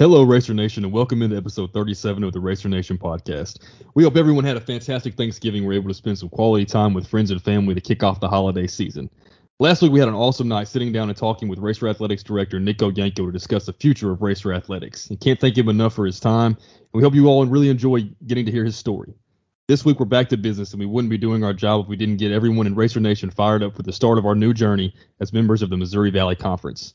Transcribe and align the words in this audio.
Hello, 0.00 0.22
Racer 0.22 0.54
Nation, 0.54 0.82
and 0.82 0.94
welcome 0.94 1.20
into 1.20 1.36
episode 1.36 1.74
37 1.74 2.24
of 2.24 2.32
the 2.32 2.40
Racer 2.40 2.70
Nation 2.70 2.96
podcast. 2.96 3.58
We 3.92 4.02
hope 4.02 4.16
everyone 4.16 4.44
had 4.44 4.56
a 4.56 4.60
fantastic 4.62 5.14
Thanksgiving. 5.14 5.66
We're 5.66 5.74
able 5.74 5.90
to 5.90 5.94
spend 5.94 6.18
some 6.18 6.30
quality 6.30 6.64
time 6.64 6.94
with 6.94 7.06
friends 7.06 7.30
and 7.30 7.42
family 7.42 7.74
to 7.74 7.82
kick 7.82 8.02
off 8.02 8.18
the 8.18 8.26
holiday 8.26 8.66
season. 8.66 9.10
Last 9.58 9.82
week, 9.82 9.92
we 9.92 10.00
had 10.00 10.08
an 10.08 10.14
awesome 10.14 10.48
night 10.48 10.68
sitting 10.68 10.90
down 10.90 11.10
and 11.10 11.18
talking 11.18 11.48
with 11.48 11.58
Racer 11.58 11.86
Athletics 11.86 12.22
director 12.22 12.58
Nico 12.58 12.90
Yantko 12.90 13.26
to 13.26 13.30
discuss 13.30 13.66
the 13.66 13.74
future 13.74 14.10
of 14.10 14.22
Racer 14.22 14.54
Athletics. 14.54 15.10
And 15.10 15.20
can't 15.20 15.38
thank 15.38 15.58
him 15.58 15.68
enough 15.68 15.92
for 15.92 16.06
his 16.06 16.18
time. 16.18 16.56
And 16.56 16.88
we 16.94 17.02
hope 17.02 17.14
you 17.14 17.26
all 17.26 17.44
really 17.44 17.68
enjoy 17.68 18.08
getting 18.26 18.46
to 18.46 18.52
hear 18.52 18.64
his 18.64 18.76
story. 18.76 19.12
This 19.68 19.84
week, 19.84 20.00
we're 20.00 20.06
back 20.06 20.30
to 20.30 20.38
business, 20.38 20.72
and 20.72 20.80
we 20.80 20.86
wouldn't 20.86 21.10
be 21.10 21.18
doing 21.18 21.44
our 21.44 21.52
job 21.52 21.84
if 21.84 21.88
we 21.88 21.96
didn't 21.96 22.16
get 22.16 22.32
everyone 22.32 22.66
in 22.66 22.74
Racer 22.74 23.00
Nation 23.00 23.28
fired 23.28 23.62
up 23.62 23.76
for 23.76 23.82
the 23.82 23.92
start 23.92 24.16
of 24.16 24.24
our 24.24 24.34
new 24.34 24.54
journey 24.54 24.94
as 25.20 25.34
members 25.34 25.60
of 25.60 25.68
the 25.68 25.76
Missouri 25.76 26.10
Valley 26.10 26.36
Conference. 26.36 26.94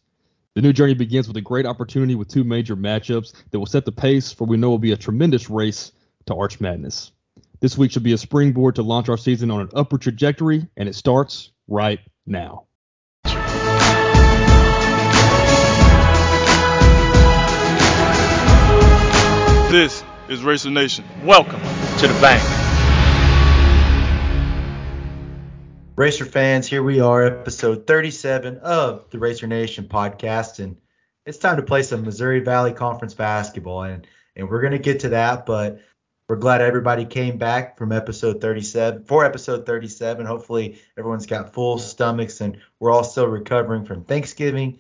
The 0.55 0.61
new 0.61 0.71
journey 0.71 0.93
begins 0.93 1.27
with 1.27 1.35
a 1.35 1.41
great 1.41 1.65
opportunity 1.65 2.15
with 2.15 2.29
two 2.29 2.45
major 2.45 2.77
matchups 2.77 3.33
that 3.51 3.59
will 3.59 3.65
set 3.65 3.83
the 3.83 3.91
pace 3.91 4.31
for 4.31 4.45
we 4.45 4.55
know 4.55 4.70
will 4.70 4.79
be 4.79 4.93
a 4.93 4.97
tremendous 4.97 5.49
race 5.49 5.91
to 6.27 6.35
Arch 6.35 6.61
Madness. 6.61 7.11
This 7.59 7.77
week 7.77 7.91
should 7.91 8.03
be 8.03 8.13
a 8.13 8.17
springboard 8.17 8.75
to 8.75 8.81
launch 8.81 9.09
our 9.09 9.17
season 9.17 9.52
on 9.52 9.59
an 9.59 9.70
upward 9.75 10.02
trajectory, 10.02 10.66
and 10.77 10.88
it 10.88 10.95
starts 10.95 11.52
right 11.67 11.99
now. 12.25 12.67
This 19.69 20.05
is 20.30 20.41
Racer 20.41 20.69
Nation. 20.69 21.03
Welcome 21.25 21.59
to 21.99 22.08
the 22.08 22.17
bank. 22.22 22.64
Racer 25.98 26.26
fans, 26.26 26.67
here 26.67 26.84
we 26.84 26.99
are, 26.99 27.23
episode 27.23 27.88
37 27.88 28.58
of 28.58 29.09
the 29.12 29.17
Racer 29.17 29.48
Nation 29.48 29.86
podcast, 29.86 30.59
and 30.59 30.76
it's 31.26 31.38
time 31.38 31.55
to 31.55 31.63
play 31.63 31.84
some 31.84 32.03
Missouri 32.03 32.41
Valley 32.41 32.73
Conference 32.73 33.13
basketball, 33.13 33.84
and 33.84 34.05
and 34.36 34.50
we're 34.50 34.62
gonna 34.62 34.77
get 34.77 35.00
to 35.00 35.09
that, 35.09 35.45
but 35.45 35.80
we're 36.27 36.36
glad 36.36 36.59
everybody 36.59 37.06
came 37.06 37.38
back 37.38 37.78
from 37.78 37.94
episode 37.94 38.42
37 38.42 39.06
for 39.06 39.23
episode 39.23 39.66
37. 39.66 40.25
Hopefully, 40.25 40.81
everyone's 40.97 41.25
got 41.25 41.53
full 41.53 41.78
stomachs, 41.78 42.41
and 42.41 42.58
we're 42.81 42.91
all 42.91 43.06
still 43.06 43.28
recovering 43.28 43.86
from 43.86 44.03
Thanksgiving. 44.03 44.80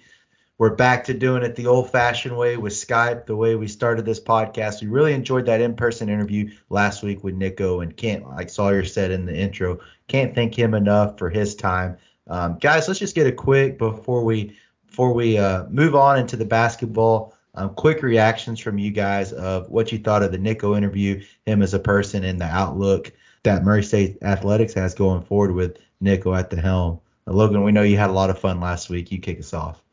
We're 0.57 0.73
back 0.73 1.03
to 1.05 1.13
doing 1.13 1.43
it 1.43 1.57
the 1.57 1.67
old 1.67 1.91
fashioned 1.91 2.37
way 2.37 2.55
with 2.55 2.71
Skype, 2.71 3.25
the 3.25 3.35
way 3.35 3.55
we 3.55 3.67
started 3.67 4.05
this 4.05 4.21
podcast. 4.21 4.81
We 4.81 4.87
really 4.87 5.11
enjoyed 5.11 5.45
that 5.47 5.59
in 5.59 5.75
person 5.75 6.07
interview 6.07 6.49
last 6.69 7.03
week 7.03 7.25
with 7.25 7.35
Nico 7.35 7.81
and 7.81 7.97
Kent, 7.97 8.25
like 8.25 8.49
Sawyer 8.49 8.85
said 8.85 9.11
in 9.11 9.25
the 9.25 9.35
intro. 9.35 9.81
Can't 10.07 10.33
thank 10.33 10.57
him 10.57 10.73
enough 10.73 11.17
for 11.17 11.29
his 11.29 11.55
time. 11.55 11.97
Um, 12.27 12.57
guys, 12.57 12.87
let's 12.87 13.01
just 13.01 13.15
get 13.15 13.27
a 13.27 13.33
quick 13.33 13.77
before 13.77 14.23
we 14.23 14.55
before 14.87 15.11
we 15.11 15.37
uh, 15.37 15.65
move 15.65 15.93
on 15.93 16.17
into 16.17 16.37
the 16.37 16.45
basketball. 16.45 17.33
Um, 17.55 17.71
quick 17.73 18.01
reactions 18.01 18.61
from 18.61 18.77
you 18.77 18.91
guys 18.91 19.33
of 19.33 19.69
what 19.69 19.91
you 19.91 19.99
thought 19.99 20.23
of 20.23 20.31
the 20.31 20.37
Nico 20.37 20.73
interview, 20.77 21.21
him 21.45 21.63
as 21.63 21.73
a 21.73 21.79
person, 21.79 22.23
and 22.23 22.39
the 22.39 22.45
outlook 22.45 23.11
that 23.43 23.65
Murray 23.65 23.83
State 23.83 24.19
Athletics 24.21 24.73
has 24.75 24.95
going 24.95 25.21
forward 25.21 25.51
with 25.51 25.79
Nico 25.99 26.33
at 26.33 26.49
the 26.49 26.61
helm. 26.61 27.01
Uh, 27.27 27.33
Logan, 27.33 27.61
we 27.61 27.73
know 27.73 27.81
you 27.81 27.97
had 27.97 28.09
a 28.09 28.13
lot 28.13 28.29
of 28.29 28.39
fun 28.39 28.61
last 28.61 28.89
week. 28.89 29.11
You 29.11 29.19
kick 29.19 29.39
us 29.39 29.53
off. 29.53 29.84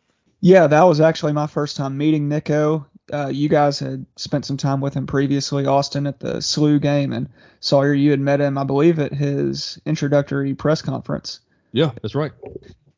Yeah, 0.42 0.66
that 0.66 0.82
was 0.82 1.00
actually 1.00 1.32
my 1.32 1.46
first 1.46 1.76
time 1.76 1.96
meeting 1.96 2.28
Nico. 2.28 2.84
Uh, 3.12 3.28
you 3.28 3.48
guys 3.48 3.78
had 3.78 4.04
spent 4.16 4.44
some 4.44 4.56
time 4.56 4.80
with 4.80 4.92
him 4.92 5.06
previously, 5.06 5.66
Austin, 5.66 6.04
at 6.04 6.18
the 6.18 6.34
SLU 6.34 6.82
game, 6.82 7.12
and 7.12 7.28
Sawyer, 7.60 7.94
you 7.94 8.10
had 8.10 8.18
met 8.18 8.40
him, 8.40 8.58
I 8.58 8.64
believe, 8.64 8.98
at 8.98 9.12
his 9.12 9.80
introductory 9.86 10.52
press 10.54 10.82
conference. 10.82 11.38
Yeah, 11.70 11.92
that's 12.02 12.16
right. 12.16 12.32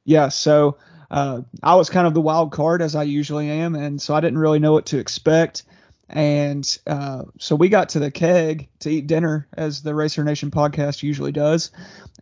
Yeah, 0.06 0.30
so 0.30 0.78
uh, 1.10 1.42
I 1.62 1.74
was 1.74 1.90
kind 1.90 2.06
of 2.06 2.14
the 2.14 2.22
wild 2.22 2.50
card 2.50 2.80
as 2.80 2.94
I 2.94 3.02
usually 3.02 3.50
am, 3.50 3.74
and 3.74 4.00
so 4.00 4.14
I 4.14 4.22
didn't 4.22 4.38
really 4.38 4.58
know 4.58 4.72
what 4.72 4.86
to 4.86 4.98
expect. 4.98 5.64
And 6.08 6.78
uh, 6.86 7.24
so 7.38 7.56
we 7.56 7.68
got 7.68 7.90
to 7.90 7.98
the 7.98 8.10
keg 8.10 8.68
to 8.80 8.90
eat 8.90 9.06
dinner, 9.06 9.48
as 9.52 9.82
the 9.82 9.94
Racer 9.94 10.24
Nation 10.24 10.50
podcast 10.50 11.02
usually 11.02 11.32
does. 11.32 11.72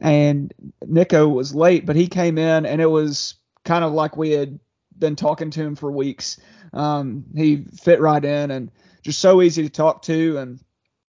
And 0.00 0.52
Nico 0.84 1.28
was 1.28 1.54
late, 1.54 1.86
but 1.86 1.94
he 1.94 2.08
came 2.08 2.38
in, 2.38 2.66
and 2.66 2.80
it 2.80 2.90
was 2.90 3.36
kind 3.64 3.84
of 3.84 3.92
like 3.92 4.16
we 4.16 4.32
had 4.32 4.58
been 4.98 5.16
talking 5.16 5.50
to 5.50 5.60
him 5.60 5.76
for 5.76 5.90
weeks. 5.90 6.38
Um, 6.72 7.24
he 7.34 7.64
fit 7.80 8.00
right 8.00 8.24
in 8.24 8.50
and 8.50 8.70
just 9.02 9.20
so 9.20 9.42
easy 9.42 9.62
to 9.62 9.70
talk 9.70 10.02
to 10.02 10.38
and 10.38 10.60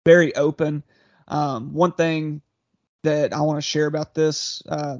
very 0.04 0.34
open. 0.34 0.82
Um, 1.28 1.72
one 1.72 1.92
thing 1.92 2.42
that 3.02 3.32
I 3.32 3.40
want 3.40 3.58
to 3.58 3.62
share 3.62 3.86
about 3.86 4.14
this 4.14 4.62
uh, 4.68 4.98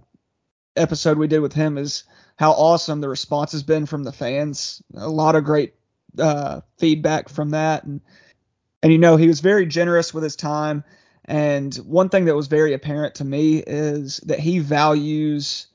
episode 0.76 1.18
we 1.18 1.26
did 1.26 1.40
with 1.40 1.52
him 1.52 1.78
is 1.78 2.04
how 2.36 2.52
awesome 2.52 3.00
the 3.00 3.08
response 3.08 3.52
has 3.52 3.62
been 3.62 3.86
from 3.86 4.04
the 4.04 4.12
fans. 4.12 4.82
A 4.94 5.08
lot 5.08 5.34
of 5.34 5.44
great 5.44 5.74
uh, 6.18 6.60
feedback 6.78 7.28
from 7.28 7.50
that, 7.50 7.84
and 7.84 8.00
and 8.82 8.92
you 8.92 8.98
know 8.98 9.16
he 9.16 9.28
was 9.28 9.40
very 9.40 9.66
generous 9.66 10.14
with 10.14 10.22
his 10.22 10.36
time. 10.36 10.84
And 11.24 11.74
one 11.76 12.08
thing 12.08 12.26
that 12.26 12.36
was 12.36 12.46
very 12.46 12.72
apparent 12.72 13.16
to 13.16 13.24
me 13.24 13.58
is 13.58 14.18
that 14.26 14.38
he 14.38 14.60
values 14.60 15.66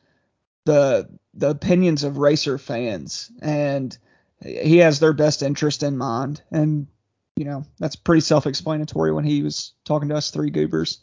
the 0.66 1.10
the 1.34 1.50
opinions 1.50 2.04
of 2.04 2.18
racer 2.18 2.58
fans 2.58 3.32
and 3.42 3.98
he 4.44 4.78
has 4.78 5.00
their 5.00 5.14
best 5.14 5.44
interest 5.44 5.84
in 5.84 5.98
mind. 5.98 6.42
And 6.52 6.88
you 7.36 7.46
know 7.46 7.66
that's 7.80 7.96
pretty 7.96 8.22
self-explanatory 8.22 9.12
when 9.14 9.24
he 9.24 9.42
was 9.42 9.74
talking 9.86 10.10
to 10.10 10.16
us 10.16 10.32
three 10.32 10.50
goobers. 10.50 11.00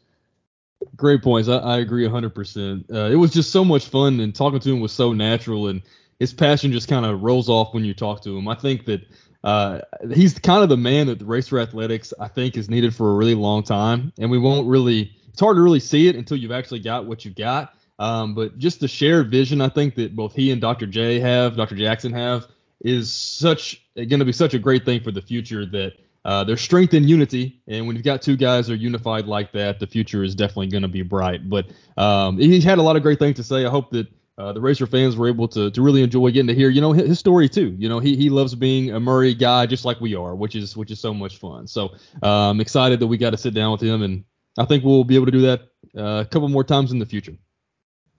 Great 0.97 1.23
points. 1.23 1.49
I, 1.49 1.57
I 1.57 1.79
agree 1.79 2.07
100% 2.07 2.93
uh, 2.93 3.11
it 3.11 3.17
was 3.17 3.33
just 3.33 3.51
so 3.51 3.65
much 3.65 3.89
fun 3.89 4.21
and 4.21 4.35
talking 4.35 4.61
to 4.61 4.73
him 4.73 4.81
was 4.81 4.93
so 4.93 5.13
natural 5.13 5.69
and 5.69 5.83
his 6.21 6.33
passion 6.33 6.71
just 6.73 6.89
kind 6.89 7.07
of 7.07 7.23
rolls 7.23 7.49
off 7.49 7.75
when 7.75 7.85
you 7.85 7.95
talk 7.95 8.23
to 8.23 8.37
him. 8.37 8.49
I 8.49 8.55
think 8.55 8.85
that 8.85 9.03
uh, 9.45 9.81
he's 10.13 10.39
kind 10.39 10.63
of 10.63 10.69
the 10.69 10.77
man 10.77 11.07
that 11.07 11.21
the 11.21 11.25
racer 11.25 11.61
athletics 11.61 12.13
i 12.19 12.27
think 12.27 12.57
is 12.57 12.69
needed 12.69 12.95
for 12.95 13.11
a 13.11 13.15
really 13.15 13.37
long 13.37 13.63
time 13.63 14.13
and 14.19 14.31
we 14.31 14.39
won't 14.39 14.67
really 14.67 15.17
it's 15.29 15.41
hard 15.41 15.57
to 15.57 15.63
really 15.63 15.79
see 15.79 16.09
it 16.09 16.17
until 16.17 16.37
you've 16.37 16.51
actually 16.51 16.81
got 16.81 17.07
what 17.07 17.25
you've 17.25 17.37
got 17.37 17.75
um, 17.99 18.35
but 18.35 18.59
just 18.59 18.81
the 18.81 18.89
shared 18.89 19.31
vision, 19.31 19.61
I 19.61 19.69
think 19.69 19.95
that 19.97 20.15
both 20.15 20.35
he 20.35 20.53
and 20.53 20.61
Dr. 20.61 20.87
J 20.87 21.21
have, 21.21 21.57
Dr. 21.57 21.75
Jackson 21.75 22.13
have, 22.13 22.47
is 22.81 23.13
such 23.13 23.85
going 23.97 24.21
to 24.21 24.25
be 24.25 24.33
such 24.33 24.55
a 24.55 24.59
great 24.59 24.85
thing 24.85 25.03
for 25.03 25.11
the 25.11 25.23
future 25.23 25.67
that 25.67 25.95
uh, 26.25 26.45
there's 26.45 26.61
strength 26.61 26.95
in 26.95 27.09
unity. 27.09 27.61
And 27.67 27.87
when 27.87 27.97
you've 27.97 28.05
got 28.05 28.23
two 28.23 28.37
guys 28.37 28.67
that 28.67 28.75
are 28.75 28.77
unified 28.77 29.27
like 29.27 29.53
that, 29.53 29.81
the 29.81 29.87
future 29.87 30.23
is 30.23 30.35
definitely 30.35 30.69
going 30.69 30.83
to 30.83 30.89
be 30.89 31.03
bright. 31.03 31.49
But 31.49 31.67
um, 31.97 32.39
he 32.39 32.61
had 32.61 32.79
a 32.79 32.83
lot 32.83 32.97
of 32.97 33.03
great 33.03 33.19
things 33.19 33.37
to 33.37 33.43
say. 33.43 33.65
I 33.65 33.71
hope 33.71 33.91
that 33.91 34.07
uh, 34.37 34.53
the 34.53 34.61
Racer 34.61 34.87
fans 34.87 35.17
were 35.17 35.27
able 35.27 35.49
to, 35.49 35.71
to 35.71 35.83
really 35.83 36.03
enjoy 36.03 36.31
getting 36.31 36.47
to 36.47 36.55
hear, 36.55 36.71
you 36.71 36.81
know, 36.81 36.93
his, 36.93 37.09
his, 37.09 37.19
story 37.19 37.49
too. 37.49 37.75
You 37.77 37.89
know, 37.89 37.99
he, 37.99 38.15
he 38.15 38.31
loves 38.31 38.55
being 38.55 38.93
a 38.93 39.01
Murray 39.01 39.35
guy 39.35 39.67
just 39.67 39.85
like 39.85 40.01
we 40.01 40.15
are, 40.15 40.37
which 40.37 40.55
is 40.55 40.77
which 40.77 40.93
is 40.93 41.01
so 41.01 41.13
much 41.13 41.39
fun. 41.39 41.67
So 41.67 41.95
I'm 42.23 42.31
um, 42.31 42.61
excited 42.61 43.01
that 43.01 43.09
we 43.09 43.19
got 43.19 43.31
to 43.31 43.37
sit 43.37 43.53
down 43.53 43.73
with 43.73 43.81
him, 43.81 44.03
and 44.03 44.25
I 44.57 44.65
think 44.65 44.85
we'll 44.85 45.03
be 45.03 45.17
able 45.17 45.27
to 45.27 45.33
do 45.33 45.41
that 45.41 45.63
uh, 45.97 46.21
a 46.21 46.25
couple 46.25 46.49
more 46.49 46.63
times 46.63 46.93
in 46.93 47.01
the 47.01 47.07
future. 47.07 47.35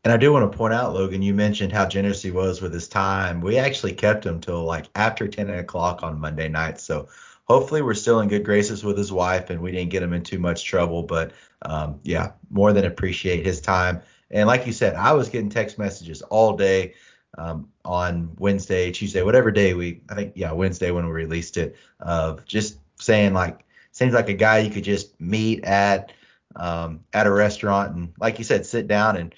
And 0.04 0.14
I 0.14 0.18
do 0.18 0.32
want 0.32 0.50
to 0.50 0.58
point 0.58 0.74
out, 0.74 0.94
Logan, 0.94 1.22
you 1.22 1.34
mentioned 1.34 1.74
how 1.74 1.86
generous 1.86 2.22
he 2.22 2.32
was 2.32 2.62
with 2.62 2.74
his 2.74 2.88
time. 2.88 3.42
We 3.42 3.58
actually 3.58 3.94
kept 3.94 4.26
him 4.26 4.40
till 4.40 4.64
like 4.64 4.86
after 4.96 5.28
10 5.28 5.50
o'clock 5.50 6.04
on 6.04 6.20
Monday 6.20 6.48
night. 6.48 6.80
So 6.80 7.10
hopefully 7.46 7.82
we're 7.82 7.94
still 7.96 8.22
in 8.22 8.30
good 8.30 8.46
graces 8.46 8.84
with 8.84 8.98
his 8.98 9.12
wife 9.12 9.50
and 9.50 9.62
we 9.62 9.72
didn't 9.72 9.90
get 9.90 10.04
him 10.04 10.14
in 10.14 10.24
too 10.24 10.40
much 10.40 10.64
trouble. 10.64 11.04
But 11.04 11.34
um, 11.64 12.00
yeah, 12.04 12.32
more 12.50 12.72
than 12.72 12.86
appreciate 12.86 13.46
his 13.46 13.60
time. 13.60 14.02
And 14.32 14.48
like 14.48 14.66
you 14.66 14.74
said, 14.74 14.96
I 14.96 15.12
was 15.14 15.28
getting 15.28 15.50
text 15.50 15.78
messages 15.78 16.22
all 16.22 16.56
day 16.56 16.94
um, 17.38 17.70
on 17.84 18.32
Wednesday, 18.38 18.92
Tuesday, 18.92 19.22
whatever 19.24 19.52
day 19.52 19.74
we, 19.74 20.02
I 20.10 20.16
think, 20.16 20.34
yeah, 20.36 20.52
Wednesday 20.52 20.92
when 20.92 21.06
we 21.06 21.12
released 21.12 21.58
it, 21.58 21.76
of 22.00 22.46
just 22.46 22.78
saying 22.96 23.34
like, 23.34 23.66
seems 23.92 24.14
like 24.14 24.30
a 24.30 24.34
guy 24.34 24.60
you 24.60 24.70
could 24.70 24.84
just 24.84 25.20
meet 25.20 25.66
at 25.66 26.14
um, 26.56 27.02
at 27.14 27.28
a 27.28 27.32
restaurant 27.32 27.96
and, 27.96 28.14
like 28.20 28.38
you 28.40 28.44
said, 28.44 28.66
sit 28.66 28.88
down 28.88 29.18
and 29.18 29.36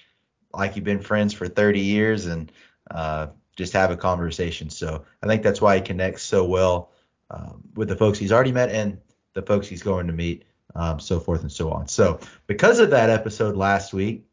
like 0.54 0.76
you've 0.76 0.86
been 0.86 1.00
friends 1.00 1.34
for 1.34 1.48
30 1.48 1.80
years 1.80 2.26
and 2.26 2.52
uh, 2.90 3.28
just 3.56 3.74
have 3.74 3.92
a 3.92 3.98
conversation. 3.98 4.70
So 4.70 5.06
I 5.22 5.28
think 5.28 5.44
that's 5.44 5.62
why 5.62 5.76
he 5.76 5.82
connects 5.82 6.24
so 6.24 6.46
well 6.46 6.92
um, 7.30 7.64
with 7.76 7.88
the 7.88 7.96
folks 7.96 8.20
he's 8.20 8.32
already 8.32 8.52
met 8.52 8.70
and 8.70 8.98
the 9.34 9.42
folks 9.42 9.68
he's 9.68 9.84
going 9.84 10.08
to 10.08 10.14
meet, 10.14 10.44
um, 10.76 11.00
so 11.00 11.20
forth 11.20 11.42
and 11.42 11.52
so 11.52 11.72
on. 11.72 11.88
So 11.88 12.20
because 12.48 12.80
of 12.80 12.90
that 12.90 13.10
episode 13.10 13.56
last 13.56 13.94
week, 13.94 14.26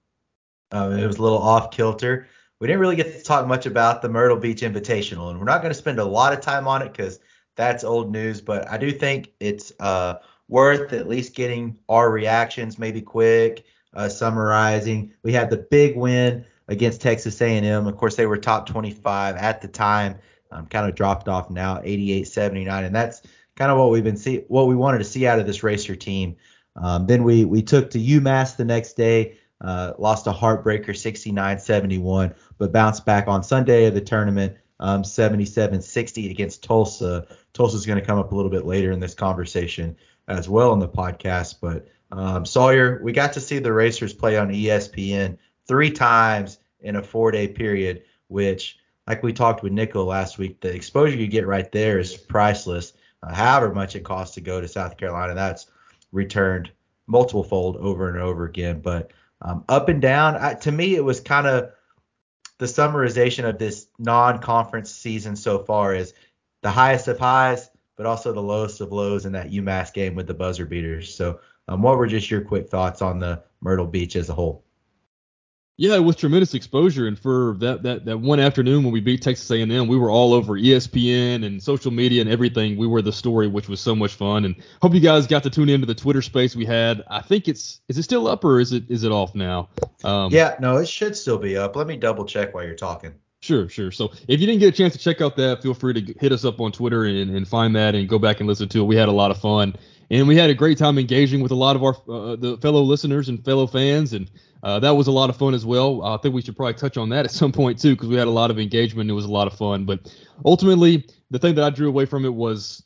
um, 0.72 0.92
it 0.92 1.06
was 1.06 1.18
a 1.18 1.22
little 1.22 1.38
off 1.38 1.70
kilter. 1.70 2.26
We 2.60 2.66
didn't 2.66 2.80
really 2.80 2.96
get 2.96 3.12
to 3.12 3.22
talk 3.22 3.46
much 3.46 3.66
about 3.66 4.02
the 4.02 4.08
Myrtle 4.08 4.36
Beach 4.36 4.62
Invitational, 4.62 5.30
and 5.30 5.38
we're 5.38 5.44
not 5.44 5.62
going 5.62 5.72
to 5.72 5.78
spend 5.78 6.00
a 6.00 6.04
lot 6.04 6.32
of 6.32 6.40
time 6.40 6.66
on 6.66 6.82
it 6.82 6.92
because 6.92 7.20
that's 7.56 7.84
old 7.84 8.10
news. 8.10 8.40
But 8.40 8.68
I 8.68 8.76
do 8.76 8.90
think 8.90 9.32
it's 9.38 9.72
uh, 9.78 10.16
worth 10.48 10.92
at 10.92 11.08
least 11.08 11.34
getting 11.34 11.78
our 11.88 12.10
reactions, 12.10 12.78
maybe 12.78 13.00
quick, 13.00 13.64
uh, 13.94 14.08
summarizing. 14.08 15.12
We 15.22 15.32
had 15.32 15.50
the 15.50 15.56
big 15.56 15.96
win 15.96 16.44
against 16.68 17.00
Texas 17.00 17.40
A&M. 17.40 17.86
Of 17.86 17.96
course, 17.96 18.16
they 18.16 18.26
were 18.26 18.36
top 18.36 18.66
25 18.66 19.36
at 19.36 19.60
the 19.60 19.68
time. 19.68 20.16
Um, 20.50 20.66
kind 20.66 20.88
of 20.88 20.94
dropped 20.94 21.28
off 21.28 21.50
now, 21.50 21.76
88-79, 21.78 22.86
and 22.86 22.94
that's 22.94 23.22
kind 23.56 23.70
of 23.70 23.76
what 23.76 23.90
we've 23.90 24.04
been 24.04 24.16
see 24.16 24.44
what 24.48 24.66
we 24.66 24.74
wanted 24.74 24.98
to 24.98 25.04
see 25.04 25.26
out 25.26 25.38
of 25.38 25.46
this 25.46 25.62
racer 25.62 25.94
team. 25.94 26.36
Um, 26.76 27.06
then 27.06 27.22
we 27.22 27.44
we 27.44 27.60
took 27.60 27.90
to 27.90 27.98
UMass 27.98 28.56
the 28.56 28.64
next 28.64 28.94
day, 28.94 29.36
uh, 29.60 29.92
lost 29.98 30.26
a 30.26 30.32
heartbreaker 30.32 30.90
69-71, 30.90 32.34
but 32.56 32.72
bounced 32.72 33.04
back 33.04 33.28
on 33.28 33.42
Sunday 33.42 33.86
of 33.86 33.94
the 33.94 34.00
tournament, 34.00 34.56
um, 34.80 35.02
77-60 35.02 36.30
against 36.30 36.62
Tulsa. 36.62 37.26
Tulsa's 37.52 37.84
going 37.84 37.98
to 37.98 38.06
come 38.06 38.18
up 38.18 38.32
a 38.32 38.34
little 38.34 38.50
bit 38.50 38.64
later 38.64 38.92
in 38.92 39.00
this 39.00 39.14
conversation 39.14 39.96
as 40.28 40.48
well 40.48 40.72
in 40.72 40.78
the 40.78 40.88
podcast. 40.88 41.56
But 41.60 41.88
um, 42.10 42.44
Sawyer, 42.46 43.00
we 43.02 43.12
got 43.12 43.32
to 43.34 43.40
see 43.40 43.58
the 43.58 43.72
Racers 43.72 44.14
play 44.14 44.36
on 44.36 44.48
ESPN 44.48 45.38
three 45.66 45.90
times 45.90 46.58
in 46.80 46.96
a 46.96 47.02
four 47.02 47.30
day 47.30 47.48
period, 47.48 48.02
which, 48.28 48.78
like 49.06 49.22
we 49.22 49.32
talked 49.32 49.62
with 49.62 49.72
Nico 49.72 50.04
last 50.04 50.38
week, 50.38 50.60
the 50.60 50.74
exposure 50.74 51.16
you 51.16 51.26
get 51.26 51.46
right 51.46 51.70
there 51.72 51.98
is 51.98 52.16
priceless. 52.16 52.94
Uh, 53.22 53.34
however 53.34 53.74
much 53.74 53.96
it 53.96 54.04
costs 54.04 54.34
to 54.34 54.40
go 54.40 54.60
to 54.60 54.68
South 54.68 54.96
Carolina, 54.96 55.34
that's 55.34 55.66
returned 56.12 56.70
multiple 57.06 57.44
fold 57.44 57.76
over 57.76 58.08
and 58.08 58.18
over 58.18 58.44
again. 58.44 58.80
But 58.80 59.12
um, 59.42 59.64
up 59.68 59.88
and 59.88 60.00
down, 60.00 60.36
I, 60.36 60.54
to 60.54 60.72
me, 60.72 60.94
it 60.94 61.04
was 61.04 61.20
kind 61.20 61.46
of 61.46 61.72
the 62.58 62.66
summarization 62.66 63.48
of 63.48 63.58
this 63.58 63.86
non-conference 63.98 64.90
season 64.90 65.36
so 65.36 65.60
far 65.60 65.94
is 65.94 66.12
the 66.62 66.70
highest 66.70 67.08
of 67.08 67.18
highs, 67.18 67.70
but 67.96 68.06
also 68.06 68.32
the 68.32 68.42
lowest 68.42 68.80
of 68.80 68.92
lows 68.92 69.26
in 69.26 69.32
that 69.32 69.50
UMass 69.50 69.92
game 69.92 70.14
with 70.14 70.26
the 70.26 70.34
buzzer 70.34 70.66
beaters. 70.66 71.14
So, 71.14 71.40
um, 71.68 71.82
what 71.82 71.98
were 71.98 72.06
just 72.06 72.30
your 72.30 72.40
quick 72.40 72.68
thoughts 72.68 73.02
on 73.02 73.18
the 73.18 73.42
Myrtle 73.60 73.86
Beach 73.86 74.16
as 74.16 74.28
a 74.28 74.34
whole? 74.34 74.64
Yeah, 75.80 75.94
it 75.94 76.00
was 76.00 76.16
tremendous 76.16 76.54
exposure, 76.54 77.06
and 77.06 77.16
for 77.16 77.54
that 77.60 77.84
that 77.84 78.04
that 78.06 78.18
one 78.18 78.40
afternoon 78.40 78.82
when 78.82 78.92
we 78.92 79.00
beat 79.00 79.22
Texas 79.22 79.48
A&M, 79.48 79.86
we 79.86 79.96
were 79.96 80.10
all 80.10 80.34
over 80.34 80.54
ESPN 80.54 81.46
and 81.46 81.62
social 81.62 81.92
media 81.92 82.20
and 82.20 82.28
everything. 82.28 82.76
We 82.76 82.88
were 82.88 83.00
the 83.00 83.12
story, 83.12 83.46
which 83.46 83.68
was 83.68 83.80
so 83.80 83.94
much 83.94 84.14
fun. 84.14 84.44
And 84.44 84.56
hope 84.82 84.92
you 84.92 85.00
guys 85.00 85.28
got 85.28 85.44
to 85.44 85.50
tune 85.50 85.68
into 85.68 85.86
the 85.86 85.94
Twitter 85.94 86.20
space 86.20 86.56
we 86.56 86.64
had. 86.64 87.04
I 87.08 87.20
think 87.20 87.46
it's 87.46 87.80
is 87.86 87.96
it 87.96 88.02
still 88.02 88.26
up 88.26 88.44
or 88.44 88.58
is 88.58 88.72
it 88.72 88.90
is 88.90 89.04
it 89.04 89.12
off 89.12 89.36
now? 89.36 89.68
Um, 90.02 90.32
yeah, 90.32 90.56
no, 90.58 90.78
it 90.78 90.88
should 90.88 91.16
still 91.16 91.38
be 91.38 91.56
up. 91.56 91.76
Let 91.76 91.86
me 91.86 91.96
double 91.96 92.24
check 92.24 92.54
while 92.54 92.64
you're 92.64 92.74
talking. 92.74 93.14
Sure, 93.40 93.68
sure. 93.68 93.92
So 93.92 94.10
if 94.26 94.40
you 94.40 94.48
didn't 94.48 94.58
get 94.58 94.74
a 94.74 94.76
chance 94.76 94.94
to 94.94 94.98
check 94.98 95.20
out 95.20 95.36
that, 95.36 95.62
feel 95.62 95.74
free 95.74 95.94
to 95.94 96.14
hit 96.18 96.32
us 96.32 96.44
up 96.44 96.60
on 96.60 96.72
Twitter 96.72 97.04
and, 97.04 97.36
and 97.36 97.46
find 97.46 97.76
that 97.76 97.94
and 97.94 98.08
go 98.08 98.18
back 98.18 98.40
and 98.40 98.48
listen 98.48 98.68
to 98.70 98.80
it. 98.80 98.84
We 98.84 98.96
had 98.96 99.08
a 99.08 99.12
lot 99.12 99.30
of 99.30 99.38
fun 99.38 99.76
and 100.10 100.26
we 100.26 100.36
had 100.36 100.50
a 100.50 100.54
great 100.54 100.78
time 100.78 100.98
engaging 100.98 101.40
with 101.40 101.52
a 101.52 101.56
lot 101.56 101.76
of 101.76 101.82
our 101.82 101.94
uh, 102.08 102.36
the 102.36 102.58
fellow 102.60 102.82
listeners 102.82 103.28
and 103.28 103.44
fellow 103.44 103.66
fans 103.66 104.12
and 104.12 104.30
uh, 104.62 104.80
that 104.80 104.90
was 104.90 105.06
a 105.06 105.12
lot 105.12 105.30
of 105.30 105.36
fun 105.36 105.54
as 105.54 105.64
well. 105.64 106.02
I 106.02 106.16
think 106.16 106.34
we 106.34 106.42
should 106.42 106.56
probably 106.56 106.74
touch 106.74 106.96
on 106.96 107.10
that 107.10 107.24
at 107.24 107.30
some 107.30 107.52
point 107.52 107.78
too, 107.78 107.94
because 107.94 108.08
we 108.08 108.16
had 108.16 108.26
a 108.26 108.30
lot 108.32 108.50
of 108.50 108.58
engagement. 108.58 109.02
And 109.02 109.10
it 109.10 109.14
was 109.14 109.24
a 109.24 109.30
lot 109.30 109.46
of 109.46 109.56
fun. 109.56 109.84
But 109.84 110.12
ultimately, 110.44 111.06
the 111.30 111.38
thing 111.38 111.54
that 111.54 111.64
I 111.64 111.70
drew 111.70 111.88
away 111.88 112.06
from 112.06 112.24
it 112.24 112.34
was 112.34 112.82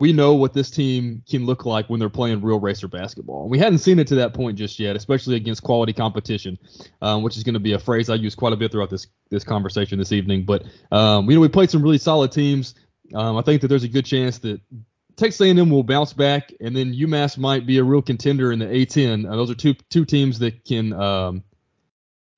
we 0.00 0.12
know 0.12 0.34
what 0.34 0.52
this 0.52 0.70
team 0.70 1.22
can 1.28 1.46
look 1.46 1.64
like 1.64 1.88
when 1.88 1.98
they're 1.98 2.10
playing 2.10 2.42
real 2.42 2.60
racer 2.60 2.88
basketball. 2.88 3.42
And 3.42 3.50
we 3.50 3.58
hadn't 3.58 3.78
seen 3.78 3.98
it 3.98 4.06
to 4.08 4.14
that 4.16 4.34
point 4.34 4.58
just 4.58 4.78
yet, 4.78 4.96
especially 4.96 5.36
against 5.36 5.62
quality 5.62 5.92
competition, 5.92 6.58
um, 7.02 7.22
which 7.22 7.36
is 7.36 7.42
going 7.42 7.54
to 7.54 7.60
be 7.60 7.72
a 7.72 7.78
phrase 7.78 8.10
I 8.10 8.14
use 8.14 8.34
quite 8.34 8.52
a 8.52 8.56
bit 8.56 8.70
throughout 8.70 8.90
this 8.90 9.06
this 9.30 9.44
conversation 9.44 9.98
this 9.98 10.12
evening. 10.12 10.44
But 10.44 10.64
um, 10.92 11.28
you 11.28 11.36
know, 11.36 11.40
we 11.40 11.48
played 11.48 11.70
some 11.70 11.82
really 11.82 11.98
solid 11.98 12.30
teams. 12.30 12.74
Um, 13.14 13.38
I 13.38 13.42
think 13.42 13.62
that 13.62 13.68
there's 13.68 13.84
a 13.84 13.88
good 13.88 14.04
chance 14.04 14.38
that 14.40 14.60
Texas 15.18 15.40
A&M 15.40 15.68
will 15.68 15.82
bounce 15.82 16.12
back, 16.12 16.52
and 16.60 16.76
then 16.76 16.94
UMass 16.94 17.36
might 17.36 17.66
be 17.66 17.78
a 17.78 17.84
real 17.84 18.00
contender 18.00 18.52
in 18.52 18.60
the 18.60 18.66
A10. 18.66 19.28
Uh, 19.28 19.34
those 19.34 19.50
are 19.50 19.54
two 19.54 19.74
two 19.90 20.04
teams 20.04 20.38
that 20.38 20.64
can 20.64 20.92
um, 20.92 21.42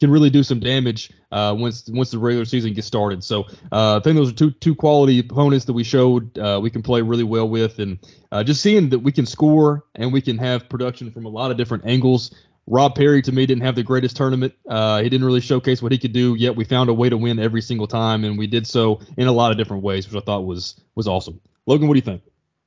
can 0.01 0.11
really 0.11 0.31
do 0.31 0.43
some 0.43 0.61
damage 0.61 1.13
uh, 1.31 1.55
once 1.57 1.87
once 1.91 2.11
the 2.11 2.19
regular 2.19 2.47
season 2.47 2.73
gets 2.73 2.87
started. 2.87 3.23
So 3.23 3.43
uh, 3.71 3.99
I 3.99 4.01
think 4.01 4.17
those 4.17 4.31
are 4.31 4.35
two 4.35 4.51
two 4.51 4.75
quality 4.75 5.19
opponents 5.19 5.67
that 5.67 5.75
we 5.75 5.85
showed 5.85 6.39
uh, 6.39 6.59
we 6.63 6.71
can 6.71 6.83
play 6.83 7.03
really 7.03 7.23
well 7.23 7.47
with, 7.47 7.79
and 7.81 7.99
uh, 8.33 8.43
just 8.43 8.63
seeing 8.63 8.89
that 8.89 9.01
we 9.01 9.13
can 9.13 9.27
score 9.27 9.85
and 9.95 10.11
we 10.11 10.23
can 10.23 10.39
have 10.39 10.67
production 10.71 11.11
from 11.11 11.27
a 11.27 11.29
lot 11.29 11.51
of 11.51 11.59
different 11.59 11.85
angles. 11.85 12.35
Rob 12.67 12.95
Perry 12.95 13.21
to 13.23 13.33
me 13.33 13.45
didn't 13.45 13.65
have 13.65 13.75
the 13.75 13.83
greatest 13.83 14.17
tournament. 14.17 14.55
Uh, 14.67 15.03
he 15.03 15.11
didn't 15.11 15.27
really 15.27 15.41
showcase 15.41 15.83
what 15.83 15.93
he 15.93 15.99
could 15.99 16.13
do. 16.13 16.35
Yet 16.35 16.57
we 16.57 16.65
found 16.65 16.89
a 16.89 16.95
way 16.95 17.11
to 17.11 17.19
win 17.19 17.39
every 17.39 17.61
single 17.61 17.87
time, 17.87 18.25
and 18.25 18.39
we 18.39 18.47
did 18.47 18.67
so 18.67 19.01
in 19.19 19.27
a 19.27 19.33
lot 19.33 19.51
of 19.51 19.59
different 19.59 19.83
ways, 19.83 20.09
which 20.09 20.17
I 20.17 20.25
thought 20.25 20.47
was 20.47 20.81
was 20.95 21.07
awesome. 21.07 21.43
Logan, 21.67 21.87
what 21.87 21.95
do 21.95 21.99
you 21.99 22.03
think? 22.03 22.23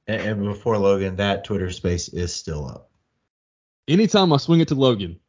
And 0.07 0.43
before 0.43 0.77
Logan, 0.77 1.15
that 1.17 1.45
Twitter 1.45 1.71
space 1.71 2.09
is 2.09 2.33
still 2.33 2.67
up. 2.67 2.89
Anytime 3.87 4.33
I 4.33 4.37
swing 4.37 4.59
it 4.59 4.67
to 4.69 4.75
Logan, 4.75 5.19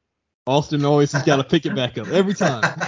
Austin 0.46 0.84
always 0.84 1.12
has 1.12 1.22
got 1.22 1.36
to 1.36 1.44
pick 1.44 1.64
it 1.64 1.74
back 1.74 1.96
up 1.96 2.08
every 2.08 2.34
time. 2.34 2.62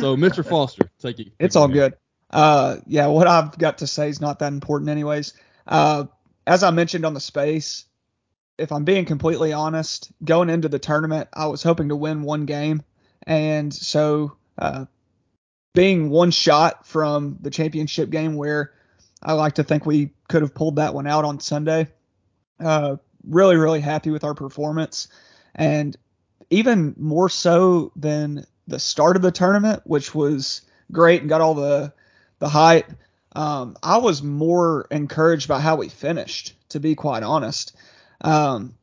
so, 0.00 0.16
Mr. 0.16 0.46
Foster, 0.46 0.90
take 0.98 1.18
it. 1.18 1.32
It's 1.38 1.56
all 1.56 1.68
good. 1.68 1.94
Uh, 2.30 2.76
yeah, 2.86 3.06
what 3.06 3.26
I've 3.26 3.56
got 3.58 3.78
to 3.78 3.86
say 3.86 4.08
is 4.08 4.20
not 4.20 4.38
that 4.38 4.52
important, 4.52 4.90
anyways. 4.90 5.32
Uh, 5.66 6.04
as 6.46 6.62
I 6.62 6.70
mentioned 6.70 7.04
on 7.04 7.14
the 7.14 7.20
space, 7.20 7.86
if 8.56 8.70
I'm 8.72 8.84
being 8.84 9.04
completely 9.04 9.52
honest, 9.52 10.12
going 10.24 10.50
into 10.50 10.68
the 10.68 10.78
tournament, 10.78 11.28
I 11.32 11.46
was 11.46 11.62
hoping 11.62 11.88
to 11.88 11.96
win 11.96 12.22
one 12.22 12.44
game, 12.44 12.82
and 13.26 13.72
so 13.72 14.36
uh, 14.58 14.84
being 15.74 16.10
one 16.10 16.30
shot 16.30 16.86
from 16.86 17.38
the 17.40 17.50
championship 17.50 18.10
game 18.10 18.36
where 18.36 18.72
I 19.22 19.32
like 19.32 19.54
to 19.54 19.64
think 19.64 19.84
we 19.84 20.10
could 20.28 20.42
have 20.42 20.54
pulled 20.54 20.76
that 20.76 20.94
one 20.94 21.06
out 21.06 21.24
on 21.24 21.40
Sunday. 21.40 21.88
Uh, 22.60 22.96
really, 23.26 23.56
really 23.56 23.80
happy 23.80 24.10
with 24.10 24.24
our 24.24 24.34
performance, 24.34 25.08
and 25.54 25.96
even 26.50 26.94
more 26.96 27.28
so 27.28 27.92
than 27.96 28.44
the 28.66 28.78
start 28.78 29.16
of 29.16 29.22
the 29.22 29.30
tournament, 29.30 29.82
which 29.84 30.14
was 30.14 30.62
great 30.92 31.20
and 31.20 31.28
got 31.28 31.40
all 31.40 31.54
the 31.54 31.92
the 32.38 32.48
hype. 32.48 32.92
Um, 33.34 33.76
I 33.82 33.98
was 33.98 34.22
more 34.22 34.86
encouraged 34.90 35.48
by 35.48 35.60
how 35.60 35.76
we 35.76 35.88
finished, 35.88 36.54
to 36.70 36.80
be 36.80 36.94
quite 36.94 37.22
honest. 37.22 37.76
Um, 38.20 38.74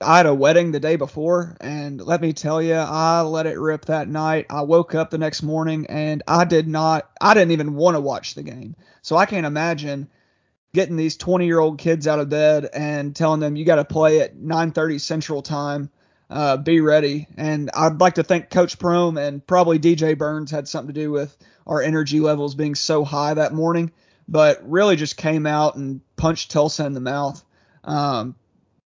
I 0.00 0.16
had 0.16 0.26
a 0.26 0.34
wedding 0.34 0.72
the 0.72 0.80
day 0.80 0.96
before, 0.96 1.56
and 1.60 2.00
let 2.00 2.20
me 2.20 2.32
tell 2.32 2.60
you, 2.60 2.74
I 2.74 3.22
let 3.22 3.46
it 3.46 3.58
rip 3.58 3.86
that 3.86 4.08
night. 4.08 4.46
I 4.50 4.62
woke 4.62 4.94
up 4.94 5.10
the 5.10 5.18
next 5.18 5.42
morning 5.42 5.86
and 5.88 6.22
I 6.26 6.44
did 6.44 6.66
not, 6.66 7.10
I 7.20 7.32
didn't 7.34 7.52
even 7.52 7.74
want 7.74 7.96
to 7.96 8.00
watch 8.00 8.34
the 8.34 8.42
game. 8.42 8.76
So 9.02 9.16
I 9.16 9.26
can't 9.26 9.46
imagine 9.46 10.08
getting 10.74 10.96
these 10.96 11.16
20 11.16 11.46
year 11.46 11.60
old 11.60 11.78
kids 11.78 12.06
out 12.06 12.18
of 12.18 12.28
bed 12.28 12.68
and 12.74 13.14
telling 13.14 13.40
them 13.40 13.56
you 13.56 13.64
got 13.64 13.76
to 13.76 13.84
play 13.84 14.20
at 14.20 14.36
9:30 14.36 15.00
Central 15.00 15.42
Time. 15.42 15.90
Uh, 16.28 16.56
be 16.56 16.80
ready. 16.80 17.28
And 17.36 17.70
I'd 17.74 18.00
like 18.00 18.14
to 18.14 18.24
thank 18.24 18.50
Coach 18.50 18.78
Prohm 18.78 19.20
and 19.20 19.46
probably 19.46 19.78
DJ 19.78 20.18
Burns 20.18 20.50
had 20.50 20.66
something 20.66 20.92
to 20.92 21.00
do 21.00 21.12
with 21.12 21.36
our 21.66 21.80
energy 21.80 22.18
levels 22.18 22.54
being 22.54 22.74
so 22.74 23.04
high 23.04 23.34
that 23.34 23.54
morning. 23.54 23.92
But 24.26 24.68
really 24.68 24.96
just 24.96 25.16
came 25.16 25.46
out 25.46 25.76
and 25.76 26.00
punched 26.16 26.50
Tulsa 26.50 26.84
in 26.86 26.94
the 26.94 27.00
mouth. 27.00 27.44
Um, 27.84 28.34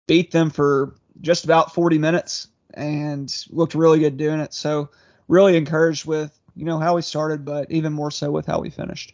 beat 0.08 0.32
them 0.32 0.50
for 0.50 0.96
just 1.22 1.44
about 1.44 1.74
40 1.74 1.98
minutes 1.98 2.48
and 2.74 3.34
looked 3.50 3.76
really 3.76 4.00
good 4.00 4.18
doing 4.18 4.40
it. 4.40 4.54
So 4.54 4.90
really 5.28 5.58
encouraged 5.58 6.06
with 6.06 6.38
you 6.56 6.66
know 6.66 6.80
how 6.80 6.96
we 6.96 7.04
started, 7.04 7.46
but 7.46 7.72
even 7.72 7.94
more 7.94 8.10
so 8.10 8.32
with 8.32 8.48
how 8.48 8.60
we 8.60 8.72
finished. 8.72 9.14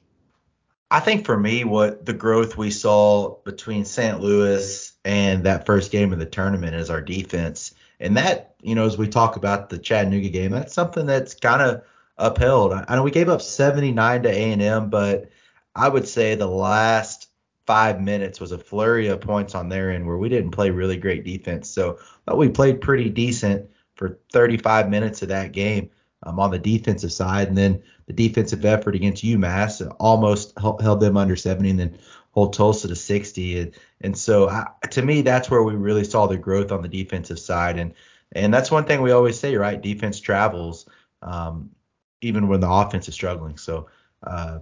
I 0.89 0.99
think 0.99 1.25
for 1.25 1.37
me, 1.37 1.63
what 1.63 2.05
the 2.05 2.13
growth 2.13 2.55
we 2.55 2.71
saw 2.71 3.35
between 3.43 3.83
St. 3.83 4.21
Louis 4.21 4.93
and 5.03 5.43
that 5.43 5.65
first 5.65 5.91
game 5.91 6.13
of 6.13 6.19
the 6.19 6.25
tournament 6.25 6.75
is 6.75 6.89
our 6.89 7.01
defense. 7.01 7.73
And 7.99 8.15
that, 8.15 8.55
you 8.61 8.75
know, 8.75 8.85
as 8.85 8.97
we 8.97 9.07
talk 9.07 9.35
about 9.35 9.69
the 9.69 9.79
Chattanooga 9.79 10.29
game, 10.29 10.51
that's 10.51 10.73
something 10.73 11.05
that's 11.05 11.33
kind 11.33 11.61
of 11.61 11.83
upheld. 12.17 12.73
I 12.73 12.95
know 12.95 13.03
we 13.03 13.11
gave 13.11 13.27
up 13.27 13.41
79 13.41 14.23
to 14.23 14.29
A&M, 14.29 14.89
but 14.89 15.29
I 15.75 15.89
would 15.89 16.07
say 16.07 16.35
the 16.35 16.47
last 16.47 17.27
five 17.65 18.01
minutes 18.01 18.39
was 18.39 18.51
a 18.51 18.57
flurry 18.57 19.07
of 19.07 19.21
points 19.21 19.55
on 19.55 19.69
their 19.69 19.91
end 19.91 20.05
where 20.05 20.17
we 20.17 20.29
didn't 20.29 20.51
play 20.51 20.69
really 20.69 20.97
great 20.97 21.23
defense. 21.23 21.69
So 21.69 21.99
but 22.25 22.37
we 22.37 22.49
played 22.49 22.81
pretty 22.81 23.09
decent 23.09 23.69
for 23.95 24.19
35 24.31 24.89
minutes 24.89 25.21
of 25.21 25.29
that 25.29 25.51
game 25.51 25.89
um, 26.23 26.39
on 26.39 26.51
the 26.51 26.59
defensive 26.59 27.11
side, 27.11 27.47
and 27.47 27.57
then 27.57 27.81
the 28.07 28.13
defensive 28.13 28.65
effort 28.65 28.95
against 28.95 29.23
UMass 29.23 29.85
almost 29.99 30.57
held 30.59 30.99
them 30.99 31.17
under 31.17 31.35
70, 31.35 31.69
and 31.69 31.79
then 31.79 31.97
hold 32.31 32.53
Tulsa 32.53 32.87
to 32.87 32.95
60. 32.95 33.59
And, 33.59 33.75
and 34.01 34.17
so 34.17 34.49
I, 34.49 34.67
to 34.91 35.01
me, 35.01 35.21
that's 35.21 35.49
where 35.49 35.63
we 35.63 35.75
really 35.75 36.03
saw 36.03 36.27
the 36.27 36.37
growth 36.37 36.71
on 36.71 36.81
the 36.81 36.87
defensive 36.87 37.39
side, 37.39 37.77
and 37.77 37.93
and 38.35 38.51
that's 38.51 38.71
one 38.71 38.85
thing 38.85 39.01
we 39.01 39.11
always 39.11 39.39
say, 39.39 39.55
right? 39.55 39.79
Defense 39.79 40.19
travels, 40.19 40.89
um, 41.21 41.69
even 42.21 42.47
when 42.47 42.61
the 42.61 42.69
offense 42.69 43.07
is 43.07 43.13
struggling. 43.13 43.57
So. 43.57 43.87
Uh, 44.25 44.59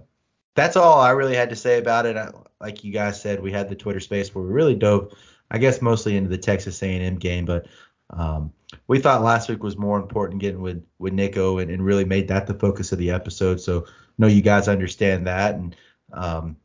that's 0.54 0.76
all 0.76 1.00
I 1.00 1.10
really 1.10 1.34
had 1.34 1.50
to 1.50 1.56
say 1.56 1.78
about 1.78 2.06
it. 2.06 2.16
I, 2.16 2.30
like 2.60 2.84
you 2.84 2.92
guys 2.92 3.20
said, 3.20 3.42
we 3.42 3.52
had 3.52 3.68
the 3.68 3.74
Twitter 3.74 4.00
space 4.00 4.34
where 4.34 4.44
we 4.44 4.52
really 4.52 4.74
dove, 4.74 5.12
I 5.50 5.58
guess, 5.58 5.82
mostly 5.82 6.16
into 6.16 6.30
the 6.30 6.38
Texas 6.38 6.82
A&M 6.82 7.16
game, 7.16 7.44
but 7.44 7.66
um, 8.10 8.52
we 8.88 8.98
thought 8.98 9.22
last 9.22 9.48
week 9.48 9.62
was 9.62 9.76
more 9.76 9.98
important 9.98 10.40
getting 10.40 10.62
with 10.62 10.84
with 10.98 11.12
Nico 11.12 11.58
and, 11.58 11.70
and, 11.70 11.84
really 11.84 12.04
made 12.04 12.28
that 12.28 12.46
the 12.46 12.54
focus 12.54 12.92
of 12.92 12.98
the 12.98 13.10
episode. 13.10 13.60
So 13.60 13.86
know 14.18 14.26
you 14.26 14.42
guys 14.42 14.68
understand 14.68 15.26
that, 15.26 15.54
and 15.54 15.76
um, 16.12 16.56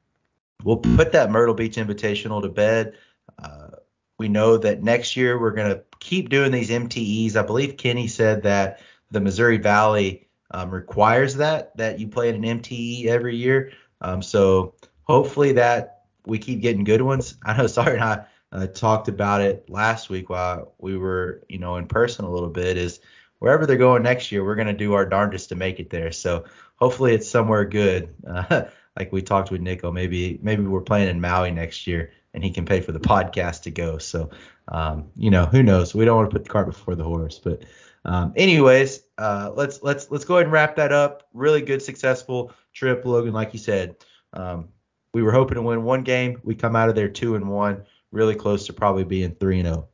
we'll 0.63 0.77
put 0.77 1.12
that 1.13 1.32
Myrtle 1.32 1.56
Beach 1.56 1.77
Invitational 1.77 2.41
to 2.41 2.50
bed. 2.50 2.94
Uh, 3.41 3.70
we 4.17 4.27
know 4.27 4.58
that 4.58 4.84
next 4.84 5.15
year 5.15 5.39
we're 5.39 5.51
gonna 5.51 5.82
keep 6.00 6.29
doing 6.29 6.51
these 6.51 6.70
MTEs. 6.70 7.36
I 7.36 7.44
believe 7.44 7.77
Kenny 7.77 8.08
said 8.08 8.44
that 8.44 8.82
the 9.12 9.22
Missouri 9.22 9.58
Valley 9.58 10.26
um, 10.51 10.70
requires 10.70 11.36
that 11.36 11.75
that 11.77 12.00
you 12.00 12.08
play 12.08 12.30
in 12.30 12.44
an 12.44 12.60
MTE 12.60 13.08
every 13.08 13.36
year. 13.36 13.72
Um, 14.01 14.22
so 14.22 14.75
hopefully 15.04 15.54
that 15.54 16.04
we 16.25 16.38
keep 16.38 16.62
getting 16.62 16.84
good 16.84 17.01
ones. 17.01 17.36
I 17.46 17.58
know 17.58 17.68
Sawyer 17.68 17.94
and 17.94 18.04
I 18.04 18.25
uh, 18.51 18.68
talked 18.68 19.08
about 19.08 19.42
it 19.42 19.70
last 19.70 20.10
week 20.10 20.30
while 20.30 20.74
we 20.77 20.98
were 20.98 21.44
you 21.50 21.60
know 21.60 21.77
in 21.77 21.88
person 21.88 22.25
a 22.25 22.32
little 22.32 22.50
bit. 22.50 22.77
Is 22.77 23.00
wherever 23.39 23.66
they're 23.66 23.77
going 23.77 24.04
next 24.04 24.32
year, 24.32 24.44
we're 24.44 24.56
going 24.56 24.68
to 24.68 24.74
do 24.74 24.94
our 24.94 25.06
darndest 25.06 25.50
to 25.50 25.56
make 25.56 25.80
it 25.80 25.89
there. 25.89 26.12
So 26.12 26.46
hopefully 26.75 27.13
it's 27.13 27.30
somewhere 27.30 27.66
good. 27.66 28.13
Uh, 28.25 28.63
like 28.98 29.12
we 29.12 29.22
talked 29.22 29.51
with 29.51 29.62
Nico, 29.62 29.92
maybe 29.92 30.39
maybe 30.42 30.63
we're 30.63 30.82
playing 30.82 31.10
in 31.10 31.22
Maui 31.22 31.51
next 31.51 31.86
year 31.88 32.12
and 32.34 32.44
he 32.44 32.51
can 32.51 32.66
pay 32.66 32.82
for 32.82 32.92
the 32.92 33.00
podcast 33.00 33.63
to 33.63 33.72
go. 33.72 33.98
So, 33.98 34.30
um, 34.70 35.10
you 35.16 35.32
know, 35.32 35.46
who 35.46 35.63
knows? 35.63 35.94
We 35.94 36.06
don't 36.06 36.18
want 36.18 36.30
to 36.30 36.34
put 36.34 36.44
the 36.44 36.50
cart 36.50 36.68
before 36.68 36.96
the 36.96 37.04
horse. 37.04 37.39
But, 37.39 37.63
um, 38.08 38.34
anyways, 38.38 39.02
uh, 39.18 39.52
let's 39.54 39.84
let's 39.84 40.10
let's 40.10 40.24
go 40.24 40.36
ahead 40.36 40.46
and 40.46 40.54
wrap 40.54 40.78
that 40.78 40.94
up. 40.94 41.28
Really 41.34 41.62
good, 41.62 41.82
successful 41.82 42.54
trip, 42.74 43.06
Logan. 43.06 43.34
Like 43.34 43.54
you 43.54 43.60
said, 43.60 43.98
um, 44.34 44.70
we 45.14 45.22
were 45.22 45.32
hoping 45.32 45.56
to 45.56 45.62
win 45.62 45.84
one 45.84 46.04
game. 46.04 46.40
We 46.44 46.56
come 46.56 46.76
out 46.76 46.88
of 46.88 46.96
there 46.96 47.10
two 47.10 47.36
and 47.36 47.50
one, 47.50 47.84
really 48.12 48.36
close 48.36 48.66
to 48.68 48.74
probably 48.74 49.04
being 49.04 49.36
three 49.36 49.60
and 49.60 49.68
zero. 49.68 49.78
Oh. 49.78 49.88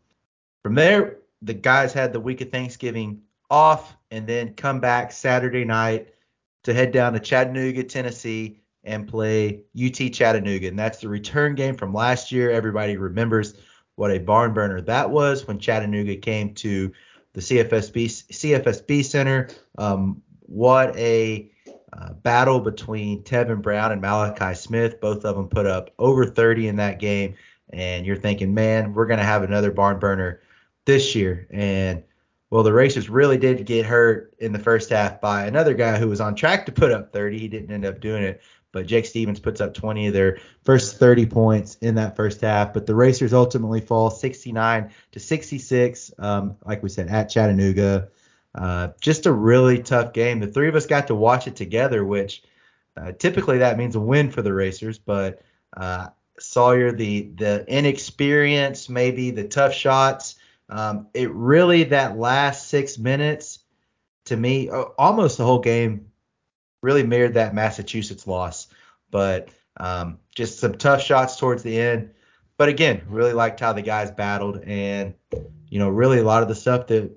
From 0.61 0.75
there, 0.75 1.17
the 1.41 1.55
guys 1.55 1.91
had 1.91 2.13
the 2.13 2.19
week 2.19 2.41
of 2.41 2.51
Thanksgiving 2.51 3.21
off, 3.49 3.97
and 4.11 4.27
then 4.27 4.53
come 4.53 4.79
back 4.79 5.11
Saturday 5.11 5.65
night 5.65 6.13
to 6.63 6.73
head 6.73 6.91
down 6.91 7.13
to 7.13 7.19
Chattanooga, 7.19 7.83
Tennessee 7.83 8.59
and 8.83 9.07
play 9.07 9.63
UT 9.81 10.13
Chattanooga. 10.13 10.67
And 10.67 10.77
that's 10.77 10.99
the 10.99 11.09
return 11.09 11.55
game 11.55 11.75
from 11.75 11.93
last 11.93 12.31
year. 12.31 12.51
Everybody 12.51 12.97
remembers 12.97 13.55
what 13.95 14.11
a 14.11 14.19
barn 14.19 14.53
burner 14.53 14.81
that 14.81 15.09
was 15.09 15.47
when 15.47 15.59
Chattanooga 15.59 16.15
came 16.15 16.53
to 16.55 16.91
the 17.33 17.41
CFSB 17.41 18.05
CFSB 18.05 19.03
Center. 19.03 19.49
Um, 19.77 20.21
what 20.41 20.95
a 20.97 21.51
uh, 21.91 22.13
battle 22.13 22.59
between 22.59 23.23
Tevin 23.23 23.61
Brown 23.61 23.91
and 23.91 24.01
Malachi 24.01 24.55
Smith. 24.55 24.99
Both 24.99 25.25
of 25.25 25.35
them 25.35 25.47
put 25.47 25.65
up 25.65 25.91
over 25.99 26.25
30 26.25 26.67
in 26.67 26.75
that 26.77 26.99
game. 26.99 27.35
And 27.71 28.05
you're 28.05 28.17
thinking, 28.17 28.53
man, 28.53 28.93
we're 28.93 29.07
to 29.19 29.25
have 29.25 29.43
another 29.43 29.71
barn 29.71 29.99
burner 29.99 30.41
this 30.85 31.15
year. 31.15 31.47
And 31.51 32.03
well, 32.49 32.63
the 32.63 32.73
Racers 32.73 33.09
really 33.09 33.37
did 33.37 33.65
get 33.65 33.85
hurt 33.85 34.35
in 34.37 34.53
the 34.53 34.59
first 34.59 34.89
half 34.91 35.19
by 35.19 35.45
another 35.45 35.73
guy 35.73 35.97
who 35.97 36.07
was 36.07 36.21
on 36.21 36.35
track 36.35 36.67
to 36.67 36.71
put 36.71 36.91
up 36.91 37.11
30. 37.11 37.39
He 37.39 37.47
didn't 37.47 37.71
end 37.71 37.85
up 37.85 37.99
doing 37.99 38.21
it, 38.23 38.41
but 38.73 38.87
Jake 38.87 39.05
Stephens 39.05 39.39
puts 39.39 39.61
up 39.61 39.73
20 39.73 40.07
of 40.07 40.13
their 40.13 40.39
first 40.63 40.97
30 40.97 41.27
points 41.27 41.77
in 41.79 41.95
that 41.95 42.17
first 42.17 42.41
half. 42.41 42.73
But 42.73 42.85
the 42.85 42.95
Racers 42.95 43.31
ultimately 43.31 43.79
fall 43.79 44.09
69 44.09 44.91
to 45.13 45.19
66, 45.19 46.11
um, 46.19 46.57
like 46.65 46.83
we 46.83 46.89
said, 46.89 47.07
at 47.07 47.29
Chattanooga. 47.29 48.09
Uh, 48.53 48.89
just 48.99 49.27
a 49.27 49.31
really 49.31 49.81
tough 49.81 50.11
game. 50.11 50.39
The 50.39 50.47
three 50.47 50.67
of 50.67 50.75
us 50.75 50.87
got 50.87 51.07
to 51.07 51.15
watch 51.15 51.47
it 51.47 51.55
together, 51.55 52.03
which 52.03 52.43
uh, 52.97 53.13
typically 53.13 53.59
that 53.59 53.77
means 53.77 53.95
a 53.95 53.99
win 53.99 54.31
for 54.31 54.41
the 54.41 54.53
Racers. 54.53 54.97
But 54.97 55.41
uh, 55.77 56.09
Sawyer, 56.39 56.91
the 56.91 57.31
the 57.35 57.65
inexperience, 57.67 58.89
maybe 58.89 59.31
the 59.31 59.47
tough 59.47 59.73
shots. 59.73 60.35
Um, 60.67 61.07
it 61.13 61.31
really 61.31 61.85
that 61.85 62.17
last 62.17 62.69
six 62.69 62.97
minutes 62.97 63.59
to 64.25 64.37
me, 64.37 64.69
almost 64.69 65.37
the 65.37 65.43
whole 65.43 65.59
game 65.59 66.07
really 66.83 67.03
mirrored 67.03 67.33
that 67.33 67.55
Massachusetts 67.55 68.27
loss. 68.27 68.67
But 69.09 69.49
um, 69.77 70.19
just 70.35 70.59
some 70.59 70.75
tough 70.75 71.01
shots 71.01 71.37
towards 71.37 71.63
the 71.63 71.79
end. 71.79 72.11
But 72.57 72.69
again, 72.69 73.01
really 73.07 73.33
liked 73.33 73.59
how 73.59 73.73
the 73.73 73.81
guys 73.81 74.11
battled, 74.11 74.61
and 74.63 75.15
you 75.69 75.79
know, 75.79 75.89
really 75.89 76.19
a 76.19 76.23
lot 76.23 76.43
of 76.43 76.49
the 76.49 76.55
stuff 76.55 76.85
that 76.87 77.11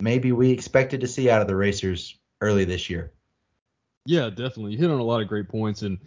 maybe 0.00 0.30
we 0.30 0.50
expected 0.50 1.00
to 1.00 1.08
see 1.08 1.28
out 1.28 1.42
of 1.42 1.48
the 1.48 1.56
racers 1.56 2.16
early 2.40 2.64
this 2.64 2.88
year. 2.88 3.12
Yeah, 4.04 4.30
definitely. 4.30 4.72
You 4.72 4.78
hit 4.78 4.90
on 4.90 5.00
a 5.00 5.04
lot 5.04 5.20
of 5.20 5.26
great 5.26 5.48
points, 5.48 5.82
and 5.82 5.98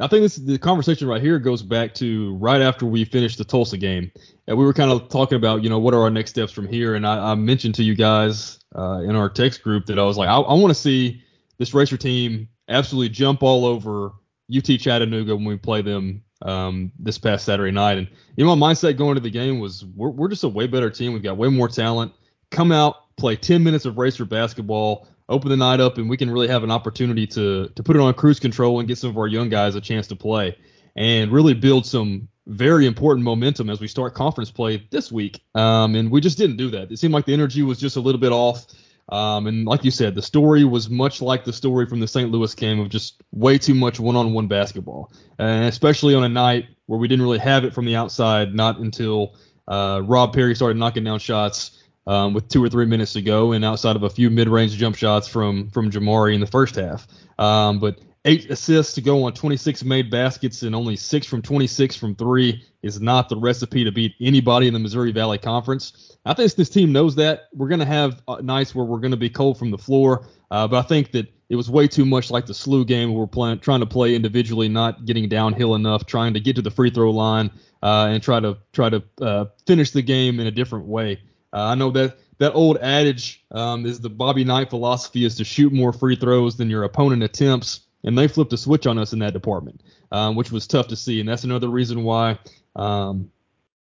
I 0.00 0.06
think 0.06 0.22
this 0.22 0.36
the 0.36 0.56
conversation 0.56 1.08
right 1.08 1.20
here 1.20 1.40
goes 1.40 1.62
back 1.62 1.94
to 1.94 2.36
right 2.36 2.62
after 2.62 2.86
we 2.86 3.04
finished 3.04 3.38
the 3.38 3.44
Tulsa 3.44 3.76
game, 3.76 4.12
and 4.46 4.56
we 4.56 4.64
were 4.64 4.72
kind 4.72 4.92
of 4.92 5.08
talking 5.08 5.36
about 5.36 5.64
you 5.64 5.68
know 5.68 5.80
what 5.80 5.94
are 5.94 6.02
our 6.02 6.10
next 6.10 6.30
steps 6.30 6.52
from 6.52 6.68
here, 6.68 6.94
and 6.94 7.04
I, 7.04 7.32
I 7.32 7.34
mentioned 7.34 7.74
to 7.76 7.82
you 7.82 7.96
guys 7.96 8.60
uh, 8.76 9.00
in 9.00 9.16
our 9.16 9.28
text 9.28 9.64
group 9.64 9.86
that 9.86 9.98
I 9.98 10.04
was 10.04 10.16
like 10.16 10.28
I, 10.28 10.36
I 10.36 10.54
want 10.54 10.68
to 10.70 10.80
see 10.80 11.22
this 11.62 11.74
racer 11.74 11.96
team 11.96 12.48
absolutely 12.68 13.08
jump 13.08 13.40
all 13.40 13.64
over 13.64 14.10
UT 14.52 14.64
Chattanooga 14.64 15.36
when 15.36 15.44
we 15.44 15.56
play 15.56 15.80
them 15.80 16.24
um, 16.44 16.90
this 16.98 17.18
past 17.18 17.44
Saturday 17.44 17.70
night. 17.70 17.98
And 17.98 18.08
you 18.34 18.44
know, 18.44 18.56
my 18.56 18.72
mindset 18.72 18.96
going 18.96 19.14
to 19.14 19.20
the 19.20 19.30
game 19.30 19.60
was 19.60 19.84
we're, 19.84 20.08
we're 20.08 20.26
just 20.26 20.42
a 20.42 20.48
way 20.48 20.66
better 20.66 20.90
team. 20.90 21.12
We've 21.12 21.22
got 21.22 21.36
way 21.36 21.46
more 21.46 21.68
talent. 21.68 22.14
Come 22.50 22.72
out, 22.72 23.16
play 23.16 23.36
10 23.36 23.62
minutes 23.62 23.84
of 23.84 23.96
racer 23.96 24.24
basketball, 24.24 25.06
open 25.28 25.50
the 25.50 25.56
night 25.56 25.78
up, 25.78 25.98
and 25.98 26.10
we 26.10 26.16
can 26.16 26.32
really 26.32 26.48
have 26.48 26.64
an 26.64 26.72
opportunity 26.72 27.28
to 27.28 27.68
to 27.68 27.82
put 27.84 27.94
it 27.94 28.02
on 28.02 28.12
cruise 28.14 28.40
control 28.40 28.80
and 28.80 28.88
get 28.88 28.98
some 28.98 29.10
of 29.10 29.16
our 29.16 29.28
young 29.28 29.48
guys 29.48 29.76
a 29.76 29.80
chance 29.80 30.08
to 30.08 30.16
play 30.16 30.58
and 30.96 31.30
really 31.30 31.54
build 31.54 31.86
some 31.86 32.26
very 32.48 32.86
important 32.86 33.24
momentum 33.24 33.70
as 33.70 33.80
we 33.80 33.86
start 33.86 34.14
conference 34.14 34.50
play 34.50 34.84
this 34.90 35.12
week. 35.12 35.40
Um, 35.54 35.94
and 35.94 36.10
we 36.10 36.20
just 36.20 36.38
didn't 36.38 36.56
do 36.56 36.70
that. 36.70 36.90
It 36.90 36.98
seemed 36.98 37.14
like 37.14 37.24
the 37.24 37.32
energy 37.32 37.62
was 37.62 37.78
just 37.78 37.96
a 37.96 38.00
little 38.00 38.20
bit 38.20 38.32
off. 38.32 38.66
Um, 39.12 39.46
and 39.46 39.66
like 39.66 39.84
you 39.84 39.90
said, 39.90 40.14
the 40.14 40.22
story 40.22 40.64
was 40.64 40.88
much 40.88 41.20
like 41.20 41.44
the 41.44 41.52
story 41.52 41.84
from 41.84 42.00
the 42.00 42.08
St. 42.08 42.30
Louis 42.30 42.54
game 42.54 42.80
of 42.80 42.88
just 42.88 43.22
way 43.30 43.58
too 43.58 43.74
much 43.74 44.00
one-on-one 44.00 44.48
basketball, 44.48 45.12
and 45.38 45.66
especially 45.66 46.14
on 46.14 46.24
a 46.24 46.30
night 46.30 46.68
where 46.86 46.98
we 46.98 47.08
didn't 47.08 47.22
really 47.22 47.38
have 47.38 47.66
it 47.66 47.74
from 47.74 47.84
the 47.84 47.94
outside, 47.94 48.54
not 48.54 48.78
until 48.78 49.34
uh, 49.68 50.00
Rob 50.02 50.32
Perry 50.32 50.54
started 50.54 50.78
knocking 50.78 51.04
down 51.04 51.18
shots 51.18 51.82
um, 52.06 52.32
with 52.32 52.48
two 52.48 52.64
or 52.64 52.70
three 52.70 52.86
minutes 52.86 53.12
to 53.12 53.20
go, 53.20 53.52
and 53.52 53.66
outside 53.66 53.96
of 53.96 54.02
a 54.02 54.08
few 54.08 54.30
mid-range 54.30 54.78
jump 54.78 54.96
shots 54.96 55.28
from 55.28 55.68
from 55.68 55.90
Jamari 55.90 56.34
in 56.34 56.40
the 56.40 56.46
first 56.46 56.76
half. 56.76 57.06
Um, 57.38 57.80
but 57.80 57.98
eight 58.24 58.50
assists 58.50 58.94
to 58.94 59.00
go 59.00 59.24
on 59.24 59.32
26 59.32 59.82
made 59.84 60.10
baskets 60.10 60.62
and 60.62 60.74
only 60.74 60.94
six 60.94 61.26
from 61.26 61.42
26 61.42 61.96
from 61.96 62.14
three 62.14 62.64
is 62.82 63.00
not 63.00 63.28
the 63.28 63.36
recipe 63.36 63.84
to 63.84 63.90
beat 63.90 64.14
anybody 64.20 64.68
in 64.68 64.72
the 64.72 64.78
Missouri 64.78 65.12
Valley 65.12 65.38
Conference. 65.38 66.16
I 66.24 66.34
think 66.34 66.52
this 66.54 66.68
team 66.68 66.92
knows 66.92 67.16
that. 67.16 67.48
We're 67.52 67.68
going 67.68 67.80
to 67.80 67.86
have 67.86 68.22
nights 68.42 68.74
where 68.74 68.84
we're 68.84 69.00
going 69.00 69.12
to 69.12 69.16
be 69.16 69.30
cold 69.30 69.58
from 69.58 69.70
the 69.70 69.78
floor, 69.78 70.26
uh, 70.50 70.68
but 70.68 70.78
I 70.78 70.82
think 70.82 71.10
that 71.12 71.32
it 71.48 71.56
was 71.56 71.68
way 71.68 71.88
too 71.88 72.06
much 72.06 72.30
like 72.30 72.46
the 72.46 72.52
SLU 72.52 72.86
game 72.86 73.10
where 73.10 73.20
we're 73.20 73.26
playing, 73.26 73.58
trying 73.58 73.80
to 73.80 73.86
play 73.86 74.14
individually, 74.14 74.68
not 74.68 75.04
getting 75.04 75.28
downhill 75.28 75.74
enough, 75.74 76.06
trying 76.06 76.32
to 76.34 76.40
get 76.40 76.56
to 76.56 76.62
the 76.62 76.70
free 76.70 76.90
throw 76.90 77.10
line 77.10 77.50
uh, 77.82 78.08
and 78.10 78.22
try 78.22 78.38
to 78.40 78.56
try 78.72 78.88
to 78.88 79.02
uh, 79.20 79.46
finish 79.66 79.90
the 79.90 80.02
game 80.02 80.38
in 80.38 80.46
a 80.46 80.50
different 80.50 80.86
way. 80.86 81.20
Uh, 81.52 81.64
I 81.66 81.74
know 81.74 81.90
that 81.90 82.18
that 82.38 82.52
old 82.52 82.78
adage 82.78 83.44
um, 83.50 83.84
is 83.84 84.00
the 84.00 84.08
Bobby 84.08 84.44
Knight 84.44 84.70
philosophy 84.70 85.24
is 85.24 85.34
to 85.36 85.44
shoot 85.44 85.72
more 85.72 85.92
free 85.92 86.16
throws 86.16 86.56
than 86.56 86.70
your 86.70 86.84
opponent 86.84 87.22
attempts 87.22 87.80
and 88.04 88.16
they 88.16 88.28
flipped 88.28 88.52
a 88.52 88.56
switch 88.56 88.86
on 88.86 88.98
us 88.98 89.12
in 89.12 89.20
that 89.20 89.32
department, 89.32 89.82
um, 90.10 90.34
which 90.36 90.50
was 90.50 90.66
tough 90.66 90.88
to 90.88 90.96
see. 90.96 91.20
And 91.20 91.28
that's 91.28 91.44
another 91.44 91.68
reason 91.68 92.02
why 92.02 92.38
um, 92.76 93.30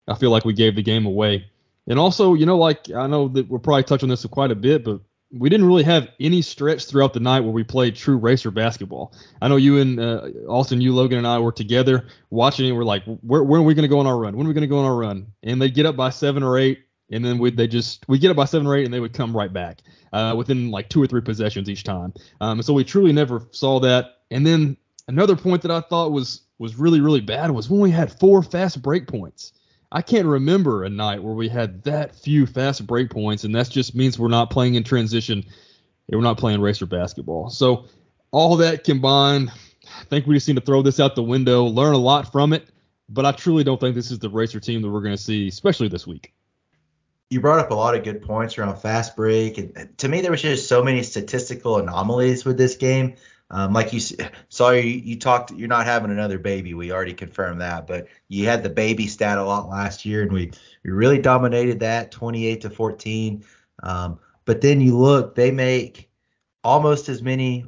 I 0.07 0.15
feel 0.15 0.31
like 0.31 0.45
we 0.45 0.53
gave 0.53 0.75
the 0.75 0.83
game 0.83 1.05
away. 1.05 1.45
And 1.87 1.97
also, 1.97 2.33
you 2.33 2.45
know, 2.45 2.57
like 2.57 2.91
I 2.91 3.07
know 3.07 3.27
that 3.29 3.47
we're 3.47 3.59
probably 3.59 3.83
touch 3.83 4.03
on 4.03 4.09
this 4.09 4.25
quite 4.25 4.51
a 4.51 4.55
bit, 4.55 4.83
but 4.83 5.01
we 5.33 5.49
didn't 5.49 5.65
really 5.65 5.83
have 5.83 6.09
any 6.19 6.41
stretch 6.41 6.85
throughout 6.85 7.13
the 7.13 7.19
night 7.19 7.39
where 7.39 7.51
we 7.51 7.63
played 7.63 7.95
true 7.95 8.17
racer 8.17 8.51
basketball. 8.51 9.13
I 9.41 9.47
know 9.47 9.55
you 9.55 9.79
and 9.79 9.99
uh, 9.99 10.27
Austin, 10.47 10.81
you, 10.81 10.93
Logan, 10.93 11.17
and 11.19 11.27
I 11.27 11.39
were 11.39 11.53
together 11.53 12.07
watching 12.29 12.67
it. 12.67 12.73
We're 12.73 12.83
like, 12.83 13.03
where, 13.21 13.43
where 13.43 13.61
are 13.61 13.63
we 13.63 13.73
going 13.73 13.83
to 13.83 13.89
go 13.89 13.99
on 13.99 14.07
our 14.07 14.17
run? 14.17 14.35
When 14.35 14.45
are 14.45 14.49
we 14.49 14.53
going 14.53 14.61
to 14.61 14.67
go 14.67 14.79
on 14.79 14.85
our 14.85 14.95
run? 14.95 15.27
And 15.41 15.61
they'd 15.61 15.73
get 15.73 15.85
up 15.85 15.95
by 15.95 16.09
seven 16.09 16.43
or 16.43 16.57
eight, 16.57 16.79
and 17.11 17.23
then 17.23 17.39
we 17.39 17.51
they 17.51 17.67
just 17.67 18.07
we 18.09 18.19
get 18.19 18.29
up 18.29 18.37
by 18.37 18.45
seven 18.45 18.67
or 18.67 18.75
eight, 18.75 18.85
and 18.85 18.93
they 18.93 18.99
would 18.99 19.13
come 19.13 19.35
right 19.35 19.51
back 19.51 19.81
uh, 20.13 20.33
within 20.37 20.71
like 20.71 20.89
two 20.89 21.01
or 21.01 21.07
three 21.07 21.21
possessions 21.21 21.69
each 21.69 21.83
time. 21.83 22.13
Um, 22.39 22.61
so 22.61 22.73
we 22.73 22.83
truly 22.83 23.11
never 23.11 23.47
saw 23.51 23.79
that. 23.79 24.19
And 24.29 24.45
then 24.45 24.77
another 25.07 25.35
point 25.35 25.61
that 25.63 25.71
I 25.71 25.81
thought 25.81 26.11
was 26.11 26.41
was 26.59 26.75
really 26.75 27.01
really 27.01 27.21
bad 27.21 27.51
was 27.51 27.69
when 27.69 27.81
we 27.81 27.91
had 27.91 28.17
four 28.19 28.43
fast 28.43 28.81
break 28.81 29.07
points. 29.07 29.53
I 29.91 30.01
can't 30.01 30.25
remember 30.25 30.83
a 30.83 30.89
night 30.89 31.21
where 31.21 31.33
we 31.33 31.49
had 31.49 31.83
that 31.83 32.15
few 32.15 32.45
fast 32.45 32.87
break 32.87 33.09
points, 33.09 33.43
and 33.43 33.53
that 33.55 33.69
just 33.69 33.93
means 33.93 34.17
we're 34.17 34.29
not 34.29 34.49
playing 34.49 34.75
in 34.75 34.83
transition. 34.83 35.39
And 36.07 36.17
We're 36.17 36.23
not 36.23 36.37
playing 36.37 36.61
racer 36.61 36.85
basketball. 36.85 37.49
So 37.49 37.85
all 38.31 38.55
that 38.57 38.83
combined, 38.83 39.51
I 39.85 40.03
think 40.05 40.27
we 40.27 40.35
just 40.35 40.47
need 40.47 40.55
to 40.55 40.61
throw 40.61 40.81
this 40.81 40.99
out 40.99 41.15
the 41.15 41.23
window, 41.23 41.65
learn 41.65 41.93
a 41.93 41.97
lot 41.97 42.31
from 42.31 42.53
it. 42.53 42.69
But 43.09 43.25
I 43.25 43.33
truly 43.33 43.65
don't 43.65 43.79
think 43.79 43.95
this 43.95 44.11
is 44.11 44.19
the 44.19 44.29
racer 44.29 44.59
team 44.61 44.81
that 44.81 44.89
we're 44.89 45.01
going 45.01 45.15
to 45.15 45.21
see, 45.21 45.49
especially 45.49 45.89
this 45.89 46.07
week 46.07 46.33
you 47.31 47.39
brought 47.39 47.59
up 47.59 47.71
a 47.71 47.73
lot 47.73 47.95
of 47.95 48.03
good 48.03 48.21
points 48.21 48.57
around 48.57 48.75
fast 48.75 49.15
break, 49.15 49.57
and 49.57 49.97
to 49.97 50.09
me 50.09 50.19
there 50.19 50.31
was 50.31 50.41
just 50.41 50.67
so 50.67 50.83
many 50.83 51.01
statistical 51.01 51.77
anomalies 51.77 52.43
with 52.43 52.57
this 52.57 52.75
game. 52.75 53.15
Um, 53.50 53.71
like 53.73 53.93
you 53.93 54.01
saw, 54.50 54.71
you, 54.71 54.81
you 54.81 55.17
talked, 55.17 55.51
you're 55.51 55.69
not 55.69 55.85
having 55.85 56.11
another 56.11 56.38
baby. 56.38 56.73
We 56.73 56.91
already 56.91 57.13
confirmed 57.13 57.61
that, 57.61 57.88
but 57.88 58.07
you 58.27 58.47
had 58.47 58.63
the 58.63 58.69
baby 58.69 59.07
stat 59.07 59.38
a 59.38 59.43
lot 59.45 59.69
last 59.69 60.05
year, 60.05 60.23
and 60.23 60.31
we 60.31 60.51
we 60.83 60.91
really 60.91 61.19
dominated 61.19 61.79
that, 61.79 62.11
28 62.11 62.61
to 62.61 62.69
14. 62.69 63.45
Um, 63.81 64.19
but 64.43 64.59
then 64.59 64.81
you 64.81 64.97
look, 64.97 65.33
they 65.33 65.51
make 65.51 66.09
almost 66.65 67.07
as 67.07 67.21
many 67.21 67.65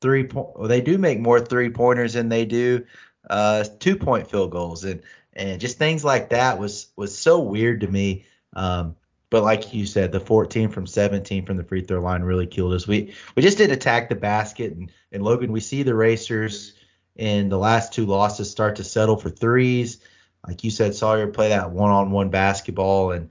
three 0.00 0.24
point. 0.24 0.68
They 0.68 0.80
do 0.80 0.96
make 0.96 1.18
more 1.18 1.40
three 1.40 1.70
pointers 1.70 2.12
than 2.12 2.28
they 2.28 2.44
do 2.44 2.86
uh, 3.28 3.64
two 3.80 3.96
point 3.96 4.30
field 4.30 4.52
goals, 4.52 4.84
and 4.84 5.02
and 5.32 5.60
just 5.60 5.78
things 5.78 6.04
like 6.04 6.30
that 6.30 6.60
was 6.60 6.92
was 6.94 7.18
so 7.18 7.40
weird 7.40 7.80
to 7.80 7.88
me. 7.88 8.26
Um, 8.54 8.96
but 9.30 9.42
like 9.42 9.72
you 9.72 9.86
said, 9.86 10.12
the 10.12 10.20
14 10.20 10.68
from 10.68 10.86
17 10.86 11.46
from 11.46 11.56
the 11.56 11.64
free 11.64 11.80
throw 11.80 12.00
line 12.00 12.22
really 12.22 12.46
killed 12.46 12.74
us. 12.74 12.86
We 12.86 13.14
we 13.34 13.42
just 13.42 13.56
didn't 13.56 13.76
attack 13.76 14.08
the 14.08 14.14
basket. 14.14 14.72
And, 14.72 14.92
and 15.10 15.22
Logan, 15.22 15.52
we 15.52 15.60
see 15.60 15.82
the 15.82 15.94
racers 15.94 16.74
in 17.16 17.48
the 17.48 17.58
last 17.58 17.92
two 17.92 18.04
losses 18.04 18.50
start 18.50 18.76
to 18.76 18.84
settle 18.84 19.16
for 19.16 19.30
threes. 19.30 20.00
Like 20.46 20.64
you 20.64 20.70
said, 20.70 20.94
Sawyer 20.94 21.28
play 21.28 21.48
that 21.48 21.70
one-on-one 21.70 22.28
basketball. 22.28 23.12
And 23.12 23.30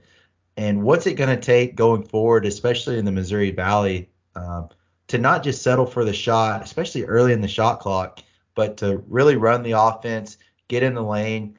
and 0.56 0.82
what's 0.82 1.06
it 1.06 1.14
going 1.14 1.30
to 1.30 1.40
take 1.40 1.76
going 1.76 2.02
forward, 2.02 2.46
especially 2.46 2.98
in 2.98 3.04
the 3.04 3.12
Missouri 3.12 3.52
Valley, 3.52 4.10
um, 4.34 4.68
to 5.08 5.18
not 5.18 5.42
just 5.42 5.62
settle 5.62 5.86
for 5.86 6.04
the 6.04 6.12
shot, 6.12 6.62
especially 6.62 7.04
early 7.04 7.32
in 7.32 7.40
the 7.40 7.48
shot 7.48 7.80
clock. 7.80 8.22
but 8.54 8.76
to 8.78 9.02
really 9.08 9.36
run 9.36 9.62
the 9.62 9.72
offense, 9.72 10.36
get 10.68 10.82
in 10.82 10.94
the 10.94 11.02
lane. 11.02 11.58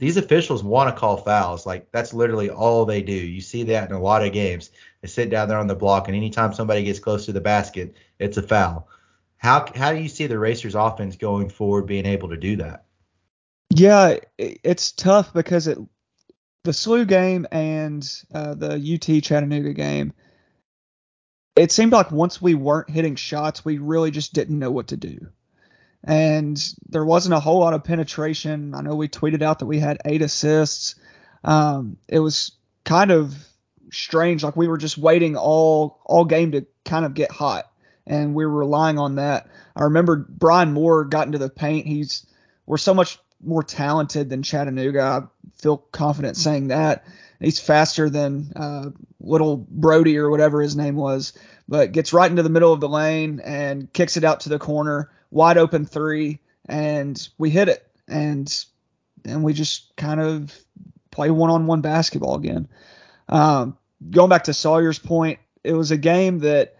These 0.00 0.16
officials 0.16 0.64
want 0.64 0.92
to 0.92 0.98
call 0.98 1.18
fouls. 1.18 1.66
Like 1.66 1.92
that's 1.92 2.14
literally 2.14 2.48
all 2.48 2.86
they 2.86 3.02
do. 3.02 3.12
You 3.12 3.42
see 3.42 3.64
that 3.64 3.90
in 3.90 3.94
a 3.94 4.00
lot 4.00 4.24
of 4.24 4.32
games. 4.32 4.70
They 5.02 5.08
sit 5.08 5.28
down 5.28 5.48
there 5.48 5.58
on 5.58 5.66
the 5.66 5.74
block, 5.74 6.08
and 6.08 6.16
anytime 6.16 6.54
somebody 6.54 6.82
gets 6.82 6.98
close 6.98 7.26
to 7.26 7.32
the 7.32 7.40
basket, 7.40 7.94
it's 8.18 8.38
a 8.38 8.42
foul. 8.42 8.88
How 9.36 9.66
how 9.76 9.92
do 9.92 9.98
you 9.98 10.08
see 10.08 10.26
the 10.26 10.38
Racers 10.38 10.74
offense 10.74 11.16
going 11.16 11.50
forward 11.50 11.86
being 11.86 12.06
able 12.06 12.30
to 12.30 12.38
do 12.38 12.56
that? 12.56 12.86
Yeah, 13.74 14.16
it's 14.38 14.90
tough 14.92 15.34
because 15.34 15.66
it 15.66 15.78
the 16.64 16.72
SLU 16.72 17.06
game 17.06 17.46
and 17.52 18.10
uh, 18.34 18.54
the 18.54 18.74
UT 18.74 19.22
Chattanooga 19.22 19.74
game, 19.74 20.14
it 21.56 21.72
seemed 21.72 21.92
like 21.92 22.10
once 22.10 22.40
we 22.40 22.54
weren't 22.54 22.88
hitting 22.88 23.16
shots, 23.16 23.66
we 23.66 23.76
really 23.76 24.10
just 24.10 24.32
didn't 24.32 24.58
know 24.58 24.70
what 24.70 24.88
to 24.88 24.96
do. 24.96 25.28
And 26.02 26.58
there 26.88 27.04
wasn't 27.04 27.34
a 27.34 27.40
whole 27.40 27.60
lot 27.60 27.74
of 27.74 27.84
penetration. 27.84 28.74
I 28.74 28.80
know 28.80 28.94
we 28.94 29.08
tweeted 29.08 29.42
out 29.42 29.58
that 29.58 29.66
we 29.66 29.78
had 29.78 30.00
eight 30.04 30.22
assists. 30.22 30.94
Um, 31.44 31.98
it 32.08 32.20
was 32.20 32.52
kind 32.84 33.10
of 33.10 33.34
strange, 33.92 34.42
like 34.42 34.56
we 34.56 34.68
were 34.68 34.78
just 34.78 34.98
waiting 34.98 35.36
all 35.36 36.00
all 36.04 36.24
game 36.24 36.52
to 36.52 36.66
kind 36.84 37.04
of 37.04 37.14
get 37.14 37.30
hot, 37.30 37.70
and 38.06 38.34
we 38.34 38.46
were 38.46 38.58
relying 38.58 38.98
on 38.98 39.16
that. 39.16 39.48
I 39.76 39.84
remember 39.84 40.26
Brian 40.28 40.72
Moore 40.72 41.04
got 41.04 41.26
into 41.26 41.38
the 41.38 41.50
paint. 41.50 41.86
He's 41.86 42.26
we're 42.66 42.78
so 42.78 42.94
much 42.94 43.18
more 43.42 43.62
talented 43.62 44.30
than 44.30 44.42
Chattanooga. 44.42 45.02
I 45.02 45.20
feel 45.60 45.78
confident 45.78 46.36
saying 46.36 46.68
that. 46.68 47.04
He's 47.40 47.58
faster 47.58 48.10
than 48.10 48.52
uh, 48.54 48.90
little 49.18 49.56
Brody 49.56 50.18
or 50.18 50.28
whatever 50.30 50.60
his 50.60 50.76
name 50.76 50.94
was, 50.94 51.32
but 51.68 51.92
gets 51.92 52.12
right 52.12 52.30
into 52.30 52.42
the 52.42 52.50
middle 52.50 52.72
of 52.72 52.80
the 52.80 52.88
lane 52.88 53.40
and 53.42 53.90
kicks 53.92 54.18
it 54.18 54.24
out 54.24 54.40
to 54.40 54.50
the 54.50 54.58
corner, 54.58 55.10
wide 55.30 55.58
open 55.58 55.86
three, 55.86 56.40
and 56.66 57.28
we 57.38 57.50
hit 57.50 57.68
it. 57.68 57.86
And 58.08 58.52
and 59.24 59.44
we 59.44 59.52
just 59.52 59.94
kind 59.96 60.20
of 60.20 60.54
play 61.10 61.30
one-on-one 61.30 61.80
basketball 61.80 62.36
again. 62.36 62.68
Um, 63.28 63.76
going 64.10 64.30
back 64.30 64.44
to 64.44 64.54
Sawyer's 64.54 64.98
point, 64.98 65.38
it 65.62 65.74
was 65.74 65.90
a 65.90 65.96
game 65.96 66.40
that 66.40 66.76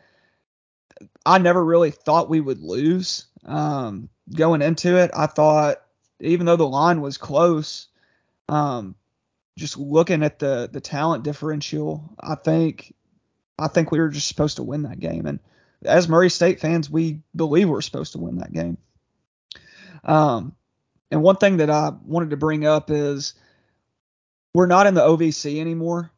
I 1.25 1.39
never 1.39 1.65
really 1.65 1.91
thought 1.91 2.31
we 2.31 2.41
would 2.41 2.61
lose. 2.61 3.27
Um, 3.45 4.09
going 4.35 4.63
into 4.63 4.97
it, 4.97 5.11
I 5.15 5.27
thought 5.27 5.83
even 6.21 6.47
though 6.47 6.57
the 6.57 6.67
line 6.67 7.01
was 7.01 7.19
close, 7.19 7.89
um, 8.49 8.95
just 9.57 9.77
looking 9.77 10.23
at 10.23 10.39
the 10.39 10.69
the 10.73 10.81
talent 10.81 11.25
differential, 11.25 12.11
I 12.19 12.35
think 12.35 12.95
I 13.59 13.69
think 13.69 13.91
we 13.91 14.01
were 14.01 14.09
just 14.09 14.29
supposed 14.29 14.57
to 14.57 14.63
win 14.63 14.83
that 14.83 15.01
game. 15.01 15.27
And 15.27 15.41
as 15.85 16.09
Murray 16.09 16.31
State 16.31 16.61
fans, 16.61 16.91
we 16.91 17.21
believe 17.35 17.69
we're 17.69 17.81
supposed 17.81 18.13
to 18.13 18.19
win 18.19 18.39
that 18.39 18.53
game. 18.53 18.79
Um, 20.05 20.55
and 21.11 21.23
one 21.23 21.37
thing 21.37 21.59
that 21.59 21.71
I 21.71 21.93
wanted 22.05 22.31
to 22.31 22.37
bring 22.37 22.67
up 22.67 22.91
is 22.91 23.35
we're 24.55 24.67
not 24.67 24.87
in 24.87 24.95
the 24.95 25.03
OVC 25.03 25.61
anymore. 25.61 26.11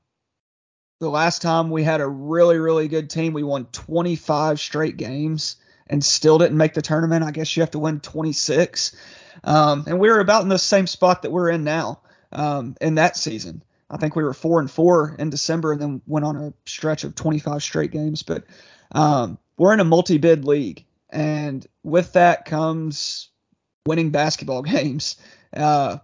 The 1.00 1.11
last 1.11 1.42
time 1.42 1.71
we 1.71 1.83
had 1.83 2.00
a 2.00 2.07
really, 2.07 2.59
really 2.59 2.88
good 2.88 3.11
team, 3.11 3.33
we 3.33 3.42
won 3.42 3.66
25 3.66 4.61
straight 4.61 4.97
games 4.97 5.57
and 5.88 6.04
still 6.04 6.38
didn't 6.38 6.57
make 6.57 6.75
the 6.75 6.83
tournament. 6.83 7.25
I 7.25 7.33
guess 7.33 7.57
you 7.57 7.62
have 7.62 7.73
to 7.73 7.78
win 7.78 8.00
26. 8.00 8.95
Um, 9.45 9.85
and 9.87 9.99
we 9.99 10.09
were 10.09 10.21
about 10.21 10.42
in 10.42 10.49
the 10.49 10.59
same 10.59 10.87
spot 10.87 11.23
that 11.23 11.33
we're 11.33 11.50
in 11.50 11.64
now 11.64 12.00
um, 12.31 12.76
in 12.81 12.97
that 12.97 13.16
season. 13.16 13.62
I 13.90 13.97
think 13.99 14.16
we 14.16 14.25
were 14.25 14.33
four 14.33 14.61
and 14.61 14.71
four 14.71 15.14
in 15.19 15.28
December, 15.28 15.73
and 15.73 15.81
then 15.81 16.02
went 16.07 16.25
on 16.25 16.37
a 16.37 16.54
stretch 16.64 17.04
of 17.04 17.14
25 17.14 17.62
straight 17.62 17.90
games. 17.90 18.23
But 18.23 18.45
um, 18.92 19.38
we're 19.62 19.73
in 19.73 19.78
a 19.78 19.85
multi-bid 19.85 20.45
league, 20.45 20.85
and 21.09 21.64
with 21.85 22.14
that 22.14 22.47
comes 22.47 23.28
winning 23.87 24.11
basketball 24.11 24.62
games. 24.62 25.14
Uh, 25.57 25.99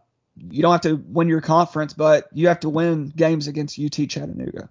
you 0.49 0.63
don't 0.63 0.71
have 0.71 0.83
to 0.83 0.95
win 0.95 1.27
your 1.27 1.41
conference, 1.41 1.93
but 1.93 2.29
you 2.33 2.47
have 2.47 2.61
to 2.61 2.69
win 2.69 3.09
games 3.09 3.49
against 3.49 3.77
UT 3.77 4.09
Chattanooga. 4.09 4.71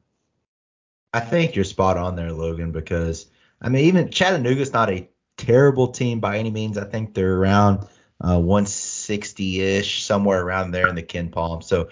I 1.13 1.19
think 1.19 1.53
you're 1.53 1.65
spot 1.65 1.97
on 1.97 2.15
there, 2.15 2.31
Logan, 2.31 2.71
because 2.71 3.25
I 3.61 3.67
mean, 3.67 3.85
even 3.85 4.09
Chattanooga's 4.09 4.71
not 4.71 4.89
a 4.89 5.09
terrible 5.35 5.89
team 5.89 6.21
by 6.21 6.37
any 6.37 6.49
means. 6.49 6.77
I 6.77 6.85
think 6.85 7.13
they're 7.13 7.35
around 7.35 7.89
uh, 8.21 8.37
160-ish, 8.37 10.01
somewhere 10.01 10.41
around 10.41 10.71
there 10.71 10.87
in 10.87 10.95
the 10.95 11.03
KenPom. 11.03 11.61
So 11.61 11.89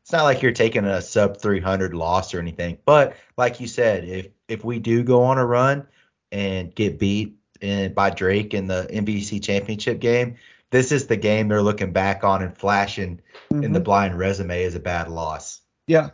it's 0.00 0.12
not 0.12 0.24
like 0.24 0.40
you're 0.40 0.52
taking 0.52 0.86
a 0.86 1.02
sub 1.02 1.36
300 1.36 1.92
loss 1.92 2.32
or 2.32 2.38
anything. 2.38 2.78
But 2.86 3.18
like 3.36 3.60
you 3.60 3.66
said, 3.66 4.04
if 4.04 4.28
if 4.48 4.64
we 4.64 4.78
do 4.78 5.02
go 5.02 5.24
on 5.24 5.36
a 5.36 5.44
run 5.44 5.86
and 6.32 6.74
get 6.74 6.98
beat 6.98 7.38
in, 7.60 7.94
by 7.94 8.10
Drake 8.10 8.54
in 8.54 8.66
the 8.66 8.88
MVC 8.90 9.42
championship 9.42 10.00
game, 10.00 10.36
this 10.70 10.92
is 10.92 11.06
the 11.06 11.16
game 11.16 11.48
they're 11.48 11.62
looking 11.62 11.92
back 11.92 12.24
on 12.24 12.42
and 12.42 12.56
flashing 12.56 13.20
mm-hmm. 13.50 13.64
in 13.64 13.72
the 13.72 13.78
mm-hmm. 13.78 13.84
blind 13.84 14.18
resume 14.18 14.64
as 14.64 14.74
a 14.74 14.80
bad 14.80 15.08
loss. 15.08 15.60
Yeah, 15.86 16.10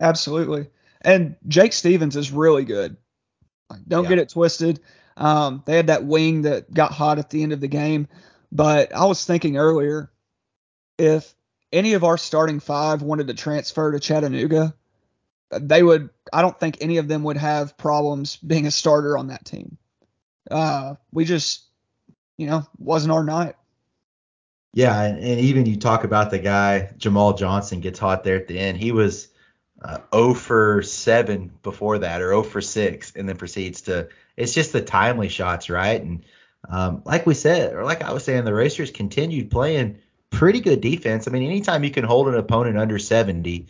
absolutely. 0.00 0.68
And 1.00 1.36
Jake 1.48 1.72
Stephens 1.72 2.16
is 2.16 2.32
really 2.32 2.64
good. 2.64 2.96
Don't 3.88 4.04
yeah. 4.04 4.10
get 4.10 4.18
it 4.18 4.28
twisted. 4.30 4.80
Um, 5.16 5.62
they 5.66 5.76
had 5.76 5.86
that 5.86 6.04
wing 6.04 6.42
that 6.42 6.72
got 6.72 6.92
hot 6.92 7.18
at 7.18 7.30
the 7.30 7.42
end 7.42 7.52
of 7.52 7.60
the 7.60 7.68
game. 7.68 8.08
But 8.52 8.94
I 8.94 9.04
was 9.06 9.24
thinking 9.24 9.56
earlier, 9.56 10.10
if 10.98 11.34
any 11.72 11.94
of 11.94 12.04
our 12.04 12.18
starting 12.18 12.60
five 12.60 13.02
wanted 13.02 13.28
to 13.28 13.34
transfer 13.34 13.92
to 13.92 14.00
Chattanooga, 14.00 14.74
they 15.50 15.82
would. 15.82 16.10
I 16.32 16.42
don't 16.42 16.58
think 16.58 16.78
any 16.80 16.98
of 16.98 17.08
them 17.08 17.22
would 17.24 17.36
have 17.36 17.76
problems 17.76 18.36
being 18.36 18.66
a 18.66 18.70
starter 18.70 19.16
on 19.16 19.28
that 19.28 19.44
team. 19.44 19.78
Uh, 20.50 20.94
we 21.12 21.24
just, 21.24 21.64
you 22.36 22.46
know, 22.46 22.66
wasn't 22.78 23.12
our 23.12 23.24
night. 23.24 23.56
Yeah, 24.72 25.00
and, 25.00 25.18
and, 25.18 25.40
even 25.40 25.66
you 25.66 25.76
talk 25.76 26.02
about 26.02 26.30
the 26.30 26.40
guy 26.40 26.92
Jamal 26.98 27.34
Johnson 27.34 27.80
gets 27.80 27.98
hot 27.98 28.24
there 28.24 28.36
at 28.36 28.48
the 28.48 28.58
end. 28.58 28.76
He 28.76 28.90
was 28.90 29.28
uh, 29.80 29.98
0 30.12 30.34
for 30.34 30.82
7 30.82 31.52
before 31.62 31.98
that, 31.98 32.20
or 32.20 32.30
0 32.30 32.42
for 32.42 32.60
6, 32.60 33.12
and 33.14 33.28
then 33.28 33.36
proceeds 33.36 33.82
to. 33.82 34.08
It's 34.36 34.52
just 34.52 34.72
the 34.72 34.82
timely 34.82 35.28
shots, 35.28 35.70
right? 35.70 36.02
And 36.02 36.24
um, 36.68 37.02
like 37.04 37.24
we 37.24 37.34
said, 37.34 37.72
or 37.72 37.84
like 37.84 38.02
I 38.02 38.12
was 38.12 38.24
saying, 38.24 38.44
the 38.44 38.54
Racers 38.54 38.90
continued 38.90 39.50
playing 39.50 39.98
pretty 40.30 40.60
good 40.60 40.80
defense. 40.80 41.28
I 41.28 41.30
mean, 41.30 41.44
anytime 41.44 41.84
you 41.84 41.90
can 41.90 42.04
hold 42.04 42.26
an 42.28 42.34
opponent 42.34 42.76
under 42.76 42.98
70, 42.98 43.66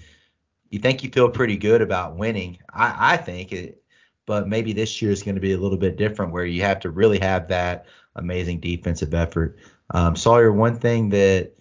you 0.75 0.81
think 0.81 1.05
you 1.05 1.11
feel 1.11 1.29
pretty 1.29 1.57
good 1.57 1.81
about 1.81 2.17
winning. 2.17 2.59
I, 2.69 3.15
I 3.15 3.17
think 3.17 3.53
it, 3.53 3.81
but 4.27 4.49
maybe 4.49 4.73
this 4.73 5.01
year 5.01 5.13
is 5.13 5.23
going 5.23 5.37
to 5.37 5.41
be 5.41 5.53
a 5.53 5.57
little 5.57 5.79
bit 5.79 5.97
different 5.97 6.33
where 6.33 6.45
you 6.45 6.63
have 6.63 6.81
to 6.81 6.91
really 6.91 7.21
have 7.21 7.47
that 7.47 7.87
amazing 8.17 8.59
defensive 8.59 9.15
effort. 9.15 9.57
Um, 9.91 10.17
Sawyer, 10.17 10.53
one 10.53 10.77
thing 10.77 11.11
that 11.11 11.53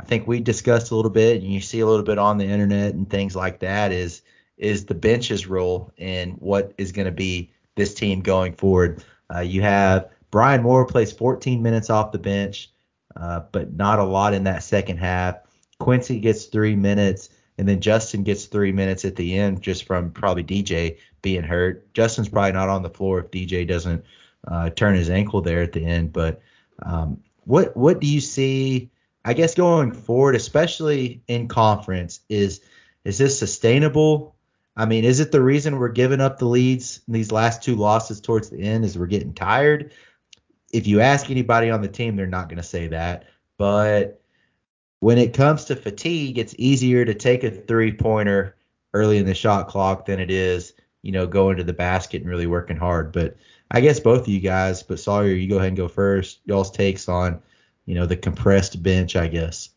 I 0.00 0.04
think 0.04 0.26
we 0.26 0.40
discussed 0.40 0.92
a 0.92 0.96
little 0.96 1.10
bit, 1.10 1.42
and 1.42 1.52
you 1.52 1.60
see 1.60 1.80
a 1.80 1.86
little 1.86 2.06
bit 2.06 2.16
on 2.16 2.38
the 2.38 2.46
internet 2.46 2.94
and 2.94 3.08
things 3.08 3.36
like 3.36 3.60
that, 3.60 3.92
is 3.92 4.22
is 4.56 4.86
the 4.86 4.94
bench's 4.94 5.46
role 5.46 5.92
in 5.98 6.30
what 6.32 6.72
is 6.78 6.90
going 6.90 7.06
to 7.06 7.12
be 7.12 7.50
this 7.74 7.92
team 7.92 8.22
going 8.22 8.54
forward. 8.54 9.04
Uh, 9.34 9.40
you 9.40 9.60
have 9.60 10.08
Brian 10.30 10.62
Moore 10.62 10.86
plays 10.86 11.12
14 11.12 11.60
minutes 11.60 11.90
off 11.90 12.12
the 12.12 12.18
bench, 12.18 12.70
uh, 13.14 13.40
but 13.52 13.74
not 13.74 13.98
a 13.98 14.04
lot 14.04 14.32
in 14.32 14.44
that 14.44 14.62
second 14.62 14.96
half. 14.96 15.36
Quincy 15.80 16.18
gets 16.18 16.46
three 16.46 16.76
minutes, 16.76 17.28
and 17.58 17.68
then 17.68 17.80
Justin 17.80 18.22
gets 18.22 18.46
three 18.46 18.72
minutes 18.72 19.04
at 19.04 19.16
the 19.16 19.38
end 19.38 19.62
just 19.62 19.84
from 19.84 20.10
probably 20.10 20.44
DJ 20.44 20.98
being 21.22 21.42
hurt. 21.42 21.92
Justin's 21.94 22.28
probably 22.28 22.52
not 22.52 22.68
on 22.68 22.82
the 22.82 22.90
floor 22.90 23.20
if 23.20 23.30
DJ 23.30 23.66
doesn't 23.66 24.04
uh, 24.46 24.70
turn 24.70 24.94
his 24.94 25.10
ankle 25.10 25.40
there 25.40 25.62
at 25.62 25.72
the 25.72 25.84
end. 25.84 26.12
But 26.12 26.40
um, 26.82 27.22
what 27.44 27.76
what 27.76 28.00
do 28.00 28.06
you 28.06 28.20
see? 28.20 28.90
I 29.24 29.32
guess 29.32 29.54
going 29.54 29.92
forward, 29.92 30.34
especially 30.34 31.22
in 31.28 31.48
conference, 31.48 32.20
is 32.28 32.60
is 33.04 33.18
this 33.18 33.38
sustainable? 33.38 34.34
I 34.76 34.86
mean, 34.86 35.04
is 35.04 35.20
it 35.20 35.30
the 35.30 35.42
reason 35.42 35.78
we're 35.78 35.88
giving 35.88 36.20
up 36.20 36.38
the 36.38 36.46
leads 36.46 37.00
in 37.06 37.14
these 37.14 37.30
last 37.30 37.62
two 37.62 37.76
losses 37.76 38.20
towards 38.20 38.50
the 38.50 38.60
end? 38.60 38.84
Is 38.84 38.98
we're 38.98 39.06
getting 39.06 39.32
tired? 39.32 39.92
if 40.74 40.88
you 40.88 41.00
ask 41.00 41.30
anybody 41.30 41.70
on 41.70 41.82
the 41.82 41.88
team, 41.88 42.16
they're 42.16 42.26
not 42.26 42.48
going 42.48 42.56
to 42.56 42.62
say 42.64 42.88
that. 42.88 43.26
But 43.56 44.20
when 45.04 45.18
it 45.18 45.34
comes 45.34 45.66
to 45.66 45.76
fatigue, 45.76 46.38
it's 46.38 46.54
easier 46.56 47.04
to 47.04 47.12
take 47.12 47.44
a 47.44 47.50
three 47.50 47.92
pointer 47.92 48.56
early 48.94 49.18
in 49.18 49.26
the 49.26 49.34
shot 49.34 49.68
clock 49.68 50.06
than 50.06 50.18
it 50.18 50.30
is, 50.30 50.72
you 51.02 51.12
know, 51.12 51.26
going 51.26 51.58
to 51.58 51.62
the 51.62 51.74
basket 51.74 52.22
and 52.22 52.30
really 52.30 52.46
working 52.46 52.78
hard. 52.78 53.12
But 53.12 53.36
I 53.70 53.82
guess 53.82 54.00
both 54.00 54.22
of 54.22 54.28
you 54.28 54.40
guys, 54.40 54.82
but 54.82 54.98
Sawyer, 54.98 55.26
you 55.26 55.46
go 55.46 55.56
ahead 55.56 55.68
and 55.68 55.76
go 55.76 55.88
first. 55.88 56.40
Y'all's 56.46 56.70
takes 56.70 57.06
on, 57.06 57.42
you 57.84 57.94
know, 57.94 58.06
the 58.06 58.16
compressed 58.16 58.82
bench, 58.82 59.14
I 59.14 59.28
guess. 59.28 59.68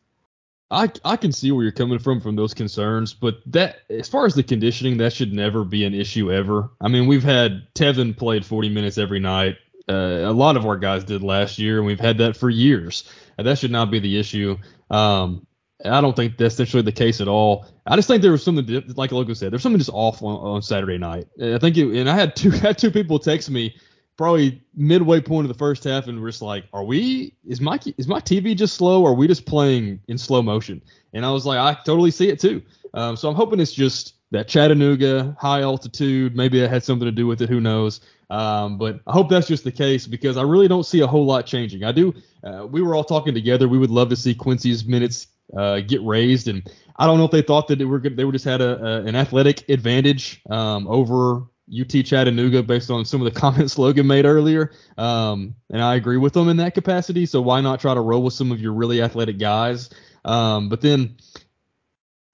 I 0.71 0.89
I 1.03 1.17
can 1.17 1.33
see 1.33 1.51
where 1.51 1.63
you're 1.63 1.73
coming 1.73 1.99
from 1.99 2.21
from 2.21 2.37
those 2.37 2.53
concerns, 2.53 3.13
but 3.13 3.39
that 3.47 3.79
as 3.89 4.07
far 4.07 4.27
as 4.27 4.33
the 4.33 4.43
conditioning, 4.43 4.95
that 4.99 5.11
should 5.11 5.33
never 5.33 5.65
be 5.65 5.83
an 5.83 5.93
issue 5.93 6.31
ever. 6.31 6.69
I 6.79 6.87
mean, 6.87 7.05
we've 7.05 7.23
had 7.23 7.67
Tevin 7.73 8.15
played 8.15 8.45
40 8.45 8.69
minutes 8.69 8.97
every 8.97 9.19
night 9.19 9.57
uh, 9.89 10.23
a 10.25 10.33
lot 10.33 10.57
of 10.57 10.65
our 10.65 10.77
guys 10.77 11.03
did 11.03 11.23
last 11.23 11.57
year, 11.57 11.77
and 11.77 11.85
we've 11.85 11.99
had 11.99 12.17
that 12.17 12.35
for 12.35 12.49
years. 12.49 13.09
And 13.37 13.47
that 13.47 13.57
should 13.57 13.71
not 13.71 13.89
be 13.91 13.99
the 13.99 14.19
issue. 14.19 14.57
Um, 14.89 15.45
I 15.85 16.01
don't 16.01 16.15
think 16.15 16.37
that's 16.37 16.57
necessarily 16.57 16.85
the 16.85 16.91
case 16.91 17.21
at 17.21 17.27
all. 17.27 17.65
I 17.85 17.95
just 17.95 18.07
think 18.07 18.21
there 18.21 18.31
was 18.31 18.43
something, 18.43 18.83
like 18.95 19.11
Logan 19.11 19.35
said, 19.35 19.51
there's 19.51 19.61
something 19.61 19.77
just 19.77 19.91
off 19.93 20.23
on, 20.23 20.35
on 20.35 20.61
Saturday 20.61 20.97
night. 20.97 21.27
I 21.41 21.59
think, 21.59 21.77
it, 21.77 21.99
and 21.99 22.09
I 22.09 22.15
had 22.15 22.35
two 22.35 22.49
had 22.51 22.77
two 22.77 22.91
people 22.91 23.19
text 23.19 23.49
me 23.49 23.75
probably 24.17 24.61
midway 24.75 25.21
point 25.21 25.45
of 25.45 25.49
the 25.49 25.57
first 25.57 25.83
half, 25.83 26.07
and 26.07 26.19
we're 26.19 26.29
just 26.29 26.41
like, 26.41 26.65
are 26.73 26.83
we? 26.83 27.35
Is 27.45 27.61
my 27.61 27.79
is 27.97 28.07
my 28.07 28.19
TV 28.19 28.55
just 28.57 28.75
slow? 28.75 29.03
Or 29.03 29.11
are 29.11 29.13
we 29.13 29.27
just 29.27 29.45
playing 29.45 29.99
in 30.07 30.17
slow 30.17 30.41
motion? 30.41 30.81
And 31.13 31.25
I 31.25 31.31
was 31.31 31.45
like, 31.45 31.59
I 31.59 31.79
totally 31.83 32.11
see 32.11 32.29
it 32.29 32.39
too. 32.39 32.61
Um, 32.93 33.15
so 33.15 33.29
I'm 33.29 33.35
hoping 33.35 33.59
it's 33.59 33.71
just 33.71 34.15
that 34.31 34.47
Chattanooga 34.47 35.35
high 35.39 35.61
altitude. 35.61 36.35
Maybe 36.35 36.59
that 36.59 36.69
had 36.69 36.83
something 36.83 37.05
to 37.05 37.11
do 37.11 37.27
with 37.27 37.41
it. 37.41 37.49
Who 37.49 37.59
knows? 37.59 38.01
Um, 38.29 38.77
but 38.77 38.99
I 39.07 39.13
hope 39.13 39.29
that's 39.29 39.47
just 39.47 39.63
the 39.63 39.71
case 39.71 40.05
because 40.05 40.37
I 40.37 40.41
really 40.41 40.67
don't 40.67 40.85
see 40.85 40.99
a 40.99 41.07
whole 41.07 41.25
lot 41.25 41.45
changing. 41.45 41.83
I 41.83 41.91
do. 41.91 42.13
Uh, 42.43 42.67
we 42.69 42.81
were 42.81 42.93
all 42.95 43.03
talking 43.03 43.33
together. 43.33 43.67
We 43.67 43.77
would 43.77 43.89
love 43.89 44.09
to 44.09 44.15
see 44.15 44.35
Quincy's 44.35 44.85
minutes 44.85 45.27
uh, 45.55 45.79
get 45.79 46.01
raised, 46.03 46.49
and 46.49 46.69
I 46.97 47.05
don't 47.05 47.17
know 47.17 47.25
if 47.25 47.31
they 47.31 47.41
thought 47.41 47.67
that 47.69 47.79
they 47.79 47.85
were 47.85 47.99
they 47.99 48.25
were 48.25 48.33
just 48.33 48.45
had 48.45 48.61
a, 48.61 48.83
a 48.83 49.03
an 49.03 49.15
athletic 49.15 49.69
advantage 49.69 50.41
um, 50.49 50.87
over 50.87 51.43
UT 51.69 51.89
Chattanooga 52.05 52.63
based 52.63 52.89
on 52.89 53.05
some 53.05 53.21
of 53.21 53.33
the 53.33 53.39
comments 53.39 53.77
Logan 53.77 54.07
made 54.07 54.25
earlier. 54.25 54.71
Um, 54.97 55.55
and 55.69 55.81
I 55.81 55.95
agree 55.95 56.17
with 56.17 56.33
them 56.33 56.49
in 56.49 56.57
that 56.57 56.73
capacity. 56.73 57.25
So 57.25 57.41
why 57.41 57.61
not 57.61 57.79
try 57.79 57.93
to 57.93 58.01
roll 58.01 58.23
with 58.23 58.33
some 58.33 58.51
of 58.51 58.61
your 58.61 58.73
really 58.73 59.01
athletic 59.01 59.37
guys? 59.37 59.89
Um, 60.25 60.69
but 60.69 60.81
then 60.81 61.15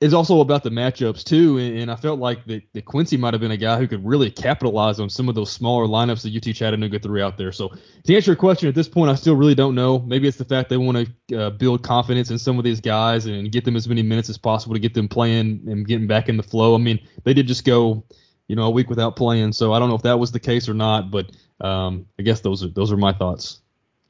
it's 0.03 0.13
also 0.13 0.41
about 0.41 0.63
the 0.63 0.69
matchups 0.69 1.23
too. 1.23 1.57
And, 1.57 1.79
and 1.79 1.91
I 1.91 1.95
felt 1.95 2.19
like 2.19 2.45
that, 2.45 2.63
that 2.73 2.85
Quincy 2.85 3.15
might 3.15 3.33
have 3.33 3.39
been 3.39 3.51
a 3.51 3.57
guy 3.57 3.77
who 3.77 3.87
could 3.87 4.05
really 4.05 4.29
capitalize 4.29 4.99
on 4.99 5.09
some 5.09 5.29
of 5.29 5.35
those 5.35 5.51
smaller 5.51 5.87
lineups 5.87 6.23
that 6.23 6.35
UT 6.35 6.53
Chattanooga 6.53 6.99
threw 6.99 7.23
out 7.23 7.37
there. 7.37 7.51
So 7.51 7.71
to 8.03 8.15
answer 8.15 8.31
your 8.31 8.35
question 8.35 8.67
at 8.67 8.75
this 8.75 8.89
point, 8.89 9.09
I 9.09 9.15
still 9.15 9.35
really 9.35 9.55
don't 9.55 9.75
know. 9.75 9.99
Maybe 9.99 10.27
it's 10.27 10.37
the 10.37 10.45
fact 10.45 10.69
they 10.69 10.77
want 10.77 11.07
to 11.29 11.37
uh, 11.37 11.49
build 11.51 11.83
confidence 11.83 12.31
in 12.31 12.37
some 12.37 12.57
of 12.57 12.65
these 12.65 12.81
guys 12.81 13.25
and 13.25 13.51
get 13.51 13.63
them 13.63 13.75
as 13.75 13.87
many 13.87 14.03
minutes 14.03 14.29
as 14.29 14.37
possible 14.37 14.75
to 14.75 14.79
get 14.79 14.93
them 14.93 15.07
playing 15.07 15.63
and 15.67 15.87
getting 15.87 16.07
back 16.07 16.27
in 16.27 16.35
the 16.35 16.43
flow. 16.43 16.75
I 16.75 16.79
mean, 16.79 16.99
they 17.23 17.33
did 17.33 17.47
just 17.47 17.63
go 17.63 18.03
you 18.47 18.55
know, 18.55 18.63
a 18.63 18.69
week 18.69 18.89
without 18.89 19.15
playing. 19.15 19.53
So 19.53 19.73
I 19.73 19.79
don't 19.79 19.89
know 19.89 19.95
if 19.95 20.01
that 20.03 20.19
was 20.19 20.31
the 20.31 20.39
case 20.39 20.67
or 20.67 20.73
not, 20.73 21.11
but 21.11 21.31
um, 21.61 22.05
I 22.19 22.23
guess 22.23 22.41
those 22.41 22.63
are 22.63 22.67
those 22.67 22.91
are 22.91 22.97
my 22.97 23.13
thoughts. 23.13 23.61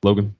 Logan. 0.03 0.35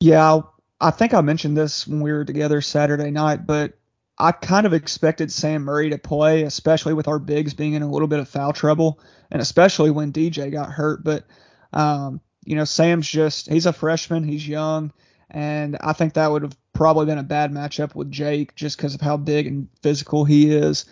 Yeah, 0.00 0.40
I 0.80 0.90
think 0.90 1.14
I 1.14 1.20
mentioned 1.20 1.56
this 1.56 1.86
when 1.86 2.00
we 2.00 2.12
were 2.12 2.24
together 2.24 2.60
Saturday 2.60 3.10
night, 3.10 3.46
but 3.46 3.78
I 4.18 4.32
kind 4.32 4.66
of 4.66 4.72
expected 4.72 5.30
Sam 5.30 5.62
Murray 5.62 5.90
to 5.90 5.98
play, 5.98 6.42
especially 6.42 6.94
with 6.94 7.08
our 7.08 7.18
bigs 7.18 7.54
being 7.54 7.74
in 7.74 7.82
a 7.82 7.90
little 7.90 8.08
bit 8.08 8.18
of 8.18 8.28
foul 8.28 8.52
trouble, 8.52 9.00
and 9.30 9.42
especially 9.42 9.90
when 9.90 10.12
DJ 10.12 10.50
got 10.50 10.72
hurt. 10.72 11.04
But 11.04 11.26
um, 11.72 12.20
you 12.44 12.56
know, 12.56 12.64
Sam's 12.64 13.08
just 13.08 13.50
he's 13.50 13.66
a 13.66 13.72
freshman, 13.72 14.24
he's 14.24 14.46
young, 14.46 14.92
and 15.30 15.76
I 15.80 15.92
think 15.92 16.14
that 16.14 16.30
would 16.30 16.42
have 16.42 16.56
probably 16.72 17.06
been 17.06 17.18
a 17.18 17.22
bad 17.22 17.52
matchup 17.52 17.94
with 17.94 18.10
Jake 18.10 18.54
just 18.54 18.76
because 18.76 18.94
of 18.94 19.00
how 19.00 19.16
big 19.16 19.46
and 19.46 19.68
physical 19.82 20.24
he 20.24 20.54
is. 20.54 20.86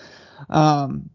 Um, 0.51 1.11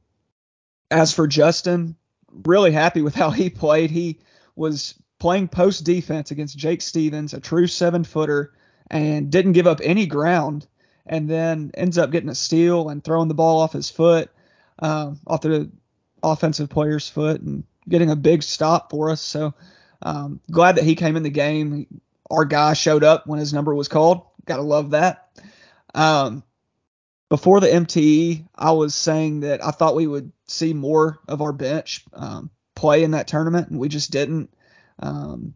as 0.90 1.14
for 1.14 1.28
Justin, 1.28 1.96
really 2.32 2.72
happy 2.72 3.02
with 3.02 3.16
how 3.22 3.30
he 3.30 3.50
played. 3.50 3.92
He 3.92 4.20
was 4.56 4.96
playing 5.20 5.50
post 5.50 5.84
defense 5.84 6.32
against 6.32 6.58
Jake 6.58 6.82
Stephens, 6.82 7.34
a 7.34 7.40
true 7.40 7.68
seven 7.68 8.04
footer, 8.04 8.54
and 8.90 9.30
didn't 9.30 9.54
give 9.54 9.68
up 9.68 9.82
any 9.84 10.08
ground. 10.08 10.66
And 11.10 11.28
then 11.28 11.72
ends 11.74 11.98
up 11.98 12.12
getting 12.12 12.30
a 12.30 12.36
steal 12.36 12.90
and 12.90 13.04
throwing 13.04 13.28
the 13.28 13.34
ball 13.34 13.60
off 13.60 13.74
his 13.74 13.90
foot, 13.90 14.30
um, 14.78 15.20
off 15.26 15.42
the 15.42 15.70
offensive 16.22 16.70
player's 16.70 17.10
foot, 17.10 17.42
and 17.42 17.64
getting 17.90 18.12
a 18.12 18.16
big 18.16 18.44
stop 18.44 18.92
for 18.92 19.10
us. 19.10 19.22
So 19.22 19.56
um, 20.04 20.40
glad 20.52 20.76
that 20.76 20.84
he 20.84 20.96
came 20.96 21.18
in 21.18 21.24
the 21.24 21.30
game. 21.30 22.02
Our 22.30 22.46
guy 22.46 22.74
showed 22.74 23.04
up 23.04 23.26
when 23.26 23.40
his 23.40 23.54
number 23.54 23.74
was 23.74 23.88
called. 23.88 24.22
Gotta 24.46 24.62
love 24.62 24.92
that. 24.92 25.30
Um, 25.96 26.44
before 27.30 27.60
the 27.60 27.68
MTE, 27.68 28.48
I 28.56 28.72
was 28.72 28.96
saying 28.96 29.42
that 29.42 29.64
I 29.64 29.72
thought 29.72 29.96
we 29.96 30.08
would 30.08 30.32
see 30.48 30.74
more 30.74 31.20
of 31.28 31.42
our 31.42 31.54
bench 31.54 32.04
um, 32.14 32.50
play 32.76 33.04
in 33.04 33.12
that 33.12 33.28
tournament, 33.28 33.70
and 33.70 33.80
we 33.80 33.90
just 33.90 34.12
didn't. 34.12 34.54
Um, 35.00 35.54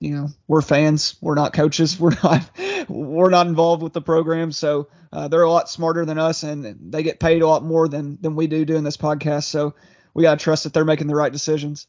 you 0.00 0.10
know, 0.10 0.28
we're 0.46 0.62
fans, 0.62 1.16
we're 1.20 1.34
not 1.34 1.52
coaches, 1.52 1.98
we're 2.00 2.16
not 2.22 2.48
we're 2.88 3.30
not 3.30 3.46
involved 3.46 3.82
with 3.82 3.92
the 3.92 4.02
program, 4.02 4.52
so 4.52 4.88
uh, 5.12 5.28
they're 5.28 5.42
a 5.42 5.50
lot 5.50 5.68
smarter 5.68 6.04
than 6.04 6.18
us, 6.18 6.42
and 6.42 6.92
they 6.92 7.02
get 7.02 7.20
paid 7.20 7.42
a 7.42 7.46
lot 7.46 7.64
more 7.64 7.88
than 7.88 8.18
than 8.20 8.36
we 8.36 8.46
do 8.46 8.64
doing 8.64 8.84
this 8.84 8.96
podcast. 8.96 9.44
So 9.44 9.74
we 10.14 10.22
gotta 10.22 10.42
trust 10.42 10.64
that 10.64 10.72
they're 10.72 10.84
making 10.84 11.06
the 11.06 11.16
right 11.16 11.32
decisions. 11.32 11.86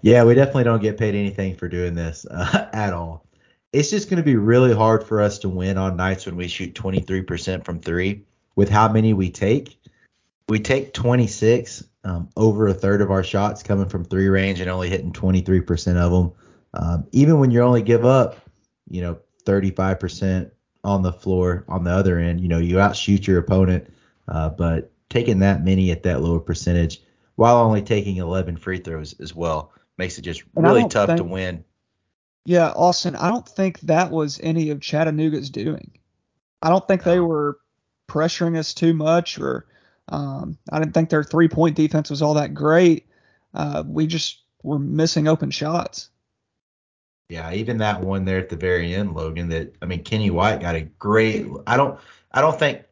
Yeah, 0.00 0.24
we 0.24 0.34
definitely 0.34 0.64
don't 0.64 0.82
get 0.82 0.98
paid 0.98 1.14
anything 1.14 1.56
for 1.56 1.68
doing 1.68 1.94
this 1.94 2.26
uh, 2.30 2.68
at 2.72 2.92
all. 2.92 3.24
It's 3.72 3.90
just 3.90 4.08
going 4.08 4.18
to 4.18 4.22
be 4.22 4.36
really 4.36 4.74
hard 4.74 5.04
for 5.04 5.20
us 5.20 5.38
to 5.40 5.48
win 5.48 5.76
on 5.76 5.96
nights 5.96 6.24
when 6.24 6.36
we 6.36 6.48
shoot 6.48 6.74
23% 6.74 7.64
from 7.64 7.80
three 7.80 8.24
with 8.56 8.70
how 8.70 8.90
many 8.90 9.12
we 9.12 9.30
take. 9.30 9.78
We 10.48 10.58
take 10.58 10.94
26, 10.94 11.84
um, 12.04 12.30
over 12.36 12.68
a 12.68 12.74
third 12.74 13.02
of 13.02 13.10
our 13.10 13.22
shots 13.22 13.62
coming 13.62 13.88
from 13.88 14.04
three 14.04 14.28
range 14.28 14.60
and 14.60 14.70
only 14.70 14.88
hitting 14.88 15.12
23% 15.12 15.96
of 15.96 16.12
them. 16.12 16.32
Um, 16.74 17.06
even 17.12 17.38
when 17.38 17.50
you 17.50 17.62
only 17.62 17.82
give 17.82 18.04
up, 18.04 18.36
you 18.88 19.00
know, 19.00 19.18
35% 19.44 20.50
on 20.84 21.02
the 21.02 21.12
floor 21.12 21.64
on 21.68 21.84
the 21.84 21.90
other 21.90 22.18
end, 22.18 22.40
you 22.40 22.48
know, 22.48 22.58
you 22.58 22.80
outshoot 22.80 23.26
your 23.26 23.38
opponent. 23.38 23.92
Uh, 24.28 24.50
but 24.50 24.92
taking 25.08 25.38
that 25.38 25.64
many 25.64 25.90
at 25.90 26.02
that 26.02 26.20
lower 26.20 26.40
percentage 26.40 27.02
while 27.36 27.56
only 27.56 27.82
taking 27.82 28.16
11 28.16 28.56
free 28.56 28.78
throws 28.78 29.14
as 29.20 29.34
well 29.34 29.72
makes 29.96 30.18
it 30.18 30.22
just 30.22 30.42
really 30.54 30.86
tough 30.88 31.08
think, 31.08 31.18
to 31.18 31.24
win. 31.24 31.64
Yeah, 32.44 32.70
Austin, 32.70 33.16
I 33.16 33.28
don't 33.28 33.48
think 33.48 33.80
that 33.80 34.10
was 34.10 34.40
any 34.42 34.70
of 34.70 34.80
Chattanooga's 34.80 35.50
doing. 35.50 35.92
I 36.62 36.68
don't 36.68 36.86
think 36.86 37.04
they 37.04 37.20
were 37.20 37.58
pressuring 38.08 38.56
us 38.56 38.74
too 38.74 38.92
much, 38.92 39.38
or 39.38 39.66
um, 40.08 40.58
I 40.70 40.78
didn't 40.78 40.94
think 40.94 41.10
their 41.10 41.24
three 41.24 41.48
point 41.48 41.76
defense 41.76 42.10
was 42.10 42.22
all 42.22 42.34
that 42.34 42.54
great. 42.54 43.06
Uh, 43.54 43.84
we 43.86 44.06
just 44.06 44.42
were 44.62 44.78
missing 44.78 45.28
open 45.28 45.50
shots. 45.50 46.10
Yeah, 47.28 47.52
even 47.52 47.78
that 47.78 48.00
one 48.00 48.24
there 48.24 48.38
at 48.38 48.48
the 48.48 48.56
very 48.56 48.94
end, 48.94 49.14
Logan. 49.14 49.50
That 49.50 49.74
I 49.82 49.86
mean, 49.86 50.02
Kenny 50.02 50.30
White 50.30 50.60
got 50.60 50.74
a 50.74 50.82
great. 50.82 51.46
I 51.66 51.76
don't. 51.76 52.00
I 52.32 52.40
don't 52.40 52.58
think 52.58 52.82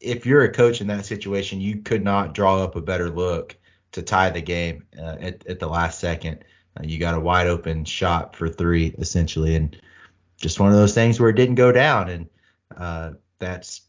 if 0.00 0.26
you're 0.26 0.44
a 0.44 0.52
coach 0.52 0.80
in 0.80 0.86
that 0.88 1.06
situation, 1.06 1.60
you 1.60 1.78
could 1.78 2.04
not 2.04 2.34
draw 2.34 2.62
up 2.62 2.76
a 2.76 2.82
better 2.82 3.08
look 3.08 3.56
to 3.92 4.02
tie 4.02 4.28
the 4.28 4.42
game 4.42 4.84
uh, 4.98 5.16
at, 5.20 5.46
at 5.46 5.60
the 5.60 5.66
last 5.66 5.98
second. 5.98 6.44
Uh, 6.78 6.84
you 6.84 6.98
got 6.98 7.14
a 7.14 7.20
wide 7.20 7.46
open 7.46 7.84
shot 7.86 8.36
for 8.36 8.50
three 8.50 8.94
essentially, 8.98 9.56
and 9.56 9.80
just 10.36 10.60
one 10.60 10.70
of 10.70 10.76
those 10.76 10.94
things 10.94 11.18
where 11.18 11.30
it 11.30 11.36
didn't 11.36 11.54
go 11.54 11.72
down, 11.72 12.10
and 12.10 12.28
uh, 12.76 13.12
that's 13.38 13.80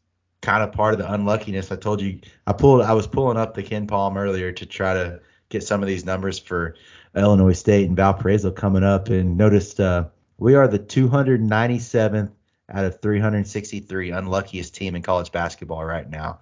kind 0.41 0.63
of 0.63 0.71
part 0.71 0.93
of 0.93 0.99
the 0.99 1.13
unluckiness. 1.13 1.69
I 1.69 1.75
told 1.75 1.99
you 1.99 2.21
I 2.45 2.53
pulled 2.53 2.81
I 2.81 2.93
was 2.93 3.07
pulling 3.07 3.37
up 3.37 3.55
the 3.55 3.63
KenPom 3.63 4.15
earlier 4.15 4.53
to 4.53 4.65
try 4.65 4.93
to 4.93 5.19
get 5.49 5.63
some 5.63 5.81
of 5.81 5.87
these 5.87 6.05
numbers 6.05 6.39
for 6.39 6.75
Illinois 7.17 7.53
State 7.53 7.87
and 7.87 7.95
Valparaiso 7.95 8.51
coming 8.51 8.83
up 8.83 9.09
and 9.09 9.37
noticed 9.37 9.79
uh, 9.79 10.05
we 10.37 10.55
are 10.55 10.67
the 10.67 10.79
297th 10.79 12.31
out 12.69 12.85
of 12.85 13.01
363 13.01 14.11
unluckiest 14.11 14.75
team 14.75 14.95
in 14.95 15.01
college 15.01 15.31
basketball 15.31 15.83
right 15.83 16.09
now. 16.09 16.39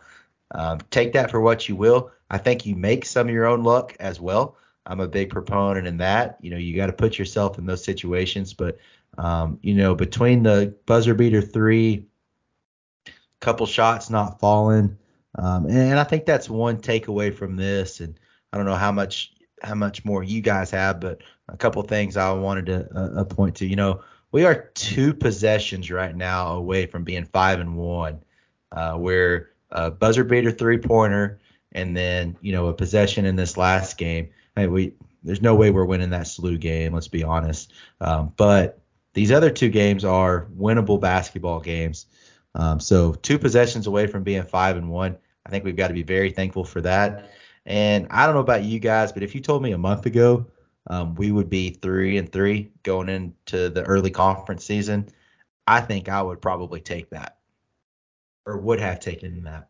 Um, 0.52 0.80
take 0.92 1.14
that 1.14 1.32
for 1.32 1.40
what 1.42 1.70
you 1.70 1.76
will. 1.76 2.12
I 2.30 2.38
think 2.38 2.66
you 2.66 2.76
make 2.76 3.06
some 3.06 3.28
of 3.28 3.34
your 3.34 3.46
own 3.46 3.64
luck 3.64 3.96
as 4.00 4.20
well. 4.20 4.58
I'm 4.86 5.00
a 5.00 5.08
big 5.08 5.30
proponent 5.30 5.88
in 5.88 5.98
that. 5.98 6.38
You 6.42 6.52
know, 6.52 6.58
you 6.58 6.76
got 6.76 6.88
to 6.88 6.94
put 6.94 7.18
yourself 7.18 7.58
in 7.58 7.66
those 7.66 7.84
situations, 7.84 8.54
but 8.54 8.78
um, 9.18 9.60
you 9.62 9.74
know, 9.74 9.96
between 9.96 10.44
the 10.44 10.76
buzzer 10.86 11.14
beater 11.14 11.42
three 11.42 12.06
couple 13.40 13.66
shots 13.66 14.10
not 14.10 14.40
falling. 14.40 14.98
Um, 15.36 15.66
and, 15.66 15.78
and, 15.78 16.00
I 16.00 16.04
think 16.04 16.26
that's 16.26 16.50
one 16.50 16.78
takeaway 16.78 17.34
from 17.34 17.56
this. 17.56 18.00
And 18.00 18.18
I 18.52 18.58
don't 18.58 18.66
know 18.66 18.76
how 18.76 18.92
much 18.92 19.34
how 19.66 19.76
much 19.76 20.06
more 20.06 20.24
you 20.24 20.42
guys 20.42 20.72
have, 20.72 21.00
but 21.00 21.22
a 21.50 21.58
couple 21.58 21.82
things 21.84 22.18
I 22.18 22.32
wanted 22.32 22.66
to 22.68 22.88
uh, 22.96 23.24
point 23.24 23.56
to. 23.58 23.66
You 23.66 23.76
know, 23.76 24.02
we 24.32 24.46
are 24.46 24.70
two 24.76 25.14
possessions 25.14 25.90
right 25.92 26.16
now 26.16 26.56
away 26.56 26.86
from 26.86 27.04
being 27.04 27.26
five 27.26 27.60
and 27.60 27.76
one. 27.76 28.22
Uh, 28.72 28.96
we're 28.98 29.52
a 29.72 29.92
buzzer 29.92 30.24
beater 30.24 30.52
three 30.52 30.78
pointer, 30.78 31.40
and 31.72 31.96
then 31.96 32.38
you 32.42 32.52
know 32.52 32.68
a 32.68 32.74
possession 32.74 33.26
in 33.26 33.36
this 33.36 33.58
last 33.58 33.98
game. 33.98 34.30
Hey, 34.56 34.68
we 34.68 34.94
there's 35.24 35.42
no 35.42 35.56
way 35.56 35.72
we're 35.72 35.86
winning 35.86 36.12
that 36.12 36.28
SLU 36.28 36.60
game. 36.60 36.94
Let's 36.94 37.08
be 37.08 37.24
honest. 37.24 37.74
Um, 38.00 38.34
but 38.38 38.80
these 39.14 39.32
other 39.32 39.50
two 39.50 39.70
games 39.70 40.06
are 40.06 40.48
winnable 40.58 41.00
basketball 41.00 41.60
games. 41.60 42.06
Um, 42.54 42.80
so 42.80 43.14
two 43.14 43.40
possessions 43.40 43.88
away 43.88 44.08
from 44.08 44.24
being 44.24 44.44
five 44.44 44.78
and 44.78 44.90
one. 44.90 45.18
I 45.46 45.50
think 45.50 45.64
we've 45.64 45.76
got 45.76 45.90
to 45.90 45.94
be 45.94 46.04
very 46.04 46.32
thankful 46.32 46.64
for 46.64 46.82
that. 46.82 47.32
And 47.66 48.08
I 48.12 48.26
don't 48.26 48.36
know 48.36 48.42
about 48.42 48.64
you 48.64 48.80
guys, 48.80 49.12
but 49.12 49.24
if 49.24 49.34
you 49.34 49.42
told 49.42 49.64
me 49.64 49.72
a 49.72 49.78
month 49.78 50.06
ago 50.06 50.46
um, 50.88 51.16
we 51.16 51.32
would 51.32 51.50
be 51.50 51.72
three 51.72 52.18
and 52.18 52.32
three 52.32 52.72
going 52.84 53.10
into 53.10 53.70
the 53.70 53.84
early 53.84 54.12
conference 54.12 54.66
season, 54.66 55.10
I 55.68 55.82
think 55.82 56.10
I 56.10 56.22
would 56.22 56.42
probably 56.42 56.80
take 56.80 57.10
that 57.10 57.38
or 58.46 58.58
would 58.58 58.80
have 58.80 59.00
taken 59.00 59.44
that. 59.44 59.70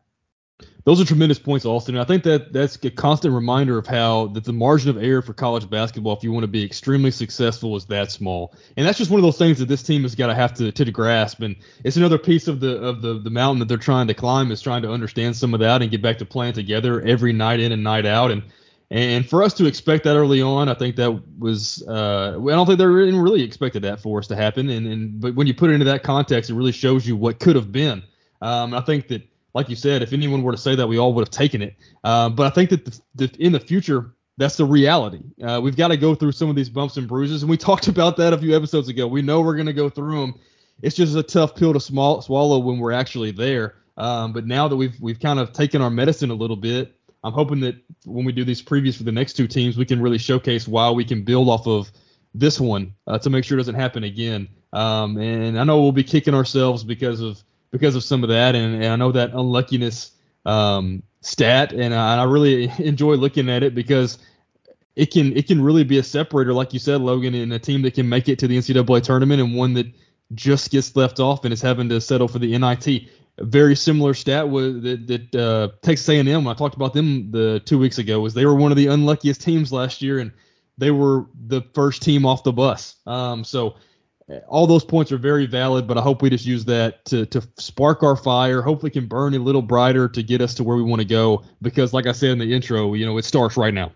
Those 0.84 1.00
are 1.00 1.04
tremendous 1.04 1.38
points, 1.38 1.66
Austin. 1.66 1.96
And 1.96 2.02
I 2.02 2.06
think 2.06 2.22
that 2.24 2.52
that's 2.52 2.76
a 2.84 2.90
constant 2.90 3.34
reminder 3.34 3.76
of 3.76 3.86
how 3.86 4.28
that 4.28 4.44
the 4.44 4.52
margin 4.52 4.88
of 4.88 5.02
error 5.02 5.20
for 5.20 5.34
college 5.34 5.68
basketball, 5.68 6.16
if 6.16 6.22
you 6.22 6.30
want 6.32 6.44
to 6.44 6.48
be 6.48 6.64
extremely 6.64 7.10
successful, 7.10 7.74
is 7.74 7.86
that 7.86 8.12
small. 8.12 8.54
And 8.76 8.86
that's 8.86 8.96
just 8.96 9.10
one 9.10 9.18
of 9.18 9.24
those 9.24 9.36
things 9.36 9.58
that 9.58 9.66
this 9.66 9.82
team 9.82 10.02
has 10.02 10.14
got 10.14 10.28
to 10.28 10.34
have 10.34 10.54
to 10.54 10.70
to 10.70 10.92
grasp. 10.92 11.42
And 11.42 11.56
it's 11.82 11.96
another 11.96 12.18
piece 12.18 12.46
of 12.46 12.60
the 12.60 12.78
of 12.78 13.02
the 13.02 13.18
the 13.18 13.30
mountain 13.30 13.58
that 13.58 13.66
they're 13.66 13.78
trying 13.78 14.06
to 14.06 14.14
climb 14.14 14.52
is 14.52 14.62
trying 14.62 14.82
to 14.82 14.92
understand 14.92 15.36
some 15.36 15.54
of 15.54 15.60
that 15.60 15.82
and 15.82 15.90
get 15.90 16.02
back 16.02 16.18
to 16.18 16.24
playing 16.24 16.52
together 16.52 17.02
every 17.02 17.32
night 17.32 17.58
in 17.58 17.72
and 17.72 17.82
night 17.82 18.06
out. 18.06 18.30
And 18.30 18.44
And 18.90 19.28
for 19.28 19.42
us 19.42 19.54
to 19.54 19.66
expect 19.66 20.04
that 20.04 20.14
early 20.14 20.40
on, 20.40 20.68
I 20.68 20.74
think 20.74 20.94
that 20.96 21.10
was 21.40 21.82
uh, 21.88 22.38
I 22.38 22.54
don't 22.54 22.66
think 22.66 22.78
they 22.78 22.86
really 22.86 23.42
expected 23.42 23.82
that 23.82 24.00
for 24.00 24.20
us 24.20 24.28
to 24.28 24.36
happen. 24.36 24.70
And, 24.70 24.86
and 24.86 25.20
but 25.20 25.34
when 25.34 25.48
you 25.48 25.54
put 25.54 25.70
it 25.70 25.74
into 25.74 25.86
that 25.86 26.04
context, 26.04 26.50
it 26.50 26.54
really 26.54 26.72
shows 26.72 27.06
you 27.08 27.16
what 27.16 27.40
could 27.40 27.56
have 27.56 27.72
been. 27.72 28.04
Um, 28.40 28.72
I 28.74 28.80
think 28.82 29.08
that, 29.08 29.22
like 29.56 29.70
you 29.70 29.74
said, 29.74 30.02
if 30.02 30.12
anyone 30.12 30.42
were 30.42 30.52
to 30.52 30.58
say 30.58 30.74
that, 30.74 30.86
we 30.86 30.98
all 30.98 31.14
would 31.14 31.22
have 31.22 31.30
taken 31.30 31.62
it. 31.62 31.76
Uh, 32.04 32.28
but 32.28 32.46
I 32.46 32.50
think 32.50 32.68
that 32.68 32.84
the, 32.84 33.00
the, 33.14 33.36
in 33.38 33.52
the 33.52 33.58
future, 33.58 34.14
that's 34.36 34.58
the 34.58 34.66
reality. 34.66 35.22
Uh, 35.42 35.60
we've 35.62 35.78
got 35.78 35.88
to 35.88 35.96
go 35.96 36.14
through 36.14 36.32
some 36.32 36.50
of 36.50 36.56
these 36.56 36.68
bumps 36.68 36.98
and 36.98 37.08
bruises, 37.08 37.42
and 37.42 37.48
we 37.48 37.56
talked 37.70 37.88
about 37.88 38.18
that 38.18 38.34
a 38.34 38.38
few 38.38 38.54
episodes 38.54 38.90
ago. 38.90 39.06
We 39.06 39.22
know 39.22 39.40
we're 39.40 39.54
going 39.54 39.66
to 39.66 39.72
go 39.72 39.88
through 39.88 40.20
them. 40.20 40.34
It's 40.82 40.94
just 40.94 41.16
a 41.16 41.22
tough 41.22 41.56
pill 41.56 41.72
to 41.72 41.80
small, 41.80 42.20
swallow 42.20 42.58
when 42.58 42.78
we're 42.78 42.92
actually 42.92 43.30
there. 43.30 43.76
Um, 43.96 44.34
but 44.34 44.46
now 44.46 44.68
that 44.68 44.76
we've 44.76 44.94
we've 45.00 45.18
kind 45.18 45.38
of 45.38 45.54
taken 45.54 45.80
our 45.80 45.88
medicine 45.88 46.28
a 46.28 46.34
little 46.34 46.56
bit, 46.56 46.94
I'm 47.24 47.32
hoping 47.32 47.60
that 47.60 47.76
when 48.04 48.26
we 48.26 48.32
do 48.32 48.44
these 48.44 48.60
previews 48.60 48.94
for 48.94 49.04
the 49.04 49.12
next 49.12 49.32
two 49.32 49.46
teams, 49.46 49.78
we 49.78 49.86
can 49.86 50.02
really 50.02 50.18
showcase 50.18 50.68
why 50.68 50.90
we 50.90 51.02
can 51.06 51.22
build 51.22 51.48
off 51.48 51.66
of 51.66 51.90
this 52.34 52.60
one 52.60 52.92
uh, 53.06 53.16
to 53.20 53.30
make 53.30 53.42
sure 53.44 53.56
it 53.56 53.60
doesn't 53.60 53.74
happen 53.74 54.04
again. 54.04 54.48
Um, 54.74 55.16
and 55.16 55.58
I 55.58 55.64
know 55.64 55.80
we'll 55.80 55.92
be 55.92 56.04
kicking 56.04 56.34
ourselves 56.34 56.84
because 56.84 57.22
of 57.22 57.42
because 57.76 57.94
of 57.94 58.02
some 58.02 58.22
of 58.22 58.30
that, 58.30 58.54
and, 58.54 58.76
and 58.76 58.86
I 58.86 58.96
know 58.96 59.12
that 59.12 59.32
unluckiness 59.32 60.12
um, 60.46 61.02
stat, 61.20 61.72
and 61.72 61.94
I, 61.94 62.20
I 62.20 62.24
really 62.24 62.72
enjoy 62.78 63.14
looking 63.14 63.50
at 63.50 63.62
it 63.62 63.74
because 63.74 64.18
it 64.94 65.12
can 65.12 65.36
it 65.36 65.46
can 65.46 65.62
really 65.62 65.84
be 65.84 65.98
a 65.98 66.02
separator, 66.02 66.54
like 66.54 66.72
you 66.72 66.78
said, 66.78 67.00
Logan, 67.00 67.34
in 67.34 67.52
a 67.52 67.58
team 67.58 67.82
that 67.82 67.94
can 67.94 68.08
make 68.08 68.28
it 68.28 68.38
to 68.38 68.48
the 68.48 68.56
NCAA 68.56 69.02
tournament 69.02 69.42
and 69.42 69.54
one 69.54 69.74
that 69.74 69.86
just 70.34 70.70
gets 70.70 70.96
left 70.96 71.20
off 71.20 71.44
and 71.44 71.52
is 71.52 71.60
having 71.60 71.88
to 71.90 72.00
settle 72.00 72.28
for 72.28 72.38
the 72.38 72.56
NIT. 72.56 73.08
A 73.38 73.44
very 73.44 73.76
similar 73.76 74.14
stat 74.14 74.48
was 74.48 74.80
that, 74.80 75.06
that 75.06 75.34
uh, 75.34 75.68
Texas 75.82 76.08
A&M. 76.08 76.48
I 76.48 76.54
talked 76.54 76.74
about 76.74 76.94
them 76.94 77.30
the 77.30 77.60
two 77.66 77.78
weeks 77.78 77.98
ago. 77.98 78.20
Was 78.20 78.32
they 78.32 78.46
were 78.46 78.54
one 78.54 78.72
of 78.72 78.78
the 78.78 78.86
unluckiest 78.86 79.42
teams 79.42 79.70
last 79.70 80.00
year, 80.00 80.18
and 80.18 80.32
they 80.78 80.90
were 80.90 81.26
the 81.46 81.60
first 81.74 82.00
team 82.00 82.24
off 82.24 82.44
the 82.44 82.52
bus. 82.52 82.96
Um, 83.06 83.44
so 83.44 83.76
all 84.48 84.66
those 84.66 84.84
points 84.84 85.12
are 85.12 85.18
very 85.18 85.46
valid, 85.46 85.86
but 85.86 85.96
I 85.96 86.00
hope 86.00 86.20
we 86.20 86.30
just 86.30 86.46
use 86.46 86.64
that 86.64 87.04
to 87.06 87.26
to 87.26 87.42
spark 87.58 88.02
our 88.02 88.16
fire. 88.16 88.60
Hopefully, 88.60 88.90
can 88.90 89.06
burn 89.06 89.34
a 89.34 89.38
little 89.38 89.62
brighter 89.62 90.08
to 90.08 90.22
get 90.22 90.40
us 90.40 90.54
to 90.54 90.64
where 90.64 90.76
we 90.76 90.82
want 90.82 91.00
to 91.00 91.06
go. 91.06 91.44
Because, 91.62 91.92
like 91.92 92.06
I 92.06 92.12
said 92.12 92.30
in 92.30 92.38
the 92.38 92.52
intro, 92.52 92.94
you 92.94 93.06
know, 93.06 93.18
it 93.18 93.24
starts 93.24 93.56
right 93.56 93.72
now. 93.72 93.92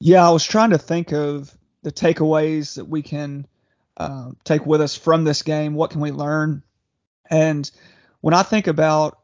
Yeah, 0.00 0.26
I 0.26 0.30
was 0.30 0.44
trying 0.44 0.70
to 0.70 0.78
think 0.78 1.12
of 1.12 1.54
the 1.82 1.92
takeaways 1.92 2.76
that 2.76 2.86
we 2.86 3.02
can 3.02 3.46
uh, 3.96 4.30
take 4.44 4.64
with 4.64 4.80
us 4.80 4.96
from 4.96 5.24
this 5.24 5.42
game. 5.42 5.74
What 5.74 5.90
can 5.90 6.00
we 6.00 6.10
learn? 6.10 6.62
And 7.30 7.70
when 8.20 8.32
I 8.32 8.42
think 8.42 8.68
about 8.68 9.18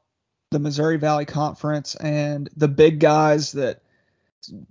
the 0.51 0.59
Missouri 0.59 0.99
Valley 0.99 1.25
Conference 1.25 1.95
and 1.95 2.51
the 2.57 2.69
big 2.69 3.01
guys 3.01 3.53
that 3.53 3.81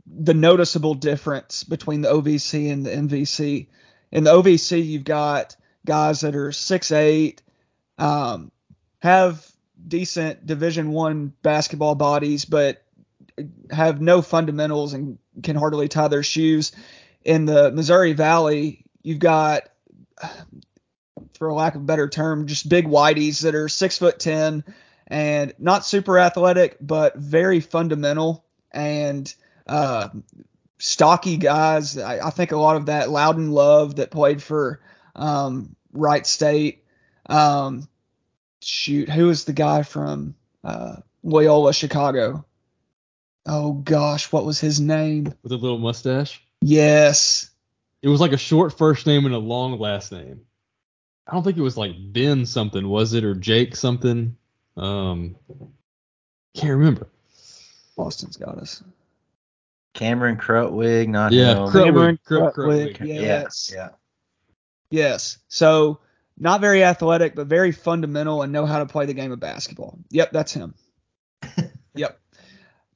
the 0.06 0.36
noticeable 0.36 0.93
difference 0.93 1.63
between 1.63 2.01
the 2.01 2.10
OVC 2.10 2.71
and 2.71 2.86
the 2.86 2.91
MVC 2.91 3.67
in 4.13 4.23
the 4.23 4.32
OVC, 4.32 4.86
you've 4.86 5.04
got 5.04 5.56
guys 5.86 6.21
that 6.21 6.36
are 6.36 6.52
six 6.52 6.91
eight, 6.91 7.41
um, 7.97 8.52
have 8.99 9.45
decent 9.86 10.45
Division 10.45 10.91
One 10.91 11.34
basketball 11.41 11.95
bodies, 11.95 12.45
but 12.45 12.84
have 13.71 13.99
no 13.99 14.21
fundamentals 14.21 14.93
and 14.93 15.17
can 15.41 15.56
hardly 15.56 15.88
tie 15.88 16.08
their 16.08 16.21
shoes. 16.21 16.71
In 17.26 17.45
the 17.45 17.71
Missouri 17.71 18.13
Valley, 18.13 18.86
you've 19.02 19.17
got, 19.17 19.63
for 21.34 21.52
lack 21.52 21.73
of 21.73 21.82
a 21.82 21.86
better 21.86 22.08
term, 22.08 22.45
just 22.45 22.69
big 22.69 22.86
whiteys 22.86 23.41
that 23.41 23.56
are 23.56 23.67
six 23.67 23.97
foot 23.97 24.19
ten 24.19 24.63
and 25.08 25.56
not 25.58 25.86
super 25.86 26.19
athletic, 26.19 26.78
but 26.80 27.17
very 27.17 27.62
fundamental 27.62 28.45
and 28.71 29.34
uh, 29.65 30.10
stocky 30.77 31.38
guys. 31.38 31.97
I, 31.97 32.27
I, 32.27 32.29
think 32.29 32.51
a 32.51 32.57
lot 32.57 32.75
of 32.75 32.88
that 32.88 33.09
Loudon 33.09 33.51
Love 33.51 33.97
that 33.97 34.12
played 34.12 34.41
for 34.41 34.79
um, 35.15 35.75
Wright 35.91 36.25
State. 36.25 36.83
Um, 37.27 37.88
shoot, 38.62 39.09
who 39.09 39.29
is 39.29 39.45
the 39.45 39.53
guy 39.53 39.83
from 39.83 40.36
uh, 40.63 40.97
Loyola 41.23 41.73
Chicago? 41.73 42.45
Oh 43.45 43.73
gosh, 43.73 44.31
what 44.31 44.45
was 44.45 44.59
his 44.59 44.79
name? 44.79 45.33
With 45.43 45.51
a 45.51 45.57
little 45.57 45.77
mustache. 45.77 46.41
Yes. 46.62 47.49
It 48.01 48.07
was 48.07 48.21
like 48.21 48.31
a 48.31 48.38
short 48.38 48.77
first 48.77 49.05
name 49.05 49.25
and 49.25 49.36
a 49.36 49.39
long 49.39 49.79
last 49.79 50.12
name. 50.12 50.41
I 51.27 51.33
don't 51.33 51.43
think 51.43 51.57
it 51.57 51.62
was 51.62 51.77
like 51.77 51.91
Ben 51.97 52.45
something, 52.45 52.88
was 52.88 53.13
it, 53.13 53.23
or 53.23 53.33
Jake 53.33 53.75
something? 53.75 54.36
Um, 54.75 55.36
can't 56.53 56.77
remember. 56.77 57.07
Austin's 57.95 58.38
got 58.38 58.57
us. 58.57 58.83
Cameron 59.93 60.38
Krutwig, 60.38 61.08
not 61.08 61.32
yeah, 61.32 61.65
him. 61.65 61.71
Cameron 61.71 62.19
Krutwig. 62.25 62.53
Krutwig. 62.53 62.97
Krutwig. 62.97 63.21
Yes. 63.21 63.71
Yeah. 63.73 63.89
Yes. 64.89 65.38
So 65.47 65.99
not 66.38 66.62
very 66.62 66.84
athletic, 66.84 67.36
but 67.36 67.47
very 67.47 67.71
fundamental 67.71 68.41
and 68.41 68.51
know 68.51 68.65
how 68.65 68.79
to 68.79 68.86
play 68.86 69.06
the 69.06 69.13
game 69.13 69.32
of 69.32 69.39
basketball. 69.39 69.99
Yep, 70.10 70.32
that's 70.32 70.53
him. 70.53 70.73
yep. 71.95 72.19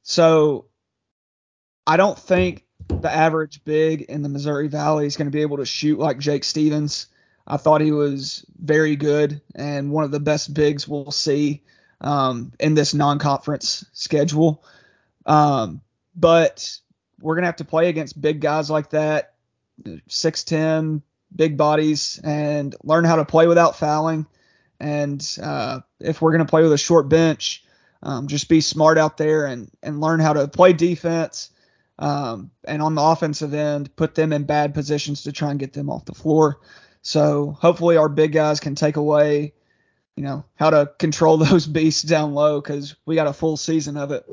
So 0.01 0.65
I 1.86 1.97
don't 1.97 2.17
think 2.17 2.65
the 2.88 3.12
average 3.12 3.63
big 3.63 4.01
in 4.03 4.21
the 4.21 4.29
Missouri 4.29 4.67
Valley 4.67 5.05
is 5.05 5.17
going 5.17 5.27
to 5.27 5.31
be 5.31 5.41
able 5.41 5.57
to 5.57 5.65
shoot 5.65 5.99
like 5.99 6.19
Jake 6.19 6.43
Stephens. 6.43 7.07
I 7.45 7.57
thought 7.57 7.81
he 7.81 7.91
was 7.91 8.45
very 8.57 8.95
good 8.95 9.41
and 9.55 9.91
one 9.91 10.03
of 10.03 10.12
the 10.12 10.19
best 10.19 10.53
bigs 10.53 10.88
we'll 10.88 11.12
see 11.12 11.63
um, 12.01 12.51
in 12.60 12.73
this 12.73 12.93
non-conference 12.93 13.86
schedule. 13.93 14.63
Um, 15.25 15.81
but 16.15 16.77
we're 17.21 17.36
gonna 17.36 17.47
have 17.47 17.58
to 17.58 17.65
play 17.65 17.89
against 17.89 18.19
big 18.19 18.41
guys 18.41 18.69
like 18.69 18.91
that, 18.91 19.34
six 20.08 20.43
ten, 20.43 21.01
big 21.36 21.58
bodies, 21.58 22.19
and 22.23 22.75
learn 22.84 23.06
how 23.06 23.17
to 23.17 23.25
play 23.25 23.47
without 23.47 23.77
fouling. 23.77 24.25
And 24.80 25.25
uh, 25.41 25.82
if 25.99 26.21
we're 26.21 26.32
gonna 26.32 26.45
play 26.45 26.63
with 26.63 26.73
a 26.73 26.77
short 26.77 27.10
bench, 27.10 27.63
um, 28.03 28.27
just 28.27 28.49
be 28.49 28.62
smart 28.62 28.97
out 28.97 29.17
there 29.17 29.45
and 29.45 29.69
and 29.82 30.01
learn 30.01 30.19
how 30.19 30.34
to 30.34 30.47
play 30.47 30.73
defense. 30.73 31.51
Um, 31.99 32.51
and 32.63 32.82
on 32.82 32.93
the 32.93 33.01
offensive 33.01 33.53
end, 33.56 33.95
put 33.95 34.13
them 34.13 34.32
in 34.32 34.43
bad 34.43 34.75
positions 34.75 35.23
to 35.23 35.32
try 35.32 35.49
and 35.49 35.60
get 35.60 35.73
them 35.73 35.89
off 35.89 36.06
the 36.06 36.13
floor. 36.13 36.60
So 37.01 37.58
hopefully 37.60 37.97
our 37.97 38.10
big 38.10 38.34
guys 38.34 38.60
can 38.60 38.75
take 38.75 38.97
away, 38.97 39.53
you 40.15 40.23
know, 40.23 40.45
how 40.56 40.69
to 40.69 40.91
control 40.99 41.38
those 41.38 41.65
beasts 41.65 42.03
down 42.03 42.34
low 42.34 42.62
because 42.62 42.95
we 43.06 43.15
got 43.15 43.27
a 43.27 43.34
full 43.34 43.58
season 43.58 43.97
of 43.97 44.12
it. 44.12 44.25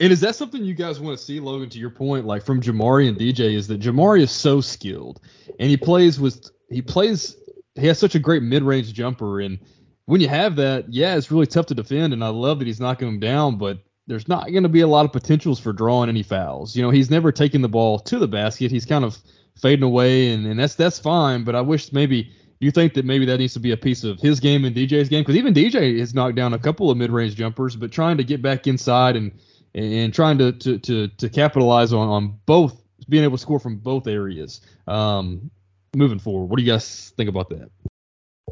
And 0.00 0.12
is 0.12 0.20
that 0.20 0.36
something 0.36 0.64
you 0.64 0.74
guys 0.74 1.00
want 1.00 1.18
to 1.18 1.24
see, 1.24 1.40
Logan? 1.40 1.68
To 1.70 1.78
your 1.78 1.90
point, 1.90 2.24
like 2.24 2.44
from 2.44 2.60
Jamari 2.60 3.08
and 3.08 3.18
DJ, 3.18 3.54
is 3.54 3.66
that 3.68 3.80
Jamari 3.80 4.20
is 4.20 4.30
so 4.30 4.60
skilled, 4.60 5.20
and 5.58 5.68
he 5.68 5.76
plays 5.76 6.20
with 6.20 6.50
he 6.70 6.82
plays 6.82 7.36
he 7.74 7.86
has 7.86 7.98
such 7.98 8.14
a 8.14 8.20
great 8.20 8.42
mid 8.42 8.62
range 8.62 8.92
jumper, 8.92 9.40
and 9.40 9.58
when 10.06 10.20
you 10.20 10.28
have 10.28 10.56
that, 10.56 10.90
yeah, 10.92 11.16
it's 11.16 11.30
really 11.30 11.46
tough 11.46 11.66
to 11.66 11.74
defend. 11.74 12.12
And 12.12 12.24
I 12.24 12.28
love 12.28 12.60
that 12.60 12.66
he's 12.66 12.80
knocking 12.80 13.08
them 13.08 13.20
down, 13.20 13.58
but 13.58 13.78
there's 14.06 14.26
not 14.26 14.50
going 14.50 14.62
to 14.62 14.68
be 14.68 14.80
a 14.80 14.86
lot 14.86 15.04
of 15.04 15.12
potentials 15.12 15.60
for 15.60 15.72
drawing 15.72 16.08
any 16.08 16.22
fouls. 16.22 16.74
You 16.74 16.82
know, 16.82 16.90
he's 16.90 17.10
never 17.10 17.30
taking 17.30 17.60
the 17.60 17.68
ball 17.68 17.98
to 17.98 18.18
the 18.18 18.26
basket. 18.26 18.70
He's 18.70 18.86
kind 18.86 19.04
of 19.04 19.18
fading 19.60 19.82
away, 19.82 20.32
and, 20.32 20.46
and 20.46 20.58
that's 20.58 20.76
that's 20.76 20.98
fine. 20.98 21.44
But 21.44 21.56
I 21.56 21.60
wish 21.60 21.92
maybe 21.92 22.32
you 22.60 22.70
think 22.70 22.94
that 22.94 23.04
maybe 23.04 23.26
that 23.26 23.38
needs 23.38 23.52
to 23.52 23.60
be 23.60 23.72
a 23.72 23.76
piece 23.76 24.02
of 24.04 24.18
his 24.18 24.40
game 24.40 24.64
and 24.64 24.74
DJ's 24.74 25.08
game 25.08 25.22
because 25.22 25.36
even 25.36 25.52
DJ 25.52 25.98
has 25.98 26.14
knocked 26.14 26.36
down 26.36 26.54
a 26.54 26.58
couple 26.58 26.90
of 26.90 26.96
mid 26.96 27.10
range 27.10 27.34
jumpers, 27.34 27.76
but 27.76 27.92
trying 27.92 28.16
to 28.16 28.24
get 28.24 28.40
back 28.40 28.66
inside 28.66 29.14
and 29.14 29.32
and 29.78 30.14
trying 30.14 30.38
to 30.38 30.52
to 30.52 30.78
to, 30.78 31.08
to 31.08 31.28
capitalize 31.28 31.92
on 31.92 32.08
on 32.08 32.38
both 32.46 32.80
being 33.08 33.24
able 33.24 33.36
to 33.36 33.42
score 33.42 33.60
from 33.60 33.76
both 33.76 34.06
areas. 34.06 34.60
Um, 34.86 35.50
moving 35.96 36.18
forward, 36.18 36.46
what 36.46 36.58
do 36.58 36.62
you 36.62 36.70
guys 36.70 37.12
think 37.16 37.28
about 37.28 37.48
that? 37.50 37.70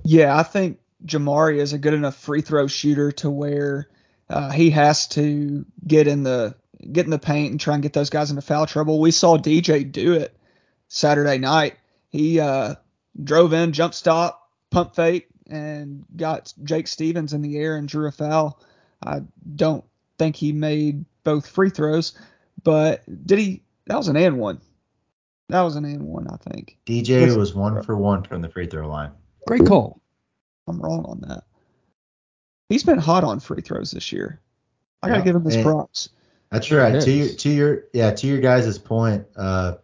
Yeah, 0.04 0.36
I 0.36 0.42
think 0.42 0.78
Jamari 1.04 1.58
is 1.58 1.72
a 1.72 1.78
good 1.78 1.94
enough 1.94 2.16
free 2.16 2.40
throw 2.40 2.66
shooter 2.66 3.12
to 3.12 3.30
where 3.30 3.88
uh, 4.30 4.50
he 4.50 4.70
has 4.70 5.08
to 5.08 5.64
get 5.86 6.06
in 6.06 6.22
the 6.22 6.54
get 6.92 7.04
in 7.04 7.10
the 7.10 7.18
paint 7.18 7.50
and 7.50 7.60
try 7.60 7.74
and 7.74 7.82
get 7.82 7.92
those 7.92 8.10
guys 8.10 8.30
into 8.30 8.42
foul 8.42 8.66
trouble. 8.66 9.00
We 9.00 9.10
saw 9.10 9.36
DJ 9.36 9.90
do 9.90 10.14
it 10.14 10.36
Saturday 10.88 11.38
night. 11.38 11.76
He 12.08 12.40
uh, 12.40 12.76
drove 13.22 13.52
in, 13.52 13.72
jump 13.72 13.94
stop, 13.94 14.50
pump 14.70 14.94
fake, 14.94 15.26
and 15.48 16.04
got 16.14 16.52
Jake 16.62 16.86
Stephens 16.86 17.32
in 17.32 17.42
the 17.42 17.56
air 17.56 17.76
and 17.76 17.88
drew 17.88 18.08
a 18.08 18.12
foul. 18.12 18.60
I 19.02 19.22
don't 19.54 19.84
think 20.18 20.36
he 20.36 20.52
made 20.52 21.04
both 21.26 21.46
free 21.48 21.68
throws, 21.68 22.14
but 22.62 23.02
did 23.26 23.38
he? 23.38 23.62
That 23.86 23.96
was 23.96 24.08
an 24.08 24.16
and 24.16 24.38
one. 24.38 24.60
That 25.50 25.60
was 25.60 25.76
an 25.76 25.84
and 25.84 26.04
one, 26.04 26.26
I 26.28 26.36
think. 26.36 26.78
DJ 26.86 27.36
was 27.36 27.54
one 27.54 27.82
for 27.82 27.96
one 27.96 28.22
from 28.22 28.40
the 28.40 28.48
free 28.48 28.66
throw 28.66 28.88
line. 28.88 29.10
Great 29.46 29.66
call. 29.66 30.00
I'm 30.66 30.80
wrong 30.80 31.04
on 31.04 31.20
that. 31.28 31.44
He's 32.68 32.82
been 32.82 32.98
hot 32.98 33.24
on 33.24 33.40
free 33.40 33.60
throws 33.60 33.90
this 33.90 34.10
year. 34.12 34.40
I 35.02 35.08
gotta 35.08 35.18
Yeah, 35.20 35.24
give 35.24 35.36
him 35.36 35.44
his 35.44 35.56
props. 35.58 36.08
That's 36.50 36.70
right. 36.70 37.00
To 37.00 37.10
your 37.10 37.28
to 37.28 37.50
your 37.50 37.84
yeah 37.92 38.12
to 38.12 38.26
your 38.26 38.40
guys' 38.40 38.78
point, 38.78 39.26
uh, 39.36 39.74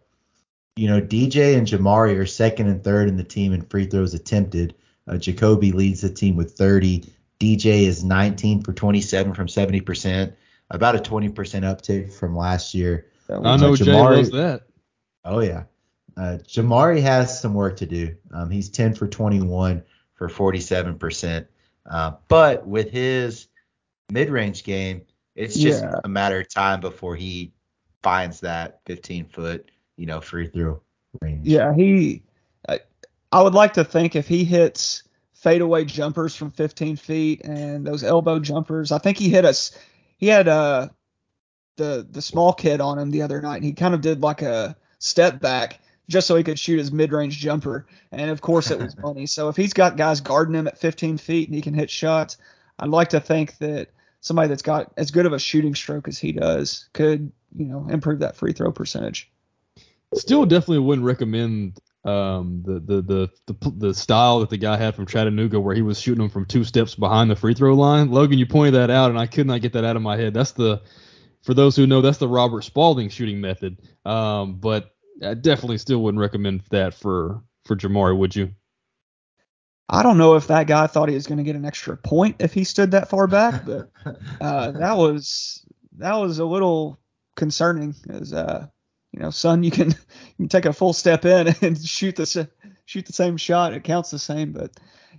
you 0.75 0.87
know 0.87 1.01
DJ 1.01 1.57
and 1.57 1.67
Jamari 1.67 2.17
are 2.17 2.25
second 2.25 2.67
and 2.67 2.83
third 2.83 3.09
in 3.09 3.17
the 3.17 3.23
team 3.23 3.53
in 3.53 3.61
free 3.61 3.85
throws 3.85 4.13
attempted. 4.13 4.75
Uh, 5.07 5.13
JaCobi 5.13 5.73
leads 5.73 5.99
the 6.01 6.09
team 6.09 6.37
with 6.37 6.53
30. 6.53 7.03
DJ 7.39 7.83
is 7.83 8.05
19 8.05 8.63
for 8.63 8.71
27 8.71 9.33
from 9.33 9.49
70 9.49 9.81
percent. 9.81 10.33
About 10.73 10.95
a 10.95 10.99
20% 10.99 11.33
uptick 11.33 12.11
from 12.11 12.35
last 12.35 12.73
year. 12.73 13.05
I 13.29 13.55
know 13.57 13.75
Jay 13.75 13.85
Jamari- 13.85 14.17
loves 14.17 14.31
that. 14.31 14.63
Oh 15.23 15.39
yeah. 15.39 15.63
Uh, 16.17 16.37
Jamari 16.45 17.01
has 17.01 17.39
some 17.39 17.53
work 17.53 17.77
to 17.77 17.85
do. 17.85 18.15
Um, 18.31 18.49
he's 18.51 18.69
10 18.69 18.93
for 18.95 19.07
21 19.07 19.81
for 20.15 20.27
47%. 20.27 21.47
Uh, 21.89 22.11
but 22.27 22.67
with 22.67 22.91
his 22.91 23.47
mid-range 24.11 24.63
game, 24.63 25.01
it's 25.35 25.55
just 25.55 25.81
Yeah. 25.83 25.99
a 26.03 26.09
matter 26.09 26.39
of 26.41 26.49
time 26.49 26.81
before 26.81 27.15
he 27.15 27.53
finds 28.03 28.41
that 28.41 28.81
15 28.85 29.25
foot, 29.25 29.69
you 29.95 30.05
know, 30.05 30.21
free 30.21 30.47
throw 30.47 30.81
range. 31.21 31.47
Yeah, 31.47 31.73
he. 31.73 32.21
I, 32.67 32.79
I 33.31 33.41
would 33.41 33.53
like 33.55 33.73
to 33.73 33.83
think 33.83 34.15
if 34.15 34.27
he 34.27 34.43
hits 34.43 35.03
fadeaway 35.33 35.85
jumpers 35.85 36.35
from 36.35 36.51
15 36.51 36.95
feet 36.97 37.41
and 37.43 37.85
those 37.87 38.03
elbow 38.03 38.39
jumpers, 38.39 38.91
I 38.91 38.97
think 38.99 39.17
he 39.17 39.29
hit 39.29 39.45
us. 39.45 39.71
He 40.23 40.29
had 40.29 40.47
uh 40.47 40.87
the 41.75 42.07
the 42.09 42.21
small 42.21 42.53
kid 42.53 42.79
on 42.79 42.97
him 42.97 43.11
the 43.11 43.23
other 43.23 43.41
night, 43.41 43.57
and 43.57 43.65
he 43.65 43.73
kind 43.73 43.93
of 43.93 43.99
did 43.99 44.21
like 44.21 44.41
a 44.41 44.73
step 44.97 45.41
back 45.41 45.81
just 46.07 46.27
so 46.27 46.37
he 46.37 46.45
could 46.45 46.57
shoot 46.57 46.77
his 46.77 46.93
mid 46.93 47.11
range 47.11 47.39
jumper, 47.39 47.87
and 48.13 48.31
of 48.31 48.39
course 48.39 48.71
it 48.71 48.79
was 48.79 48.97
money. 49.03 49.25
So 49.25 49.49
if 49.49 49.57
he's 49.57 49.73
got 49.73 49.97
guys 49.97 50.21
guarding 50.21 50.55
him 50.55 50.65
at 50.65 50.77
15 50.77 51.17
feet 51.17 51.49
and 51.49 51.55
he 51.55 51.61
can 51.61 51.73
hit 51.73 51.89
shots, 51.89 52.37
I'd 52.79 52.87
like 52.87 53.09
to 53.09 53.19
think 53.19 53.57
that 53.57 53.89
somebody 54.21 54.47
that's 54.47 54.61
got 54.61 54.93
as 54.95 55.11
good 55.11 55.25
of 55.25 55.33
a 55.33 55.39
shooting 55.39 55.75
stroke 55.75 56.07
as 56.07 56.17
he 56.17 56.31
does 56.31 56.87
could 56.93 57.29
you 57.53 57.65
know 57.65 57.85
improve 57.89 58.19
that 58.19 58.37
free 58.37 58.53
throw 58.53 58.71
percentage. 58.71 59.29
Still, 60.13 60.45
definitely 60.45 60.79
wouldn't 60.79 61.05
recommend 61.05 61.81
um, 62.05 62.63
the, 62.65 62.79
the 62.79 63.01
the 63.01 63.29
the 63.47 63.71
the 63.77 63.93
style 63.93 64.39
that 64.39 64.49
the 64.49 64.57
guy 64.57 64.77
had 64.77 64.95
from 64.95 65.05
Chattanooga, 65.05 65.59
where 65.59 65.75
he 65.75 65.81
was 65.81 65.99
shooting 65.99 66.21
them 66.21 66.29
from 66.29 66.45
two 66.45 66.63
steps 66.63 66.95
behind 66.95 67.29
the 67.29 67.35
free 67.35 67.53
throw 67.53 67.73
line. 67.73 68.11
Logan, 68.11 68.39
you 68.39 68.45
pointed 68.45 68.73
that 68.75 68.89
out, 68.89 69.09
and 69.09 69.19
I 69.19 69.25
could 69.25 69.47
not 69.47 69.61
get 69.61 69.73
that 69.73 69.85
out 69.85 69.95
of 69.95 70.01
my 70.01 70.17
head. 70.17 70.33
That's 70.33 70.51
the 70.51 70.81
for 71.43 71.53
those 71.53 71.75
who 71.75 71.85
know, 71.85 72.01
that's 72.01 72.17
the 72.17 72.27
Robert 72.27 72.63
Spalding 72.63 73.09
shooting 73.09 73.41
method. 73.41 73.81
Um, 74.05 74.55
but 74.55 74.91
I 75.23 75.33
definitely 75.33 75.77
still 75.77 76.01
wouldn't 76.01 76.21
recommend 76.21 76.63
that 76.71 76.93
for 76.93 77.41
for 77.65 77.75
Jamari, 77.75 78.17
would 78.17 78.35
you? 78.35 78.51
I 79.89 80.01
don't 80.01 80.17
know 80.17 80.35
if 80.35 80.47
that 80.47 80.67
guy 80.67 80.87
thought 80.87 81.09
he 81.09 81.15
was 81.15 81.27
going 81.27 81.37
to 81.37 81.43
get 81.43 81.55
an 81.55 81.65
extra 81.65 81.97
point 81.97 82.37
if 82.39 82.53
he 82.53 82.63
stood 82.63 82.91
that 82.91 83.09
far 83.09 83.27
back, 83.27 83.65
but 83.65 83.91
uh, 84.41 84.71
that 84.71 84.97
was 84.97 85.65
that 85.97 86.15
was 86.15 86.39
a 86.39 86.45
little 86.45 86.99
concerning. 87.35 87.95
As 88.09 88.33
uh, 88.33 88.67
you 89.13 89.19
know, 89.19 89.29
son, 89.29 89.63
you 89.63 89.71
can 89.71 89.89
you 89.89 90.35
can 90.37 90.49
take 90.49 90.65
a 90.65 90.73
full 90.73 90.93
step 90.93 91.25
in 91.25 91.47
and 91.61 91.83
shoot 91.83 92.15
the 92.15 92.49
shoot 92.85 93.05
the 93.05 93.13
same 93.13 93.37
shot. 93.37 93.73
It 93.73 93.83
counts 93.83 94.11
the 94.11 94.19
same. 94.19 94.51
But 94.51 94.71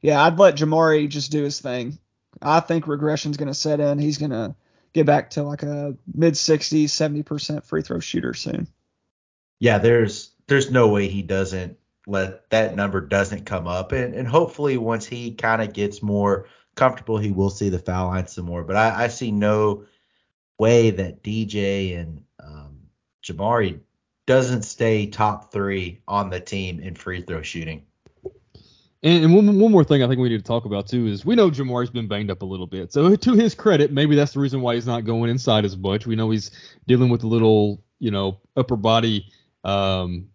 yeah, 0.02 0.22
I'd 0.22 0.38
let 0.38 0.57
Jamari 0.57 1.09
just 1.09 1.30
do 1.30 1.42
his 1.42 1.61
thing. 1.61 1.98
I 2.42 2.61
think 2.61 2.87
regression's 2.87 3.37
going 3.37 3.48
to 3.48 3.54
set 3.54 3.80
in. 3.80 3.98
He's 3.98 4.18
going 4.18 4.33
to 4.33 4.54
get 4.92 5.07
back 5.07 5.30
to 5.30 5.42
like 5.42 5.62
a 5.62 5.96
mid 6.12 6.35
60s, 6.35 6.85
70% 6.85 7.64
free 7.64 7.83
throw 7.83 8.00
shooter 8.00 8.35
soon. 8.35 8.66
yeah, 9.61 9.78
there's 9.78 10.33
there's 10.46 10.70
no 10.70 10.88
way 10.88 11.09
he 11.09 11.22
doesn't 11.22 11.78
let 12.07 12.50
that 12.50 12.76
number 12.76 13.00
doesn't 13.00 13.46
come 13.46 13.66
up, 13.66 13.92
and 13.92 14.14
and 14.14 14.28
hopefully 14.28 14.76
once 14.76 15.07
he 15.07 15.35
kind 15.35 15.62
of 15.62 15.72
gets 15.72 16.02
more 16.02 16.48
comfortable, 16.74 17.18
he 17.18 17.30
will 17.30 17.50
see 17.50 17.68
the 17.68 17.78
foul 17.78 18.09
line 18.09 18.26
some 18.26 18.44
more. 18.44 18.64
But 18.64 18.76
I, 18.76 19.04
I 19.04 19.09
see 19.09 19.30
no 19.30 19.85
way 20.59 20.90
that 20.90 21.22
DJ 21.22 21.98
and 21.98 22.22
um, 22.42 22.74
Jamari 23.25 23.81
doesn't 24.27 24.63
stay 24.63 25.07
top 25.07 25.53
three 25.53 26.01
on 26.09 26.31
the 26.31 26.41
team 26.41 26.81
in 26.81 26.95
free 26.95 27.23
throw 27.23 27.43
shooting. 27.43 27.85
And, 29.03 29.25
and 29.25 29.35
one, 29.35 29.59
one 29.59 29.71
more 29.71 29.85
thing 29.85 30.03
I 30.03 30.09
think 30.09 30.21
we 30.21 30.31
need 30.31 30.39
to 30.39 30.45
talk 30.45 30.65
about 30.65 30.87
too 30.87 31.07
is 31.07 31.27
we 31.27 31.35
know 31.35 31.51
Jamari's 31.51 31.91
been 31.91 32.09
banged 32.09 32.31
up 32.31 32.43
a 32.43 32.47
little 32.47 32.67
bit. 32.67 32.93
So 32.93 33.15
to 33.15 33.33
his 33.35 33.55
credit, 33.55 33.93
maybe 33.93 34.17
that's 34.17 34.33
the 34.33 34.41
reason 34.41 34.63
why 34.63 34.75
he's 34.75 34.87
not 34.87 35.05
going 35.05 35.31
inside 35.31 35.65
as 35.65 35.77
much. 35.77 36.07
We 36.07 36.17
know 36.17 36.31
he's 36.31 36.51
dealing 36.87 37.11
with 37.11 37.23
a 37.23 37.27
little, 37.27 37.83
you 37.99 38.11
know, 38.11 38.41
upper 38.57 38.77
body 38.77 39.31
um, 39.63 40.29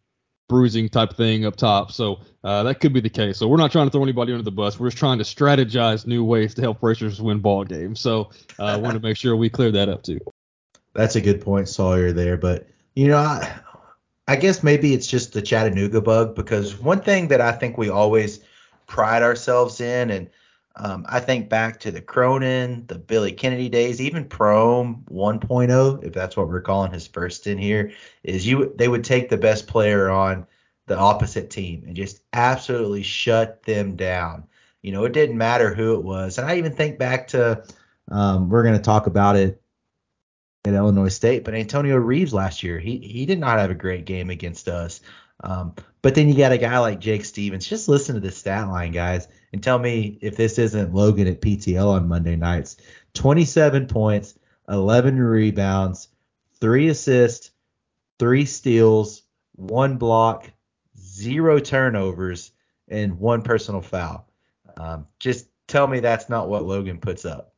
bruising 0.48 0.90
type 0.90 1.16
thing 1.16 1.46
up 1.46 1.56
top. 1.56 1.92
So 1.92 2.20
uh, 2.44 2.64
that 2.64 2.80
could 2.80 2.94
be 2.94 3.02
the 3.02 3.10
case. 3.10 3.38
So 3.38 3.48
we're 3.48 3.58
not 3.58 3.72
trying 3.72 3.88
to 3.88 3.92
throw 3.92 4.04
anybody 4.04 4.34
under 4.34 4.44
the 4.44 4.52
bus. 4.52 4.80
We're 4.80 4.90
just 4.90 4.98
trying 4.98 5.18
to 5.18 5.24
strategize 5.24 6.06
new 6.06 6.24
ways 6.24 6.54
to 6.56 6.62
help 6.62 6.84
Racers 6.84 7.20
win 7.22 7.40
ball 7.40 7.64
games. 7.64 8.00
So 8.00 8.30
uh, 8.60 8.66
I 8.66 8.78
wanted 8.78 9.02
to 9.02 9.08
make 9.08 9.18
sure 9.18 9.36
we 9.36 9.50
clear 9.50 9.72
that 9.72 9.90
up 9.90 10.04
too. 10.04 10.20
That's 10.94 11.16
a 11.16 11.22
good 11.22 11.42
point, 11.42 11.70
Sawyer, 11.70 12.12
there. 12.12 12.38
But 12.38 12.68
you 12.96 13.08
know, 13.08 13.18
I, 13.18 13.60
I 14.28 14.36
guess 14.36 14.64
maybe 14.64 14.94
it's 14.94 15.08
just 15.08 15.34
the 15.34 15.42
Chattanooga 15.42 16.02
bug 16.02 16.36
because 16.36 16.78
one 16.78 17.02
thing 17.02 17.28
that 17.30 17.42
I 17.42 17.52
think 17.52 17.78
we 17.78 17.90
always 17.90 18.42
pride 18.88 19.24
ourselves 19.24 19.82
in, 19.82 20.12
and 20.12 20.30
um, 20.76 21.06
I 21.10 21.20
think 21.20 21.50
back 21.50 21.80
to 21.82 21.92
the 21.92 22.02
Cronin, 22.02 22.86
the 22.88 22.98
Billy 22.98 23.32
Kennedy 23.32 23.70
days, 23.70 24.00
even 24.00 24.26
Prohm 24.26 25.04
1.0, 25.06 26.04
if 26.04 26.14
that's 26.14 26.38
what 26.38 26.48
we're 26.48 26.62
calling 26.62 26.92
his 26.92 27.08
first 27.08 27.48
in 27.48 27.58
here, 27.58 27.92
is 28.24 28.46
you 28.46 28.74
they 28.78 28.88
would 28.88 29.04
take 29.04 29.30
the 29.30 29.38
best 29.38 29.68
player 29.68 30.10
on 30.10 30.46
the 30.86 30.98
opposite 30.98 31.50
team 31.50 31.84
and 31.86 31.96
just 31.96 32.22
absolutely 32.34 33.04
shut 33.04 33.64
them 33.64 33.96
down. 33.96 34.44
You 34.82 34.92
know, 34.92 35.06
it 35.06 35.14
didn't 35.14 35.38
matter 35.38 35.74
who 35.74 35.96
it 35.96 36.04
was, 36.04 36.38
and 36.38 36.48
I 36.48 36.58
even 36.58 36.76
think 36.76 36.98
back 36.98 37.28
to 37.30 37.64
um, 38.10 38.50
we're 38.50 38.64
going 38.64 38.76
to 38.78 38.82
talk 38.82 39.08
about 39.08 39.36
it 39.36 39.62
at 40.70 40.76
Illinois 40.76 41.10
State, 41.10 41.44
but 41.44 41.54
Antonio 41.54 41.98
Reeves 41.98 42.34
last 42.34 42.64
year, 42.64 42.80
he 42.80 42.98
he 42.98 43.26
did 43.26 43.40
not 43.40 43.60
have 43.60 43.72
a 43.72 43.76
great 43.76 44.06
game 44.06 44.30
against 44.30 44.68
us. 44.68 45.02
Um, 45.42 45.74
but 46.02 46.16
then 46.16 46.28
you 46.30 46.36
got 46.36 46.52
a 46.52 46.58
guy 46.58 46.78
like 46.80 47.00
Jake 47.00 47.26
Stephens. 47.26 47.68
Just 47.68 47.88
listen 47.88 48.16
to 48.16 48.22
the 48.22 48.32
stat 48.32 48.68
line, 48.68 48.92
guys, 48.92 49.28
and 49.54 49.64
tell 49.64 49.80
me 49.80 50.18
if 50.22 50.36
this 50.36 50.58
isn't 50.58 50.94
Logan 50.94 51.28
at 51.28 51.42
PTL 51.42 51.88
on 51.88 52.08
Monday 52.08 52.36
nights. 52.36 52.78
27 53.14 53.88
points, 53.88 54.38
11 54.68 55.18
rebounds, 55.20 56.10
three 56.60 56.90
assists, 56.90 57.52
three 58.18 58.46
steals, 58.46 59.24
one 59.56 59.98
block, 59.98 60.50
zero 60.98 61.60
turnovers, 61.60 62.52
and 62.88 63.20
one 63.20 63.42
personal 63.42 63.82
foul. 63.82 64.28
Um, 64.78 65.08
just 65.20 65.48
tell 65.68 65.88
me 65.88 66.00
that's 66.00 66.30
not 66.30 66.50
what 66.50 66.66
Logan 66.66 67.00
puts 67.00 67.26
up. 67.26 67.49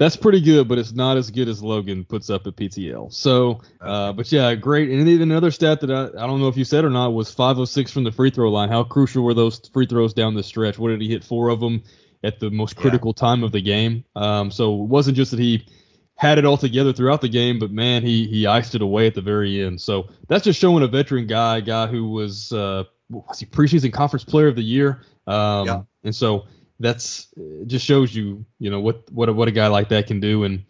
That's 0.00 0.16
pretty 0.16 0.40
good, 0.40 0.66
but 0.66 0.78
it's 0.78 0.92
not 0.92 1.18
as 1.18 1.30
good 1.30 1.46
as 1.46 1.62
Logan 1.62 2.06
puts 2.06 2.30
up 2.30 2.46
at 2.46 2.56
PTL. 2.56 3.12
So, 3.12 3.60
uh, 3.82 4.14
but 4.14 4.32
yeah, 4.32 4.54
great. 4.54 4.88
And 4.88 5.06
even 5.06 5.30
another 5.30 5.50
stat 5.50 5.82
that 5.82 5.90
I, 5.90 6.06
I 6.06 6.26
don't 6.26 6.40
know 6.40 6.48
if 6.48 6.56
you 6.56 6.64
said 6.64 6.86
or 6.86 6.90
not 6.90 7.10
was 7.12 7.30
506 7.30 7.92
from 7.92 8.04
the 8.04 8.10
free 8.10 8.30
throw 8.30 8.50
line. 8.50 8.70
How 8.70 8.82
crucial 8.82 9.22
were 9.22 9.34
those 9.34 9.60
free 9.74 9.84
throws 9.84 10.14
down 10.14 10.32
the 10.34 10.42
stretch? 10.42 10.78
What 10.78 10.88
did 10.88 11.02
he 11.02 11.08
hit? 11.08 11.22
Four 11.22 11.50
of 11.50 11.60
them 11.60 11.82
at 12.24 12.40
the 12.40 12.50
most 12.50 12.76
Yeah. 12.76 12.80
critical 12.80 13.12
time 13.12 13.44
of 13.44 13.52
the 13.52 13.60
game. 13.60 14.04
Um, 14.16 14.50
so 14.50 14.72
it 14.82 14.88
wasn't 14.88 15.18
just 15.18 15.32
that 15.32 15.40
he 15.40 15.66
had 16.14 16.38
it 16.38 16.46
all 16.46 16.56
together 16.56 16.94
throughout 16.94 17.20
the 17.20 17.28
game, 17.28 17.58
but 17.58 17.70
man, 17.70 18.02
he 18.02 18.26
he 18.26 18.46
iced 18.46 18.74
it 18.74 18.80
away 18.80 19.06
at 19.06 19.14
the 19.14 19.20
very 19.20 19.62
end. 19.62 19.82
So 19.82 20.08
that's 20.28 20.44
just 20.44 20.58
showing 20.58 20.82
a 20.82 20.86
veteran 20.88 21.26
guy, 21.26 21.58
a 21.58 21.60
guy 21.60 21.86
who 21.88 22.08
was 22.08 22.52
uh, 22.52 22.84
was 23.10 23.38
he 23.38 23.44
preseason 23.44 23.92
conference 23.92 24.24
player 24.24 24.48
of 24.48 24.56
the 24.56 24.62
year. 24.62 25.02
Um, 25.26 25.66
Yeah. 25.66 25.82
and 26.04 26.14
so 26.16 26.46
that's 26.80 27.28
just 27.66 27.84
shows 27.84 28.14
you, 28.14 28.44
you 28.58 28.70
know, 28.70 28.80
what 28.80 29.10
what 29.12 29.28
a, 29.28 29.32
what 29.32 29.48
a 29.48 29.52
guy 29.52 29.68
like 29.68 29.90
that 29.90 30.06
can 30.06 30.18
do. 30.18 30.44
And 30.44 30.64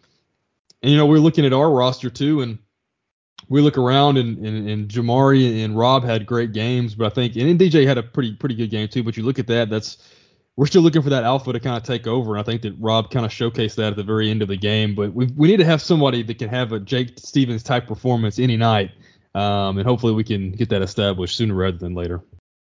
and 0.83 0.91
you 0.91 0.97
know, 0.97 1.05
we're 1.05 1.19
looking 1.19 1.45
at 1.45 1.53
our 1.53 1.71
roster 1.71 2.09
too, 2.09 2.41
and 2.41 2.59
we 3.49 3.61
look 3.61 3.77
around 3.77 4.17
and, 4.17 4.45
and, 4.45 4.69
and 4.69 4.89
Jamari 4.89 5.63
and 5.63 5.77
Rob 5.77 6.03
had 6.03 6.25
great 6.25 6.53
games, 6.53 6.95
but 6.95 7.07
I 7.07 7.09
think 7.09 7.35
and 7.35 7.59
DJ 7.59 7.87
had 7.87 7.97
a 7.97 8.03
pretty 8.03 8.35
pretty 8.35 8.55
good 8.55 8.69
game 8.69 8.87
too. 8.87 9.03
But 9.03 9.17
you 9.17 9.23
look 9.23 9.39
at 9.39 9.47
that, 9.47 9.69
that's 9.69 9.97
we're 10.57 10.67
still 10.67 10.81
looking 10.81 11.01
for 11.01 11.09
that 11.09 11.23
alpha 11.23 11.53
to 11.53 11.59
kind 11.59 11.77
of 11.77 11.83
take 11.83 12.07
over, 12.07 12.31
and 12.31 12.39
I 12.39 12.43
think 12.43 12.61
that 12.63 12.75
Rob 12.77 13.09
kind 13.09 13.25
of 13.25 13.31
showcased 13.31 13.75
that 13.75 13.91
at 13.91 13.95
the 13.95 14.03
very 14.03 14.29
end 14.29 14.41
of 14.41 14.49
the 14.49 14.57
game. 14.57 14.95
But 14.95 15.13
we 15.13 15.27
we 15.37 15.47
need 15.47 15.57
to 15.57 15.65
have 15.65 15.81
somebody 15.81 16.23
that 16.23 16.37
can 16.39 16.49
have 16.49 16.73
a 16.73 16.79
Jake 16.79 17.13
Stephens 17.17 17.63
type 17.63 17.87
performance 17.87 18.37
any 18.37 18.57
night, 18.57 18.91
um, 19.33 19.77
and 19.77 19.87
hopefully 19.87 20.13
we 20.13 20.25
can 20.25 20.51
get 20.51 20.69
that 20.69 20.81
established 20.81 21.37
sooner 21.37 21.55
rather 21.55 21.77
than 21.77 21.95
later. 21.95 22.21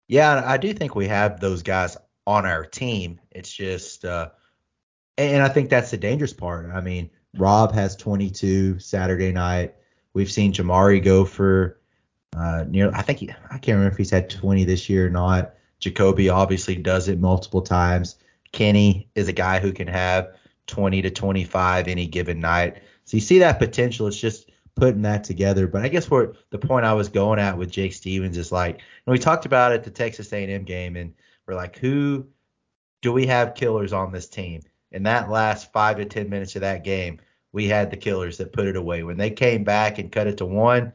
Yeah, 0.08 0.42
I 0.44 0.58
do 0.58 0.74
think 0.74 0.94
we 0.94 1.08
have 1.08 1.40
those 1.40 1.62
guys 1.62 1.96
on 2.26 2.46
our 2.46 2.64
team. 2.64 3.20
It's 3.34 3.52
just, 3.52 4.04
uh, 4.04 4.30
and 5.18 5.42
I 5.42 5.48
think 5.48 5.70
that's 5.70 5.90
the 5.90 5.96
dangerous 5.96 6.32
part. 6.32 6.70
I 6.70 6.80
mean, 6.80 7.10
Rob 7.36 7.72
has 7.72 7.96
22 7.96 8.78
Saturday 8.78 9.32
night. 9.32 9.74
We've 10.14 10.30
seen 10.30 10.52
Jamari 10.52 11.02
go 11.02 11.24
for 11.24 11.80
uh, 12.36 12.64
near. 12.68 12.90
I 12.94 13.02
think 13.02 13.18
he, 13.18 13.30
I 13.30 13.58
can't 13.58 13.76
remember 13.76 13.92
if 13.92 13.98
he's 13.98 14.10
had 14.10 14.28
20 14.28 14.64
this 14.64 14.88
year 14.88 15.06
or 15.06 15.10
not. 15.10 15.54
JaCobi 15.80 16.32
obviously 16.32 16.76
does 16.76 17.08
it 17.08 17.18
multiple 17.18 17.62
times. 17.62 18.16
Kenny 18.52 19.08
is 19.14 19.28
a 19.28 19.32
guy 19.32 19.58
who 19.58 19.72
can 19.72 19.88
have 19.88 20.36
20 20.66 21.02
to 21.02 21.10
25 21.10 21.88
any 21.88 22.06
given 22.06 22.40
night. 22.40 22.82
So 23.04 23.16
you 23.16 23.20
see 23.20 23.38
that 23.40 23.58
potential. 23.58 24.06
It's 24.06 24.20
just 24.20 24.50
putting 24.74 25.02
that 25.02 25.24
together. 25.24 25.66
But 25.66 25.82
I 25.82 25.88
guess 25.88 26.10
where 26.10 26.34
the 26.50 26.58
point 26.58 26.86
I 26.86 26.94
was 26.94 27.08
going 27.08 27.38
at 27.38 27.56
with 27.56 27.70
Jake 27.70 27.92
Stephens 27.92 28.36
is 28.36 28.52
like, 28.52 28.76
and 28.76 29.12
we 29.12 29.18
talked 29.18 29.46
about 29.46 29.72
it 29.72 29.84
the 29.84 29.90
Texas 29.90 30.32
A&M 30.32 30.64
game, 30.64 30.96
and 30.96 31.14
we're 31.46 31.54
like, 31.54 31.76
who 31.78 32.26
do 33.02 33.12
we 33.12 33.26
have 33.26 33.54
killers 33.54 33.92
on 33.92 34.12
this 34.12 34.28
team? 34.28 34.62
In 34.90 35.02
that 35.02 35.30
last 35.30 35.72
five 35.72 35.98
to 35.98 36.04
ten 36.04 36.30
minutes 36.30 36.54
of 36.56 36.62
that 36.62 36.84
game, 36.84 37.20
we 37.52 37.66
had 37.66 37.90
the 37.90 37.96
killers 37.96 38.38
that 38.38 38.52
put 38.52 38.66
it 38.66 38.76
away. 38.76 39.02
When 39.02 39.18
they 39.18 39.30
came 39.30 39.64
back 39.64 39.98
and 39.98 40.10
cut 40.10 40.26
it 40.26 40.38
to 40.38 40.46
one, 40.46 40.92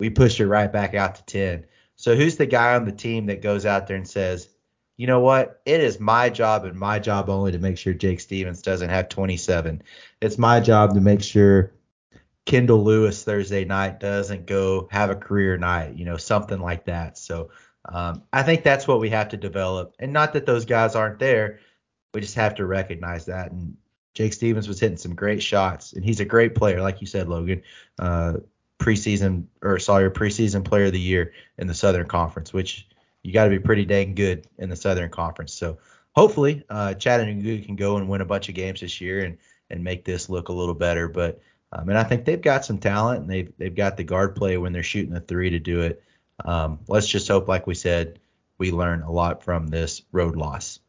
we 0.00 0.10
pushed 0.10 0.40
it 0.40 0.46
right 0.46 0.72
back 0.72 0.94
out 0.94 1.16
to 1.16 1.24
ten. 1.24 1.66
So 1.96 2.14
who's 2.14 2.36
the 2.36 2.46
guy 2.46 2.74
on 2.76 2.84
the 2.84 2.92
team 2.92 3.26
that 3.26 3.42
goes 3.42 3.66
out 3.66 3.86
there 3.86 3.96
and 3.96 4.08
says, 4.08 4.48
you 4.96 5.06
know 5.06 5.20
what? 5.20 5.60
It 5.66 5.80
is 5.80 6.00
my 6.00 6.30
job 6.30 6.64
and 6.64 6.78
my 6.78 6.98
job 6.98 7.28
only 7.28 7.52
to 7.52 7.58
make 7.58 7.78
sure 7.78 7.92
Jake 7.92 8.20
Stephens 8.20 8.62
doesn't 8.62 8.90
have 8.90 9.08
27. 9.08 9.82
It's 10.20 10.38
my 10.38 10.60
job 10.60 10.94
to 10.94 11.00
make 11.00 11.22
sure 11.22 11.72
Kendall 12.46 12.82
Lewis 12.82 13.22
Thursday 13.24 13.64
night 13.64 14.00
doesn't 14.00 14.46
go 14.46 14.88
have 14.90 15.10
a 15.10 15.16
career 15.16 15.56
night, 15.56 15.96
you 15.96 16.04
know, 16.04 16.16
something 16.16 16.60
like 16.60 16.86
that. 16.86 17.18
So 17.18 17.50
um, 17.86 18.22
I 18.32 18.42
think 18.42 18.62
that's 18.62 18.86
what 18.88 19.00
we 19.00 19.10
have 19.10 19.28
to 19.30 19.36
develop. 19.36 19.94
And 19.98 20.12
not 20.12 20.32
that 20.32 20.46
those 20.46 20.64
guys 20.64 20.94
aren't 20.94 21.18
there, 21.18 21.60
we 22.12 22.20
just 22.20 22.34
have 22.34 22.54
to 22.56 22.66
recognize 22.66 23.26
that. 23.26 23.50
And 23.52 23.76
Jake 24.14 24.32
Stephens 24.32 24.68
was 24.68 24.80
hitting 24.80 24.96
some 24.96 25.14
great 25.14 25.42
shots, 25.42 25.92
and 25.92 26.04
he's 26.04 26.20
a 26.20 26.24
great 26.24 26.54
player, 26.54 26.82
like 26.82 27.00
you 27.00 27.06
said, 27.06 27.28
Logan. 27.28 27.62
Uh, 27.98 28.34
preseason 28.78 29.44
or 29.62 29.78
Sawyer 29.78 30.10
preseason 30.10 30.64
player 30.64 30.86
of 30.86 30.92
the 30.92 31.00
year 31.00 31.32
in 31.58 31.66
the 31.66 31.74
Southern 31.74 32.06
Conference, 32.06 32.52
which 32.52 32.88
you 33.22 33.32
got 33.32 33.44
to 33.44 33.50
be 33.50 33.58
pretty 33.58 33.84
dang 33.84 34.14
good 34.14 34.46
in 34.58 34.68
the 34.68 34.76
Southern 34.76 35.10
Conference. 35.10 35.52
So 35.52 35.78
hopefully, 36.12 36.64
uh, 36.70 36.94
Chattanooga 36.94 37.64
can 37.64 37.76
go 37.76 37.96
and 37.96 38.08
win 38.08 38.20
a 38.20 38.26
bunch 38.26 38.48
of 38.48 38.54
games 38.54 38.80
this 38.80 39.00
year 39.00 39.24
and 39.24 39.36
and 39.70 39.84
make 39.84 40.04
this 40.04 40.30
look 40.30 40.48
a 40.48 40.52
little 40.52 40.74
better. 40.74 41.08
But 41.08 41.40
um, 41.72 41.88
and 41.88 41.98
I 41.98 42.04
think 42.04 42.24
they've 42.24 42.40
got 42.40 42.64
some 42.64 42.78
talent 42.78 43.22
and 43.22 43.30
they've 43.30 43.52
they've 43.58 43.74
got 43.74 43.96
the 43.96 44.04
guard 44.04 44.34
play 44.34 44.56
when 44.58 44.72
they're 44.72 44.82
shooting 44.82 45.12
the 45.12 45.20
three 45.20 45.50
to 45.50 45.58
do 45.58 45.80
it. 45.80 46.02
Um, 46.44 46.80
let's 46.88 47.08
just 47.08 47.28
hope, 47.28 47.48
like 47.48 47.66
we 47.66 47.74
said, 47.74 48.20
we 48.58 48.70
learn 48.70 49.02
a 49.02 49.10
lot 49.10 49.42
from 49.42 49.66
this 49.68 50.02
road 50.12 50.36
loss. 50.36 50.80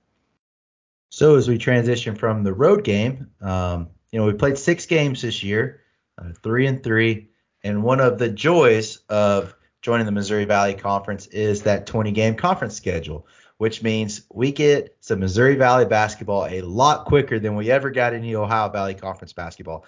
So 1.10 1.36
as 1.36 1.48
we 1.48 1.58
transition 1.58 2.16
from 2.16 2.44
the 2.44 2.54
road 2.54 2.84
game, 2.84 3.32
um, 3.42 3.90
you 4.12 4.20
know, 4.20 4.26
we 4.26 4.34
played 4.34 4.58
six 4.58 4.86
games 4.86 5.22
this 5.22 5.44
year, 5.44 5.82
uh, 6.18 6.32
three 6.44 6.68
and 6.68 6.84
three, 6.84 7.30
and 7.64 7.84
one 7.84 8.00
of 8.00 8.18
the 8.18 8.30
joys 8.30 9.00
of 9.10 9.56
joining 9.82 10.06
the 10.06 10.12
Missouri 10.12 10.46
Valley 10.46 10.74
Conference 10.74 11.28
is 11.28 11.64
that 11.64 11.88
20 11.88 12.12
game 12.12 12.36
conference 12.36 12.76
schedule, 12.76 13.28
which 13.58 13.82
means 13.82 14.22
we 14.34 14.52
get 14.52 14.96
some 15.00 15.20
Missouri 15.20 15.56
Valley 15.56 15.86
basketball 15.86 16.46
a 16.46 16.62
lot 16.62 17.06
quicker 17.06 17.40
than 17.40 17.56
we 17.56 17.72
ever 17.72 17.90
got 17.90 18.14
any 18.14 18.36
Ohio 18.36 18.70
Valley 18.70 18.94
Conference 18.94 19.34
basketball. 19.34 19.86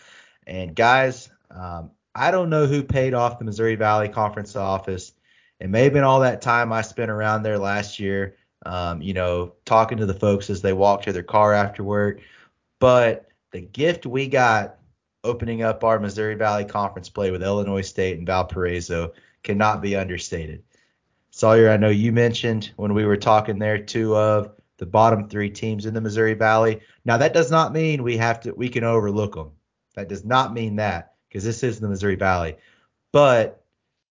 And 0.47 0.75
guys, 0.75 1.29
um, 1.49 1.91
I 2.13 2.31
don't 2.31 2.49
know 2.49 2.65
who 2.65 2.83
paid 2.83 3.13
off 3.13 3.39
the 3.39 3.45
Missouri 3.45 3.75
Valley 3.75 4.09
Conference 4.09 4.55
office. 4.55 5.13
It 5.61 5.69
may 5.69 5.83
have 5.83 5.93
been 5.93 6.03
all 6.03 6.19
that 6.21 6.41
time 6.41 6.73
I 6.73 6.81
spent 6.81 7.11
around 7.11 7.43
there 7.43 7.59
last 7.59 7.99
year, 7.99 8.35
um, 8.65 8.99
you 8.99 9.13
know, 9.13 9.53
talking 9.63 9.99
to 9.99 10.07
the 10.07 10.13
folks 10.13 10.49
as 10.49 10.63
they 10.63 10.73
walk 10.73 11.03
to 11.03 11.13
their 11.13 11.21
car 11.21 11.53
after 11.53 11.83
work. 11.83 12.19
But 12.79 13.29
the 13.51 13.61
gift 13.61 14.07
we 14.07 14.27
got 14.27 14.77
opening 15.23 15.61
up 15.61 15.83
our 15.83 15.99
Missouri 15.99 16.33
Valley 16.33 16.65
Conference 16.65 17.09
play 17.09 17.29
with 17.29 17.43
Illinois 17.43 17.81
State 17.81 18.17
and 18.17 18.25
Valparaiso 18.25 19.13
cannot 19.43 19.83
be 19.83 19.95
understated. 19.95 20.63
Sawyer, 21.29 21.69
I 21.69 21.77
know 21.77 21.89
you 21.89 22.11
mentioned 22.11 22.71
when 22.77 22.95
we 22.95 23.05
were 23.05 23.15
talking 23.15 23.59
there 23.59 23.77
two 23.77 24.15
of 24.15 24.51
the 24.77 24.87
bottom 24.87 25.29
three 25.29 25.51
teams 25.51 25.85
in 25.85 25.93
the 25.93 26.01
Missouri 26.01 26.33
Valley. 26.33 26.81
Now 27.05 27.17
that 27.17 27.35
does 27.35 27.51
not 27.51 27.71
mean 27.71 28.01
we 28.01 28.17
have 28.17 28.39
to 28.41 28.51
we 28.53 28.67
can 28.67 28.83
overlook 28.83 29.35
them. 29.35 29.51
That 29.95 30.09
does 30.09 30.25
not 30.25 30.53
mean 30.53 30.77
that 30.77 31.13
because 31.29 31.43
this 31.43 31.61
is 31.61 31.79
the 31.79 31.87
Missouri 31.87 32.15
Valley. 32.15 32.57
But 33.11 33.60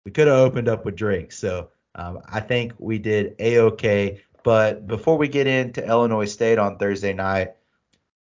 we 0.05 0.11
could 0.11 0.27
have 0.27 0.37
opened 0.37 0.67
up 0.67 0.85
with 0.85 0.95
Drake. 0.95 1.31
So 1.31 1.69
um, 1.95 2.21
I 2.27 2.39
think 2.39 2.73
we 2.77 2.97
did 2.97 3.35
a 3.39 3.59
okay. 3.59 4.21
But 4.43 4.87
before 4.87 5.17
we 5.17 5.27
get 5.27 5.47
into 5.47 5.85
Illinois 5.85 6.25
State 6.25 6.57
on 6.57 6.77
Thursday 6.77 7.13
night, 7.13 7.55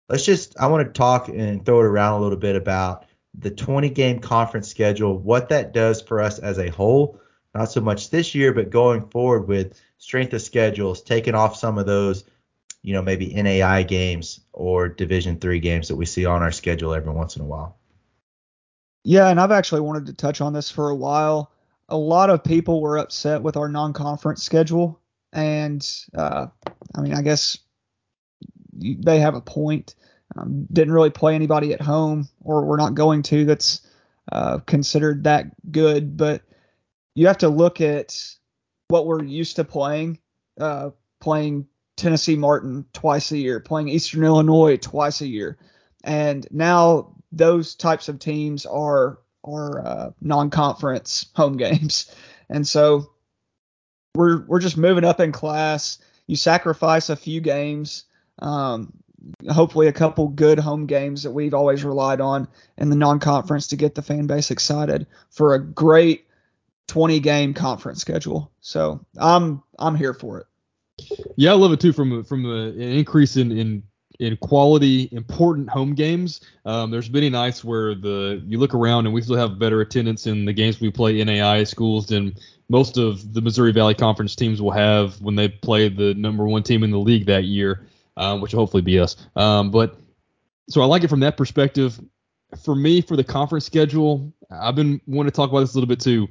let's 0.09 0.25
just 0.25 0.59
I 0.59 0.67
want 0.67 0.87
to 0.87 0.97
talk 0.97 1.27
and 1.27 1.65
throw 1.65 1.79
it 1.79 1.85
around 1.85 2.19
a 2.19 2.23
little 2.23 2.37
bit 2.37 2.55
about 2.55 3.05
the 3.37 3.51
20 3.51 3.89
game 3.89 4.19
conference 4.19 4.67
schedule, 4.67 5.17
what 5.17 5.49
that 5.49 5.73
does 5.73 6.01
for 6.01 6.21
us 6.21 6.39
as 6.39 6.57
a 6.57 6.69
whole, 6.69 7.19
not 7.53 7.71
so 7.71 7.81
much 7.81 8.09
this 8.09 8.33
year, 8.33 8.51
but 8.53 8.69
going 8.69 9.07
forward 9.09 9.47
with 9.47 9.79
strength 9.97 10.33
of 10.33 10.41
schedules, 10.41 11.01
taking 11.01 11.35
off 11.35 11.55
some 11.55 11.77
of 11.77 11.85
those, 11.85 12.23
you 12.81 12.93
know, 12.93 13.01
maybe 13.01 13.33
NAI 13.33 13.83
games 13.83 14.39
or 14.53 14.89
Division 14.89 15.39
three 15.39 15.59
games 15.59 15.87
that 15.87 15.95
we 15.95 16.05
see 16.05 16.25
on 16.25 16.41
our 16.41 16.51
schedule 16.51 16.93
every 16.93 17.13
once 17.13 17.35
in 17.35 17.41
a 17.41 17.45
while. 17.45 17.77
Yeah, 19.03 19.29
and 19.29 19.39
I've 19.39 19.51
actually 19.51 19.81
wanted 19.81 20.07
to 20.07 20.13
touch 20.13 20.41
on 20.41 20.53
this 20.53 20.71
for 20.71 20.89
a 20.89 20.95
while. 20.95 21.51
A 21.89 21.97
lot 21.97 22.29
of 22.29 22.43
people 22.43 22.81
were 22.81 22.97
upset 22.97 23.41
with 23.41 23.55
our 23.57 23.69
non-conference 23.69 24.43
schedule, 24.43 24.99
and 25.31 25.87
uh, 26.15 26.47
I 26.95 27.01
mean, 27.01 27.13
I 27.13 27.21
guess 27.21 27.57
they 28.73 29.19
have 29.19 29.35
a 29.35 29.41
point. 29.41 29.95
Um, 30.35 30.67
didn't 30.71 30.93
really 30.93 31.09
play 31.09 31.35
anybody 31.35 31.73
at 31.73 31.81
home, 31.81 32.27
or 32.43 32.65
we're 32.65 32.77
not 32.77 32.95
going 32.95 33.23
to. 33.23 33.45
That's 33.45 33.81
uh, 34.31 34.59
considered 34.59 35.23
that 35.23 35.45
good, 35.71 36.17
but 36.17 36.41
you 37.15 37.27
have 37.27 37.37
to 37.39 37.49
look 37.49 37.79
at 37.79 38.35
what 38.89 39.07
we're 39.07 39.23
used 39.23 39.55
to 39.55 39.63
playing. 39.63 40.19
Uh, 40.59 40.89
playing 41.19 41.67
Tennessee 41.95 42.35
Martin 42.35 42.85
twice 42.93 43.31
a 43.31 43.37
year, 43.37 43.59
playing 43.59 43.89
Eastern 43.89 44.23
Illinois 44.23 44.77
twice 44.77 45.21
a 45.21 45.27
year, 45.27 45.57
and 46.03 46.47
now 46.51 47.15
those 47.31 47.75
types 47.75 48.09
of 48.09 48.19
teams 48.19 48.65
are 48.65 49.19
are 49.43 49.85
uh, 49.85 50.11
non-conference 50.21 51.27
home 51.35 51.57
games, 51.57 52.13
and 52.49 52.67
so 52.67 53.11
we're 54.15 54.45
we're 54.47 54.59
just 54.59 54.77
moving 54.77 55.03
up 55.03 55.19
in 55.19 55.31
class. 55.31 55.99
You 56.27 56.35
sacrifice 56.35 57.09
a 57.09 57.15
few 57.15 57.41
games. 57.41 58.05
Um, 58.39 58.93
hopefully 59.49 59.87
a 59.87 59.93
couple 59.93 60.27
good 60.27 60.59
home 60.59 60.85
games 60.85 61.23
that 61.23 61.31
we've 61.31 61.53
always 61.53 61.83
relied 61.83 62.21
on 62.21 62.47
in 62.77 62.89
the 62.89 62.95
non-conference 62.95 63.67
to 63.67 63.75
get 63.75 63.95
the 63.95 64.01
fan 64.01 64.27
base 64.27 64.51
excited 64.51 65.07
for 65.29 65.53
a 65.53 65.63
great 65.63 66.27
20 66.87 67.19
game 67.19 67.53
conference 67.53 67.99
schedule. 67.99 68.51
So 68.61 69.05
I'm 69.17 69.63
I'm 69.79 69.95
here 69.95 70.13
for 70.13 70.39
it. 70.39 70.47
Yeah, 71.35 71.51
I 71.51 71.55
love 71.55 71.71
it 71.71 71.79
too. 71.79 71.93
From 71.93 72.23
from 72.23 72.43
the 72.43 72.73
increase 72.79 73.37
in 73.37 73.51
in 73.51 73.83
in 74.19 74.35
quality 74.37 75.09
important 75.11 75.69
home 75.69 75.93
games. 75.93 76.41
Um, 76.65 76.91
there's 76.91 77.09
many 77.09 77.29
nights 77.29 77.63
where 77.63 77.95
the 77.95 78.43
you 78.47 78.57
look 78.59 78.73
around 78.73 79.05
and 79.05 79.13
we 79.13 79.21
still 79.21 79.35
have 79.37 79.59
better 79.59 79.81
attendance 79.81 80.27
in 80.27 80.45
the 80.45 80.53
games 80.53 80.79
we 80.79 80.91
play 80.91 81.23
NAI 81.23 81.63
schools 81.63 82.07
than 82.07 82.33
most 82.69 82.97
of 82.97 83.33
the 83.33 83.41
Missouri 83.41 83.71
Valley 83.71 83.93
Conference 83.93 84.35
teams 84.35 84.61
will 84.61 84.71
have 84.71 85.21
when 85.21 85.35
they 85.35 85.47
play 85.47 85.87
the 85.89 86.13
number 86.15 86.45
one 86.47 86.63
team 86.63 86.83
in 86.83 86.91
the 86.91 86.99
league 86.99 87.25
that 87.27 87.45
year 87.45 87.87
um, 88.17 88.41
which 88.41 88.53
will 88.53 88.59
hopefully 88.59 88.81
be 88.81 88.99
us. 88.99 89.15
Um, 89.35 89.71
but 89.71 89.97
so 90.69 90.81
I 90.81 90.85
like 90.85 91.03
it 91.03 91.07
from 91.07 91.21
that 91.21 91.37
perspective. 91.37 91.99
For 92.63 92.75
me, 92.75 93.01
for 93.01 93.15
the 93.15 93.23
conference 93.23 93.65
schedule, 93.65 94.33
I've 94.49 94.75
been 94.75 94.99
wanting 95.05 95.31
to 95.31 95.35
talk 95.35 95.49
about 95.49 95.61
this 95.61 95.73
a 95.73 95.77
little 95.77 95.87
bit 95.87 95.99
too. 95.99 96.27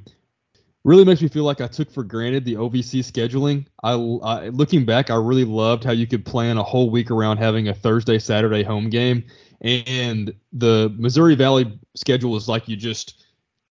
Really 0.87 1.03
makes 1.03 1.21
me 1.21 1.27
feel 1.27 1.43
like 1.43 1.59
I 1.59 1.67
took 1.67 1.91
for 1.91 2.01
granted 2.01 2.45
the 2.45 2.53
OVC 2.53 3.01
scheduling. 3.01 3.65
I, 3.83 3.91
I 3.91 4.47
looking 4.47 4.85
back, 4.85 5.09
I 5.09 5.15
really 5.15 5.43
loved 5.43 5.83
how 5.83 5.91
you 5.91 6.07
could 6.07 6.25
plan 6.25 6.57
a 6.57 6.63
whole 6.63 6.89
week 6.89 7.11
around 7.11 7.39
having 7.39 7.67
a 7.67 7.73
Thursday, 7.73 8.17
Saturday 8.19 8.63
home 8.63 8.89
game, 8.89 9.25
and 9.59 10.33
the 10.53 10.95
Missouri 10.97 11.35
Valley 11.35 11.77
schedule 11.97 12.37
is 12.37 12.47
like 12.47 12.69
you 12.69 12.77
just 12.77 13.25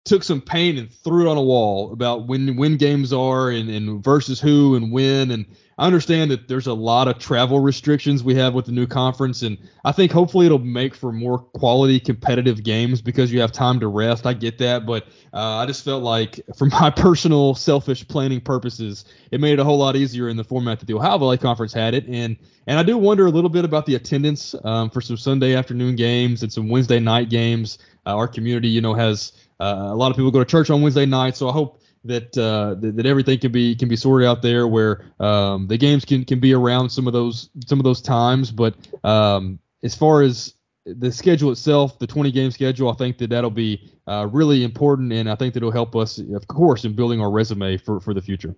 took 0.04 0.22
some 0.22 0.42
paint 0.42 0.78
and 0.78 0.92
threw 0.92 1.26
it 1.26 1.30
on 1.30 1.38
a 1.38 1.42
wall 1.42 1.90
about 1.90 2.26
when 2.26 2.54
when 2.54 2.76
games 2.76 3.14
are 3.14 3.48
and, 3.48 3.70
and 3.70 4.04
versus 4.04 4.38
who 4.38 4.76
and 4.76 4.92
when 4.92 5.30
and 5.30 5.46
I 5.78 5.86
understand 5.86 6.30
that 6.30 6.48
there's 6.48 6.68
a 6.68 6.72
lot 6.72 7.06
of 7.06 7.18
travel 7.18 7.60
restrictions 7.60 8.24
we 8.24 8.34
have 8.36 8.54
with 8.54 8.64
the 8.64 8.72
new 8.72 8.86
conference, 8.86 9.42
and 9.42 9.58
I 9.84 9.92
think 9.92 10.10
hopefully 10.10 10.46
it'll 10.46 10.58
make 10.58 10.94
for 10.94 11.12
more 11.12 11.38
quality 11.38 12.00
competitive 12.00 12.62
games 12.62 13.02
because 13.02 13.30
you 13.30 13.42
have 13.42 13.52
time 13.52 13.80
to 13.80 13.88
rest. 13.88 14.26
I 14.26 14.32
get 14.32 14.56
that, 14.58 14.86
but 14.86 15.04
uh, 15.34 15.56
I 15.56 15.66
just 15.66 15.84
felt 15.84 16.02
like, 16.02 16.40
for 16.56 16.64
my 16.64 16.88
personal 16.88 17.54
selfish 17.54 18.08
planning 18.08 18.40
purposes, 18.40 19.04
it 19.30 19.38
made 19.38 19.54
it 19.54 19.58
a 19.58 19.64
whole 19.64 19.76
lot 19.76 19.96
easier 19.96 20.30
in 20.30 20.38
the 20.38 20.44
format 20.44 20.80
that 20.80 20.86
the 20.86 20.94
Ohio 20.94 21.18
Valley 21.18 21.36
Conference 21.38 21.74
had 21.74 21.92
it, 21.92 22.06
and 22.06 22.38
and 22.66 22.78
I 22.78 22.82
do 22.82 22.96
wonder 22.96 23.26
a 23.26 23.30
little 23.30 23.50
bit 23.50 23.66
about 23.66 23.84
the 23.84 23.96
attendance 23.96 24.54
um, 24.64 24.88
for 24.88 25.02
some 25.02 25.18
Sunday 25.18 25.54
afternoon 25.54 25.94
games 25.94 26.42
and 26.42 26.50
some 26.50 26.68
Wednesday 26.70 26.98
night 26.98 27.28
games. 27.28 27.78
Uh, 28.06 28.16
our 28.16 28.26
community, 28.26 28.68
you 28.68 28.80
know, 28.80 28.94
has 28.94 29.32
uh, 29.60 29.88
a 29.90 29.94
lot 29.94 30.10
of 30.10 30.16
people 30.16 30.30
go 30.30 30.38
to 30.38 30.44
church 30.44 30.70
on 30.70 30.80
Wednesday 30.80 31.06
night, 31.06 31.36
so 31.36 31.48
I 31.50 31.52
hope 31.52 31.80
that, 32.08 32.38
uh, 32.38 32.74
that 32.80 32.96
that, 32.96 33.06
everything 33.06 33.38
can 33.38 33.52
be 33.52 33.74
can 33.74 33.88
be 33.88 33.96
sorted 33.96 34.28
out 34.28 34.42
there 34.42 34.66
where 34.66 35.04
um, 35.20 35.66
the 35.66 35.76
games 35.76 36.04
can, 36.04 36.24
can 36.24 36.40
be 36.40 36.52
around 36.54 36.90
some 36.90 37.06
of 37.06 37.12
those 37.12 37.50
some 37.66 37.78
of 37.78 37.84
those 37.84 38.00
times. 38.00 38.50
But 38.50 38.74
um, 39.04 39.58
as 39.82 39.94
far 39.94 40.22
as 40.22 40.54
the 40.84 41.10
schedule 41.10 41.50
itself, 41.50 41.98
the 41.98 42.06
20 42.06 42.30
game 42.30 42.50
schedule, 42.50 42.90
I 42.90 42.94
think 42.94 43.18
that 43.18 43.30
that'll 43.30 43.50
be 43.50 43.92
uh, 44.06 44.28
really 44.30 44.62
important, 44.62 45.12
and 45.12 45.30
I 45.30 45.34
think 45.34 45.54
that 45.54 45.58
it'll 45.58 45.72
help 45.72 45.96
us, 45.96 46.18
of 46.18 46.46
course, 46.46 46.84
in 46.84 46.94
building 46.94 47.20
our 47.20 47.30
resume 47.30 47.76
for 47.76 48.00
for 48.00 48.14
the 48.14 48.22
future. 48.22 48.54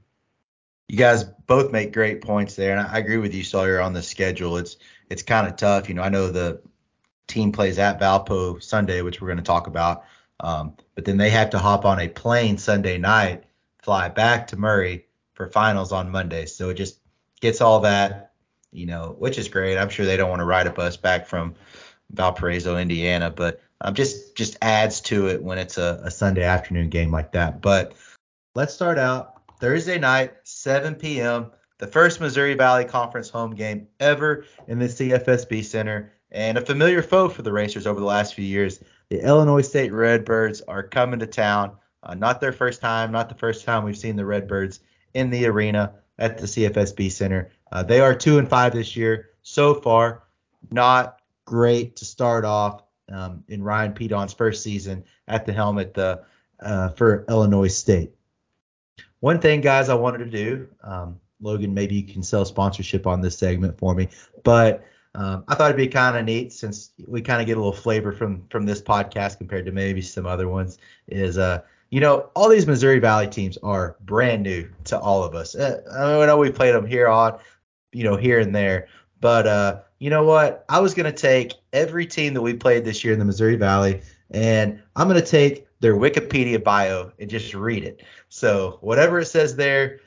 You 0.88 0.96
guys 0.96 1.24
both 1.24 1.70
make 1.70 1.92
great 1.92 2.22
points 2.22 2.54
there, 2.54 2.76
and 2.76 2.86
I 2.86 2.98
agree 2.98 3.18
with 3.18 3.34
you, 3.34 3.44
Sawyer, 3.44 3.80
on 3.80 3.92
the 3.92 4.02
schedule. 4.02 4.56
It's 4.56 4.76
it's 5.10 5.22
kind 5.22 5.46
of 5.46 5.56
tough. 5.56 5.88
You 5.88 5.94
know, 5.94 6.02
I 6.02 6.08
know 6.08 6.30
the 6.30 6.60
team 7.26 7.52
plays 7.52 7.78
at 7.78 8.00
Valpo 8.00 8.62
Sunday, 8.62 9.02
which 9.02 9.20
we're 9.20 9.28
going 9.28 9.38
to 9.38 9.44
talk 9.44 9.66
about. 9.66 10.04
Um, 10.40 10.76
but 10.94 11.04
then 11.04 11.16
they 11.16 11.30
have 11.30 11.50
to 11.50 11.58
hop 11.58 11.84
on 11.84 12.00
a 12.00 12.08
plane 12.08 12.58
Sunday 12.58 12.98
night, 12.98 13.44
fly 13.82 14.08
back 14.08 14.48
to 14.48 14.56
Murray 14.56 15.06
for 15.34 15.48
finals 15.48 15.92
on 15.92 16.10
Monday. 16.10 16.46
So 16.46 16.70
it 16.70 16.74
just 16.74 17.00
gets 17.40 17.60
all 17.60 17.80
that, 17.80 18.32
you 18.72 18.86
know, 18.86 19.16
which 19.18 19.38
is 19.38 19.48
great. 19.48 19.78
I'm 19.78 19.88
sure 19.88 20.06
they 20.06 20.16
don't 20.16 20.30
want 20.30 20.40
to 20.40 20.46
ride 20.46 20.66
a 20.66 20.70
bus 20.70 20.96
back 20.96 21.26
from 21.26 21.54
Valparaiso, 22.10 22.76
Indiana, 22.78 23.30
but 23.30 23.60
um, 23.80 23.94
just 23.94 24.34
just 24.34 24.56
adds 24.62 25.00
to 25.02 25.28
it 25.28 25.42
when 25.42 25.58
it's 25.58 25.78
a, 25.78 26.00
a 26.04 26.10
Sunday 26.10 26.42
afternoon 26.42 26.88
game 26.88 27.10
like 27.10 27.32
that. 27.32 27.60
But 27.60 27.94
let's 28.54 28.74
start 28.74 28.98
out 28.98 29.42
Thursday 29.60 29.98
night, 29.98 30.34
7 30.44 30.94
p.m. 30.96 31.52
the 31.78 31.86
first 31.86 32.20
Missouri 32.20 32.54
Valley 32.54 32.84
Conference 32.84 33.28
home 33.28 33.54
game 33.54 33.88
ever 34.00 34.44
in 34.66 34.78
the 34.78 34.86
CFSB 34.86 35.64
Center, 35.64 36.12
and 36.30 36.58
a 36.58 36.64
familiar 36.64 37.02
foe 37.02 37.28
for 37.28 37.42
the 37.42 37.52
Racers 37.52 37.86
over 37.86 38.00
the 38.00 38.06
last 38.06 38.34
few 38.34 38.44
years. 38.44 38.80
The 39.10 39.24
Illinois 39.24 39.62
State 39.62 39.92
Redbirds 39.92 40.60
are 40.62 40.82
coming 40.82 41.20
to 41.20 41.26
town. 41.26 41.72
Uh, 42.02 42.14
not 42.14 42.40
their 42.40 42.52
first 42.52 42.80
time, 42.80 43.10
not 43.10 43.28
the 43.28 43.34
first 43.34 43.64
time 43.64 43.84
we've 43.84 43.96
seen 43.96 44.16
the 44.16 44.24
Redbirds 44.24 44.80
in 45.14 45.30
the 45.30 45.46
arena 45.46 45.94
at 46.18 46.36
the 46.36 46.46
CFSB 46.46 47.10
Center. 47.10 47.50
Uh, 47.72 47.82
they 47.82 48.00
are 48.00 48.14
two 48.14 48.38
and 48.38 48.48
five 48.48 48.72
this 48.74 48.96
year 48.96 49.30
so 49.42 49.74
far. 49.74 50.24
Not 50.70 51.20
great 51.46 51.96
to 51.96 52.04
start 52.04 52.44
off 52.44 52.82
um, 53.10 53.42
in 53.48 53.62
Ryan 53.62 53.92
Pedon's 53.92 54.34
first 54.34 54.62
season 54.62 55.04
at 55.26 55.46
the 55.46 55.52
helm 55.52 55.78
at 55.78 55.94
the 55.94 56.22
uh, 56.60 56.90
for 56.90 57.24
Illinois 57.28 57.68
State. 57.68 58.12
One 59.20 59.40
thing, 59.40 59.60
guys, 59.60 59.88
I 59.88 59.94
wanted 59.94 60.18
to 60.18 60.30
do, 60.30 60.68
um, 60.82 61.18
Logan, 61.40 61.72
maybe 61.72 61.94
you 61.94 62.12
can 62.12 62.22
sell 62.22 62.44
sponsorship 62.44 63.06
on 63.06 63.20
this 63.20 63.38
segment 63.38 63.78
for 63.78 63.94
me, 63.94 64.08
but 64.44 64.84
um, 65.14 65.44
I 65.48 65.54
thought 65.54 65.70
it'd 65.70 65.76
be 65.76 65.88
kind 65.88 66.16
of 66.16 66.24
neat 66.24 66.52
since 66.52 66.92
we 67.06 67.22
kind 67.22 67.40
of 67.40 67.46
get 67.46 67.56
a 67.56 67.60
little 67.60 67.72
flavor 67.72 68.12
from 68.12 68.46
from 68.50 68.66
this 68.66 68.80
podcast 68.80 69.38
compared 69.38 69.66
to 69.66 69.72
maybe 69.72 70.02
some 70.02 70.26
other 70.26 70.48
ones. 70.48 70.78
Is 71.08 71.38
uh, 71.38 71.62
you 71.90 72.00
know, 72.00 72.30
all 72.34 72.48
these 72.48 72.66
Missouri 72.66 72.98
Valley 72.98 73.28
teams 73.28 73.56
are 73.62 73.96
brand 74.00 74.42
new 74.42 74.68
to 74.84 74.98
all 74.98 75.24
of 75.24 75.34
us. 75.34 75.54
Uh, 75.54 75.80
I 75.92 76.26
know 76.26 76.36
we 76.36 76.50
played 76.50 76.74
them 76.74 76.86
here 76.86 77.08
on, 77.08 77.38
you 77.92 78.04
know, 78.04 78.16
here 78.16 78.40
and 78.40 78.54
there, 78.54 78.88
but 79.20 79.46
uh, 79.46 79.80
you 79.98 80.10
know 80.10 80.24
what? 80.24 80.64
I 80.68 80.80
was 80.80 80.94
gonna 80.94 81.12
take 81.12 81.54
every 81.72 82.06
team 82.06 82.34
that 82.34 82.42
we 82.42 82.54
played 82.54 82.84
this 82.84 83.02
year 83.02 83.12
in 83.12 83.18
the 83.18 83.24
Missouri 83.24 83.56
Valley, 83.56 84.02
and 84.30 84.80
I'm 84.94 85.08
gonna 85.08 85.22
take 85.22 85.66
their 85.80 85.94
Wikipedia 85.94 86.62
bio 86.62 87.12
and 87.18 87.30
just 87.30 87.54
read 87.54 87.84
it. 87.84 88.02
So 88.28 88.78
whatever 88.82 89.20
it 89.20 89.26
says 89.26 89.56
there, 89.56 90.00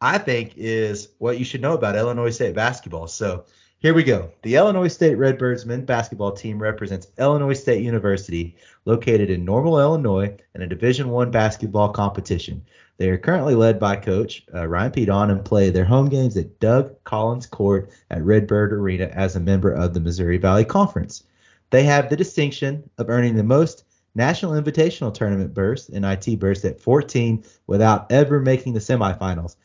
I 0.00 0.18
think 0.18 0.54
is 0.56 1.08
what 1.18 1.38
you 1.38 1.44
should 1.44 1.62
know 1.62 1.74
about 1.74 1.96
Illinois 1.96 2.30
State 2.30 2.54
basketball. 2.54 3.06
So 3.06 3.44
here 3.82 3.94
we 3.94 4.04
go. 4.04 4.30
The 4.42 4.54
Illinois 4.54 4.86
State 4.86 5.16
Redbirds 5.16 5.66
men's 5.66 5.86
basketball 5.86 6.30
team 6.30 6.62
represents 6.62 7.08
Illinois 7.18 7.54
State 7.54 7.82
University, 7.82 8.54
located 8.84 9.28
in 9.28 9.44
Normal, 9.44 9.80
Illinois, 9.80 10.36
in 10.54 10.62
a 10.62 10.68
Division 10.68 11.08
One 11.08 11.32
basketball 11.32 11.88
competition. 11.88 12.62
They 12.98 13.10
are 13.10 13.18
currently 13.18 13.56
led 13.56 13.80
by 13.80 13.96
Coach 13.96 14.46
uh, 14.54 14.68
Ryan 14.68 14.92
Pedon 14.92 15.30
and 15.30 15.44
play 15.44 15.70
their 15.70 15.84
home 15.84 16.08
games 16.08 16.36
at 16.36 16.60
Doug 16.60 16.94
Collins 17.02 17.46
Court 17.46 17.90
at 18.08 18.22
Redbird 18.22 18.72
Arena 18.72 19.06
as 19.06 19.34
a 19.34 19.40
member 19.40 19.72
of 19.72 19.94
the 19.94 20.00
Missouri 20.00 20.38
Valley 20.38 20.64
Conference. 20.64 21.24
They 21.70 21.82
have 21.82 22.08
the 22.08 22.16
distinction 22.16 22.88
of 22.98 23.10
earning 23.10 23.34
the 23.34 23.42
most 23.42 23.82
National 24.14 24.52
Invitational 24.52 25.12
Tournament 25.12 25.54
bursts, 25.54 25.90
NIT 25.90 26.38
bursts 26.38 26.64
at 26.64 26.80
14 26.80 27.42
without 27.66 28.12
ever 28.12 28.38
making 28.38 28.74
the 28.74 28.78
semifinals, 28.78 29.56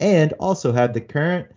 and 0.00 0.32
also 0.40 0.72
have 0.72 0.94
the 0.94 1.00
current 1.02 1.48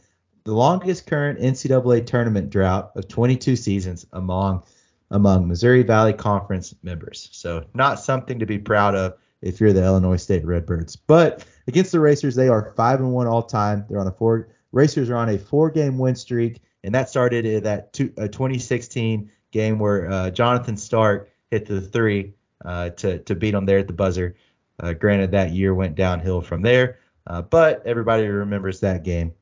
the 0.43 0.53
longest 0.53 1.07
current 1.07 1.39
NCAA 1.39 2.05
tournament 2.05 2.49
drought 2.49 2.91
of 2.95 3.07
22 3.07 3.55
seasons 3.55 4.05
among 4.13 4.63
among 5.11 5.47
Missouri 5.47 5.83
Valley 5.83 6.13
Conference 6.13 6.75
members. 6.83 7.29
So 7.31 7.65
not 7.73 7.99
something 7.99 8.37
to 8.39 8.45
be 8.45 8.59
proud 8.59 8.95
of 8.95 9.15
if 9.41 9.59
you're 9.59 9.73
the 9.73 9.83
Illinois 9.83 10.17
State 10.17 10.45
Redbirds. 10.45 10.95
But 10.95 11.45
against 11.67 11.91
the 11.91 11.99
Racers, 11.99 12.35
they 12.35 12.47
are 12.47 12.73
five 12.75 12.99
and 12.99 13.11
one 13.11 13.27
all 13.27 13.43
time. 13.43 13.85
They're 13.89 13.99
on 13.99 14.07
a 14.07 14.11
four 14.11 14.49
Racers 14.71 15.09
are 15.09 15.15
on 15.15 15.29
a 15.29 15.37
four 15.37 15.71
game 15.71 15.97
win 15.97 16.15
streak, 16.15 16.61
and 16.83 16.93
that 16.93 17.09
started 17.09 17.45
at 17.45 17.63
that 17.63 17.93
two, 17.93 18.09
2016 18.09 19.31
game 19.51 19.79
where 19.79 20.09
uh, 20.11 20.29
Jonathan 20.29 20.77
Stark 20.77 21.29
hit 21.49 21.65
the 21.65 21.81
three 21.81 22.33
uh, 22.65 22.89
to 22.91 23.19
to 23.19 23.35
beat 23.35 23.51
them 23.51 23.65
there 23.65 23.79
at 23.79 23.87
the 23.87 23.93
buzzer. 23.93 24.35
Uh, 24.79 24.93
granted, 24.93 25.31
that 25.31 25.51
year 25.51 25.73
went 25.73 25.95
downhill 25.95 26.41
from 26.41 26.61
there, 26.61 26.99
uh, 27.27 27.41
but 27.41 27.81
everybody 27.85 28.27
remembers 28.27 28.79
that 28.79 29.03
game. 29.03 29.33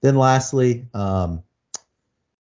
Then 0.00 0.16
lastly, 0.16 0.86
um, 0.94 1.42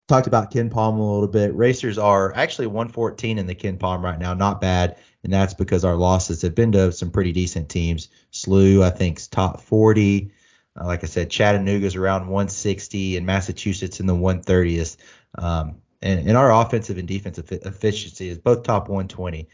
talked 0.09 0.27
about 0.27 0.51
KenPom 0.51 0.99
a 0.99 1.03
little 1.03 1.29
bit. 1.29 1.55
Racers 1.55 1.99
are 1.99 2.35
actually 2.35 2.67
114 2.67 3.39
in 3.39 3.47
the 3.47 3.55
KenPom 3.55 4.03
right 4.03 4.19
now, 4.19 4.35
not 4.35 4.61
bad, 4.61 4.97
and 5.23 5.33
that's 5.33 5.55
because 5.55 5.85
our 5.85 5.97
losses 5.97 6.43
have 6.43 6.55
been 6.55 6.73
to 6.73 6.91
some 6.93 7.11
pretty 7.11 7.33
decent 7.33 7.69
teams. 7.69 8.09
SLU, 8.33 8.83
I 8.83 8.91
think, 8.91 9.19
is 9.19 9.29
top 9.29 9.61
40. 9.61 10.33
Uh, 10.81 10.87
like 10.87 11.05
I 11.05 11.07
said, 11.07 11.31
Chattanooga's 11.31 11.97
around 11.97 12.23
160, 12.23 13.17
and 13.17 13.27
Massachusetts 13.27 14.01
in 14.01 14.07
the 14.07 14.15
130th. 14.15 14.97
Um, 15.37 15.77
and, 16.01 16.29
and 16.29 16.37
our 16.37 16.53
offensive 16.53 16.99
and 16.99 17.07
defensive 17.07 17.51
efficiency 17.51 18.29
is 18.29 18.39
both 18.39 18.63
top 18.63 18.89
120. 18.89 19.49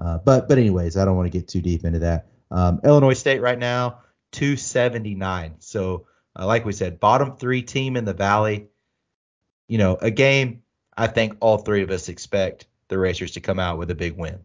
Uh, 0.00 0.18
but 0.18 0.48
but 0.48 0.58
anyways, 0.58 0.96
I 0.96 1.04
don't 1.04 1.16
want 1.16 1.30
to 1.30 1.38
get 1.38 1.48
too 1.48 1.60
deep 1.60 1.84
into 1.84 2.00
that. 2.00 2.26
Um, 2.50 2.80
Illinois 2.84 3.12
State 3.14 3.40
right 3.40 3.58
now 3.58 4.00
279. 4.32 5.56
So 5.58 6.06
uh, 6.40 6.46
like 6.46 6.64
we 6.64 6.72
said, 6.72 6.98
bottom 6.98 7.36
three 7.36 7.62
team 7.62 7.96
in 7.96 8.04
the 8.04 8.14
Valley. 8.14 8.68
You 9.68 9.78
know, 9.78 9.96
a 10.00 10.10
game 10.10 10.62
I 10.96 11.06
think 11.06 11.36
all 11.40 11.58
three 11.58 11.82
of 11.82 11.90
us 11.90 12.08
expect 12.08 12.66
the 12.88 12.98
Racers 12.98 13.32
to 13.32 13.40
come 13.40 13.58
out 13.58 13.78
with 13.78 13.90
a 13.90 13.94
big 13.94 14.16
win. 14.16 14.40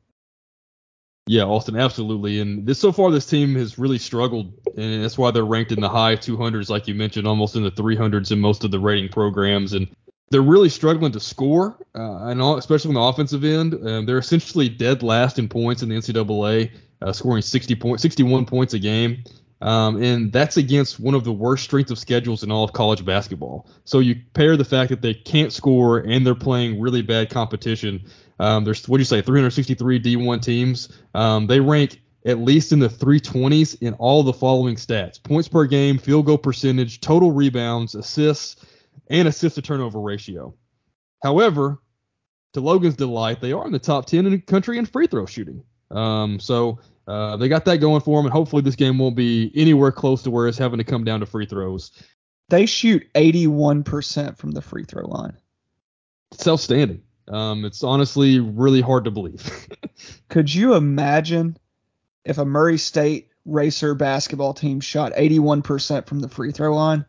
Yeah, 1.28 1.44
Austin, 1.44 1.76
absolutely. 1.76 2.40
And 2.40 2.68
this 2.68 2.80
so 2.80 2.92
far, 2.92 3.10
this 3.10 3.26
team 3.26 3.56
has 3.56 3.80
really 3.80 3.98
struggled, 3.98 4.54
and 4.78 5.04
that's 5.04 5.18
why 5.18 5.32
they're 5.32 5.44
ranked 5.44 5.72
in 5.72 5.82
the 5.82 5.90
high 5.90 6.16
200s, 6.16 6.70
like 6.70 6.88
you 6.88 6.94
mentioned, 6.94 7.26
almost 7.26 7.56
in 7.56 7.64
the 7.64 7.72
300s 7.72 8.32
in 8.32 8.40
most 8.40 8.64
of 8.64 8.70
the 8.70 8.80
rating 8.80 9.10
programs. 9.10 9.74
And 9.74 9.88
they're 10.30 10.44
really 10.44 10.70
struggling 10.70 11.12
to 11.14 11.20
score, 11.20 11.78
uh, 11.96 12.28
and 12.28 12.42
all, 12.42 12.58
especially 12.58 12.90
on 12.90 12.96
the 12.96 13.02
offensive 13.02 13.44
end. 13.44 13.74
Um, 13.74 14.06
they're 14.06 14.20
essentially 14.20 14.70
dead 14.70 15.02
last 15.02 15.40
in 15.40 15.50
points 15.50 15.82
in 15.82 15.90
the 15.90 15.96
NCAA, 15.96 16.72
uh, 17.02 17.12
scoring 17.12 17.42
60 17.42 17.76
point, 17.76 18.02
61 18.02 18.46
points 18.46 18.76
a 18.76 18.80
game. 18.80 19.24
Um, 19.62 20.02
and 20.04 20.32
that's 20.32 20.58
against 20.58 21.00
one 21.00 21.16
of 21.16 21.24
the 21.24 21.32
worst 21.32 21.64
strength 21.64 21.90
of 21.90 21.98
schedules 21.98 22.44
in 22.44 22.52
all 22.52 22.64
of 22.64 22.74
college 22.74 23.06
basketball. 23.06 23.68
So 23.86 24.00
you 24.00 24.16
pair 24.34 24.58
the 24.58 24.66
fact 24.66 24.90
that 24.90 25.02
they 25.02 25.14
can't 25.14 25.54
score 25.54 26.00
and 26.00 26.26
they're 26.26 26.36
playing 26.36 26.80
really 26.80 27.02
bad 27.02 27.30
competition. 27.30 28.04
Um, 28.40 28.66
there's 28.66 28.88
what 28.88 28.98
do 28.98 29.02
you 29.02 29.06
say, 29.06 29.22
363 29.22 30.02
D1 30.02 30.42
teams. 30.42 30.90
Um, 31.14 31.48
they 31.48 31.60
rank 31.60 32.02
at 32.26 32.40
least 32.40 32.72
in 32.72 32.80
the 32.80 32.90
320s 32.90 33.82
in 33.82 33.94
all 33.94 34.24
the 34.24 34.34
following 34.34 34.76
stats: 34.76 35.22
points 35.22 35.48
per 35.48 35.66
game, 35.66 35.98
field 35.98 36.26
goal 36.26 36.38
percentage, 36.38 37.00
total 37.00 37.32
rebounds, 37.32 37.96
assists, 37.96 38.58
and 39.10 39.28
assist 39.28 39.56
to 39.56 39.62
turnover 39.62 40.00
ratio. 40.02 40.54
However, 41.24 41.80
to 42.54 42.62
Logan's 42.62 42.96
delight, 42.96 43.42
they 43.42 43.52
are 43.52 43.66
in 43.66 43.72
the 43.72 43.80
top 43.80 44.06
10 44.06 44.26
in 44.26 44.32
the 44.32 44.40
country 44.40 44.78
in 44.78 44.86
free 44.86 45.08
throw 45.08 45.26
shooting. 45.26 45.64
Um, 45.92 46.40
so 46.40 46.80
uh, 47.08 47.38
they 47.38 47.48
got 47.48 47.66
that 47.66 47.78
going 47.78 48.02
for 48.02 48.18
them, 48.18 48.26
and 48.26 48.34
hopefully 48.34 48.62
this 48.62 48.76
game 48.76 48.98
won't 48.98 49.16
be 49.16 49.52
anywhere 49.56 49.92
close 49.92 50.24
to 50.24 50.32
where 50.32 50.48
it's 50.48 50.58
having 50.58 50.80
to 50.80 50.84
come 50.84 51.04
down 51.04 51.20
to 51.20 51.26
free 51.26 51.46
throws. 51.46 51.92
They 52.50 52.66
shoot 52.66 53.12
81% 53.14 54.38
from 54.38 54.52
the 54.52 54.62
free 54.62 54.84
throw 54.84 55.08
line. 55.08 55.38
It's 56.32 56.48
outstanding. 56.48 57.02
Um, 57.28 57.66
it's 57.66 57.84
honestly 57.84 58.40
really 58.40 58.82
hard 58.82 59.06
to 59.06 59.12
believe. 59.12 59.68
Could 60.30 60.54
you 60.54 60.76
imagine 60.76 61.58
if 62.24 62.38
a 62.38 62.46
Murray 62.46 62.78
State 62.78 63.30
racer 63.46 63.96
basketball 63.96 64.54
team 64.54 64.80
shot 64.80 65.14
81% 65.14 66.08
from 66.08 66.20
the 66.20 66.30
free 66.30 66.52
throw 66.52 66.76
line? 66.76 67.06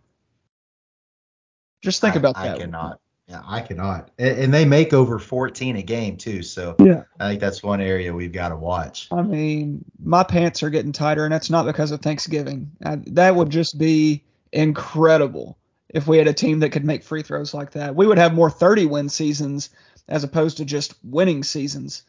Just 1.82 2.01
think 2.01 2.14
I, 2.14 2.18
about 2.18 2.36
I 2.36 2.49
that. 2.49 2.59
cannot. 2.59 3.01
Yeah, 3.29 3.43
I 3.45 3.61
cannot. 3.61 4.11
And, 4.18 4.39
and 4.39 4.55
they 4.55 4.64
make 4.64 4.93
over 4.93 5.18
14 5.18 5.77
a 5.77 5.83
game 5.83 6.16
too. 6.16 6.43
So 6.43 6.77
Yeah. 6.79 7.03
I 7.18 7.31
think 7.31 7.41
that's 7.41 7.62
one 7.62 7.81
area 7.81 8.12
we've 8.14 8.33
got 8.33 8.51
to 8.51 8.57
watch. 8.57 9.09
I 9.11 9.22
mean, 9.22 9.85
my 10.03 10.22
pants 10.22 10.62
are 10.62 10.70
getting 10.70 10.93
tighter, 10.93 11.24
and 11.24 11.33
that's 11.33 11.51
not 11.51 11.66
because 11.66 11.91
of 11.91 12.01
Thanksgiving. 12.01 12.70
I, 12.85 12.97
that 13.09 13.35
would 13.35 13.51
just 13.51 13.79
be 13.79 14.22
incredible 14.53 15.59
if 15.89 16.07
we 16.07 16.18
had 16.18 16.29
a 16.29 16.33
team 16.33 16.61
that 16.61 16.70
could 16.70 16.85
make 16.85 17.03
free 17.03 17.22
throws 17.22 17.53
like 17.53 17.72
that. 17.72 17.97
We 17.97 18.07
would 18.07 18.18
have 18.18 18.35
more 18.35 18.51
30 18.51 18.87
win 18.87 19.09
seasons 19.09 19.70
as 20.09 20.22
opposed 20.22 20.59
to 20.59 20.64
just 20.64 20.95
winning 21.03 21.43
seasons. 21.43 22.03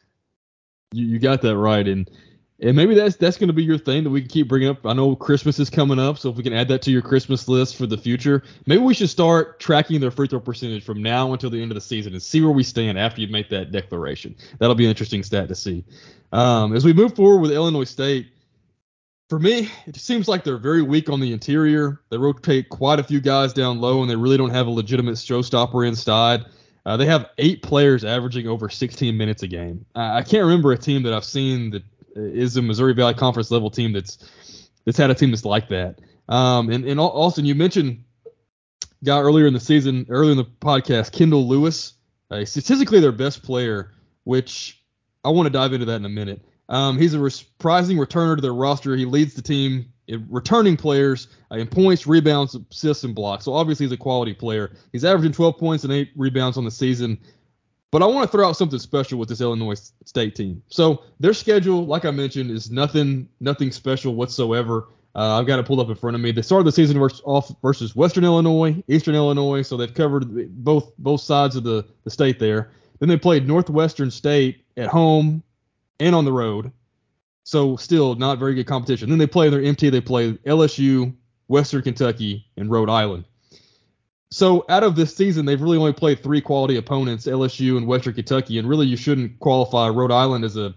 You, 0.92 1.06
you 1.06 1.20
got 1.20 1.42
that 1.42 1.58
right, 1.58 1.88
and 1.88 2.10
and 2.60 2.76
maybe 2.76 2.96
that's 2.96 3.16
that's 3.16 3.38
going 3.38 3.48
to 3.48 3.54
be 3.54 3.64
your 3.64 3.78
thing 3.78 4.04
that 4.04 4.10
we 4.10 4.22
can 4.22 4.30
keep 4.30 4.48
bringing 4.48 4.70
up. 4.70 4.86
I 4.86 4.94
know 4.94 5.16
Christmas 5.16 5.60
is 5.60 5.70
coming 5.70 6.00
up, 6.00 6.18
so 6.18 6.30
if 6.30 6.38
we 6.38 6.44
can 6.44 6.54
add 6.54 6.68
that 6.70 6.82
to 6.84 6.92
your 6.92 7.02
Christmas 7.02 7.48
list 7.48 7.76
for 7.76 7.86
the 7.86 7.98
future, 7.98 8.44
maybe 8.66 8.82
we 8.82 8.94
should 8.94 9.10
start 9.10 9.60
tracking 9.60 10.00
their 10.00 10.12
free 10.12 10.28
throw 10.28 10.40
percentage 10.40 10.84
from 10.84 11.02
now 11.04 11.34
until 11.34 11.50
the 11.50 11.62
end 11.62 11.72
of 11.72 11.76
the 11.76 11.82
season 11.82 12.14
and 12.14 12.22
see 12.22 12.42
where 12.42 12.52
we 12.52 12.64
stand 12.64 12.98
after 12.98 13.22
you 13.22 13.28
make 13.28 13.50
that 13.50 13.72
declaration. 13.72 14.36
That'll 14.58 14.76
be 14.76 14.86
an 14.86 14.90
interesting 14.90 15.24
stat 15.24 15.48
to 15.50 15.56
see. 15.56 15.84
Um, 16.32 16.76
as 16.76 16.84
we 16.84 16.94
move 16.94 17.16
forward 17.16 17.42
with 17.42 17.52
Illinois 17.52 17.84
State, 17.84 18.28
for 19.30 19.40
me, 19.40 19.70
it 19.86 19.96
seems 19.98 20.28
like 20.28 20.44
they're 20.44 20.58
very 20.58 20.82
weak 20.82 21.10
on 21.10 21.20
the 21.20 21.34
interior. 21.34 22.02
They 22.10 22.18
rotate 22.18 22.70
quite 22.70 23.00
a 23.00 23.04
few 23.04 23.20
guys 23.20 23.54
down 23.54 23.80
low, 23.80 24.02
and 24.02 24.10
they 24.10 24.16
really 24.16 24.38
don't 24.38 24.52
have 24.52 24.68
a 24.68 24.72
legitimate 24.72 25.16
showstopper 25.16 25.88
inside. 25.88 26.46
Uh, 26.86 26.96
they 26.96 27.06
have 27.06 27.30
eight 27.38 27.62
players 27.62 28.06
averaging 28.06 28.48
over 28.48 28.70
16 28.70 29.16
minutes 29.16 29.44
a 29.44 29.48
game. 29.48 29.86
Uh, 29.94 30.12
I 30.14 30.22
can't 30.22 30.44
remember 30.44 30.72
a 30.72 30.78
team 30.78 31.04
that 31.04 31.12
I've 31.12 31.26
seen 31.26 31.72
that 31.72 31.84
is 32.18 32.58
a 32.58 32.62
Missouri 32.62 32.94
Valley 32.94 33.14
Conference 33.14 33.52
level 33.52 33.70
team 33.70 33.94
that's 33.94 34.70
that's 34.86 34.98
had 34.98 35.10
a 35.10 35.16
team 35.16 35.32
that's 35.32 35.46
like 35.46 35.70
that. 35.70 36.00
Um, 36.30 36.70
and 36.70 36.86
and 36.86 37.00
Austin, 37.00 37.46
you 37.46 37.56
mentioned 37.56 38.04
guy 39.04 39.20
earlier 39.20 39.48
in 39.48 39.54
the 39.54 39.60
season, 39.60 40.06
earlier 40.10 40.32
in 40.32 40.38
the 40.38 40.46
podcast, 40.46 41.12
Kendall 41.12 41.48
Lewis, 41.48 41.94
uh, 42.32 42.46
statistically 42.46 43.00
their 43.00 43.12
best 43.12 43.44
player, 43.44 43.92
which 44.24 44.82
I 45.24 45.30
want 45.30 45.48
to 45.48 45.52
dive 45.52 45.74
into 45.74 45.86
that 45.86 45.98
in 45.98 46.06
a 46.06 46.10
minute. 46.10 46.42
Um, 46.70 46.98
he's 46.98 47.14
a 47.14 47.30
surprising 47.30 47.98
returner 47.98 48.36
to 48.36 48.42
their 48.42 48.54
roster. 48.54 48.96
He 48.96 49.06
leads 49.06 49.34
the 49.36 49.42
team 49.42 49.94
in 50.08 50.26
returning 50.30 50.78
players 50.78 51.28
uh, 51.52 51.56
in 51.56 51.68
points, 51.68 52.08
rebounds, 52.08 52.56
assists, 52.72 53.04
and 53.04 53.16
blocks. 53.16 53.46
So 53.46 53.54
obviously 53.54 53.86
he's 53.86 53.94
a 53.94 53.98
quality 53.98 54.34
player. 54.34 54.72
He's 54.92 55.06
averaging 55.06 55.34
12 55.34 55.58
points 55.58 55.84
and 55.84 55.94
eight 55.94 56.12
rebounds 56.16 56.58
on 56.58 56.66
the 56.66 56.72
season. 56.72 57.20
But 57.92 58.04
I 58.04 58.06
want 58.06 58.30
to 58.30 58.38
throw 58.38 58.48
out 58.48 58.58
something 58.58 58.80
special 58.80 59.18
with 59.18 59.30
this 59.30 59.40
Illinois 59.40 59.92
State 60.06 60.36
team. 60.36 60.62
So 60.68 61.04
their 61.20 61.34
schedule, 61.34 61.86
like 61.86 62.04
I 62.04 62.12
mentioned, 62.12 62.52
is 62.52 62.70
nothing 62.70 63.30
nothing 63.40 63.72
special 63.72 64.16
whatsoever. 64.16 64.90
Uh, 65.16 65.40
I've 65.40 65.48
got 65.48 65.58
it 65.58 65.66
pulled 65.66 65.80
up 65.80 65.90
in 65.90 65.96
front 65.96 66.16
of 66.16 66.22
me. 66.22 66.32
They 66.32 66.44
started 66.44 66.66
the 66.66 66.72
season 66.72 67.00
versus, 67.00 67.22
off 67.26 67.52
versus 67.62 67.96
Western 67.96 68.24
Illinois, 68.24 68.84
Eastern 68.88 69.16
Illinois, 69.16 69.64
so 69.64 69.78
they've 69.78 69.94
covered 69.94 70.54
both 70.64 70.92
both 70.98 71.22
sides 71.22 71.56
of 71.56 71.64
the, 71.64 71.86
the 72.04 72.12
state 72.12 72.40
there. 72.40 72.72
Then 73.00 73.10
they 73.10 73.18
played 73.18 73.48
Northwestern 73.48 74.12
State 74.12 74.66
at 74.76 74.88
home 74.88 75.42
and 76.00 76.14
on 76.14 76.26
the 76.26 76.32
road. 76.32 76.72
So 77.44 77.78
still 77.78 78.16
not 78.16 78.38
very 78.38 78.54
good 78.54 78.68
competition. 78.68 79.10
Then 79.10 79.18
they 79.18 79.28
play 79.28 79.50
their 79.50 79.64
MT. 79.64 79.90
They 79.90 80.02
play 80.02 80.34
LSU, 80.34 81.16
Western 81.48 81.82
Kentucky, 81.82 82.46
and 82.58 82.70
Rhode 82.70 82.90
Island. 82.90 83.24
So 84.30 84.66
out 84.68 84.84
of 84.84 84.96
this 84.96 85.16
season, 85.16 85.46
they've 85.46 85.62
really 85.62 85.78
only 85.78 85.94
played 85.94 86.22
three 86.22 86.42
quality 86.42 86.76
opponents, 86.76 87.28
LSU 87.28 87.78
and 87.78 87.88
Western 87.88 88.14
Kentucky, 88.14 88.60
and 88.60 88.68
really 88.68 88.86
you 88.86 88.98
shouldn't 88.98 89.40
qualify 89.40 89.88
Rhode 89.88 90.12
Island 90.12 90.44
as 90.44 90.58
a 90.58 90.76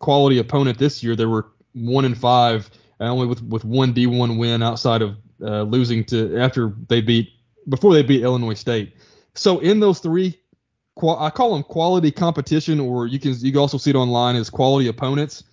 quality 0.00 0.38
opponent 0.38 0.78
this 0.78 1.02
year. 1.02 1.14
They 1.14 1.26
were 1.26 1.46
one 1.72 2.04
and 2.04 2.18
five, 2.18 2.68
only 3.00 3.26
with 3.26 3.42
with 3.42 3.64
one 3.64 3.94
D1 3.94 4.38
win 4.38 4.62
outside 4.62 5.02
of 5.02 5.16
uh, 5.40 5.62
losing 5.62 6.04
to 6.06 6.36
after 6.38 6.74
they 6.88 7.00
beat 7.00 7.30
before 7.68 7.94
they 7.94 8.02
beat 8.02 8.22
Illinois 8.22 8.54
State. 8.54 8.94
So 9.34 9.60
in 9.60 9.80
those 9.80 10.00
three, 10.00 10.38
I 10.96 11.30
call 11.30 11.54
them 11.54 11.62
quality 11.62 12.10
competition, 12.10 12.80
or 12.80 13.06
you 13.06 13.20
can 13.20 13.34
you 13.38 13.52
can 13.52 13.60
also 13.60 13.78
see 13.78 13.90
it 13.90 13.96
online 13.96 14.34
as 14.36 14.50
quality 14.50 14.88
opponents. 14.88 15.44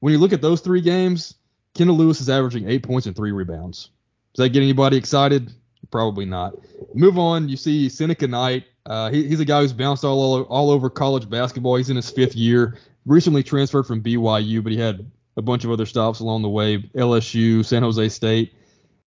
When 0.00 0.12
you 0.12 0.18
look 0.18 0.32
at 0.32 0.42
those 0.42 0.60
three 0.60 0.80
games, 0.80 1.34
Kendall 1.74 1.96
Lewis 1.96 2.20
is 2.20 2.28
averaging 2.28 2.68
eight 2.68 2.84
points 2.84 3.06
and 3.06 3.16
three 3.16 3.32
rebounds. 3.32 3.90
Does 4.34 4.44
that 4.44 4.50
get 4.50 4.62
anybody 4.62 4.96
excited? 4.96 5.52
Probably 5.90 6.24
not. 6.24 6.54
Move 6.94 7.18
on. 7.18 7.48
You 7.48 7.56
see 7.56 7.88
Seneca 7.88 8.26
Knight. 8.26 8.64
Uh, 8.84 9.10
he, 9.10 9.26
he's 9.26 9.40
a 9.40 9.44
guy 9.44 9.60
who's 9.60 9.72
bounced 9.72 10.04
all, 10.04 10.20
all 10.20 10.42
all 10.44 10.70
over 10.70 10.90
college 10.90 11.28
basketball. 11.28 11.76
He's 11.76 11.90
in 11.90 11.96
his 11.96 12.10
fifth 12.10 12.34
year. 12.34 12.78
Recently 13.06 13.42
transferred 13.42 13.84
from 13.84 14.02
BYU, 14.02 14.62
but 14.62 14.72
he 14.72 14.78
had 14.78 15.10
a 15.36 15.42
bunch 15.42 15.64
of 15.64 15.70
other 15.70 15.86
stops 15.86 16.20
along 16.20 16.42
the 16.42 16.48
way. 16.48 16.78
LSU, 16.94 17.64
San 17.64 17.82
Jose 17.82 18.08
State. 18.10 18.52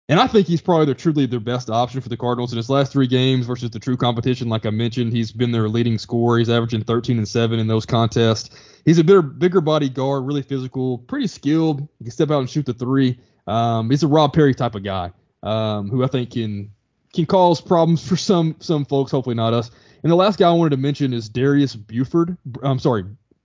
And 0.08 0.18
I 0.18 0.26
think 0.26 0.48
he's 0.48 0.60
probably 0.60 0.86
their, 0.86 0.94
truly 0.94 1.26
their 1.26 1.38
best 1.38 1.70
option 1.70 2.00
for 2.00 2.08
the 2.08 2.16
Cardinals 2.16 2.52
in 2.52 2.56
his 2.56 2.68
last 2.68 2.92
three 2.92 3.06
games 3.06 3.46
versus 3.46 3.70
the 3.70 3.78
true 3.78 3.96
competition. 3.96 4.48
Like 4.48 4.66
I 4.66 4.70
mentioned, 4.70 5.12
he's 5.12 5.30
been 5.30 5.52
their 5.52 5.68
leading 5.68 5.98
scorer. 5.98 6.38
He's 6.38 6.50
averaging 6.50 6.82
13 6.82 7.18
and 7.18 7.28
7 7.28 7.60
in 7.60 7.68
those 7.68 7.86
contests. 7.86 8.50
He's 8.84 8.98
a 8.98 9.04
bigger, 9.04 9.22
bigger 9.22 9.60
body 9.60 9.88
guard, 9.88 10.26
really 10.26 10.42
physical, 10.42 10.98
pretty 10.98 11.28
skilled. 11.28 11.86
He 11.98 12.04
can 12.06 12.10
step 12.10 12.30
out 12.32 12.40
and 12.40 12.50
shoot 12.50 12.66
the 12.66 12.74
three. 12.74 13.20
Um, 13.46 13.88
he's 13.90 14.02
a 14.02 14.08
Rob 14.08 14.32
Perry 14.32 14.54
type 14.54 14.74
of 14.74 14.82
guy 14.82 15.12
um, 15.42 15.88
who 15.88 16.04
I 16.04 16.06
think 16.06 16.32
can 16.32 16.70
can 17.12 17.26
cause 17.26 17.60
problems 17.60 18.06
for 18.06 18.16
some 18.16 18.56
some 18.60 18.84
folks. 18.84 19.10
Hopefully 19.10 19.36
not 19.36 19.52
us. 19.52 19.70
And 20.02 20.10
the 20.10 20.16
last 20.16 20.38
guy 20.38 20.48
I 20.48 20.52
wanted 20.52 20.70
to 20.70 20.76
mention 20.78 21.12
is 21.12 21.28
Darius 21.28 21.76
Buford. 21.76 22.36
I'm 22.62 22.78
sorry, 22.78 23.04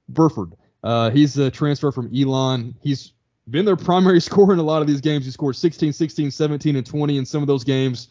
Burford. 0.09 0.53
Uh, 0.83 1.09
he's 1.09 1.37
a 1.37 1.49
transfer 1.51 1.91
from 1.91 2.11
Elon. 2.15 2.75
He's 2.81 3.13
been 3.49 3.65
their 3.65 3.75
primary 3.75 4.21
scorer 4.21 4.53
in 4.53 4.59
a 4.59 4.63
lot 4.63 4.81
of 4.81 4.87
these 4.87 5.01
games. 5.01 5.25
He 5.25 5.31
scored 5.31 5.55
16, 5.55 5.93
16, 5.93 6.31
17, 6.31 6.75
and 6.75 6.85
20 6.85 7.17
in 7.17 7.25
some 7.25 7.41
of 7.41 7.47
those 7.47 7.63
games. 7.63 8.07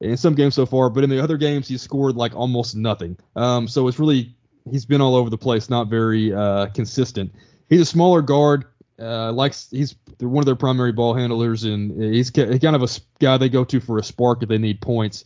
In 0.00 0.16
some 0.16 0.34
games 0.34 0.54
so 0.54 0.64
far, 0.64 0.88
but 0.88 1.04
in 1.04 1.10
the 1.10 1.22
other 1.22 1.36
games 1.36 1.68
he 1.68 1.76
scored 1.76 2.16
like 2.16 2.34
almost 2.34 2.74
nothing. 2.74 3.18
Um, 3.36 3.68
so 3.68 3.86
it's 3.86 3.98
really 3.98 4.34
he's 4.70 4.86
been 4.86 5.02
all 5.02 5.14
over 5.14 5.28
the 5.28 5.36
place, 5.36 5.68
not 5.68 5.88
very 5.88 6.32
uh, 6.32 6.68
consistent. 6.68 7.34
He's 7.68 7.82
a 7.82 7.86
smaller 7.86 8.22
guard. 8.22 8.64
Uh, 9.00 9.32
likes 9.32 9.68
he's 9.70 9.94
one 10.18 10.42
of 10.42 10.46
their 10.46 10.56
primary 10.56 10.92
ball 10.92 11.14
handlers, 11.14 11.64
and 11.64 12.02
he's 12.02 12.30
kind 12.30 12.64
of 12.64 12.82
a 12.82 12.88
guy 13.18 13.36
they 13.38 13.48
go 13.48 13.64
to 13.64 13.80
for 13.80 13.98
a 13.98 14.04
spark 14.04 14.42
if 14.42 14.48
they 14.48 14.58
need 14.58 14.80
points. 14.80 15.24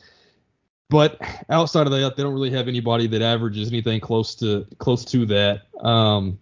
But 0.91 1.21
outside 1.49 1.87
of 1.87 1.93
that, 1.93 2.17
they 2.17 2.23
don't 2.23 2.35
really 2.35 2.51
have 2.51 2.69
anybody 2.69 3.07
that 3.09 3.23
averages 3.23 3.69
anything 3.69 4.01
close 4.01 4.35
to 4.37 4.67
close 4.79 5.05
to 5.07 5.27
that. 5.27 5.63
Um, 5.81 6.39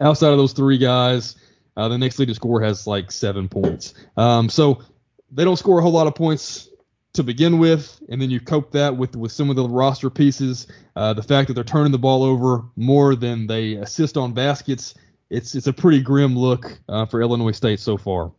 outside 0.00 0.32
of 0.32 0.38
those 0.38 0.52
three 0.52 0.78
guys, 0.78 1.36
uh, 1.76 1.88
the 1.88 1.98
next 1.98 2.18
leading 2.18 2.34
scorer 2.34 2.64
has 2.64 2.86
like 2.86 3.12
seven 3.12 3.48
points. 3.48 3.94
Um, 4.16 4.48
so 4.48 4.82
they 5.30 5.44
don't 5.44 5.56
score 5.56 5.78
a 5.78 5.82
whole 5.82 5.92
lot 5.92 6.06
of 6.06 6.14
points 6.14 6.68
to 7.12 7.22
begin 7.22 7.58
with, 7.58 8.00
and 8.08 8.20
then 8.20 8.30
you 8.30 8.40
cope 8.40 8.72
that 8.72 8.96
with 8.96 9.14
with 9.16 9.32
some 9.32 9.50
of 9.50 9.56
the 9.56 9.68
roster 9.68 10.10
pieces. 10.10 10.66
Uh, 10.96 11.12
the 11.12 11.22
fact 11.22 11.48
that 11.48 11.54
they're 11.54 11.64
turning 11.64 11.92
the 11.92 11.98
ball 11.98 12.22
over 12.22 12.64
more 12.76 13.14
than 13.14 13.46
they 13.46 13.74
assist 13.74 14.16
on 14.16 14.32
baskets. 14.32 14.94
It's 15.30 15.54
it's 15.54 15.68
a 15.68 15.72
pretty 15.72 16.00
grim 16.02 16.36
look 16.36 16.78
uh, 16.88 17.06
for 17.06 17.22
Illinois 17.22 17.52
State 17.52 17.80
so 17.80 17.96
far. 17.96 18.32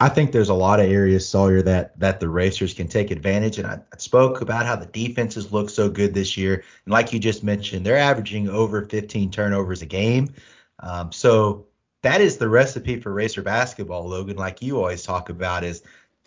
I 0.00 0.08
think 0.08 0.32
there's 0.32 0.48
a 0.50 0.54
lot 0.54 0.80
of 0.80 0.90
areas, 0.90 1.26
Sawyer, 1.26 1.62
that 1.62 1.98
that 1.98 2.20
the 2.20 2.28
Racers 2.28 2.74
can 2.74 2.88
take 2.88 3.10
advantage. 3.10 3.58
And 3.58 3.66
I, 3.66 3.80
spoke 3.96 4.40
about 4.42 4.66
how 4.66 4.76
the 4.76 4.86
defenses 4.86 5.52
look 5.52 5.70
so 5.70 5.88
good 5.88 6.12
this 6.12 6.36
year. 6.36 6.62
And 6.84 6.92
like 6.92 7.12
you 7.12 7.18
just 7.18 7.42
mentioned, 7.42 7.86
they're 7.86 7.96
averaging 7.96 8.48
over 8.48 8.84
15 8.84 9.30
turnovers 9.30 9.82
a 9.82 9.86
game. 9.86 10.34
Um, 10.80 11.10
so 11.10 11.66
that 12.02 12.20
is 12.20 12.36
the 12.36 12.48
recipe 12.48 13.00
for 13.00 13.12
racer 13.12 13.40
basketball, 13.40 14.06
Logan. 14.06 14.36
Like 14.36 14.60
you 14.60 14.78
always 14.78 15.04
talk 15.04 15.30
about, 15.30 15.64
is 15.64 15.82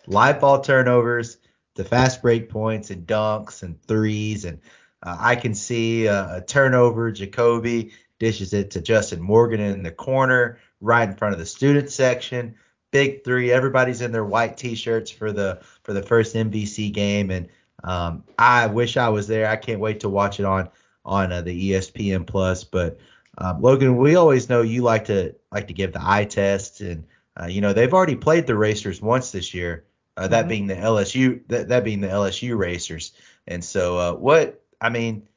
live 0.06 0.40
ball 0.40 0.60
turnovers, 0.60 1.36
the 1.74 1.84
fast 1.84 2.20
break 2.20 2.48
points 2.48 2.90
and 2.90 3.06
dunks 3.06 3.62
and 3.62 3.80
threes. 3.82 4.44
And 4.44 4.60
uh, 5.04 5.16
I 5.20 5.36
can 5.36 5.54
see 5.54 6.06
a, 6.06 6.38
a 6.38 6.40
turnover. 6.40 7.12
JaCobi 7.12 7.92
dishes 8.18 8.52
it 8.52 8.70
to 8.72 8.80
Justin 8.80 9.20
Morgan 9.20 9.60
in 9.60 9.82
the 9.82 9.90
corner, 9.90 10.58
right 10.80 11.08
in 11.08 11.16
front 11.16 11.34
of 11.34 11.38
the 11.38 11.46
student 11.46 11.90
section. 11.90 12.54
Big 12.90 13.24
three. 13.24 13.52
Everybody's 13.52 14.00
in 14.00 14.12
their 14.12 14.24
white 14.24 14.56
t-shirts 14.56 15.10
for 15.10 15.32
the 15.32 15.60
for 15.82 15.92
the 15.92 16.02
first 16.02 16.34
MVC 16.34 16.92
game, 16.92 17.30
and 17.30 17.48
um, 17.84 18.24
I 18.38 18.66
wish 18.66 18.96
I 18.96 19.10
was 19.10 19.26
there. 19.26 19.48
I 19.48 19.56
can't 19.56 19.80
wait 19.80 20.00
to 20.00 20.08
watch 20.08 20.40
it 20.40 20.46
on 20.46 20.70
on 21.04 21.32
uh, 21.32 21.42
the 21.42 21.70
ESPN 21.72 22.26
Plus. 22.26 22.64
But 22.64 22.98
um, 23.36 23.60
Logan, 23.60 23.96
we 23.96 24.16
always 24.16 24.48
know 24.48 24.62
you 24.62 24.82
like 24.82 25.06
to 25.06 25.34
like 25.52 25.68
to 25.68 25.74
give 25.74 25.92
the 25.92 26.00
eye 26.02 26.24
test, 26.24 26.80
and 26.80 27.04
uh, 27.38 27.46
you 27.46 27.60
know 27.60 27.72
they've 27.72 27.92
already 27.92 28.16
played 28.16 28.46
the 28.46 28.56
Racers 28.56 29.02
once 29.02 29.32
this 29.32 29.52
year. 29.52 29.84
Uh, 30.16 30.26
that 30.26 30.40
mm-hmm. 30.40 30.48
being 30.48 30.66
the 30.66 30.74
LSU, 30.74 31.40
that, 31.46 31.68
that 31.68 31.84
being 31.84 32.00
the 32.00 32.08
LSU 32.08 32.58
Racers. 32.58 33.12
And 33.46 33.64
so, 33.64 33.98
uh, 33.98 34.12
what 34.14 34.64
I 34.80 34.88
mean, 34.88 35.28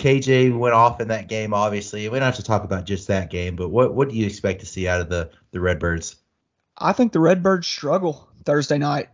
KJ 0.00 0.56
went 0.56 0.74
off 0.74 1.00
in 1.00 1.08
that 1.08 1.28
game. 1.28 1.52
Obviously, 1.52 2.08
we 2.08 2.18
don't 2.18 2.26
have 2.26 2.36
to 2.36 2.42
talk 2.42 2.64
about 2.64 2.86
just 2.86 3.08
that 3.08 3.30
game, 3.30 3.54
but 3.54 3.68
what 3.68 3.94
what 3.94 4.08
do 4.08 4.16
you 4.16 4.26
expect 4.26 4.60
to 4.60 4.66
see 4.66 4.88
out 4.88 5.00
of 5.00 5.10
the 5.10 5.30
the 5.52 5.60
Redbirds? 5.60 6.16
I 6.78 6.92
think 6.94 7.12
the 7.12 7.20
Redbirds 7.20 7.66
struggle 7.66 8.28
Thursday 8.44 8.78
night. 8.78 9.10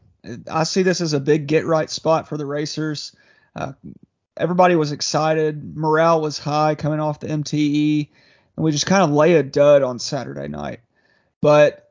I 0.51 0.63
see 0.65 0.85
this 0.85 1.01
as 1.01 1.13
a 1.13 1.21
big 1.21 1.49
get 1.49 1.67
right 1.67 1.91
spot 1.91 2.29
for 2.29 2.37
the 2.37 2.47
Racers. 2.47 3.15
Uh, 3.55 3.73
everybody 4.37 4.77
was 4.77 4.93
excited. 4.93 5.77
Morale 5.77 6.21
was 6.21 6.39
high 6.39 6.77
coming 6.77 7.01
off 7.01 7.21
the 7.21 7.29
MTE, 7.29 8.09
and 8.57 8.65
we 8.65 8.71
just 8.71 8.87
kind 8.87 9.03
of 9.03 9.11
lay 9.11 9.35
a 9.35 9.43
dud 9.43 9.83
on 9.83 9.99
Saturday 9.99 10.47
night. 10.47 10.81
But 11.41 11.91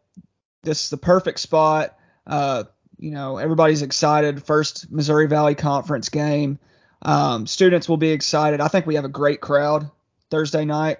this 0.64 0.86
is 0.86 0.90
the 0.90 0.98
perfect 0.98 1.40
spot. 1.40 1.98
Uh, 2.26 2.64
you 2.98 3.12
know, 3.12 3.38
everybody's 3.38 3.82
excited. 3.82 4.44
First 4.44 4.90
Missouri 4.90 5.28
Valley 5.28 5.56
Conference 5.56 6.08
game. 6.08 6.60
Um, 7.06 7.48
students 7.48 7.88
will 7.88 7.98
be 7.98 8.10
excited. 8.10 8.60
I 8.60 8.68
think 8.68 8.86
we 8.86 8.96
have 8.96 9.06
a 9.06 9.10
great 9.10 9.40
crowd 9.40 9.90
Thursday 10.30 10.66
night. 10.66 10.98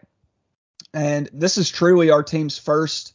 And 0.94 1.30
this 1.34 1.58
is 1.58 1.70
truly 1.70 2.12
our 2.12 2.24
team's 2.24 2.58
first 2.58 3.14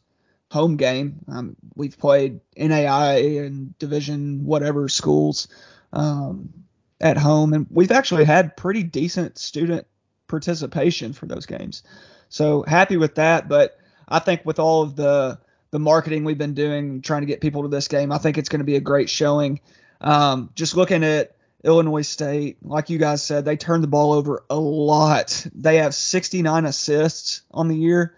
home 0.50 0.76
game. 0.76 1.24
Um, 1.28 1.56
we've 1.74 1.98
played 1.98 2.40
NAI 2.56 3.38
and 3.38 3.78
Division 3.78 4.44
whatever 4.44 4.88
schools. 4.88 5.48
Um, 5.92 6.52
at 7.00 7.16
home, 7.16 7.52
and 7.52 7.66
we've 7.70 7.90
actually 7.90 8.24
had 8.24 8.56
pretty 8.56 8.82
decent 8.82 9.38
student 9.38 9.86
participation 10.28 11.12
for 11.12 11.26
those 11.26 11.46
games. 11.46 11.82
So 12.28 12.62
happy 12.62 12.96
with 12.96 13.16
that. 13.16 13.48
But 13.48 13.78
I 14.06 14.18
think 14.18 14.44
with 14.44 14.58
all 14.58 14.82
of 14.82 14.96
the 14.96 15.38
the 15.70 15.78
marketing 15.78 16.24
we've 16.24 16.38
been 16.38 16.54
doing, 16.54 17.00
trying 17.00 17.22
to 17.22 17.26
get 17.26 17.40
people 17.40 17.62
to 17.62 17.68
this 17.68 17.88
game, 17.88 18.10
I 18.10 18.18
think 18.18 18.38
it's 18.38 18.48
going 18.48 18.58
to 18.60 18.64
be 18.64 18.76
a 18.76 18.80
great 18.80 19.08
showing. 19.08 19.60
Um, 20.00 20.50
just 20.54 20.76
looking 20.76 21.04
at 21.04 21.36
Illinois 21.62 22.02
State, 22.02 22.58
like 22.62 22.90
you 22.90 22.98
guys 22.98 23.22
said, 23.22 23.44
they 23.44 23.56
turned 23.56 23.82
the 23.82 23.88
ball 23.88 24.12
over 24.12 24.44
a 24.48 24.58
lot. 24.58 25.46
They 25.54 25.76
have 25.76 25.94
69 25.94 26.64
assists 26.64 27.42
on 27.50 27.68
the 27.68 27.76
year 27.76 28.14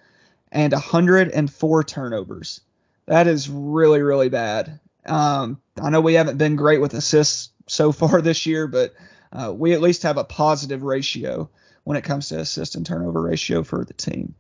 and 0.53 0.73
104 0.73 1.85
turnovers. 1.85 2.61
That 3.07 3.27
is 3.27 3.49
really, 3.49 4.03
really 4.03 4.29
bad. 4.29 4.79
Um, 5.07 5.61
I 5.81 5.91
know 5.91 6.01
we 6.01 6.15
haven't 6.15 6.39
been 6.39 6.57
great 6.57 6.81
with 6.81 6.95
assists 6.95 7.51
so 7.67 7.91
far 7.91 8.21
this 8.23 8.47
year, 8.47 8.69
but 8.69 8.95
uh, 9.33 9.53
we 9.53 9.73
at 9.73 9.81
least 9.81 10.05
have 10.05 10.19
a 10.19 10.25
positive 10.25 10.83
ratio 10.83 11.51
when 11.85 11.97
it 11.97 12.05
comes 12.05 12.29
to 12.29 12.39
assist 12.39 12.77
and 12.77 12.87
turnover 12.87 13.21
ratio 13.21 13.63
for 13.63 13.85
the 13.85 13.95
team. 13.95 14.35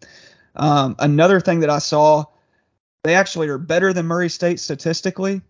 Um, 0.55 0.94
another 0.98 1.40
thing 1.40 1.61
that 1.61 1.70
I 1.70 1.78
saw, 1.78 2.26
they 3.03 3.14
actually 3.14 3.48
are 3.48 3.59
better 3.59 3.92
than 3.92 4.07
Murray 4.07 4.28
State 4.28 4.61
statistically. 4.61 5.40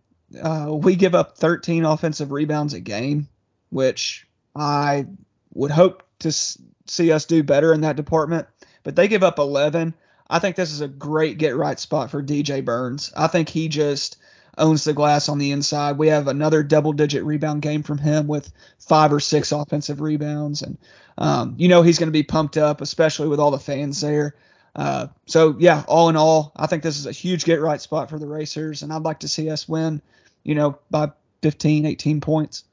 Uh, 0.40 0.68
we 0.70 0.96
give 0.96 1.14
up 1.14 1.36
13 1.36 1.84
offensive 1.84 2.32
rebounds 2.32 2.72
a 2.72 2.80
game, 2.80 3.28
which 3.72 4.26
I 4.54 5.06
would 5.54 5.70
hope 5.70 6.02
to 6.20 6.30
see 6.30 7.10
us 7.10 7.24
do 7.24 7.42
better 7.42 7.72
in 7.72 7.80
that 7.80 7.96
department. 7.96 8.46
But 8.82 8.96
they 8.96 9.08
give 9.08 9.22
up 9.22 9.38
11. 9.38 9.94
I 10.28 10.38
think 10.38 10.56
this 10.56 10.72
is 10.72 10.82
a 10.82 10.88
great 10.88 11.38
get 11.38 11.56
right 11.56 11.80
spot 11.80 12.10
for 12.10 12.22
DJ 12.22 12.64
Burns. 12.64 13.12
I 13.16 13.28
think 13.28 13.48
he 13.48 13.68
just 13.68 14.18
owns 14.58 14.84
the 14.84 14.92
glass 14.92 15.30
on 15.30 15.38
the 15.38 15.52
inside. 15.52 15.96
We 15.96 16.08
have 16.08 16.28
another 16.28 16.62
double 16.62 16.92
digit 16.92 17.24
rebound 17.24 17.62
game 17.62 17.82
from 17.82 17.96
him 17.96 18.26
with 18.26 18.52
five 18.78 19.10
or 19.12 19.20
six 19.20 19.52
offensive 19.52 20.02
rebounds. 20.02 20.60
And, 20.60 20.76
um, 21.16 21.54
you 21.56 21.68
know, 21.68 21.80
he's 21.80 21.98
going 21.98 22.08
to 22.08 22.12
be 22.12 22.22
pumped 22.22 22.58
up, 22.58 22.82
especially 22.82 23.28
with 23.28 23.40
all 23.40 23.50
the 23.50 23.58
fans 23.58 24.02
there. 24.02 24.36
Uh, 24.76 25.06
so, 25.26 25.56
yeah, 25.58 25.82
all 25.88 26.10
in 26.10 26.16
all, 26.16 26.52
I 26.56 26.66
think 26.66 26.82
this 26.82 26.98
is 26.98 27.06
a 27.06 27.12
huge 27.12 27.44
get 27.44 27.60
right 27.60 27.80
spot 27.80 28.10
for 28.10 28.18
the 28.18 28.26
Racers. 28.26 28.82
And 28.82 28.92
I'd 28.92 29.02
like 29.02 29.20
to 29.20 29.28
see 29.28 29.48
us 29.48 29.66
win, 29.66 30.02
you 30.44 30.54
know, 30.54 30.78
by 30.90 31.10
15, 31.42 31.86
18 31.86 32.20
points. 32.20 32.64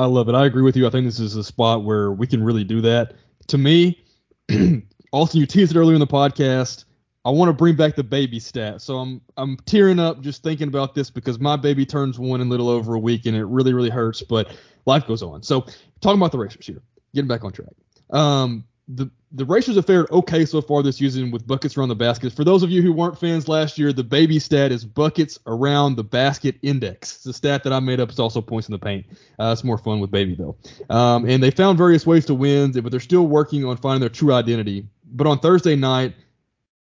I 0.00 0.06
love 0.06 0.30
it. 0.30 0.34
I 0.34 0.46
agree 0.46 0.62
with 0.62 0.78
you. 0.78 0.86
I 0.86 0.90
think 0.90 1.04
this 1.04 1.20
is 1.20 1.36
a 1.36 1.44
spot 1.44 1.84
where 1.84 2.10
we 2.10 2.26
can 2.26 2.42
really 2.42 2.64
do 2.64 2.80
that. 2.80 3.12
To 3.48 3.58
me, 3.58 4.02
Austin, 5.12 5.40
you 5.40 5.44
teased 5.44 5.76
it 5.76 5.78
earlier 5.78 5.94
in 5.94 6.00
the 6.00 6.06
podcast. 6.06 6.86
I 7.26 7.30
want 7.30 7.50
to 7.50 7.52
bring 7.52 7.76
back 7.76 7.96
the 7.96 8.02
baby 8.02 8.40
stat. 8.40 8.80
So 8.80 8.96
I'm 8.96 9.20
I'm 9.36 9.58
tearing 9.66 9.98
up 9.98 10.22
just 10.22 10.42
thinking 10.42 10.68
about 10.68 10.94
this 10.94 11.10
because 11.10 11.38
my 11.38 11.54
baby 11.54 11.84
turns 11.84 12.18
one 12.18 12.40
in 12.40 12.48
little 12.48 12.70
over 12.70 12.94
a 12.94 12.98
week 12.98 13.26
and 13.26 13.36
it 13.36 13.44
really 13.44 13.74
really 13.74 13.90
hurts, 13.90 14.22
but 14.22 14.56
life 14.86 15.06
goes 15.06 15.22
on. 15.22 15.42
So 15.42 15.66
talking 16.00 16.18
about 16.18 16.32
the 16.32 16.38
racers 16.38 16.66
here, 16.66 16.80
getting 17.14 17.28
back 17.28 17.44
on 17.44 17.52
track. 17.52 17.74
Um, 18.08 18.64
the 18.88 19.10
the 19.32 19.44
Racers 19.44 19.76
have 19.76 19.86
fared 19.86 20.10
okay 20.10 20.44
so 20.44 20.60
far 20.60 20.82
this 20.82 20.96
season 20.96 21.30
with 21.30 21.46
buckets 21.46 21.76
around 21.76 21.88
the 21.88 21.94
basket. 21.94 22.32
For 22.32 22.42
those 22.42 22.62
of 22.62 22.70
you 22.70 22.82
who 22.82 22.92
weren't 22.92 23.18
fans 23.18 23.46
last 23.46 23.78
year, 23.78 23.92
the 23.92 24.02
baby 24.02 24.40
stat 24.40 24.72
is 24.72 24.84
buckets 24.84 25.38
around 25.46 25.94
the 25.94 26.02
basket 26.02 26.56
index. 26.62 27.16
It's 27.16 27.26
a 27.26 27.32
stat 27.32 27.62
that 27.64 27.72
I 27.72 27.78
made 27.78 28.00
up. 28.00 28.08
It's 28.08 28.18
also 28.18 28.40
points 28.40 28.68
in 28.68 28.72
the 28.72 28.78
paint. 28.78 29.06
Uh, 29.38 29.50
it's 29.52 29.62
more 29.62 29.78
fun 29.78 30.00
with 30.00 30.10
baby 30.10 30.34
though. 30.34 30.56
Um, 30.88 31.28
and 31.28 31.42
they 31.42 31.52
found 31.52 31.78
various 31.78 32.04
ways 32.04 32.26
to 32.26 32.34
win, 32.34 32.72
but 32.72 32.90
they're 32.90 32.98
still 32.98 33.26
working 33.26 33.64
on 33.64 33.76
finding 33.76 34.00
their 34.00 34.08
true 34.08 34.32
identity. 34.32 34.86
But 35.12 35.28
on 35.28 35.38
Thursday 35.38 35.76
night, 35.76 36.14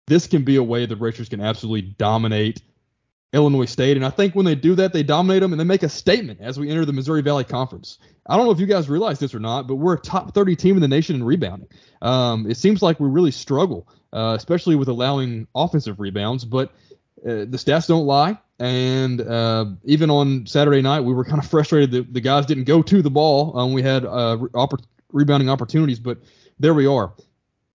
this 0.06 0.26
can 0.26 0.44
be 0.44 0.56
a 0.56 0.62
way 0.62 0.84
the 0.84 0.96
Racers 0.96 1.30
can 1.30 1.40
absolutely 1.40 1.82
dominate 1.82 2.60
Illinois 3.34 3.66
State. 3.66 3.96
And 3.96 4.06
I 4.06 4.10
think 4.10 4.34
when 4.34 4.46
they 4.46 4.54
do 4.54 4.74
that, 4.76 4.92
they 4.92 5.02
dominate 5.02 5.42
them 5.42 5.52
and 5.52 5.60
they 5.60 5.64
make 5.64 5.82
a 5.82 5.88
statement 5.88 6.40
as 6.40 6.58
we 6.58 6.70
enter 6.70 6.84
the 6.84 6.92
Missouri 6.92 7.20
Valley 7.20 7.44
Conference. 7.44 7.98
I 8.26 8.36
don't 8.36 8.46
know 8.46 8.52
if 8.52 8.60
you 8.60 8.66
guys 8.66 8.88
realize 8.88 9.18
this 9.18 9.34
or 9.34 9.40
not, 9.40 9.66
but 9.66 9.74
we're 9.74 9.94
a 9.94 10.00
top 10.00 10.32
30 10.32 10.56
team 10.56 10.76
in 10.76 10.82
the 10.82 10.88
nation 10.88 11.16
in 11.16 11.24
rebounding. 11.24 11.68
Um, 12.00 12.48
it 12.48 12.56
seems 12.56 12.80
like 12.80 13.00
we 13.00 13.08
really 13.08 13.32
struggle, 13.32 13.88
uh, 14.12 14.34
especially 14.36 14.76
with 14.76 14.88
allowing 14.88 15.46
offensive 15.54 16.00
rebounds, 16.00 16.44
but 16.44 16.70
uh, 17.26 17.44
the 17.44 17.58
stats 17.58 17.86
don't 17.88 18.06
lie. 18.06 18.38
And 18.60 19.20
uh, 19.20 19.66
even 19.84 20.10
on 20.10 20.46
Saturday 20.46 20.80
night, 20.80 21.00
we 21.00 21.12
were 21.12 21.24
kind 21.24 21.42
of 21.42 21.50
frustrated 21.50 21.90
that 21.90 22.14
the 22.14 22.20
guys 22.20 22.46
didn't 22.46 22.64
go 22.64 22.82
to 22.82 23.02
the 23.02 23.10
ball. 23.10 23.58
Um, 23.58 23.72
we 23.72 23.82
had 23.82 24.04
uh, 24.04 24.38
oppor- 24.54 24.84
rebounding 25.12 25.50
opportunities, 25.50 25.98
but 25.98 26.18
there 26.60 26.72
we 26.72 26.86
are. 26.86 27.12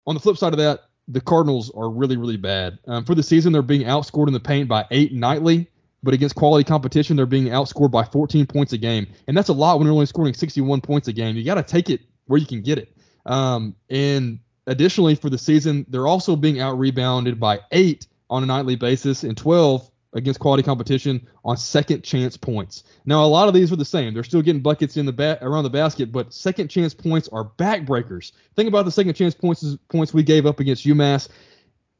On 0.07 0.15
the 0.15 0.21
flip 0.21 0.37
side 0.37 0.53
of 0.53 0.59
that, 0.59 0.85
the 1.09 1.19
Cardinals 1.19 1.71
are 1.75 1.89
really, 1.89 2.15
really 2.15 2.37
bad. 2.37 2.77
Um, 2.87 3.03
for 3.03 3.15
the 3.15 3.23
season, 3.23 3.51
they're 3.51 3.61
being 3.61 3.81
outscored 3.81 4.27
in 4.27 4.33
the 4.33 4.39
paint 4.39 4.69
by 4.69 4.85
eight 4.91 5.11
nightly, 5.11 5.67
but 6.03 6.13
against 6.13 6.35
quality 6.35 6.63
competition, 6.63 7.17
they're 7.17 7.25
being 7.25 7.45
outscored 7.45 7.91
by 7.91 8.03
14 8.03 8.45
points 8.45 8.73
a 8.73 8.77
game, 8.77 9.07
and 9.27 9.35
that's 9.35 9.49
a 9.49 9.53
lot 9.53 9.77
when 9.77 9.85
you're 9.85 9.93
only 9.93 10.05
scoring 10.05 10.33
61 10.33 10.81
points 10.81 11.07
a 11.07 11.13
game. 11.13 11.35
You 11.35 11.43
got 11.43 11.55
to 11.55 11.63
take 11.63 11.89
it 11.89 12.01
where 12.27 12.39
you 12.39 12.45
can 12.45 12.61
get 12.61 12.77
it. 12.77 12.95
Um, 13.25 13.75
and 13.89 14.39
additionally, 14.67 15.15
for 15.15 15.29
the 15.29 15.37
season, 15.37 15.85
they're 15.89 16.07
also 16.07 16.35
being 16.35 16.59
out 16.59 16.77
rebounded 16.77 17.39
by 17.39 17.59
eight 17.71 18.07
on 18.29 18.43
a 18.43 18.45
nightly 18.45 18.75
basis 18.75 19.23
and 19.23 19.35
12 19.35 19.89
against 20.13 20.39
quality 20.39 20.63
competition 20.63 21.27
on 21.45 21.55
second 21.57 22.03
chance 22.03 22.35
points. 22.35 22.83
Now, 23.05 23.23
a 23.23 23.27
lot 23.27 23.47
of 23.47 23.53
these 23.53 23.71
are 23.71 23.75
the 23.75 23.85
same. 23.85 24.13
They're 24.13 24.23
still 24.23 24.41
getting 24.41 24.61
buckets 24.61 24.97
in 24.97 25.05
the 25.05 25.13
ba- 25.13 25.37
around 25.41 25.63
the 25.63 25.69
basket, 25.69 26.11
but 26.11 26.33
second 26.33 26.69
chance 26.69 26.93
points 26.93 27.29
are 27.29 27.45
backbreakers. 27.57 28.31
Think 28.55 28.67
about 28.67 28.85
the 28.85 28.91
second 28.91 29.13
chance 29.13 29.35
points 29.35 29.77
points 29.89 30.13
we 30.13 30.23
gave 30.23 30.45
up 30.45 30.59
against 30.59 30.85
UMass 30.85 31.29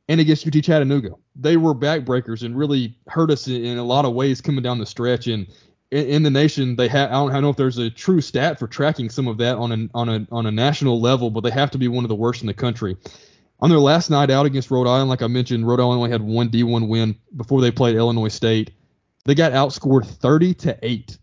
and 0.08 0.20
against 0.20 0.48
UT 0.48 0.64
Chattanooga. 0.64 1.12
They 1.36 1.58
were 1.58 1.76
backbreakers 1.76 2.44
and 2.44 2.58
really 2.58 2.98
hurt 3.08 3.30
us 3.30 3.48
in, 3.48 3.64
in 3.64 3.78
a 3.78 3.84
lot 3.84 4.06
of 4.06 4.14
ways 4.14 4.42
coming 4.42 4.64
down 4.64 4.80
the 4.80 4.86
stretch. 4.88 5.28
And 5.28 5.46
in, 5.92 6.06
in 6.08 6.24
the 6.24 6.32
nation, 6.32 6.76
they 6.76 6.88
have 6.88 7.10
I 7.10 7.14
don't, 7.14 7.30
I 7.30 7.34
don't 7.34 7.44
know 7.44 7.50
if 7.50 7.58
there's 7.58 7.78
a 7.78 7.92
true 7.92 8.22
stat 8.22 8.58
for 8.58 8.68
tracking 8.68 9.12
some 9.12 9.28
of 9.28 9.38
that 9.38 9.56
on 9.58 9.72
a 9.72 9.88
on 9.94 10.10
a 10.10 10.28
on 10.32 10.48
a 10.48 10.52
national 10.52 11.00
level, 11.00 11.30
but 11.30 11.42
they 11.42 11.52
have 11.52 11.70
to 11.72 11.78
be 11.78 11.88
one 11.88 12.06
of 12.06 12.10
the 12.10 12.16
worst 12.16 12.42
in 12.42 12.48
the 12.48 12.56
country 12.56 12.98
on 13.62 13.70
their 13.70 13.80
last 13.80 14.10
night 14.10 14.30
out 14.30 14.46
against 14.46 14.72
Rhode 14.72 14.88
Island, 14.88 15.10
like 15.10 15.22
I 15.22 15.28
mentioned, 15.28 15.68
Rhode 15.68 15.80
Island 15.80 16.00
only 16.00 16.12
had 16.12 16.22
one 16.22 16.50
D1 16.50 16.88
win 16.88 17.16
before 17.36 17.62
they 17.62 17.72
played 17.72 17.96
Illinois 17.96 18.30
State. 18.30 18.72
They 19.26 19.36
got 19.36 19.52
outscored 19.52 20.06
30 20.06 20.54
to 20.56 20.80
8 20.82 21.18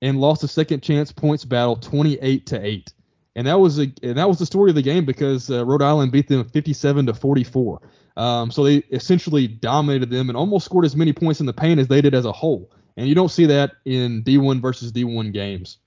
and 0.00 0.20
lost 0.20 0.42
a 0.42 0.48
second 0.48 0.82
chance 0.82 1.12
points 1.12 1.44
battle 1.44 1.76
28 1.76 2.46
to 2.46 2.66
8. 2.66 2.92
And 3.34 3.46
that 3.46 3.58
was 3.58 3.78
a 3.78 3.92
and 4.02 4.18
that 4.18 4.28
was 4.28 4.38
the 4.38 4.46
story 4.46 4.70
of 4.70 4.74
the 4.74 4.82
game 4.82 5.04
because 5.06 5.50
uh, 5.50 5.64
Rhode 5.64 5.82
Island 5.82 6.12
beat 6.12 6.28
them 6.28 6.44
57 6.44 7.06
to 7.06 7.14
44. 7.14 7.80
Um, 8.16 8.50
so 8.50 8.64
they 8.64 8.78
essentially 8.90 9.46
dominated 9.46 10.10
them 10.10 10.28
and 10.28 10.36
almost 10.36 10.66
scored 10.66 10.84
as 10.84 10.96
many 10.96 11.14
points 11.14 11.40
in 11.40 11.46
the 11.46 11.52
paint 11.52 11.80
as 11.80 11.88
they 11.88 12.02
did 12.02 12.14
as 12.14 12.26
a 12.26 12.32
whole. 12.32 12.70
And 12.98 13.08
you 13.08 13.14
don't 13.14 13.30
see 13.30 13.46
that 13.46 13.72
in 13.86 14.22
D1 14.22 14.60
versus 14.60 14.92
D1 14.92 15.32
games. 15.32 15.78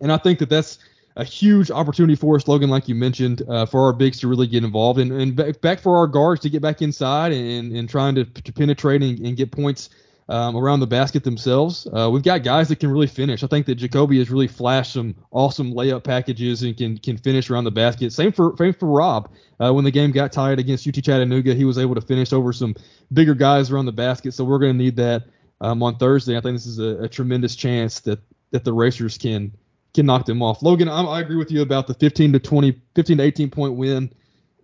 And 0.00 0.10
I 0.10 0.16
think 0.16 0.40
that 0.40 0.48
that's 0.48 0.78
a 1.18 1.24
huge 1.24 1.70
opportunity 1.70 2.14
for 2.14 2.36
us, 2.36 2.46
Logan, 2.46 2.70
like 2.70 2.88
you 2.88 2.94
mentioned, 2.94 3.42
uh, 3.48 3.66
for 3.66 3.84
our 3.84 3.92
bigs 3.92 4.20
to 4.20 4.28
really 4.28 4.46
get 4.46 4.62
involved 4.62 5.00
and, 5.00 5.12
and 5.12 5.60
back, 5.60 5.80
for 5.80 5.98
our 5.98 6.06
guards 6.06 6.40
to 6.42 6.48
get 6.48 6.62
back 6.62 6.80
inside 6.80 7.32
and, 7.32 7.76
and 7.76 7.90
trying 7.90 8.14
to, 8.14 8.24
to 8.24 8.52
penetrate 8.52 9.02
and, 9.02 9.18
and 9.18 9.36
get 9.36 9.50
points 9.50 9.90
um, 10.28 10.56
around 10.56 10.78
the 10.78 10.86
basket 10.86 11.24
themselves. 11.24 11.88
Uh, 11.92 12.08
we've 12.08 12.22
got 12.22 12.44
guys 12.44 12.68
that 12.68 12.78
can 12.78 12.90
really 12.90 13.08
finish. 13.08 13.42
I 13.42 13.48
think 13.48 13.66
that 13.66 13.78
JaCobi 13.78 14.18
has 14.18 14.30
really 14.30 14.46
flashed 14.46 14.92
some 14.92 15.16
awesome 15.32 15.72
layup 15.72 16.04
packages 16.04 16.62
and 16.62 16.76
can 16.76 16.98
can 16.98 17.16
finish 17.16 17.50
around 17.50 17.64
the 17.64 17.72
basket. 17.72 18.12
Same 18.12 18.30
for 18.30 18.54
same 18.56 18.74
for 18.74 18.86
Rob. 18.86 19.32
Uh, 19.58 19.72
when 19.72 19.84
the 19.84 19.90
game 19.90 20.12
got 20.12 20.30
tied 20.30 20.60
against 20.60 20.86
UT 20.86 21.02
Chattanooga, 21.02 21.54
he 21.54 21.64
was 21.64 21.78
able 21.78 21.94
to 21.94 22.00
finish 22.00 22.32
over 22.32 22.52
some 22.52 22.76
bigger 23.12 23.34
guys 23.34 23.70
around 23.70 23.86
the 23.86 23.92
basket. 23.92 24.34
So 24.34 24.44
we're 24.44 24.58
going 24.58 24.72
to 24.72 24.78
need 24.78 24.96
that 24.96 25.24
um, 25.60 25.82
on 25.82 25.96
Thursday. 25.96 26.36
I 26.36 26.40
think 26.42 26.56
this 26.56 26.66
is 26.66 26.78
a, 26.78 27.04
a 27.04 27.08
tremendous 27.08 27.56
chance 27.56 28.00
that 28.00 28.20
that 28.50 28.64
the 28.64 28.72
Racers 28.72 29.18
can 29.18 29.52
can 29.98 30.06
knock 30.06 30.26
them 30.26 30.42
off. 30.42 30.62
Logan, 30.62 30.88
I, 30.88 31.02
I 31.02 31.20
agree 31.20 31.34
with 31.34 31.50
you 31.50 31.60
about 31.60 31.88
the 31.88 31.94
15 31.94 32.32
to 32.34 32.38
20, 32.38 32.80
15 32.94 33.18
to 33.18 33.22
18 33.22 33.50
point 33.50 33.74
win. 33.74 34.12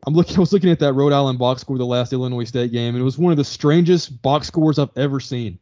I'm 0.07 0.15
looking. 0.15 0.37
I 0.37 0.41
was 0.41 0.53
looking 0.53 0.71
at 0.71 0.79
that 0.79 0.93
Rhode 0.93 1.13
Island 1.13 1.41
box 1.41 1.63
score 1.63 1.77
the 1.77 1.85
last 1.85 2.13
Illinois 2.13 2.45
State 2.45 2.71
game, 2.71 2.95
and 2.95 3.03
it 3.03 3.05
was 3.05 3.19
one 3.19 3.33
of 3.33 3.37
the 3.37 3.45
strangest 3.45 4.23
box 4.23 4.47
scores 4.47 4.79
I've 4.79 4.97
ever 4.97 5.19
seen. 5.19 5.59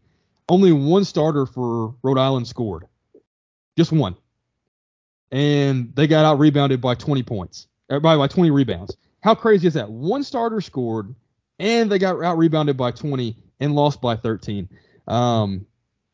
Only 0.49 0.73
one 0.73 1.05
starter 1.05 1.47
for 1.47 1.95
Rhode 2.03 2.19
Island 2.19 2.47
scored, 2.47 2.85
just 3.79 3.93
one, 3.93 4.17
and 5.31 5.95
they 5.95 6.07
got 6.07 6.27
out 6.27 6.39
rebounded 6.39 6.81
by 6.81 6.95
20 6.95 7.23
points, 7.23 7.69
by 7.89 7.99
by 7.99 8.27
20 8.27 8.51
rebounds. 8.51 8.95
How 9.21 9.35
crazy 9.35 9.69
is 9.69 9.75
that? 9.75 9.89
One 9.89 10.23
starter 10.23 10.61
scored, 10.61 11.15
and 11.59 11.91
they 11.91 11.99
got 11.99 12.23
out 12.23 12.37
rebounded 12.37 12.77
by 12.77 12.91
20 12.91 13.39
and 13.61 13.75
lost 13.75 14.03
by 14.03 14.17
13. 14.17 14.69
Um, 15.07 15.65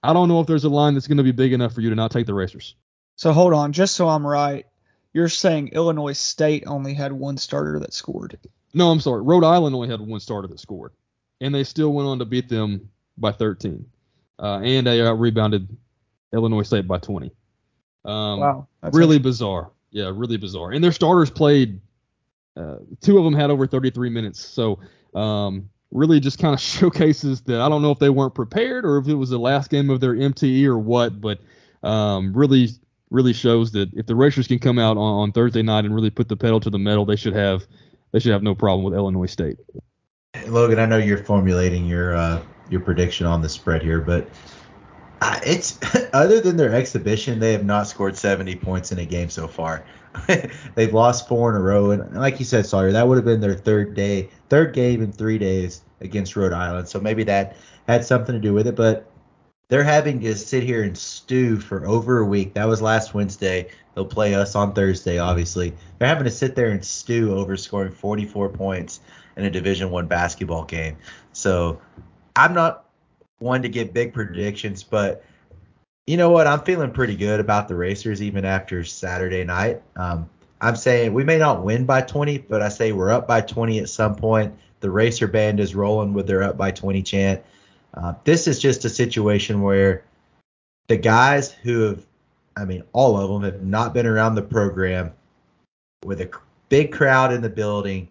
I 0.02 0.12
don't 0.12 0.28
know 0.28 0.40
if 0.40 0.46
there's 0.46 0.64
a 0.64 0.68
line 0.68 0.94
that's 0.94 1.08
going 1.08 1.16
to 1.16 1.24
be 1.24 1.32
big 1.32 1.52
enough 1.52 1.72
for 1.72 1.80
you 1.80 1.90
to 1.90 1.96
not 1.96 2.12
take 2.12 2.26
the 2.26 2.34
Racers. 2.34 2.76
So 3.18 3.32
hold 3.32 3.52
on, 3.52 3.72
just 3.72 3.96
so 3.96 4.08
I'm 4.08 4.24
right, 4.24 4.64
you're 5.12 5.28
saying 5.28 5.70
Illinois 5.72 6.12
State 6.12 6.62
only 6.68 6.94
had 6.94 7.12
one 7.12 7.36
starter 7.36 7.80
that 7.80 7.92
scored. 7.92 8.38
No, 8.72 8.92
I'm 8.92 9.00
sorry. 9.00 9.22
Rhode 9.22 9.42
Island 9.42 9.74
only 9.74 9.88
had 9.88 10.00
one 10.00 10.20
starter 10.20 10.46
that 10.46 10.60
scored, 10.60 10.92
and 11.40 11.52
they 11.52 11.64
still 11.64 11.92
went 11.92 12.06
on 12.06 12.20
to 12.20 12.24
beat 12.24 12.48
them 12.48 12.90
by 13.16 13.32
13, 13.32 13.84
uh, 14.38 14.60
and 14.62 14.86
they 14.86 15.02
out 15.02 15.18
rebounded 15.18 15.76
Illinois 16.32 16.62
State 16.62 16.86
by 16.86 16.98
20. 16.98 17.32
Um, 18.04 18.38
wow, 18.38 18.68
really 18.92 19.18
bizarre. 19.18 19.72
Yeah, 19.90 20.12
really 20.14 20.36
bizarre. 20.36 20.70
And 20.70 20.82
their 20.82 20.92
starters 20.92 21.28
played. 21.28 21.80
Uh, 22.56 22.76
two 23.00 23.18
of 23.18 23.24
them 23.24 23.34
had 23.34 23.50
over 23.50 23.66
33 23.66 24.10
minutes, 24.10 24.38
so 24.38 24.78
um, 25.12 25.68
really 25.90 26.20
just 26.20 26.38
kind 26.38 26.54
of 26.54 26.60
showcases 26.60 27.40
that 27.42 27.60
I 27.60 27.68
don't 27.68 27.82
know 27.82 27.90
if 27.90 27.98
they 27.98 28.10
weren't 28.10 28.36
prepared 28.36 28.84
or 28.84 28.98
if 28.98 29.08
it 29.08 29.14
was 29.14 29.30
the 29.30 29.40
last 29.40 29.70
game 29.70 29.90
of 29.90 29.98
their 29.98 30.14
MTE 30.14 30.66
or 30.66 30.78
what, 30.78 31.20
but 31.20 31.40
um, 31.82 32.32
really 32.32 32.68
really 33.10 33.32
shows 33.32 33.72
that 33.72 33.92
if 33.94 34.06
the 34.06 34.14
Racers 34.14 34.46
can 34.46 34.58
come 34.58 34.78
out 34.78 34.96
on, 34.96 35.22
on 35.22 35.32
Thursday 35.32 35.62
night 35.62 35.84
and 35.84 35.94
really 35.94 36.10
put 36.10 36.28
the 36.28 36.36
pedal 36.36 36.60
to 36.60 36.70
the 36.70 36.78
metal, 36.78 37.04
they 37.04 37.16
should 37.16 37.34
have 37.34 37.66
they 38.12 38.18
should 38.18 38.32
have 38.32 38.42
no 38.42 38.54
problem 38.54 38.84
with 38.84 38.94
Illinois 38.94 39.26
State. 39.26 39.58
Logan, 40.46 40.78
I 40.78 40.86
know 40.86 40.98
you're 40.98 41.24
formulating 41.24 41.86
your 41.86 42.14
uh, 42.14 42.42
your 42.70 42.80
prediction 42.80 43.26
on 43.26 43.42
the 43.42 43.48
spread 43.48 43.82
here, 43.82 44.00
but 44.00 44.28
uh, 45.20 45.40
it's 45.44 45.78
other 46.12 46.40
than 46.40 46.56
their 46.56 46.74
exhibition, 46.74 47.38
they 47.38 47.52
have 47.52 47.64
not 47.64 47.86
scored 47.86 48.16
70 48.16 48.56
points 48.56 48.92
in 48.92 48.98
a 48.98 49.04
game 49.04 49.30
so 49.30 49.48
far. 49.48 49.84
They've 50.74 50.92
lost 50.92 51.28
four 51.28 51.50
in 51.50 51.56
a 51.56 51.60
row, 51.60 51.90
and 51.90 52.14
like 52.14 52.38
you 52.38 52.44
said, 52.44 52.66
Sawyer, 52.66 52.92
that 52.92 53.06
would 53.06 53.16
have 53.16 53.24
been 53.24 53.40
their 53.40 53.54
third 53.54 53.94
day, 53.94 54.30
third 54.48 54.74
game 54.74 55.02
in 55.02 55.12
three 55.12 55.38
days 55.38 55.82
against 56.00 56.36
Rhode 56.36 56.52
Island. 56.52 56.88
So 56.88 57.00
maybe 57.00 57.24
that 57.24 57.56
had 57.86 58.04
something 58.04 58.34
to 58.34 58.40
do 58.40 58.52
with 58.52 58.66
it. 58.66 58.76
But 58.76 59.10
they're 59.68 59.84
having 59.84 60.20
to 60.20 60.34
sit 60.34 60.62
here 60.62 60.82
and 60.82 60.96
stew 60.96 61.60
for 61.60 61.86
over 61.86 62.18
a 62.18 62.24
week. 62.24 62.54
That 62.54 62.66
was 62.66 62.80
last 62.80 63.12
Wednesday. 63.12 63.68
They'll 63.94 64.06
play 64.06 64.34
us 64.34 64.54
on 64.54 64.72
Thursday, 64.72 65.18
obviously. 65.18 65.74
They're 65.98 66.08
having 66.08 66.24
to 66.24 66.30
sit 66.30 66.54
there 66.56 66.70
and 66.70 66.84
stew 66.84 67.34
over 67.34 67.56
scoring 67.56 67.92
44 67.92 68.48
points 68.48 69.00
in 69.36 69.44
a 69.44 69.50
Division 69.50 69.90
One 69.90 70.06
basketball 70.06 70.64
game. 70.64 70.96
So 71.32 71.80
I'm 72.34 72.54
not 72.54 72.86
one 73.40 73.62
to 73.62 73.68
give 73.68 73.92
big 73.92 74.14
predictions, 74.14 74.82
but 74.82 75.24
you 76.06 76.16
know 76.16 76.30
what? 76.30 76.46
I'm 76.46 76.60
feeling 76.60 76.90
pretty 76.90 77.16
good 77.16 77.38
about 77.38 77.68
the 77.68 77.76
Racers 77.76 78.22
even 78.22 78.46
after 78.46 78.82
Saturday 78.84 79.44
night. 79.44 79.82
Um, 79.96 80.30
I'm 80.62 80.76
saying 80.76 81.12
we 81.12 81.24
may 81.24 81.38
not 81.38 81.62
win 81.62 81.84
by 81.84 82.00
20, 82.00 82.38
but 82.38 82.62
I 82.62 82.70
say 82.70 82.92
we're 82.92 83.10
up 83.10 83.28
by 83.28 83.42
20 83.42 83.80
at 83.80 83.90
some 83.90 84.16
point. 84.16 84.54
The 84.80 84.90
racer 84.90 85.26
band 85.26 85.60
is 85.60 85.74
rolling 85.74 86.14
with 86.14 86.26
their 86.26 86.42
up 86.42 86.56
by 86.56 86.70
20 86.70 87.02
chant. 87.02 87.42
Uh, 87.94 88.14
this 88.24 88.46
is 88.46 88.58
just 88.58 88.84
a 88.84 88.88
situation 88.88 89.62
where 89.62 90.04
the 90.88 90.96
guys 90.96 91.50
who 91.50 91.80
have, 91.82 92.06
I 92.56 92.64
mean, 92.64 92.82
all 92.92 93.18
of 93.18 93.30
them 93.30 93.50
have 93.50 93.62
not 93.62 93.94
been 93.94 94.06
around 94.06 94.34
the 94.34 94.42
program 94.42 95.12
with 96.04 96.20
a 96.20 96.30
big 96.68 96.92
crowd 96.92 97.32
in 97.32 97.42
the 97.42 97.48
building. 97.48 98.08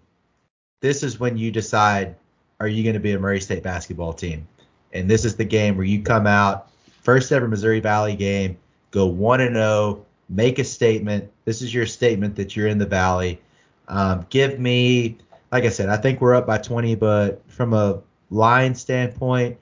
This 0.82 1.04
is 1.04 1.20
when 1.20 1.38
you 1.38 1.52
decide, 1.52 2.16
are 2.60 2.68
you 2.68 2.84
going 2.84 2.94
to 2.94 3.00
be 3.00 3.14
a 3.14 3.20
Murray 3.20 3.40
State 3.40 3.64
basketball 3.64 4.14
team? 4.14 4.48
And 4.94 5.10
this 5.10 5.26
is 5.26 5.36
the 5.36 5.46
game 5.46 5.76
where 5.76 5.86
you 5.86 6.02
come 6.02 6.28
out, 6.28 6.72
first 7.02 7.32
ever 7.32 7.48
Missouri 7.48 7.80
Valley 7.80 8.16
game, 8.16 8.58
go 8.92 9.06
1 9.06 9.42
and 9.42 9.56
0, 9.56 10.06
make 10.30 10.60
a 10.60 10.64
statement. 10.64 11.30
This 11.46 11.62
is 11.62 11.74
your 11.74 11.86
statement 11.86 12.36
that 12.36 12.56
you're 12.56 12.68
in 12.68 12.78
the 12.78 12.86
Valley. 12.86 13.40
Um, 13.88 14.26
give 14.30 14.60
me, 14.60 15.18
like 15.52 15.64
I 15.64 15.70
said, 15.70 15.90
I 15.90 15.98
think 15.98 16.20
we're 16.20 16.36
up 16.36 16.48
by 16.48 16.58
20, 16.58 16.96
but 16.96 17.42
from 17.50 17.74
a 17.74 18.02
line 18.30 18.76
standpoint, 18.76 19.58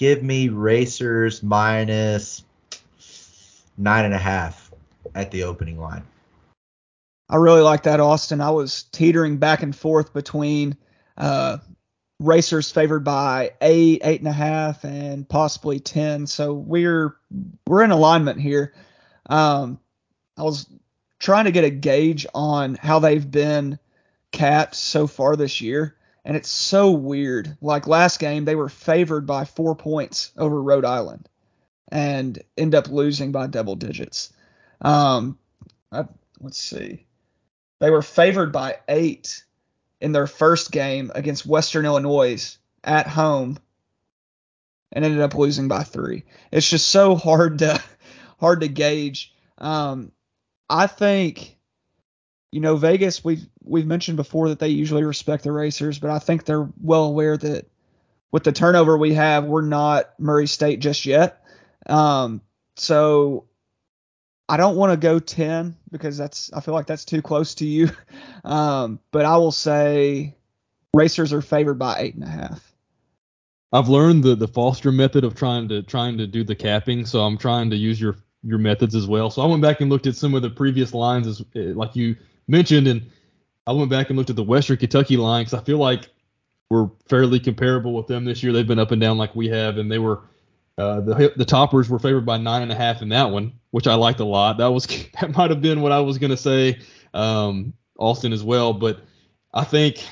give 0.00 0.22
me 0.22 0.48
Racers 0.48 1.42
minus 1.42 2.42
nine 3.76 4.06
and 4.06 4.14
a 4.14 4.18
half 4.18 4.72
at 5.14 5.30
the 5.30 5.42
opening 5.42 5.78
line. 5.78 6.02
I 7.28 7.36
really 7.36 7.60
like 7.60 7.82
that, 7.82 8.00
Austin. 8.00 8.40
I 8.40 8.48
was 8.48 8.84
teetering 8.84 9.36
back 9.36 9.62
and 9.62 9.76
forth 9.76 10.14
between 10.14 10.78
uh, 11.18 11.58
Racers 12.18 12.70
favored 12.70 13.04
by 13.04 13.52
eight, 13.60 14.00
eight 14.02 14.20
and 14.20 14.28
a 14.28 14.32
half, 14.32 14.86
and 14.86 15.28
possibly 15.28 15.80
ten. 15.80 16.26
So 16.26 16.54
we're 16.54 17.14
we're 17.66 17.82
in 17.82 17.90
alignment 17.90 18.40
here. 18.40 18.72
Um, 19.28 19.78
I 20.38 20.44
was 20.44 20.66
trying 21.18 21.44
to 21.44 21.52
get 21.52 21.64
a 21.64 21.70
gauge 21.70 22.26
on 22.34 22.74
how 22.74 23.00
they've 23.00 23.30
been 23.30 23.78
capped 24.32 24.76
so 24.76 25.06
far 25.06 25.36
this 25.36 25.60
year, 25.60 25.94
and 26.24 26.36
it's 26.36 26.50
so 26.50 26.90
weird. 26.90 27.56
Like 27.60 27.86
last 27.86 28.18
game, 28.18 28.44
they 28.44 28.54
were 28.54 28.68
favored 28.68 29.26
by 29.26 29.44
four 29.44 29.74
points 29.74 30.32
over 30.36 30.62
Rhode 30.62 30.84
Island, 30.84 31.28
and 31.90 32.42
end 32.56 32.74
up 32.74 32.88
losing 32.88 33.32
by 33.32 33.46
double 33.46 33.76
digits. 33.76 34.32
Um, 34.80 35.38
I, 35.92 36.04
let's 36.40 36.58
see, 36.58 37.06
they 37.80 37.90
were 37.90 38.02
favored 38.02 38.52
by 38.52 38.78
eight 38.88 39.44
in 40.00 40.12
their 40.12 40.26
first 40.26 40.72
game 40.72 41.10
against 41.14 41.46
Western 41.46 41.84
Illinois 41.84 42.56
at 42.82 43.06
home, 43.06 43.58
and 44.92 45.04
ended 45.04 45.20
up 45.20 45.34
losing 45.34 45.68
by 45.68 45.82
three. 45.82 46.24
It's 46.50 46.68
just 46.68 46.88
so 46.88 47.14
hard 47.16 47.58
to 47.60 47.82
hard 48.38 48.60
to 48.62 48.68
gauge. 48.68 49.34
Um, 49.58 50.12
I 50.68 50.86
think, 50.86 51.58
you 52.52 52.60
know, 52.60 52.76
Vegas. 52.76 53.24
We've 53.24 53.46
we've 53.62 53.86
mentioned 53.86 54.16
before 54.16 54.48
that 54.48 54.58
they 54.58 54.68
usually 54.68 55.04
respect 55.04 55.44
the 55.44 55.52
racers, 55.52 55.98
but 55.98 56.10
I 56.10 56.18
think 56.18 56.44
they're 56.44 56.68
well 56.80 57.04
aware 57.04 57.36
that 57.36 57.66
with 58.32 58.44
the 58.44 58.52
turnover 58.52 58.96
we 58.96 59.14
have, 59.14 59.44
we're 59.44 59.62
not 59.62 60.18
Murray 60.18 60.46
State 60.46 60.80
just 60.80 61.06
yet. 61.06 61.44
Um, 61.86 62.40
so 62.76 63.46
I 64.48 64.56
don't 64.56 64.76
want 64.76 64.92
to 64.92 64.96
go 64.96 65.18
10 65.18 65.76
because 65.90 66.16
that's 66.16 66.52
I 66.52 66.60
feel 66.60 66.74
like 66.74 66.86
that's 66.86 67.04
too 67.04 67.22
close 67.22 67.54
to 67.56 67.66
you. 67.66 67.90
Um, 68.42 69.00
but 69.10 69.26
I 69.26 69.36
will 69.36 69.52
say 69.52 70.34
racers 70.94 71.34
are 71.34 71.42
favored 71.42 71.78
by 71.78 71.98
eight 71.98 72.14
and 72.14 72.24
a 72.24 72.26
half. 72.26 72.72
I've 73.70 73.90
learned 73.90 74.24
the 74.24 74.34
the 74.34 74.48
Foster 74.48 74.90
method 74.90 75.24
of 75.24 75.34
trying 75.34 75.68
to 75.68 75.82
trying 75.82 76.16
to 76.16 76.26
do 76.26 76.42
the 76.42 76.54
capping, 76.54 77.04
so 77.04 77.20
I'm 77.20 77.36
trying 77.36 77.68
to 77.68 77.76
use 77.76 78.00
your 78.00 78.16
your 78.42 78.56
methods 78.56 78.94
as 78.94 79.06
well. 79.06 79.28
So 79.28 79.42
I 79.42 79.44
went 79.44 79.60
back 79.60 79.82
and 79.82 79.90
looked 79.90 80.06
at 80.06 80.16
some 80.16 80.34
of 80.34 80.40
the 80.40 80.48
previous 80.48 80.94
lines, 80.94 81.26
as 81.26 81.42
eh, 81.54 81.72
like 81.74 81.94
you 81.94 82.16
mentioned, 82.50 82.86
and 82.86 83.10
I 83.66 83.72
went 83.72 83.90
back 83.90 84.10
and 84.10 84.18
looked 84.18 84.30
at 84.30 84.36
the 84.36 84.42
Western 84.42 84.76
Kentucky 84.76 85.16
line 85.16 85.44
because 85.44 85.58
I 85.58 85.64
feel 85.64 85.78
like 85.78 86.08
we're 86.70 86.90
fairly 87.08 87.40
comparable 87.40 87.94
with 87.94 88.06
them 88.06 88.24
this 88.24 88.42
year. 88.42 88.52
They've 88.52 88.66
been 88.66 88.78
up 88.78 88.90
and 88.90 89.00
down 89.00 89.18
like 89.18 89.34
we 89.34 89.48
have, 89.48 89.78
and 89.78 89.90
they 89.90 89.98
were 89.98 90.22
uh, 90.78 91.00
the 91.00 91.32
the 91.36 91.44
toppers 91.44 91.88
were 91.88 91.98
favored 91.98 92.26
by 92.26 92.38
nine 92.38 92.62
and 92.62 92.72
a 92.72 92.74
half 92.74 93.02
in 93.02 93.08
that 93.10 93.30
one, 93.30 93.52
which 93.70 93.86
I 93.86 93.94
liked 93.94 94.20
a 94.20 94.24
lot. 94.24 94.58
That 94.58 94.68
was 94.68 94.86
that 95.20 95.36
might 95.36 95.50
have 95.50 95.60
been 95.60 95.80
what 95.80 95.92
I 95.92 96.00
was 96.00 96.18
gonna 96.18 96.36
say, 96.36 96.78
um, 97.14 97.74
Austin 97.98 98.32
as 98.32 98.42
well. 98.42 98.72
But 98.72 99.00
I 99.52 99.64
think 99.64 100.04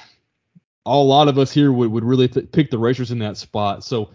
a 0.85 0.97
lot 0.97 1.29
of 1.29 1.39
us 1.39 1.53
here 1.53 1.71
would, 1.71 1.91
would 1.91 2.05
really 2.05 2.29
th- 2.29 2.51
pick 2.51 2.71
the 2.71 2.79
Racers 2.79 3.11
in 3.11 3.19
that 3.19 3.37
spot. 3.37 3.85
So 3.85 4.11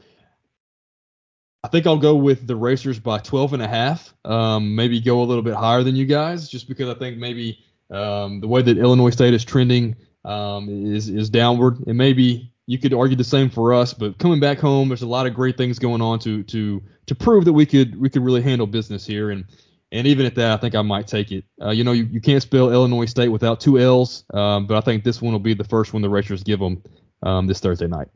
I 1.63 1.69
think 1.69 1.87
I'll 1.87 1.97
go 1.97 2.15
with 2.15 2.45
the 2.45 2.55
Racers 2.55 2.99
by 2.99 3.19
12 3.19 3.53
and 3.53 3.61
a 3.61 3.67
half. 3.67 4.13
Um, 4.25 4.75
maybe 4.75 4.99
go 4.99 5.21
a 5.21 5.23
little 5.23 5.43
bit 5.43 5.53
higher 5.53 5.83
than 5.83 5.95
you 5.95 6.05
guys, 6.05 6.49
just 6.49 6.67
because 6.67 6.89
I 6.89 6.95
think 6.95 7.17
maybe 7.17 7.63
um, 7.93 8.39
the 8.39 8.47
way 8.47 8.61
that 8.61 8.77
Illinois 8.77 9.11
State 9.11 9.33
is 9.33 9.45
trending 9.45 9.95
um, 10.25 10.69
is 10.69 11.09
is 11.09 11.29
downward, 11.29 11.85
and 11.87 11.97
maybe 11.97 12.51
you 12.65 12.77
could 12.77 12.93
argue 12.93 13.15
the 13.15 13.23
same 13.23 13.49
for 13.49 13.73
us. 13.73 13.93
But 13.93 14.17
coming 14.17 14.39
back 14.39 14.59
home, 14.59 14.89
there's 14.89 15.01
a 15.01 15.07
lot 15.07 15.27
of 15.27 15.33
great 15.33 15.57
things 15.57 15.79
going 15.79 16.01
on 16.01 16.19
to 16.19 16.43
to 16.43 16.81
to 17.05 17.15
prove 17.15 17.45
that 17.45 17.53
we 17.53 17.65
could 17.65 17.99
we 17.99 18.09
could 18.09 18.23
really 18.23 18.41
handle 18.41 18.67
business 18.67 19.05
here, 19.05 19.31
and 19.31 19.45
and 19.91 20.07
even 20.07 20.25
at 20.25 20.35
that, 20.35 20.51
I 20.51 20.57
think 20.57 20.73
I 20.73 20.81
might 20.81 21.07
take 21.07 21.31
it. 21.31 21.45
Uh, 21.61 21.69
you 21.69 21.83
know, 21.83 21.91
you, 21.91 22.05
you 22.05 22.19
can't 22.19 22.41
spell 22.41 22.71
Illinois 22.71 23.05
State 23.05 23.29
without 23.29 23.59
two 23.59 23.77
L's, 23.77 24.23
um, 24.33 24.65
but 24.65 24.75
I 24.75 24.81
think 24.81 25.03
this 25.03 25.21
one 25.21 25.33
will 25.33 25.39
be 25.39 25.53
the 25.53 25.63
first 25.63 25.93
one 25.93 26.01
the 26.01 26.09
Racers 26.09 26.43
give 26.43 26.59
them 26.59 26.81
um, 27.21 27.45
this 27.45 27.59
Thursday 27.59 27.87
night. 27.87 28.07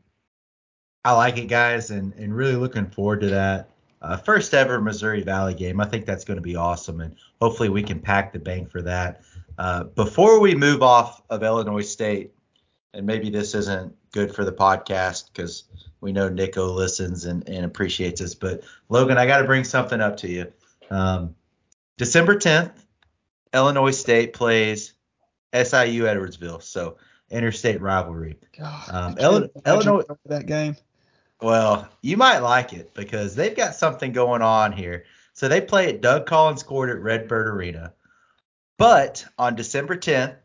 I 1.04 1.12
like 1.12 1.38
it, 1.38 1.46
guys, 1.46 1.90
and, 1.90 2.12
and 2.14 2.34
really 2.34 2.56
looking 2.56 2.90
forward 2.90 3.20
to 3.20 3.28
that. 3.28 3.70
Uh, 4.02 4.16
first 4.16 4.54
ever 4.54 4.80
Missouri 4.80 5.22
Valley 5.22 5.54
game. 5.54 5.80
I 5.80 5.84
think 5.84 6.04
that's 6.04 6.24
going 6.24 6.36
to 6.36 6.42
be 6.42 6.56
awesome, 6.56 7.00
and 7.00 7.14
hopefully 7.40 7.68
we 7.68 7.82
can 7.82 8.00
pack 8.00 8.32
the 8.32 8.38
bank 8.40 8.70
for 8.70 8.82
that. 8.82 9.22
Uh, 9.58 9.84
before 9.84 10.38
we 10.38 10.54
move 10.54 10.82
off 10.82 11.20
of 11.30 11.42
Illinois 11.42 11.82
State, 11.82 12.32
and 12.94 13.04
maybe 13.04 13.28
this 13.28 13.54
isn't 13.54 13.94
good 14.12 14.34
for 14.34 14.44
the 14.44 14.52
podcast 14.52 15.32
because 15.32 15.64
we 16.00 16.12
know 16.12 16.28
Nico 16.28 16.72
listens 16.72 17.24
and, 17.24 17.46
and 17.48 17.64
appreciates 17.64 18.20
us, 18.20 18.34
but 18.34 18.62
Logan, 18.88 19.18
I 19.18 19.26
got 19.26 19.38
to 19.38 19.44
bring 19.44 19.64
something 19.64 20.00
up 20.00 20.16
to 20.18 20.28
you. 20.28 20.52
Um, 20.90 21.34
December 21.96 22.36
10th, 22.36 22.72
Illinois 23.52 23.90
State 23.90 24.32
plays 24.32 24.94
SIU 25.52 26.04
Edwardsville, 26.04 26.62
so 26.62 26.96
interstate 27.30 27.80
rivalry. 27.80 28.38
God, 28.56 28.84
Um, 28.90 29.18
Illinois, 29.18 29.50
Illinois 29.66 30.02
that 30.26 30.46
game. 30.46 30.76
Well, 31.42 31.88
you 32.02 32.16
might 32.16 32.38
like 32.38 32.72
it 32.72 32.94
because 32.94 33.34
they've 33.34 33.56
got 33.56 33.74
something 33.74 34.12
going 34.12 34.42
on 34.42 34.72
here. 34.72 35.04
So 35.34 35.48
they 35.48 35.60
play 35.60 35.88
at 35.88 36.00
Doug 36.00 36.26
Collins 36.26 36.62
Court 36.62 36.90
at 36.90 37.00
Redbird 37.00 37.48
Arena. 37.48 37.92
But 38.78 39.26
on 39.36 39.56
December 39.56 39.96
10th, 39.96 40.36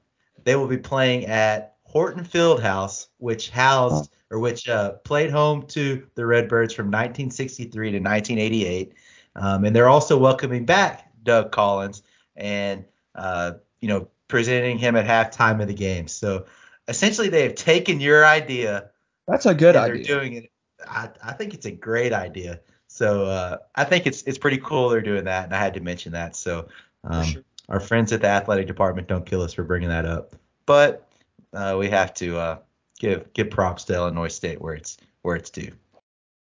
they 0.44 0.56
will 0.56 0.68
be 0.68 0.78
playing 0.78 1.28
at 1.28 1.76
Horton 1.84 2.26
Fieldhouse, 2.26 3.08
which 3.20 3.52
housed 3.52 4.12
or 4.32 4.40
which 4.40 4.68
uh, 4.68 4.94
played 5.04 5.30
home 5.30 5.62
to 5.68 6.06
the 6.16 6.26
Redbirds 6.26 6.74
from 6.74 6.88
1963 6.88 7.92
to 7.92 8.00
1988. 8.00 8.94
Um, 9.36 9.66
and 9.66 9.76
they're 9.76 9.88
also 9.88 10.18
welcoming 10.18 10.66
back 10.66 11.12
Doug 11.24 11.52
Collins 11.52 12.02
and 12.36 12.84
uh, 13.16 13.54
you 13.80 13.88
know 13.88 14.08
presenting 14.28 14.80
him 14.80 14.96
at 14.96 15.06
halftime 15.06 15.62
of 15.62 15.68
the 15.68 15.74
game. 15.74 16.08
So 16.08 16.46
essentially, 16.88 17.30
they 17.30 17.44
have 17.44 17.56
taken 17.56 18.00
your 18.00 18.26
idea 18.26 18.90
That's 19.28 19.46
a 19.46 19.54
good 19.54 19.76
and 19.76 19.86
idea. 19.86 20.04
they're 20.04 20.20
doing 20.20 20.34
it. 20.34 20.52
I, 20.88 21.10
I 21.24 21.34
think 21.34 21.54
it's 21.54 21.68
a 21.68 21.72
great 21.72 22.14
idea. 22.14 22.60
So 22.88 23.26
uh, 23.26 23.58
I 23.76 23.84
think 23.84 24.08
it's 24.08 24.24
it's 24.24 24.40
pretty 24.40 24.58
cool 24.58 24.90
they're 24.90 25.02
doing 25.02 25.26
that, 25.26 25.46
and 25.46 25.56
I 25.56 25.60
had 25.60 25.76
to 25.76 25.80
mention 25.80 26.12
that. 26.14 26.36
So 26.36 26.68
um, 27.04 27.24
sure. 27.26 27.44
Our 27.70 27.80
friends 27.80 28.12
at 28.12 28.22
the 28.22 28.28
athletic 28.28 28.68
department 28.68 29.08
don't 29.08 29.26
kill 29.26 29.42
us 29.42 29.54
for 29.54 29.64
bringing 29.64 29.90
that 29.90 30.06
up, 30.06 30.36
but 30.66 31.08
uh, 31.54 31.76
we 31.80 31.90
have 31.90 32.14
to 32.16 32.38
uh, 32.38 32.58
give 33.00 33.32
give 33.34 33.50
props 33.50 33.86
to 33.86 33.94
Illinois 33.94 34.28
State 34.28 34.62
where 34.62 34.74
it's 34.74 34.98
where 35.22 35.36
it's 35.36 35.50
due. 35.50 35.72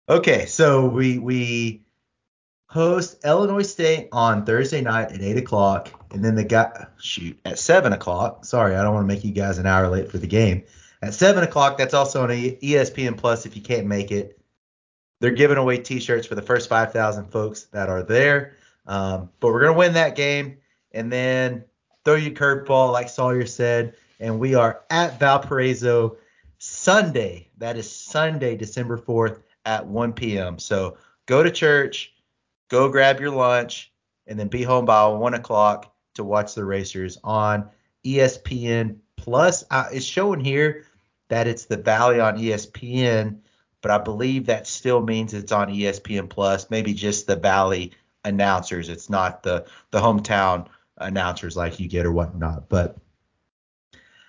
Okay, 0.09 0.45
so 0.45 0.85
we 0.85 1.19
we 1.19 1.85
host 2.67 3.23
Illinois 3.23 3.61
State 3.61 4.09
on 4.11 4.45
Thursday 4.45 4.81
night 4.81 5.11
at 5.11 5.21
eight 5.21 5.37
o'clock, 5.37 5.89
and 6.11 6.25
then 6.25 6.35
the 6.35 6.43
guy 6.43 6.87
shoot 6.97 7.39
at 7.45 7.59
seven 7.59 7.93
o'clock. 7.93 8.45
Sorry, 8.45 8.75
I 8.75 8.83
don't 8.83 8.93
want 8.93 9.07
to 9.07 9.13
make 9.13 9.23
you 9.23 9.31
guys 9.31 9.59
an 9.59 9.65
hour 9.65 9.87
late 9.89 10.11
for 10.11 10.17
the 10.17 10.27
game. 10.27 10.63
At 11.01 11.13
seven 11.13 11.43
o'clock, 11.43 11.77
that's 11.77 11.93
also 11.93 12.23
on 12.23 12.29
ESPN 12.29 13.17
Plus 13.17 13.45
if 13.45 13.55
you 13.55 13.61
can't 13.61 13.87
make 13.87 14.11
it. 14.11 14.39
They're 15.19 15.31
giving 15.31 15.57
away 15.57 15.77
T-shirts 15.77 16.27
for 16.27 16.35
the 16.35 16.41
first 16.41 16.67
5,000 16.67 17.25
folks 17.25 17.63
that 17.71 17.87
are 17.87 18.03
there. 18.03 18.57
Um, 18.85 19.29
but 19.39 19.49
we're 19.49 19.61
gonna 19.61 19.77
win 19.77 19.93
that 19.93 20.15
game, 20.15 20.57
and 20.93 21.11
then 21.11 21.63
throw 22.05 22.15
your 22.15 22.33
curveball, 22.33 22.91
like 22.91 23.09
Sawyer 23.09 23.45
said, 23.45 23.95
and 24.19 24.39
we 24.39 24.55
are 24.55 24.81
at 24.89 25.19
Valparaiso 25.19 26.17
Sunday. 26.57 27.49
That 27.57 27.77
is 27.77 27.91
Sunday, 27.91 28.55
December 28.55 28.97
4th 28.97 29.41
at 29.65 29.85
1 29.85 30.13
p.m. 30.13 30.59
So 30.59 30.97
go 31.25 31.43
to 31.43 31.51
church, 31.51 32.13
go 32.69 32.89
grab 32.89 33.19
your 33.19 33.31
lunch, 33.31 33.91
and 34.27 34.39
then 34.39 34.47
be 34.47 34.63
home 34.63 34.85
by 34.85 35.05
one 35.07 35.33
o'clock 35.33 35.93
to 36.15 36.23
watch 36.23 36.55
the 36.55 36.63
racers 36.63 37.17
on 37.23 37.69
ESPN 38.05 38.97
Plus. 39.17 39.63
Uh, 39.71 39.85
it's 39.91 40.05
showing 40.05 40.39
here 40.39 40.85
that 41.29 41.47
it's 41.47 41.65
the 41.65 41.77
Valley 41.77 42.19
on 42.19 42.37
ESPN, 42.37 43.39
but 43.81 43.91
I 43.91 43.97
believe 43.97 44.45
that 44.45 44.67
still 44.67 45.01
means 45.01 45.33
it's 45.33 45.51
on 45.51 45.69
ESPN 45.69 46.29
Plus. 46.29 46.69
Maybe 46.69 46.93
just 46.93 47.27
the 47.27 47.35
Valley 47.35 47.91
announcers. 48.23 48.89
It's 48.89 49.09
not 49.09 49.43
the 49.43 49.65
the 49.91 49.99
hometown 49.99 50.67
announcers 50.97 51.55
like 51.55 51.79
you 51.79 51.87
get 51.87 52.05
or 52.05 52.11
whatnot. 52.11 52.69
But 52.69 52.97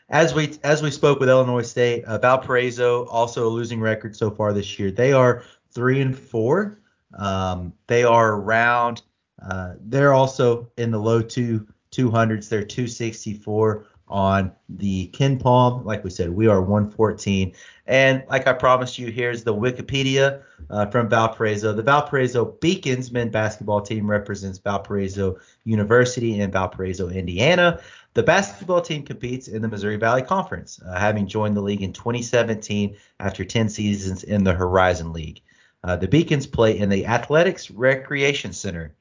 as 0.08 0.34
we 0.34 0.58
as 0.62 0.82
we 0.82 0.90
spoke 0.90 1.20
with 1.20 1.28
Illinois 1.28 1.62
State, 1.62 2.04
uh, 2.04 2.18
Valparaiso 2.18 3.06
also 3.06 3.46
a 3.46 3.50
losing 3.50 3.80
record 3.80 4.16
so 4.16 4.30
far 4.30 4.52
this 4.52 4.78
year. 4.78 4.90
They 4.90 5.12
are 5.12 5.42
three 5.72 6.00
and 6.00 6.16
four. 6.16 6.80
Um, 7.18 7.72
they 7.86 8.04
are 8.04 8.34
around. 8.34 9.02
Uh, 9.42 9.74
they're 9.80 10.12
also 10.12 10.70
in 10.76 10.90
the 10.90 10.98
low 10.98 11.22
two 11.22 11.66
200s. 11.92 12.48
They're 12.48 12.64
264 12.64 13.86
on 14.08 14.52
the 14.68 15.10
KenPom. 15.12 15.84
Like 15.84 16.04
we 16.04 16.10
said, 16.10 16.30
we 16.30 16.46
are 16.46 16.60
114. 16.60 17.54
And 17.86 18.22
like 18.28 18.46
I 18.46 18.52
promised 18.52 18.98
you, 18.98 19.10
here's 19.10 19.44
the 19.44 19.54
Wikipedia 19.54 20.42
uh, 20.70 20.86
from 20.86 21.08
Valparaiso. 21.08 21.72
The 21.72 21.82
Valparaiso 21.82 22.44
Beacons 22.44 23.10
men 23.10 23.30
basketball 23.30 23.80
team 23.80 24.10
represents 24.10 24.58
Valparaiso 24.58 25.38
University 25.64 26.40
in 26.40 26.50
Valparaiso, 26.50 27.08
Indiana. 27.08 27.80
The 28.14 28.22
basketball 28.22 28.80
team 28.80 29.02
competes 29.04 29.48
in 29.48 29.60
the 29.60 29.68
Missouri 29.68 29.96
Valley 29.96 30.22
Conference, 30.22 30.80
uh, 30.86 30.98
having 30.98 31.26
joined 31.26 31.56
the 31.56 31.62
league 31.62 31.82
in 31.82 31.92
2017 31.92 32.96
after 33.20 33.44
10 33.44 33.68
seasons 33.68 34.22
in 34.22 34.44
the 34.44 34.52
Horizon 34.52 35.12
League. 35.12 35.42
Uh, 35.82 35.96
the 35.96 36.08
Beacons 36.08 36.46
play 36.46 36.78
in 36.78 36.88
the 36.88 37.06
Athletics 37.06 37.70
Recreation 37.70 38.52
Center, 38.52 38.94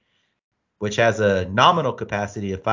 which 0.80 0.96
has 0.98 1.20
a 1.20 1.46
nominal 1.46 1.94
capacity 1.94 2.52
of 2.52 2.64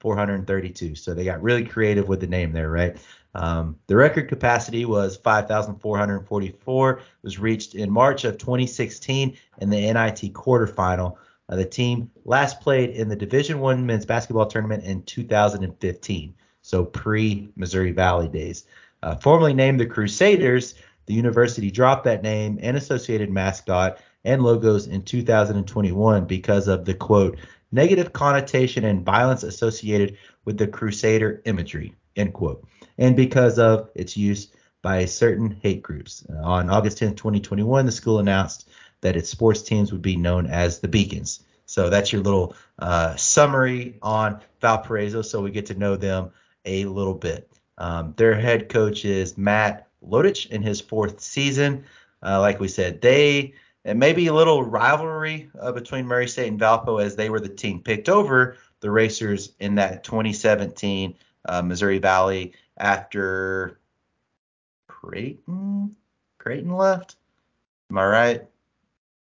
5,432. 0.00 0.94
So 0.94 1.14
they 1.14 1.24
got 1.24 1.42
really 1.42 1.64
creative 1.64 2.08
with 2.08 2.20
the 2.20 2.26
name 2.26 2.52
there, 2.52 2.70
right? 2.70 2.96
Um, 3.34 3.76
the 3.86 3.96
record 3.96 4.28
capacity 4.28 4.84
was 4.84 5.16
5,444. 5.16 6.90
It 6.90 7.02
was 7.22 7.38
reached 7.38 7.74
in 7.74 7.90
March 7.90 8.24
of 8.24 8.38
2016 8.38 9.36
in 9.58 9.70
the 9.70 9.80
NIT 9.80 10.32
quarterfinal. 10.32 11.16
Uh, 11.48 11.56
the 11.56 11.64
team 11.64 12.10
last 12.24 12.60
played 12.60 12.90
in 12.90 13.08
the 13.08 13.16
Division 13.16 13.60
One 13.60 13.86
men's 13.86 14.06
basketball 14.06 14.46
tournament 14.46 14.84
in 14.84 15.02
2015, 15.02 16.34
so 16.62 16.84
pre 16.84 17.48
Missouri 17.56 17.92
Valley 17.92 18.28
days. 18.28 18.66
Uh, 19.02 19.14
formerly 19.16 19.54
named 19.54 19.80
the 19.80 19.86
Crusaders, 19.86 20.74
the 21.06 21.14
university 21.14 21.70
dropped 21.70 22.04
that 22.04 22.22
name 22.22 22.58
and 22.60 22.76
associated 22.76 23.30
mascot 23.30 23.98
and 24.24 24.42
logos 24.42 24.88
in 24.88 25.02
2021 25.02 26.26
because 26.26 26.68
of 26.68 26.84
the 26.84 26.92
quote 26.92 27.38
negative 27.70 28.12
connotation 28.12 28.84
and 28.84 29.04
violence 29.04 29.42
associated 29.42 30.16
with 30.44 30.58
the 30.58 30.66
Crusader 30.66 31.42
imagery 31.44 31.94
end 32.16 32.32
quote, 32.34 32.66
and 32.96 33.14
because 33.14 33.58
of 33.58 33.90
its 33.94 34.16
use 34.16 34.48
by 34.82 35.04
certain 35.04 35.50
hate 35.62 35.82
groups. 35.82 36.24
Uh, 36.30 36.40
on 36.42 36.70
August 36.70 36.98
10, 36.98 37.14
2021, 37.14 37.86
the 37.86 37.92
school 37.92 38.18
announced 38.18 38.68
that 39.00 39.16
its 39.16 39.28
sports 39.28 39.62
teams 39.62 39.92
would 39.92 40.02
be 40.02 40.16
known 40.16 40.46
as 40.46 40.78
the 40.78 40.88
Beacons. 40.88 41.44
So 41.66 41.90
that's 41.90 42.12
your 42.12 42.22
little 42.22 42.56
uh, 42.78 43.14
summary 43.16 43.98
on 44.02 44.40
Valparaiso, 44.60 45.22
so 45.22 45.42
we 45.42 45.50
get 45.50 45.66
to 45.66 45.74
know 45.74 45.96
them 45.96 46.30
a 46.64 46.84
little 46.86 47.14
bit. 47.14 47.50
Um, 47.76 48.14
their 48.16 48.34
head 48.34 48.68
coach 48.68 49.04
is 49.04 49.36
Matt 49.36 49.88
Lottich 50.02 50.48
in 50.48 50.62
his 50.62 50.80
fourth 50.80 51.20
season. 51.20 51.84
Uh, 52.22 52.40
like 52.40 52.58
we 52.58 52.68
said, 52.68 53.00
they 53.00 53.54
it 53.88 53.96
may 53.96 54.12
be 54.12 54.26
a 54.26 54.34
little 54.34 54.62
rivalry 54.62 55.50
uh, 55.58 55.72
between 55.72 56.06
Murray 56.06 56.28
State 56.28 56.48
and 56.48 56.60
Valpo 56.60 57.02
as 57.02 57.16
they 57.16 57.30
were 57.30 57.40
the 57.40 57.48
team 57.48 57.80
picked 57.80 58.10
over 58.10 58.58
the 58.80 58.90
Racers 58.90 59.52
in 59.60 59.76
that 59.76 60.04
2017 60.04 61.14
uh, 61.48 61.62
Missouri 61.62 61.98
Valley 61.98 62.52
after 62.76 63.80
Creighton 64.88 65.96
Creighton 66.36 66.76
left. 66.76 67.16
Am 67.90 67.96
I 67.96 68.06
right? 68.06 68.46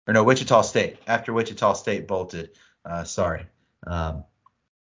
Or 0.07 0.14
no, 0.14 0.24
Wichita 0.24 0.61
State 0.61 0.97
after 1.07 1.34
Wichita 1.34 1.74
State 1.74 2.07
bolted. 2.07 2.51
Uh, 2.86 3.03
sorry. 3.03 3.45
Um, 3.86 4.24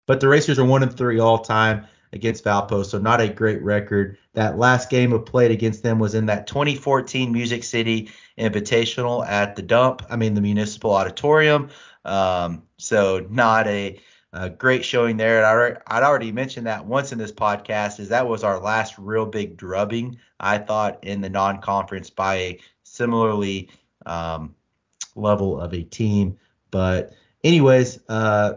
but 0.06 0.18
the 0.18 0.26
Racers 0.26 0.58
are 0.58 0.64
one 0.64 0.82
and 0.82 0.96
three 0.96 1.20
all 1.20 1.38
time 1.38 1.86
against 2.12 2.44
Valpo, 2.44 2.84
so 2.84 2.98
not 2.98 3.20
a 3.20 3.28
great 3.28 3.62
record. 3.62 4.18
That 4.34 4.59
last 4.59 4.90
game 4.90 5.12
of 5.12 5.26
played 5.26 5.50
against 5.50 5.82
them 5.82 5.98
was 5.98 6.14
in 6.14 6.26
that 6.26 6.46
2014 6.46 7.32
Music 7.32 7.64
City 7.64 8.11
Invitational 8.38 9.26
at 9.26 9.56
the 9.56 9.62
Dump. 9.62 10.02
I 10.09 10.16
mean 10.16 10.34
the 10.34 10.40
Municipal 10.40 10.92
Auditorium. 10.92 11.70
Um, 12.04 12.62
so 12.78 13.26
not 13.28 13.66
a, 13.66 14.00
a, 14.32 14.48
great 14.48 14.84
showing 14.84 15.16
there. 15.16 15.38
And 15.38 15.46
I, 15.86 15.98
would 15.98 16.04
already 16.04 16.32
mentioned 16.32 16.66
that 16.66 16.86
once 16.86 17.12
in 17.12 17.18
this 17.18 17.32
podcast, 17.32 18.00
is 18.00 18.09
that 18.09 18.26
was 18.26 18.44
our 18.44 18.61
last 18.61 18.96
real 18.98 19.26
big 19.26 19.56
drubbing. 19.56 20.18
I 20.40 20.59
thought 20.59 21.04
in 21.04 21.20
the 21.20 21.28
non-conference 21.28 22.11
by 22.11 22.34
a 22.36 22.61
similarly 22.84 23.70
um, 24.06 24.54
level 25.14 25.61
of 25.61 25.74
a 25.74 25.82
team. 25.82 26.38
But 26.70 27.12
anyways, 27.44 27.98
uh, 28.09 28.54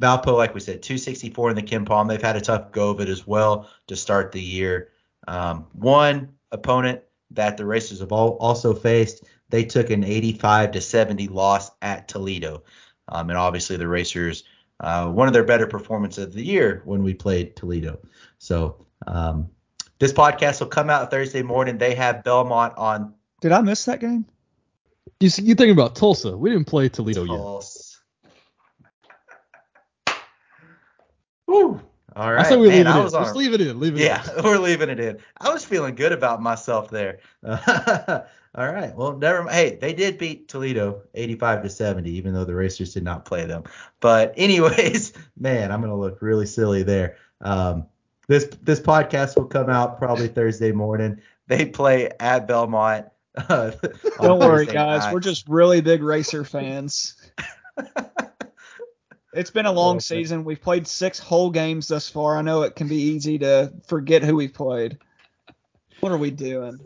Valpo, 0.00 0.36
like 0.36 0.54
we 0.54 0.60
said, 0.60 0.82
264 0.82 1.50
in 1.50 1.56
the 1.56 1.62
KenPom. 1.62 2.08
They've 2.08 2.20
had 2.20 2.36
a 2.36 2.40
tough 2.40 2.72
go 2.72 2.90
of 2.90 3.00
it 3.00 3.08
as 3.08 3.26
well 3.26 3.68
to 3.86 3.96
start 3.96 4.32
the 4.32 4.40
year. 4.40 4.88
Um, 5.28 5.66
one 5.72 6.30
opponent 6.50 7.02
that 7.32 7.56
the 7.56 7.66
Racers 7.66 8.00
have 8.00 8.10
all 8.10 8.36
also 8.38 8.74
faced, 8.74 9.24
they 9.50 9.64
took 9.64 9.90
an 9.90 10.02
85 10.02 10.72
to 10.72 10.80
70 10.80 11.28
loss 11.28 11.70
at 11.82 12.08
Toledo, 12.08 12.62
um, 13.08 13.28
and 13.28 13.38
obviously 13.38 13.76
the 13.76 13.86
Racers, 13.86 14.44
uh, 14.80 15.08
one 15.08 15.28
of 15.28 15.34
their 15.34 15.44
better 15.44 15.66
performances 15.66 16.24
of 16.24 16.32
the 16.32 16.44
year 16.44 16.80
when 16.86 17.02
we 17.02 17.12
played 17.12 17.54
Toledo. 17.54 17.98
So 18.38 18.86
um, 19.06 19.50
this 19.98 20.12
podcast 20.12 20.60
will 20.60 20.68
come 20.68 20.88
out 20.88 21.10
Thursday 21.10 21.42
morning. 21.42 21.76
They 21.76 21.94
have 21.94 22.24
Belmont 22.24 22.74
on. 22.78 23.14
Did 23.42 23.52
I 23.52 23.60
miss 23.60 23.84
that 23.84 24.00
game? 24.00 24.24
You 25.20 25.28
see, 25.28 25.42
you're 25.42 25.56
thinking 25.56 25.72
about 25.72 25.94
Tulsa. 25.94 26.36
We 26.36 26.50
didn't 26.50 26.66
play 26.66 26.88
Toledo 26.88 27.26
Tulsa. 27.26 27.78
yet. 27.78 27.89
Woo. 31.50 31.80
All 32.14 32.32
right. 32.32 32.46
I 32.46 32.48
say 32.48 32.56
we 32.56 32.68
Man, 32.68 32.86
leave 32.86 32.86
it 32.86 33.06
in. 33.06 33.12
Let's 33.12 33.34
leave 33.34 33.52
it 33.54 33.60
in. 33.60 33.80
Leave 33.80 33.94
it 33.96 34.02
yeah, 34.02 34.24
in. 34.36 34.42
we're 34.44 34.58
leaving 34.58 34.88
it 34.88 35.00
in. 35.00 35.18
I 35.40 35.52
was 35.52 35.64
feeling 35.64 35.96
good 35.96 36.12
about 36.12 36.40
myself 36.40 36.90
there. 36.90 37.18
all 37.44 38.24
right. 38.54 38.94
Well, 38.94 39.16
never 39.16 39.42
mind. 39.42 39.54
Hey, 39.56 39.78
they 39.80 39.92
did 39.92 40.16
beat 40.16 40.46
Toledo 40.46 41.02
85 41.14 41.64
to 41.64 41.70
70, 41.70 42.08
even 42.10 42.34
though 42.34 42.44
the 42.44 42.54
Racers 42.54 42.94
did 42.94 43.02
not 43.02 43.24
play 43.24 43.46
them. 43.46 43.64
But 43.98 44.32
anyways, 44.36 45.12
man, 45.36 45.72
I'm 45.72 45.80
gonna 45.80 45.98
look 45.98 46.22
really 46.22 46.46
silly 46.46 46.84
there. 46.84 47.16
Um, 47.40 47.86
this 48.28 48.44
this 48.62 48.78
podcast 48.78 49.36
will 49.36 49.46
come 49.46 49.68
out 49.68 49.98
probably 49.98 50.28
Thursday 50.28 50.70
morning. 50.70 51.20
They 51.48 51.66
play 51.66 52.10
at 52.20 52.46
Belmont. 52.46 53.06
Uh, 53.36 53.72
Don't 54.20 54.38
worry, 54.38 54.66
guys. 54.66 55.02
Night. 55.02 55.14
We're 55.14 55.20
just 55.20 55.48
really 55.48 55.80
big 55.80 56.02
Racer 56.02 56.44
fans. 56.44 57.16
It's 59.32 59.50
been 59.50 59.66
a 59.66 59.72
long 59.72 59.96
oh, 59.96 60.00
season. 60.00 60.44
We've 60.44 60.60
played 60.60 60.86
six 60.86 61.18
whole 61.18 61.50
games 61.50 61.88
thus 61.88 62.08
far. 62.08 62.36
I 62.36 62.42
know 62.42 62.62
it 62.62 62.74
can 62.74 62.88
be 62.88 62.96
easy 62.96 63.38
to 63.38 63.72
forget 63.86 64.22
who 64.22 64.36
we've 64.36 64.52
played. 64.52 64.98
What 66.00 66.12
are 66.12 66.18
we 66.18 66.30
doing? 66.30 66.80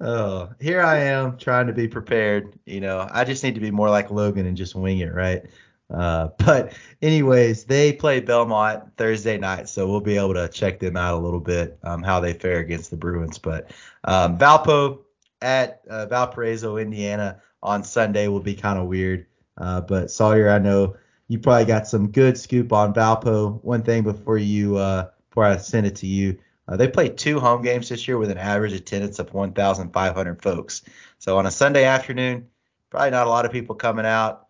Oh, 0.00 0.50
here 0.60 0.82
I 0.82 0.98
am 0.98 1.38
trying 1.38 1.68
to 1.68 1.72
be 1.72 1.86
prepared. 1.86 2.58
You 2.66 2.80
know, 2.80 3.08
I 3.10 3.24
just 3.24 3.44
need 3.44 3.54
to 3.54 3.60
be 3.60 3.70
more 3.70 3.90
like 3.90 4.10
Logan 4.10 4.46
and 4.46 4.56
just 4.56 4.74
wing 4.74 4.98
it, 4.98 5.14
right? 5.14 5.44
Uh, 5.92 6.28
but 6.38 6.72
anyways, 7.02 7.64
they 7.64 7.92
play 7.92 8.20
Belmont 8.20 8.96
Thursday 8.96 9.38
night, 9.38 9.68
so 9.68 9.86
we'll 9.86 10.00
be 10.00 10.16
able 10.16 10.34
to 10.34 10.48
check 10.48 10.80
them 10.80 10.96
out 10.96 11.14
a 11.14 11.22
little 11.22 11.40
bit, 11.40 11.78
um, 11.84 12.02
how 12.02 12.20
they 12.20 12.32
fare 12.32 12.58
against 12.58 12.90
the 12.90 12.96
Bruins. 12.96 13.38
But 13.38 13.70
um, 14.04 14.38
Valpo 14.38 15.00
at 15.40 15.82
uh, 15.88 16.06
Valparaiso, 16.06 16.76
Indiana 16.76 17.40
on 17.62 17.84
Sunday 17.84 18.28
will 18.28 18.40
be 18.40 18.54
kind 18.54 18.78
of 18.78 18.86
weird. 18.86 19.26
Uh, 19.58 19.80
but 19.80 20.10
Sawyer, 20.10 20.50
I 20.50 20.58
know 20.58 20.96
you 21.28 21.38
probably 21.38 21.64
got 21.64 21.86
some 21.86 22.10
good 22.10 22.36
scoop 22.36 22.72
on 22.72 22.94
Valpo. 22.94 23.62
One 23.62 23.82
thing 23.82 24.02
before 24.02 24.38
you 24.38 24.76
uh, 24.76 25.10
before 25.28 25.44
I 25.44 25.56
send 25.58 25.86
it 25.86 25.96
to 25.96 26.06
you, 26.06 26.38
uh, 26.66 26.76
they 26.76 26.88
played 26.88 27.16
two 27.16 27.38
home 27.38 27.62
games 27.62 27.88
this 27.88 28.08
year 28.08 28.18
with 28.18 28.30
an 28.30 28.38
average 28.38 28.72
attendance 28.72 29.18
of 29.18 29.32
1,500 29.32 30.42
folks. 30.42 30.82
So 31.18 31.38
on 31.38 31.46
a 31.46 31.50
Sunday 31.50 31.84
afternoon, 31.84 32.48
probably 32.90 33.10
not 33.10 33.26
a 33.26 33.30
lot 33.30 33.44
of 33.44 33.52
people 33.52 33.74
coming 33.74 34.06
out. 34.06 34.46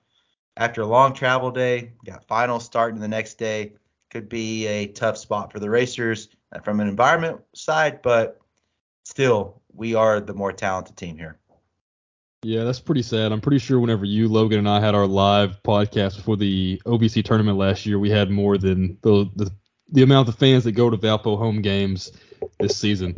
After 0.57 0.83
a 0.83 0.87
long 0.87 1.15
travel 1.15 1.51
day, 1.51 1.93
got 2.05 2.27
finals 2.27 2.65
starting 2.65 3.01
the 3.01 3.09
next 3.09 3.39
day. 3.39 3.75
Could 4.11 4.29
be 4.29 4.67
a 4.67 4.87
tough 4.89 5.17
spot 5.17 5.53
for 5.53 5.61
the 5.61 5.71
racers 5.71 6.29
from 6.65 6.81
an 6.81 6.89
environment 6.89 7.41
side, 7.55 8.03
but 8.03 8.41
still, 9.05 9.63
we 9.73 9.95
are 9.95 10.21
the 10.21 10.35
more 10.35 10.53
talented 10.53 10.97
team 10.97 11.17
here. 11.17 11.40
Yeah, 12.43 12.65
that's 12.65 12.81
pretty 12.81 13.03
sad. 13.03 13.33
I'm 13.33 13.41
pretty 13.43 13.59
sure 13.59 13.79
whenever 13.79 14.07
you, 14.07 14.27
Logan, 14.27 14.61
and 14.61 14.69
I 14.69 14.81
had 14.81 14.95
our 14.95 15.07
live 15.07 15.63
podcast 15.63 16.17
before 16.17 16.39
the 16.39 16.81
OVC 16.87 17.23
tournament 17.23 17.59
last 17.59 17.85
year, 17.85 17.99
we 17.99 18.09
had 18.09 18.31
more 18.31 18.57
than 18.57 18.97
the 19.03 19.29
the, 19.37 19.51
the 19.93 20.03
amount 20.03 20.29
of 20.29 20.37
fans 20.37 20.65
that 20.65 20.73
go 20.73 20.89
to 20.89 20.97
Valpo 20.97 21.37
home 21.37 21.61
games 21.61 22.13
this 22.59 22.79
season. 22.79 23.15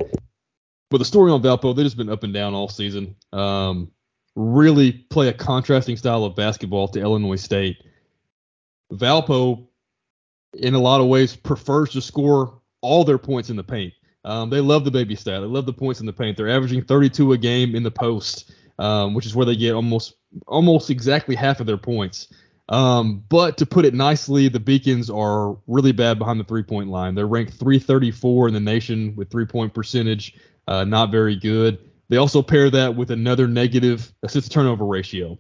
But 0.91 0.99
the 0.99 1.05
story 1.05 1.31
on 1.31 1.41
Valpo, 1.41 1.75
they've 1.75 1.87
just 1.87 1.97
been 1.97 2.11
up 2.11 2.25
and 2.25 2.35
down 2.35 2.53
all 2.53 2.69
season. 2.69 3.15
Um, 3.33 3.93
really 4.35 4.93
play 4.93 5.29
a 5.29 5.33
contrasting 5.33 5.97
style 5.97 6.25
of 6.25 6.35
basketball 6.35 6.89
to 6.89 7.01
Illinois 7.01 7.37
State. 7.37 7.77
Valpo, 8.93 9.69
in 10.55 10.75
a 10.75 10.81
lot 10.81 11.01
of 11.01 11.07
ways, 11.07 11.37
prefers 11.37 11.91
to 11.91 12.03
score 12.03 12.61
all 12.81 13.05
their 13.05 13.19
points 13.19 13.51
in 13.51 13.57
the 13.57 13.63
paint. 13.63 13.95
Um, 14.25 14.51
they 14.51 14.61
love 14.61 14.85
the 14.85 14.91
baby 14.91 15.15
stat. 15.15 15.41
They 15.41 15.47
love 15.47 15.67
the 15.67 15.73
points 15.73 16.01
in 16.01 16.07
the 16.07 16.13
paint. 16.13 16.37
They're 16.37 16.49
averaging 16.49 16.83
32 16.83 17.33
a 17.33 17.39
game 17.39 17.77
in 17.77 17.85
the 17.85 17.91
post 17.91 18.53
um, 18.79 19.15
which 19.15 19.27
is 19.27 19.35
where 19.35 19.47
they 19.47 19.57
get 19.57 19.75
almost 19.75 20.15
almost 20.47 20.91
exactly 20.91 21.35
half 21.35 21.61
of 21.61 21.67
their 21.67 21.77
points. 21.77 22.29
Um, 22.69 23.23
but 23.29 23.59
to 23.59 23.67
put 23.67 23.85
it 23.85 23.93
nicely, 23.93 24.49
the 24.49 24.61
Beacons 24.61 25.11
are 25.11 25.57
really 25.67 25.93
bad 25.93 26.19
behind 26.19 26.41
the 26.41 26.45
three 26.45 26.63
point 26.63 26.89
line. 26.89 27.15
They're 27.15 27.27
ranked 27.27 27.55
334 27.55 28.49
in 28.49 28.55
the 28.55 28.61
nation 28.61 29.15
with 29.17 29.31
three 29.31 29.47
point 29.47 29.75
percentage, 29.75 30.37
uh, 30.67 30.85
not 30.85 31.11
very 31.11 31.37
good. 31.37 31.79
They 32.09 32.17
also 32.17 32.43
pair 32.43 32.71
that 32.71 32.97
with 32.97 33.11
another 33.11 33.49
negative 33.49 34.13
assist 34.23 34.53
turnover 34.53 34.85
ratio. 34.85 35.39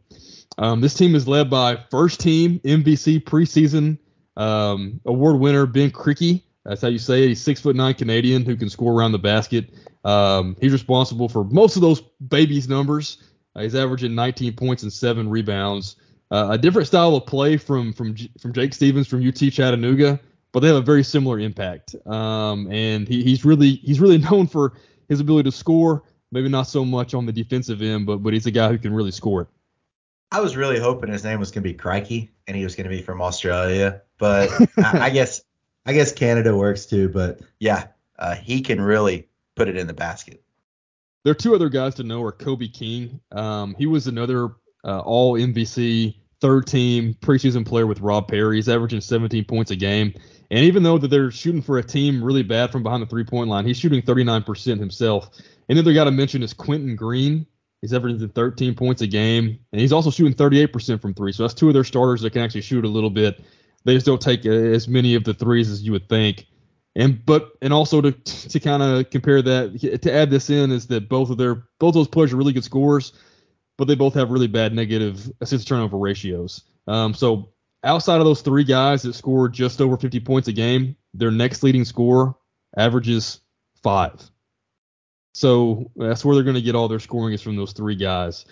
Um, 0.59 0.80
this 0.80 0.95
team 0.95 1.14
is 1.14 1.28
led 1.28 1.49
by 1.49 1.78
first 1.91 2.20
team 2.20 2.61
MVC 2.61 3.22
preseason 3.24 3.99
um, 4.37 5.01
award 5.05 5.39
winner 5.39 5.66
Ben 5.66 5.91
Krikke. 5.91 6.43
That's 6.64 6.80
how 6.80 6.88
you 6.88 6.98
say 6.98 7.24
it. 7.24 7.28
He's 7.28 7.42
six 7.42 7.60
foot 7.60 7.76
nine 7.76 7.94
Canadian 7.94 8.44
who 8.44 8.56
can 8.56 8.70
score 8.70 8.92
around 8.92 9.12
the 9.12 9.18
basket. 9.18 9.74
Um, 10.04 10.56
he's 10.60 10.72
responsible 10.72 11.28
for 11.28 11.44
most 11.44 11.76
of 11.76 11.82
those 11.82 12.00
babies 12.00 12.68
numbers. 12.68 13.18
Uh, 13.54 13.62
he's 13.62 13.74
averaging 13.74 14.14
19 14.14 14.54
points 14.54 14.82
and 14.82 14.92
seven 14.92 15.28
rebounds. 15.28 15.96
Uh, 16.30 16.48
a 16.50 16.58
different 16.58 16.88
style 16.88 17.14
of 17.14 17.26
play 17.26 17.56
from 17.56 17.92
from 17.92 18.16
from 18.40 18.52
Jake 18.52 18.74
Stephens 18.74 19.06
from 19.06 19.26
UT 19.26 19.36
Chattanooga, 19.36 20.18
but 20.52 20.60
they 20.60 20.68
have 20.68 20.76
a 20.76 20.82
very 20.82 21.02
similar 21.02 21.38
impact. 21.38 21.94
Um, 22.06 22.70
and 22.70 23.06
he, 23.06 23.22
he's 23.22 23.44
really 23.44 23.74
he's 23.76 24.00
really 24.00 24.18
known 24.30 24.46
for 24.46 24.74
his 25.08 25.20
ability 25.20 25.50
to 25.50 25.56
score 25.56 26.04
maybe 26.32 26.48
not 26.48 26.62
so 26.64 26.84
much 26.84 27.14
on 27.14 27.26
the 27.26 27.32
defensive 27.32 27.82
end, 27.82 28.06
but 28.06 28.18
but 28.18 28.32
he's 28.32 28.46
a 28.46 28.50
guy 28.50 28.68
who 28.68 28.78
can 28.78 28.92
really 28.92 29.12
score 29.12 29.42
it. 29.42 29.48
I 30.32 30.40
was 30.40 30.56
really 30.56 30.80
hoping 30.80 31.12
his 31.12 31.22
name 31.22 31.38
was 31.38 31.50
going 31.50 31.62
to 31.62 31.68
be 31.68 31.74
Crikey 31.74 32.32
and 32.48 32.56
he 32.56 32.64
was 32.64 32.74
going 32.74 32.84
to 32.84 32.90
be 32.90 33.02
from 33.02 33.20
Australia, 33.20 34.00
but 34.18 34.50
I, 34.78 35.00
I, 35.00 35.10
guess 35.10 35.42
I 35.87 35.93
guess 35.93 36.12
Canada 36.12 36.57
works 36.57 36.87
too. 36.87 37.09
But 37.09 37.41
yeah, 37.59 37.89
uh, 38.18 38.35
he 38.35 38.61
can 38.61 38.80
really 38.80 39.28
put 39.55 39.68
it 39.68 39.76
in 39.76 39.87
the 39.87 39.95
basket. 39.95 40.43
There 41.24 41.30
are 41.30 41.35
two 41.35 41.55
other 41.55 41.68
guys 41.68 41.95
to 41.97 42.03
know 42.03 42.22
are 42.24 42.33
Kobe 42.33 42.68
King. 42.68 43.20
Um, 43.30 43.74
he 43.78 43.87
was 43.87 44.07
another 44.07 44.51
uh, 44.85 45.01
All 45.01 45.35
MVC 45.35 46.16
third 46.41 46.66
team 46.66 47.14
preseason 47.20 47.64
player 47.64 47.87
with 47.87 48.01
Rob 48.01 48.26
Perry. 48.26 48.57
He's 48.57 48.68
averaging 48.68 49.01
17 49.01 49.45
points 49.45 49.70
a 49.70 49.76
game. 49.76 50.12
And 50.51 50.64
even 50.64 50.83
though 50.83 50.99
that 50.99 51.09
they're 51.09 51.30
shooting 51.30 51.62
for 51.62 51.78
a 51.78 51.83
team 51.83 52.22
really 52.22 52.43
bad 52.43 52.72
from 52.72 52.83
behind 52.83 53.03
the 53.03 53.07
three 53.07 53.24
point 53.24 53.49
line, 53.49 53.64
he's 53.64 53.78
shooting 53.78 54.03
39% 54.03 54.78
himself. 54.78 55.30
Another 55.68 55.93
guy 55.93 56.05
to 56.05 56.11
mention 56.11 56.43
is 56.43 56.53
Quentin 56.53 56.97
Green. 56.97 57.47
He's 57.80 57.95
averaging 57.95 58.28
13 58.28 58.74
points 58.74 59.03
a 59.03 59.07
game, 59.07 59.59
and 59.72 59.80
he's 59.80 59.93
also 59.93 60.11
shooting 60.11 60.35
38% 60.35 61.01
from 61.01 61.14
three. 61.14 61.33
So 61.33 61.43
that's 61.43 61.55
two 61.55 61.68
of 61.68 61.74
their 61.74 61.85
starters 61.85 62.20
that 62.22 62.30
can 62.30 62.43
actually 62.43 62.61
shoot 62.61 62.85
a 62.85 62.89
little 62.89 63.11
bit. 63.11 63.43
They 63.85 63.95
just 63.95 64.07
don't 64.07 64.20
take 64.20 64.47
as 64.47 64.89
many 64.89 65.14
of 65.14 65.24
the 65.24 65.35
threes 65.35 65.70
as 65.70 65.83
you 65.83 65.93
would 65.93 66.09
think. 66.09 66.47
And 66.95 67.24
but 67.24 67.53
and 67.62 67.72
also 67.72 68.01
to 68.01 68.12
to 68.12 68.61
kind 68.61 68.83
of 68.83 69.11
compare 69.11 69.41
that 69.41 70.01
to 70.03 70.12
add 70.12 70.30
this 70.30 70.51
in 70.51 70.70
is 70.70 70.87
that 70.89 71.09
both 71.09 71.30
of 71.30 71.39
their 71.39 71.64
both 71.78 71.95
those 71.95 72.09
players 72.09 72.33
are 72.33 72.37
really 72.37 72.53
good 72.53 72.64
scorers, 72.64 73.12
but 73.78 73.87
they 73.87 73.95
both 73.95 74.14
have 74.14 74.30
really 74.30 74.47
bad 74.47 74.74
negative 74.74 75.30
assist 75.41 75.66
turnover 75.66 75.97
ratios. 75.97 76.62
Um, 76.87 77.14
so 77.14 77.53
outside 77.83 78.18
of 78.18 78.24
those 78.24 78.43
three 78.43 78.64
guys 78.64 79.03
that 79.03 79.14
score 79.14 79.49
just 79.49 79.80
over 79.80 79.97
50 79.97 80.20
points 80.20 80.49
a 80.49 80.53
game, 80.53 80.97
their 81.14 81.30
next 81.30 81.62
leading 81.62 81.85
score 81.85 82.37
averages 82.76 83.41
five. 83.83 84.30
So 85.35 85.91
that's 85.97 86.24
where 86.24 86.35
they're 86.35 86.45
going 86.45 86.57
to 86.57 86.62
get 86.62 86.74
all 86.74 86.89
their 86.89 86.99
scoring 86.99 87.33
is 87.33 87.43
from 87.43 87.57
those 87.57 87.72
three 87.72 87.97
guys. 87.97 88.45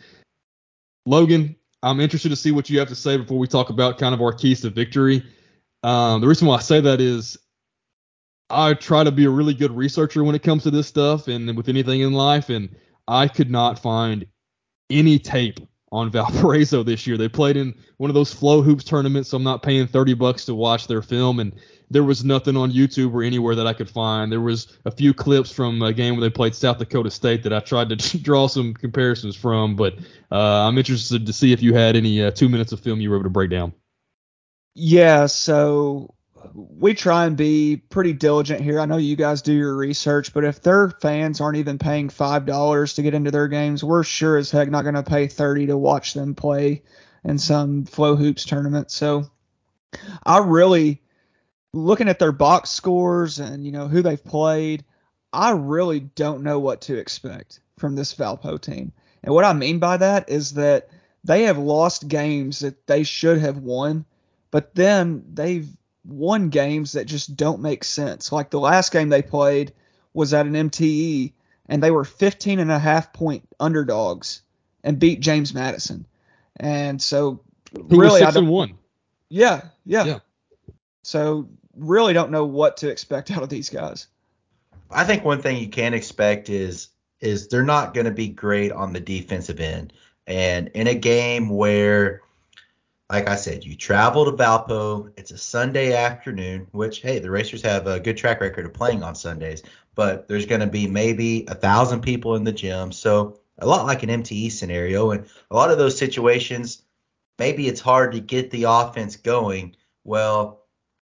Logan, 1.07 1.57
I'm 1.83 2.01
interested 2.01 2.29
to 2.29 2.37
see 2.37 2.51
what 2.51 2.69
you 2.69 2.79
have 2.79 2.89
to 2.89 2.95
say 2.95 3.17
before 3.17 3.39
we 3.39 3.47
talk 3.47 3.71
about 3.71 3.99
kind 3.99 4.15
of 4.15 4.21
our 4.21 4.33
keys 4.33 4.61
to 4.63 4.71
victory. 4.71 5.25
Um, 5.83 6.21
the 6.21 6.27
reason 6.29 6.47
why 6.47 6.57
I 6.57 6.61
say 6.61 6.81
that 6.81 7.01
is 7.01 7.39
I 8.51 8.75
try 8.75 9.05
to 9.05 9.13
be 9.13 9.25
a 9.25 9.31
really 9.31 9.55
good 9.55 9.71
researcher 9.71 10.25
when 10.25 10.35
it 10.35 10.43
comes 10.43 10.65
to 10.65 10.71
this 10.71 10.87
stuff 10.87 11.29
and 11.29 11.57
with 11.57 11.69
anything 11.69 12.01
in 12.01 12.13
life, 12.13 12.51
and 12.51 12.75
I 13.09 13.29
could 13.29 13.51
not 13.51 13.79
find 13.79 14.27
any 14.91 15.19
tape 15.19 15.61
on 15.93 16.11
Valparaiso 16.13 16.83
this 16.83 17.07
year. 17.07 17.17
They 17.17 17.29
played 17.29 17.57
in 17.57 17.75
one 17.97 18.11
of 18.11 18.15
those 18.15 18.33
flow 18.33 18.61
hoops 18.61 18.85
tournaments, 18.85 19.31
so 19.31 19.37
I'm 19.37 19.45
not 19.45 19.63
paying 19.63 19.87
30 19.87 20.15
bucks 20.15 20.45
to 20.47 20.55
watch 20.55 20.87
their 20.87 21.03
film, 21.03 21.41
and 21.41 21.55
there 21.91 22.05
was 22.05 22.25
nothing 22.25 22.57
on 22.57 22.71
YouTube 22.71 23.13
or 23.13 23.23
anywhere 23.23 23.57
that 23.57 23.67
I 23.67 23.73
could 23.73 23.91
find. 23.91 24.31
There 24.31 24.41
was 24.41 24.79
a 24.85 24.91
few 24.91 25.13
clips 25.13 25.51
from 25.51 25.83
a 25.83 25.93
game 25.93 26.15
where 26.15 26.21
they 26.21 26.31
played 26.31 26.55
South 26.55 26.79
Dakota 26.79 27.11
State 27.11 27.43
that 27.43 27.53
I 27.53 27.61
tried 27.61 27.89
to 27.89 28.19
draw 28.23 28.47
some 28.47 28.75
comparisons 28.75 29.35
from, 29.35 29.75
but 29.75 29.95
uh, 30.31 30.67
I'm 30.69 30.79
interested 30.79 31.27
to 31.27 31.33
see 31.33 31.53
if 31.53 31.63
you 31.63 31.75
had 31.75 31.97
any 31.97 32.23
uh, 32.23 32.31
two 32.31 32.49
minutes 32.49 32.73
of 32.73 32.81
film 32.81 33.01
you 33.01 33.11
were 33.11 33.17
able 33.17 33.25
to 33.25 33.31
break 33.31 33.51
down. 33.51 33.73
Yeah, 34.75 35.27
so 35.27 36.15
we 36.55 36.95
try 36.95 37.27
and 37.27 37.37
be 37.37 37.77
pretty 37.77 38.13
diligent 38.13 38.61
here. 38.61 38.79
I 38.79 38.87
know 38.87 38.97
you 38.97 39.17
guys 39.17 39.43
do 39.43 39.53
your 39.53 39.77
research, 39.77 40.33
but 40.33 40.45
if 40.45 40.63
their 40.63 40.91
fans 40.91 41.41
aren't 41.41 41.59
even 41.59 41.79
paying 41.79 42.09
five 42.09 42.47
dollars 42.47 42.95
to 42.95 43.03
get 43.03 43.15
into 43.15 43.33
their 43.33 43.49
games, 43.49 43.83
we're 43.83 44.05
sure 44.05 44.37
as 44.37 44.51
heck 44.51 44.71
not 44.71 44.83
going 44.83 44.95
to 44.95 45.03
pay 45.03 45.27
thirty 45.27 45.67
to 45.67 45.77
watch 45.77 46.15
them 46.15 46.37
play 46.37 46.83
in 47.25 47.39
some 47.39 47.85
flow 47.85 48.15
hoops 48.17 48.45
tournament. 48.45 48.91
So 48.93 49.29
I 50.25 50.39
really 50.39 51.03
looking 51.73 52.09
at 52.09 52.19
their 52.19 52.33
box 52.33 52.71
scores 52.71 53.39
and 53.39 53.65
you 53.65 53.73
know 53.73 53.89
who 53.89 54.03
they've 54.03 54.23
played, 54.23 54.85
I 55.33 55.51
really 55.51 56.01
don't 56.01 56.43
know 56.43 56.59
what 56.59 56.83
to 56.83 56.99
expect 56.99 57.61
from 57.79 57.95
this 57.95 58.15
Valpo 58.15 58.61
team. 58.61 58.93
And 59.23 59.35
what 59.35 59.45
I 59.45 59.53
mean 59.53 59.79
by 59.79 59.97
that 59.99 60.29
is 60.29 60.55
that 60.55 60.89
they 61.25 61.45
have 61.45 61.59
lost 61.59 62.09
games 62.09 62.61
that 62.61 62.87
they 62.87 63.03
should 63.03 63.39
have 63.39 63.59
won, 63.59 64.05
but 64.51 64.75
then 64.75 65.25
they've 65.33 65.69
won 66.05 66.49
games 66.49 66.93
that 66.93 67.07
just 67.07 67.37
don't 67.37 67.61
make 67.61 67.85
sense. 67.85 68.33
Like 68.33 68.51
the 68.51 68.61
last 68.61 68.93
game 68.93 69.09
they 69.09 69.23
played 69.23 69.73
was 70.15 70.35
at 70.35 70.47
an 70.47 70.55
MTE 70.55 71.33
and 71.67 71.83
they 71.83 71.91
were 71.91 72.05
15 72.05 72.59
and 72.59 72.73
a 72.73 72.79
half 72.79 73.13
point 73.13 73.47
underdogs 73.61 74.43
and 74.83 74.99
beat 74.99 75.21
James 75.21 75.55
Madison. 75.55 76.07
And 76.57 77.01
so 77.01 77.41
Who 77.75 78.01
really 78.01 78.23
I 78.23 78.31
don't, 78.31 78.49
one. 78.49 78.79
Yeah, 79.29 79.63
yeah. 79.85 80.05
Yeah. 80.05 80.19
So 81.03 81.49
really 81.77 82.13
don't 82.13 82.31
know 82.31 82.45
what 82.45 82.77
to 82.79 82.89
expect 82.89 83.31
out 83.31 83.43
of 83.43 83.49
these 83.49 83.71
guys. 83.71 84.07
I 84.91 85.05
think 85.05 85.25
one 85.25 85.41
thing 85.41 85.57
you 85.57 85.69
can 85.69 85.95
expect 85.95 86.49
is 86.49 86.89
is 87.21 87.49
they're 87.49 87.63
not 87.63 87.93
going 87.93 88.07
to 88.07 88.11
be 88.11 88.29
great 88.29 88.73
on 88.73 88.93
the 88.93 89.01
defensive 89.01 89.61
end. 89.61 89.93
And 90.27 90.69
in 90.69 90.87
a 90.87 90.95
game 90.95 91.51
where 91.51 92.23
like 93.11 93.29
I 93.29 93.35
said, 93.35 93.65
you 93.65 93.75
travel 93.75 94.25
to 94.25 94.31
Valpo. 94.31 95.13
It's 95.17 95.33
a 95.33 95.39
Sunday 95.39 95.95
afternoon, 95.95 96.69
which 96.71 97.01
hey, 97.01 97.19
the 97.19 97.31
Racers 97.31 97.61
have 97.63 97.89
a 97.89 97.99
good 97.99 98.17
track 98.17 98.41
record 98.41 98.67
of 98.67 98.73
playing 98.73 99.03
on 99.03 99.17
Sundays. 99.17 99.63
But 99.97 100.29
there's 100.29 100.47
going 100.47 100.61
to 100.61 100.69
be 100.69 100.87
maybe 100.87 101.45
a 101.49 101.55
thousand 101.55 102.03
people 102.03 102.37
in 102.37 102.45
the 102.45 102.53
gym, 102.53 102.93
so 102.93 103.41
a 103.59 103.67
lot 103.67 103.85
like 103.85 104.05
an 104.05 104.09
MTE 104.09 104.53
scenario. 104.53 105.11
And 105.11 105.27
a 105.51 105.57
lot 105.57 105.73
of 105.73 105.79
those 105.79 105.99
situations, 105.99 106.83
maybe 107.39 107.67
it's 107.67 107.81
hard 107.81 108.13
to 108.13 108.21
get 108.21 108.53
the 108.53 108.65
offense 108.65 109.17
going. 109.17 109.75
Well, 110.05 110.60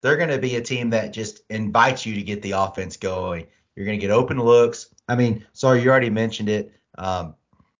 they're 0.06 0.16
going 0.16 0.30
to 0.30 0.38
be 0.38 0.54
a 0.54 0.60
team 0.60 0.90
that 0.90 1.12
just 1.12 1.40
invites 1.50 2.06
you 2.06 2.14
to 2.14 2.22
get 2.22 2.40
the 2.40 2.52
offense 2.52 2.96
going. 2.96 3.44
You're 3.74 3.86
going 3.86 3.98
to 3.98 4.06
get 4.06 4.12
open 4.12 4.40
looks. 4.40 4.86
I 5.08 5.16
mean, 5.16 5.44
sorry, 5.52 5.82
you 5.82 5.90
already 5.90 6.10
mentioned 6.10 6.48
it. 6.48 6.72
Um, 6.96 7.34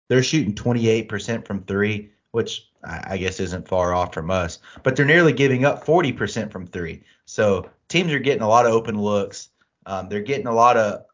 they're 0.09 0.24
shooting 0.24 0.53
28% 0.53 1.47
from 1.47 1.62
three, 1.62 2.11
which 2.33 2.68
I 2.83 3.16
guess 3.16 3.39
isn't 3.39 3.68
far 3.68 3.95
off 3.95 4.12
from 4.12 4.33
us, 4.33 4.59
but 4.83 4.97
they're 4.97 5.07
nearly 5.07 5.33
giving 5.33 5.64
up 5.64 5.87
40% 5.87 6.51
from 6.51 6.66
three. 6.66 7.05
So 7.27 7.70
teams 7.89 8.12
are 8.12 8.18
getting 8.18 8.43
a 8.43 8.49
lot 8.49 8.66
of 8.66 8.72
open 8.72 9.01
looks. 9.01 9.51
Um, 9.87 10.09
they're 10.09 10.21
getting 10.21 10.49
a 10.49 10.55
lot 10.55 10.76
of 10.76 11.05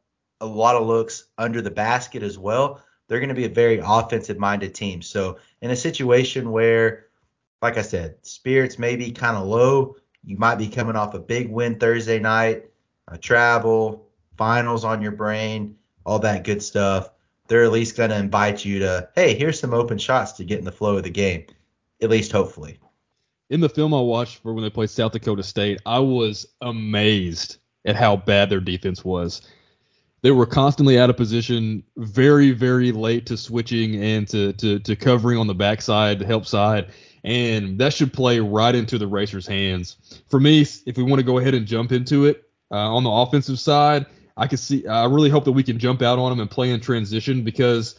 a 0.40 0.46
lot 0.46 0.76
of 0.76 0.86
looks 0.86 1.24
under 1.36 1.60
the 1.60 1.70
basket 1.70 2.22
as 2.22 2.38
well. 2.38 2.82
They're 3.06 3.20
going 3.20 3.28
to 3.28 3.34
be 3.34 3.44
a 3.44 3.50
very 3.50 3.82
offensive 3.84 4.38
minded 4.38 4.74
team. 4.74 5.02
So 5.02 5.38
in 5.60 5.70
a 5.70 5.76
situation 5.76 6.50
where, 6.52 7.06
like 7.60 7.76
I 7.76 7.82
said, 7.82 8.16
spirits 8.22 8.78
may 8.78 8.96
be 8.96 9.12
kind 9.12 9.36
of 9.36 9.46
low, 9.46 9.96
you 10.24 10.36
might 10.36 10.56
be 10.56 10.68
coming 10.68 10.96
off 10.96 11.14
a 11.14 11.18
big 11.18 11.50
win 11.50 11.78
Thursday 11.78 12.18
night, 12.18 12.64
a 13.08 13.18
travel, 13.18 14.06
finals 14.36 14.84
on 14.84 15.02
your 15.02 15.12
brain, 15.12 15.76
all 16.04 16.18
that 16.20 16.44
good 16.44 16.62
stuff. 16.62 17.10
They're 17.48 17.64
at 17.64 17.72
least 17.72 17.96
going 17.96 18.10
to 18.10 18.16
invite 18.16 18.64
you 18.64 18.78
to, 18.80 19.08
hey, 19.14 19.34
here's 19.34 19.60
some 19.60 19.74
open 19.74 19.98
shots 19.98 20.32
to 20.32 20.44
get 20.44 20.58
in 20.58 20.64
the 20.64 20.72
flow 20.72 20.96
of 20.96 21.04
the 21.04 21.10
game 21.10 21.44
at 22.02 22.10
least 22.10 22.32
hopefully. 22.32 22.78
In 23.50 23.60
the 23.60 23.68
film 23.68 23.94
I 23.94 24.00
watched 24.00 24.38
for 24.38 24.52
when 24.52 24.64
they 24.64 24.70
played 24.70 24.90
South 24.90 25.12
Dakota 25.12 25.42
State, 25.42 25.80
I 25.86 25.98
was 25.98 26.46
amazed 26.60 27.58
at 27.84 27.96
how 27.96 28.16
bad 28.16 28.50
their 28.50 28.60
defense 28.60 29.04
was. 29.04 29.42
They 30.22 30.30
were 30.30 30.46
constantly 30.46 30.98
out 30.98 31.10
of 31.10 31.16
position, 31.16 31.82
very, 31.96 32.52
very 32.52 32.92
late 32.92 33.26
to 33.26 33.36
switching 33.36 34.02
and 34.02 34.26
to, 34.28 34.52
to, 34.54 34.78
to 34.78 34.96
covering 34.96 35.38
on 35.38 35.48
the 35.48 35.54
backside, 35.54 36.20
the 36.20 36.26
help 36.26 36.46
side, 36.46 36.92
and 37.24 37.78
that 37.78 37.92
should 37.92 38.12
play 38.12 38.40
right 38.40 38.74
into 38.74 38.98
the 38.98 39.06
Racers' 39.06 39.46
hands. 39.46 39.96
For 40.28 40.40
me, 40.40 40.66
if 40.86 40.96
we 40.96 41.02
want 41.02 41.20
to 41.20 41.24
go 41.24 41.38
ahead 41.38 41.54
and 41.54 41.66
jump 41.66 41.92
into 41.92 42.26
it 42.26 42.48
uh, 42.70 42.94
on 42.94 43.04
the 43.04 43.10
offensive 43.10 43.58
side, 43.58 44.06
I 44.36 44.46
can 44.46 44.58
see. 44.58 44.86
I 44.86 45.04
really 45.04 45.30
hope 45.30 45.44
that 45.44 45.52
we 45.52 45.62
can 45.62 45.78
jump 45.78 46.02
out 46.02 46.18
on 46.18 46.30
them 46.30 46.40
and 46.40 46.50
play 46.50 46.70
in 46.70 46.80
transition 46.80 47.44
because 47.44 47.96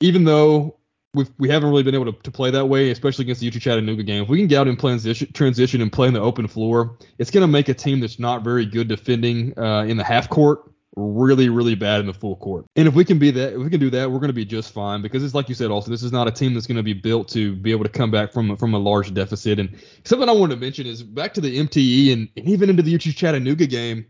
even 0.00 0.24
though 0.24 0.76
we've, 1.14 1.30
we 1.38 1.48
haven't 1.48 1.70
really 1.70 1.82
been 1.82 1.94
able 1.94 2.12
to, 2.12 2.22
to 2.22 2.30
play 2.30 2.50
that 2.50 2.66
way, 2.66 2.90
especially 2.90 3.24
against 3.24 3.40
the 3.40 3.48
UT 3.48 3.54
Chattanooga 3.54 4.02
game. 4.02 4.22
If 4.22 4.28
we 4.28 4.38
can 4.38 4.48
get 4.48 4.60
out 4.60 4.68
in 4.68 4.76
transition, 4.76 5.32
transition 5.32 5.80
and 5.80 5.92
play 5.92 6.08
in 6.08 6.14
the 6.14 6.20
open 6.20 6.48
floor, 6.48 6.96
it's 7.18 7.30
going 7.30 7.42
to 7.42 7.48
make 7.48 7.68
a 7.68 7.74
team 7.74 8.00
that's 8.00 8.18
not 8.18 8.42
very 8.42 8.66
good 8.66 8.88
defending 8.88 9.56
uh, 9.58 9.84
in 9.84 9.96
the 9.96 10.04
half 10.04 10.28
court 10.28 10.70
really, 10.96 11.48
really 11.48 11.74
bad 11.74 12.00
in 12.00 12.06
the 12.06 12.14
full 12.14 12.36
court. 12.36 12.66
And 12.76 12.86
if 12.86 12.94
we 12.94 13.04
can 13.04 13.18
be 13.18 13.30
that, 13.30 13.54
if 13.54 13.58
we 13.58 13.70
can 13.70 13.80
do 13.80 13.90
that, 13.90 14.10
we're 14.10 14.18
going 14.18 14.28
to 14.28 14.34
be 14.34 14.44
just 14.44 14.72
fine 14.72 15.02
because 15.02 15.24
it's 15.24 15.34
like 15.34 15.48
you 15.48 15.54
said, 15.54 15.70
also, 15.70 15.90
this 15.90 16.02
is 16.02 16.12
not 16.12 16.28
a 16.28 16.30
team 16.30 16.54
that's 16.54 16.66
going 16.66 16.76
to 16.76 16.82
be 16.82 16.92
built 16.92 17.28
to 17.28 17.54
be 17.56 17.70
able 17.70 17.84
to 17.84 17.90
come 17.90 18.10
back 18.10 18.32
from 18.32 18.56
from 18.56 18.74
a 18.74 18.78
large 18.78 19.12
deficit. 19.14 19.58
And 19.58 19.76
something 20.04 20.28
I 20.28 20.32
wanted 20.32 20.54
to 20.56 20.60
mention 20.60 20.86
is 20.86 21.02
back 21.02 21.34
to 21.34 21.40
the 21.40 21.58
MTE 21.58 22.12
and, 22.12 22.28
and 22.36 22.48
even 22.48 22.70
into 22.70 22.82
the 22.82 22.94
UT 22.94 23.00
Chattanooga 23.00 23.66
game. 23.66 24.06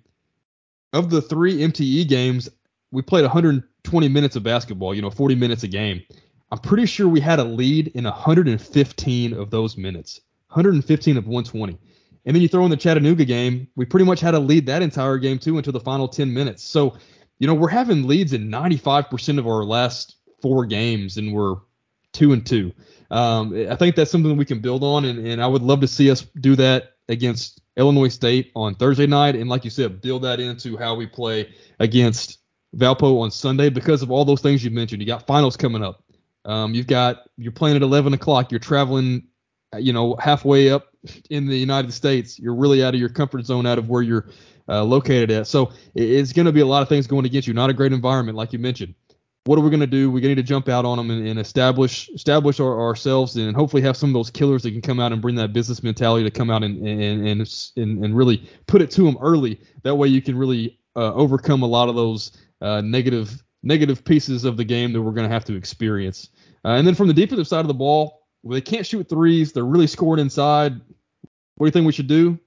Of 0.95 1.09
the 1.09 1.23
three 1.23 1.61
MTE 1.61 2.07
games, 2.07 2.51
we 2.91 3.01
played 3.01 3.23
120 3.23 4.09
minutes 4.09 4.37
of 4.37 4.43
basketball, 4.43 4.95
you 4.95 5.01
know, 5.01 5.09
40 5.09 5.35
minutes 5.37 5.63
a 5.63 5.69
game. 5.69 6.03
I'm 6.51 6.59
pretty 6.59 6.85
sure 6.85 7.09
we 7.09 7.19
had 7.19 7.39
a 7.39 7.45
lead 7.45 7.89
in 7.95 8.05
115 8.05 9.33
of 9.33 9.51
those 9.51 9.79
minutes, 9.79 10.21
115 10.49 11.17
of 11.17 11.27
120. 11.27 11.79
And 12.24 12.35
then 12.36 12.43
you 12.43 12.49
throw 12.49 12.65
in 12.65 12.70
the 12.70 12.77
Chattanooga 12.77 13.24
game, 13.24 13.69
we 13.74 13.85
pretty 13.85 14.07
much 14.07 14.20
had 14.20 14.35
a 14.35 14.39
lead 14.39 14.66
that 14.66 14.82
entire 14.82 15.19
game 15.19 15.39
too 15.39 15.57
until 15.59 15.73
the 15.73 15.81
final 15.81 16.07
10 16.09 16.32
minutes. 16.32 16.62
So, 16.62 16.97
you 17.39 17.47
know, 17.47 17.55
we're 17.55 17.69
having 17.69 18.07
leads 18.07 18.32
in 18.32 18.49
95% 18.49 19.39
of 19.39 19.47
our 19.47 19.65
last 19.65 20.16
four 20.40 20.65
games, 20.66 21.16
and 21.16 21.32
we're 21.32 21.57
two 22.12 22.32
and 22.32 22.47
two. 22.47 22.73
Um, 23.11 23.55
I 23.69 23.77
think 23.77 23.97
that's 23.97 24.11
something 24.11 24.36
we 24.36 24.44
can 24.44 24.61
build 24.61 24.85
on, 24.85 25.05
and, 25.05 25.27
and 25.27 25.43
I 25.43 25.47
would 25.47 25.62
love 25.62 25.81
to 25.81 25.89
see 25.89 26.11
us 26.11 26.23
do 26.40 26.57
that 26.57 26.93
against 27.09 27.61
Illinois 27.77 28.09
State 28.09 28.53
on 28.55 28.74
Thursday 28.74 29.07
night, 29.07 29.35
and 29.35 29.49
like 29.49 29.65
you 29.65 29.70
said, 29.70 30.01
build 30.01 30.23
that 30.23 30.40
into 30.40 30.77
how 30.77 30.94
we 30.94 31.07
play 31.07 31.53
against 31.81 32.39
Valpo 32.77 33.20
on 33.20 33.31
Sunday 33.31 33.69
because 33.69 34.03
of 34.03 34.11
all 34.11 34.24
those 34.24 34.40
things 34.40 34.65
you 34.65 34.70
mentioned. 34.70 35.03
You 35.03 35.07
got 35.07 35.27
finals 35.27 35.57
coming 35.57 35.82
up. 35.82 36.03
Um, 36.44 36.74
you've 36.74 36.86
got 36.86 37.28
you're 37.36 37.53
playing 37.53 37.77
at 37.77 37.82
11 37.82 38.15
o'clock. 38.15 38.51
You're 38.51 38.61
traveling, 38.61 39.28
you 39.78 39.93
know, 39.93 40.16
halfway 40.16 40.70
up 40.70 40.89
in 41.31 41.47
the 41.47 41.57
United 41.57 41.93
States. 41.93 42.39
You're 42.39 42.55
really 42.55 42.85
out 42.85 42.94
of 42.94 43.01
your 43.01 43.09
comfort 43.09 43.44
zone, 43.47 43.66
out 43.66 43.78
of 43.78 43.89
where 43.89 44.03
you're 44.03 44.28
uh, 44.69 44.85
located 44.85 45.31
at. 45.31 45.47
So 45.47 45.73
it's 45.94 46.32
going 46.32 46.47
to 46.47 46.53
be 46.53 46.61
a 46.61 46.66
lot 46.66 46.82
of 46.82 46.89
things 46.89 47.07
going 47.07 47.24
against 47.24 47.49
you. 47.49 47.55
Not 47.55 47.70
a 47.70 47.74
great 47.74 47.93
environment, 47.93 48.36
like 48.36 48.53
you 48.53 48.59
mentioned. 48.59 48.94
What 49.44 49.59
are 49.59 49.62
we 49.62 49.70
going 49.70 49.81
to 49.81 49.89
do? 49.89 50.09
We're 50.09 50.20
need 50.20 50.36
to 50.36 50.43
jump 50.44 50.69
out 50.69 50.85
on 50.85 50.99
them 50.99 51.11
and, 51.11 51.27
and 51.27 51.39
establish 51.39 52.09
establish 52.11 52.61
our, 52.61 52.81
ourselves, 52.81 53.35
and 53.35 53.57
hopefully 53.57 53.82
have 53.82 53.97
some 53.97 54.11
of 54.11 54.15
those 54.15 54.31
killers 54.31 54.62
that 54.62 54.70
can 54.70 54.81
come 54.81 55.01
out 55.01 55.12
and 55.12 55.20
bring 55.20 55.35
that 55.35 55.53
business 55.53 55.82
mentality 55.82 56.23
to 56.23 56.31
come 56.31 56.49
out 56.49 56.62
and 56.62 56.86
and 56.86 57.27
and 57.27 57.40
and, 57.77 58.05
and 58.05 58.16
really 58.16 58.49
put 58.69 58.81
it 58.81 58.90
to 58.93 59.03
them 59.03 59.19
early. 59.20 59.61
That 59.82 59.97
way, 59.97 60.07
you 60.07 60.23
can 60.23 60.39
really 60.39 60.78
uh, 60.94 61.12
overcome 61.15 61.62
a 61.62 61.66
lot 61.66 61.89
of 61.89 61.97
those 61.97 62.31
uh, 62.61 62.82
negative 62.82 63.43
negative 63.65 64.05
pieces 64.05 64.44
of 64.44 64.57
the 64.57 64.65
game 64.65 64.93
that 64.93 65.03
we're 65.03 65.11
going 65.11 65.28
to 65.28 65.32
have 65.32 65.44
to 65.47 65.57
experience. 65.57 66.28
Uh, 66.65 66.70
and 66.70 66.86
then 66.86 66.94
from 66.94 67.09
the 67.09 67.15
defensive 67.15 67.49
side 67.49 67.61
of 67.61 67.69
the 67.69 67.74
ball, 67.74 68.22
they 68.44 68.60
can't 68.60 68.86
shoot 68.86 69.09
threes. 69.09 69.52
They're 69.52 69.64
really 69.64 69.86
scoring 69.86 70.20
inside. 70.20 70.81
What 71.56 71.66
do 71.66 71.69
you 71.69 71.70
think 71.70 71.86
we 71.86 71.93
should 71.93 72.09
do? 72.09 72.39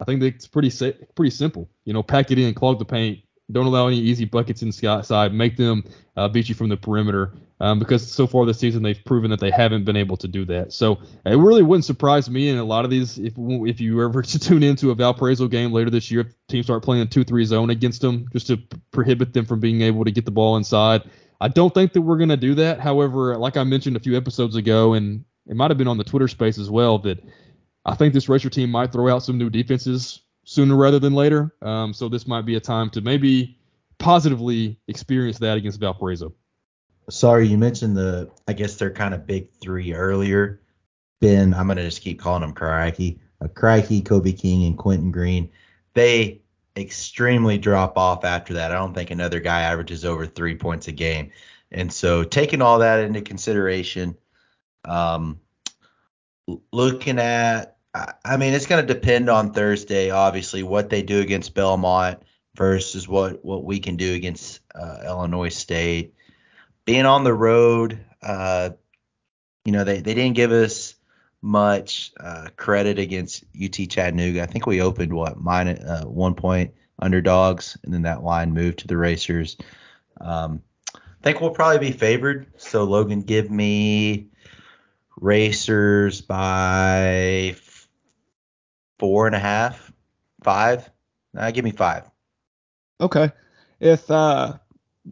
I 0.00 0.04
think 0.04 0.22
it's 0.22 0.46
pretty 0.46 0.70
pretty 1.14 1.30
simple. 1.30 1.68
You 1.84 1.92
know, 1.92 2.02
pack 2.02 2.30
it 2.30 2.38
in, 2.38 2.54
clog 2.54 2.78
the 2.78 2.84
paint. 2.84 3.20
Don't 3.50 3.66
allow 3.66 3.86
any 3.86 3.98
easy 3.98 4.24
buckets 4.24 4.62
inside. 4.62 5.32
Make 5.32 5.56
them 5.56 5.84
uh, 6.16 6.28
beat 6.28 6.48
you 6.48 6.54
from 6.54 6.68
the 6.68 6.76
perimeter. 6.76 7.32
Um, 7.58 7.78
because 7.78 8.06
so 8.06 8.26
far 8.26 8.44
this 8.44 8.58
season 8.58 8.82
they've 8.82 9.02
proven 9.06 9.30
that 9.30 9.40
they 9.40 9.50
haven't 9.50 9.84
been 9.84 9.96
able 9.96 10.18
to 10.18 10.28
do 10.28 10.44
that. 10.46 10.74
So 10.74 10.98
it 11.24 11.38
really 11.38 11.62
wouldn't 11.62 11.86
surprise 11.86 12.28
me 12.28 12.50
in 12.50 12.58
a 12.58 12.64
lot 12.64 12.84
of 12.84 12.90
these. 12.90 13.18
If 13.18 13.32
if 13.36 13.80
you 13.80 14.04
ever 14.04 14.22
to 14.22 14.38
tune 14.38 14.62
into 14.62 14.90
a 14.90 14.94
Valparaiso 14.94 15.48
game 15.48 15.72
later 15.72 15.88
this 15.88 16.10
year, 16.10 16.30
teams 16.48 16.66
start 16.66 16.82
playing 16.82 17.02
a 17.02 17.06
two-three 17.06 17.46
zone 17.46 17.70
against 17.70 18.02
them, 18.02 18.28
just 18.32 18.48
to 18.48 18.58
prohibit 18.90 19.32
them 19.32 19.46
from 19.46 19.60
being 19.60 19.80
able 19.80 20.04
to 20.04 20.10
get 20.10 20.26
the 20.26 20.30
ball 20.30 20.56
inside. 20.56 21.02
I 21.40 21.48
don't 21.48 21.72
think 21.74 21.92
that 21.92 22.02
we're 22.02 22.16
going 22.16 22.30
to 22.30 22.36
do 22.36 22.54
that. 22.54 22.80
However, 22.80 23.36
like 23.36 23.56
I 23.56 23.64
mentioned 23.64 23.96
a 23.96 24.00
few 24.00 24.16
episodes 24.16 24.56
ago, 24.56 24.94
and 24.94 25.24
it 25.46 25.56
might 25.56 25.70
have 25.70 25.78
been 25.78 25.88
on 25.88 25.98
the 25.98 26.04
Twitter 26.04 26.28
space 26.28 26.58
as 26.58 26.70
well, 26.70 26.98
that 27.00 27.22
I 27.84 27.94
think 27.94 28.14
this 28.14 28.28
Racer 28.28 28.50
team 28.50 28.70
might 28.70 28.92
throw 28.92 29.14
out 29.14 29.22
some 29.22 29.38
new 29.38 29.50
defenses 29.50 30.22
sooner 30.44 30.76
rather 30.76 30.98
than 30.98 31.12
later. 31.12 31.54
Um, 31.62 31.92
so 31.92 32.08
this 32.08 32.26
might 32.26 32.46
be 32.46 32.56
a 32.56 32.60
time 32.60 32.90
to 32.90 33.00
maybe 33.00 33.58
positively 33.98 34.78
experience 34.88 35.38
that 35.38 35.56
against 35.56 35.80
Valparaiso. 35.80 36.32
Sorry, 37.08 37.46
you 37.46 37.58
mentioned 37.58 37.96
the, 37.96 38.30
I 38.48 38.52
guess 38.52 38.76
they're 38.76 38.90
kind 38.90 39.14
of 39.14 39.26
big 39.26 39.48
three 39.60 39.92
earlier. 39.92 40.60
Ben, 41.20 41.54
I'm 41.54 41.66
going 41.66 41.76
to 41.76 41.84
just 41.84 42.02
keep 42.02 42.18
calling 42.18 42.40
them 42.40 42.52
Crikey. 42.52 43.20
Uh, 43.40 43.48
Crikey, 43.48 44.00
Kobe 44.00 44.32
King, 44.32 44.64
and 44.64 44.76
Quentin 44.76 45.12
Green. 45.12 45.50
They 45.94 46.40
extremely 46.76 47.58
drop 47.58 47.96
off 47.96 48.24
after 48.24 48.54
that. 48.54 48.70
I 48.70 48.74
don't 48.74 48.94
think 48.94 49.10
another 49.10 49.40
guy 49.40 49.62
averages 49.62 50.04
over 50.04 50.26
three 50.26 50.56
points 50.56 50.88
a 50.88 50.92
game. 50.92 51.30
And 51.70 51.92
so 51.92 52.22
taking 52.22 52.62
all 52.62 52.80
that 52.80 53.00
into 53.00 53.22
consideration, 53.22 54.16
um, 54.84 55.40
looking 56.72 57.18
at, 57.18 57.76
I 58.24 58.36
mean, 58.36 58.52
it's 58.52 58.66
going 58.66 58.86
to 58.86 58.94
depend 58.94 59.30
on 59.30 59.52
Thursday, 59.52 60.10
obviously, 60.10 60.62
what 60.62 60.90
they 60.90 61.02
do 61.02 61.20
against 61.20 61.54
Belmont 61.54 62.22
versus 62.54 63.08
what, 63.08 63.42
what 63.42 63.64
we 63.64 63.78
can 63.80 63.96
do 63.96 64.14
against 64.14 64.60
uh, 64.74 64.98
Illinois 65.06 65.48
State. 65.48 66.14
Being 66.84 67.06
on 67.06 67.24
the 67.24 67.32
road, 67.32 68.04
uh, 68.22 68.70
you 69.64 69.72
know, 69.72 69.84
they, 69.84 70.00
they 70.00 70.14
didn't 70.14 70.36
give 70.36 70.52
us 70.52 70.94
much 71.46 72.12
uh, 72.18 72.48
credit 72.56 72.98
against 72.98 73.44
UT 73.62 73.72
Chattanooga. 73.88 74.42
I 74.42 74.46
think 74.46 74.66
we 74.66 74.82
opened 74.82 75.12
what 75.12 75.38
minus 75.38 75.82
uh, 75.82 76.04
one 76.04 76.34
point 76.34 76.74
underdogs, 76.98 77.78
and 77.84 77.94
then 77.94 78.02
that 78.02 78.24
line 78.24 78.52
moved 78.52 78.80
to 78.80 78.88
the 78.88 78.96
Racers. 78.96 79.56
Um, 80.20 80.62
I 80.94 80.98
think 81.22 81.40
we'll 81.40 81.50
probably 81.50 81.90
be 81.90 81.96
favored. 81.96 82.46
So 82.56 82.84
Logan, 82.84 83.22
give 83.22 83.50
me 83.50 84.28
Racers 85.20 86.20
by 86.20 87.54
four 88.98 89.26
and 89.26 89.36
a 89.36 89.40
half, 89.40 89.92
five. 90.42 90.90
Uh, 91.36 91.50
give 91.52 91.64
me 91.64 91.70
five. 91.70 92.10
Okay. 93.00 93.30
If 93.78 94.10
uh, 94.10 94.54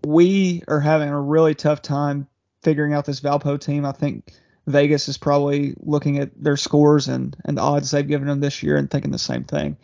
we 0.05 0.65
are 0.67 0.81
having 0.81 1.11
a 1.11 1.21
really 1.21 1.55
tough 1.55 1.81
time 1.81 2.27
figuring 2.63 2.93
out 2.93 3.05
this 3.05 3.21
Valpo 3.21 3.61
team, 3.61 3.85
I 3.85 3.93
think 3.93 4.33
Vegas 4.67 5.09
is 5.09 5.19
probably 5.19 5.75
looking 5.79 6.19
at 6.19 6.31
their 6.43 6.57
scores 6.57 7.09
and, 7.09 7.37
and 7.45 7.59
the 7.59 7.63
odds 7.63 7.91
they've 7.91 8.07
given 8.07 8.29
them 8.29 8.41
this 8.41 8.63
year 8.63 8.77
and 8.77 8.91
thinking 8.91 9.11
the 9.11 9.19
same 9.19 9.45
thing. 9.45 9.77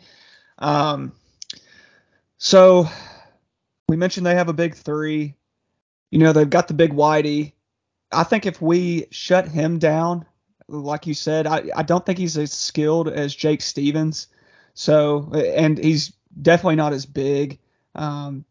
Um, 0.57 1.11
so 2.37 2.89
we 3.87 3.97
mentioned 3.97 4.25
they 4.25 4.35
have 4.35 4.49
a 4.49 4.53
big 4.53 4.75
three. 4.75 5.35
You 6.09 6.19
know, 6.19 6.33
they've 6.33 6.49
got 6.49 6.67
the 6.67 6.73
big 6.73 6.93
Whitey. 6.93 7.53
I 8.11 8.23
think 8.23 8.45
if 8.45 8.61
we 8.61 9.07
shut 9.11 9.47
him 9.47 9.79
down, 9.79 10.25
like 10.67 11.07
you 11.07 11.13
said, 11.13 11.47
I, 11.47 11.63
I 11.75 11.83
don't 11.83 12.05
think 12.05 12.17
he's 12.17 12.37
as 12.37 12.51
skilled 12.51 13.07
as 13.07 13.35
Jake 13.35 13.61
Stephens. 13.61 14.27
So, 14.73 15.31
and 15.33 15.77
he's 15.77 16.13
definitely 16.41 16.75
not 16.77 16.93
as 16.93 17.05
big. 17.05 17.59
Um, 17.93 18.45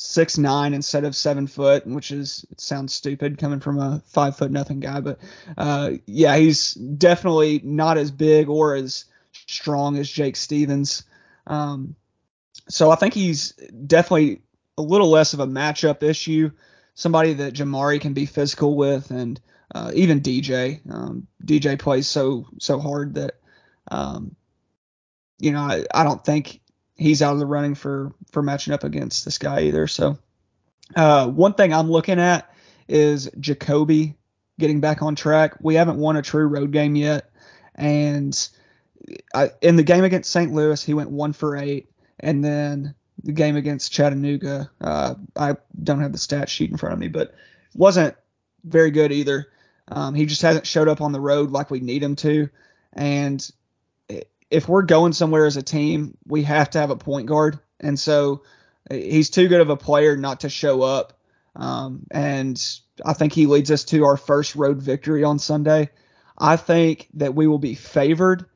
six 0.00 0.38
nine 0.38 0.72
instead 0.72 1.04
of 1.04 1.14
seven 1.14 1.46
foot, 1.46 1.86
which 1.86 2.10
is 2.10 2.46
it 2.50 2.58
sounds 2.58 2.94
stupid 2.94 3.36
coming 3.36 3.60
from 3.60 3.78
a 3.78 4.02
five 4.06 4.34
foot 4.34 4.50
nothing 4.50 4.80
guy, 4.80 5.00
but 5.00 5.18
uh, 5.58 5.90
yeah, 6.06 6.36
he's 6.36 6.72
definitely 6.72 7.60
not 7.62 7.98
as 7.98 8.10
big 8.10 8.48
or 8.48 8.74
as 8.74 9.04
strong 9.46 9.98
as 9.98 10.10
Jake 10.10 10.36
Stephens. 10.36 11.02
Um, 11.46 11.96
so 12.66 12.90
I 12.90 12.96
think 12.96 13.12
he's 13.12 13.52
definitely 13.86 14.40
a 14.78 14.82
little 14.82 15.10
less 15.10 15.34
of 15.34 15.40
a 15.40 15.46
matchup 15.46 16.02
issue. 16.02 16.50
Somebody 16.94 17.34
that 17.34 17.52
Jamari 17.52 18.00
can 18.00 18.14
be 18.14 18.24
physical 18.24 18.76
with, 18.76 19.10
and 19.10 19.38
uh, 19.74 19.92
even 19.94 20.22
DJ. 20.22 20.80
Um, 20.90 21.26
DJ 21.44 21.78
plays 21.78 22.06
so 22.06 22.46
so 22.58 22.80
hard 22.80 23.16
that 23.16 23.34
um, 23.90 24.34
you 25.38 25.52
know 25.52 25.60
I, 25.60 25.84
I 25.94 26.04
don't 26.04 26.24
think 26.24 26.59
he's 27.00 27.22
out 27.22 27.32
of 27.32 27.38
the 27.38 27.46
running 27.46 27.74
for 27.74 28.12
for 28.30 28.42
matching 28.42 28.74
up 28.74 28.84
against 28.84 29.24
this 29.24 29.38
guy 29.38 29.62
either. 29.62 29.86
So 29.86 30.18
uh, 30.94 31.26
one 31.28 31.54
thing 31.54 31.72
I'm 31.72 31.90
looking 31.90 32.20
at 32.20 32.52
is 32.88 33.28
JaCobi 33.30 34.14
getting 34.58 34.80
back 34.80 35.02
on 35.02 35.16
track. 35.16 35.54
We 35.60 35.74
haven't 35.74 35.98
won 35.98 36.16
a 36.16 36.22
true 36.22 36.46
road 36.46 36.70
game 36.72 36.94
yet, 36.94 37.30
and 37.74 38.48
I, 39.34 39.50
in 39.62 39.76
the 39.76 39.82
game 39.82 40.04
against 40.04 40.30
St. 40.30 40.52
Louis, 40.52 40.82
he 40.82 40.94
went 40.94 41.10
one 41.10 41.32
for 41.32 41.56
eight, 41.56 41.90
and 42.20 42.44
then 42.44 42.94
the 43.22 43.32
game 43.32 43.56
against 43.56 43.92
Chattanooga, 43.92 44.70
uh, 44.80 45.14
I 45.36 45.56
don't 45.82 46.00
have 46.00 46.12
the 46.12 46.18
stat 46.18 46.48
sheet 46.48 46.70
in 46.70 46.76
front 46.76 46.92
of 46.92 46.98
me, 46.98 47.08
but 47.08 47.34
wasn't 47.74 48.14
very 48.64 48.90
good 48.90 49.12
either. 49.12 49.48
Um, 49.88 50.14
he 50.14 50.26
just 50.26 50.42
hasn't 50.42 50.66
showed 50.66 50.88
up 50.88 51.00
on 51.00 51.12
the 51.12 51.20
road 51.20 51.50
like 51.50 51.70
we 51.70 51.80
need 51.80 52.02
him 52.02 52.16
to, 52.16 52.50
and 52.92 53.50
if 54.50 54.68
we're 54.68 54.82
going 54.82 55.12
somewhere 55.12 55.46
as 55.46 55.56
a 55.56 55.62
team, 55.62 56.16
we 56.26 56.42
have 56.42 56.70
to 56.70 56.78
have 56.80 56.90
a 56.90 56.96
point 56.96 57.26
guard. 57.26 57.58
And 57.78 57.98
so 57.98 58.42
he's 58.90 59.30
too 59.30 59.48
good 59.48 59.60
of 59.60 59.70
a 59.70 59.76
player 59.76 60.16
not 60.16 60.40
to 60.40 60.48
show 60.48 60.82
up. 60.82 61.18
Um, 61.56 62.06
and 62.10 62.60
I 63.04 63.12
think 63.12 63.32
he 63.32 63.46
leads 63.46 63.70
us 63.70 63.84
to 63.84 64.04
our 64.04 64.16
first 64.16 64.56
road 64.56 64.82
victory 64.82 65.24
on 65.24 65.38
Sunday. 65.38 65.90
I 66.36 66.56
think 66.56 67.08
that 67.14 67.34
we 67.34 67.46
will 67.46 67.58
be 67.58 67.74
favored, 67.74 68.46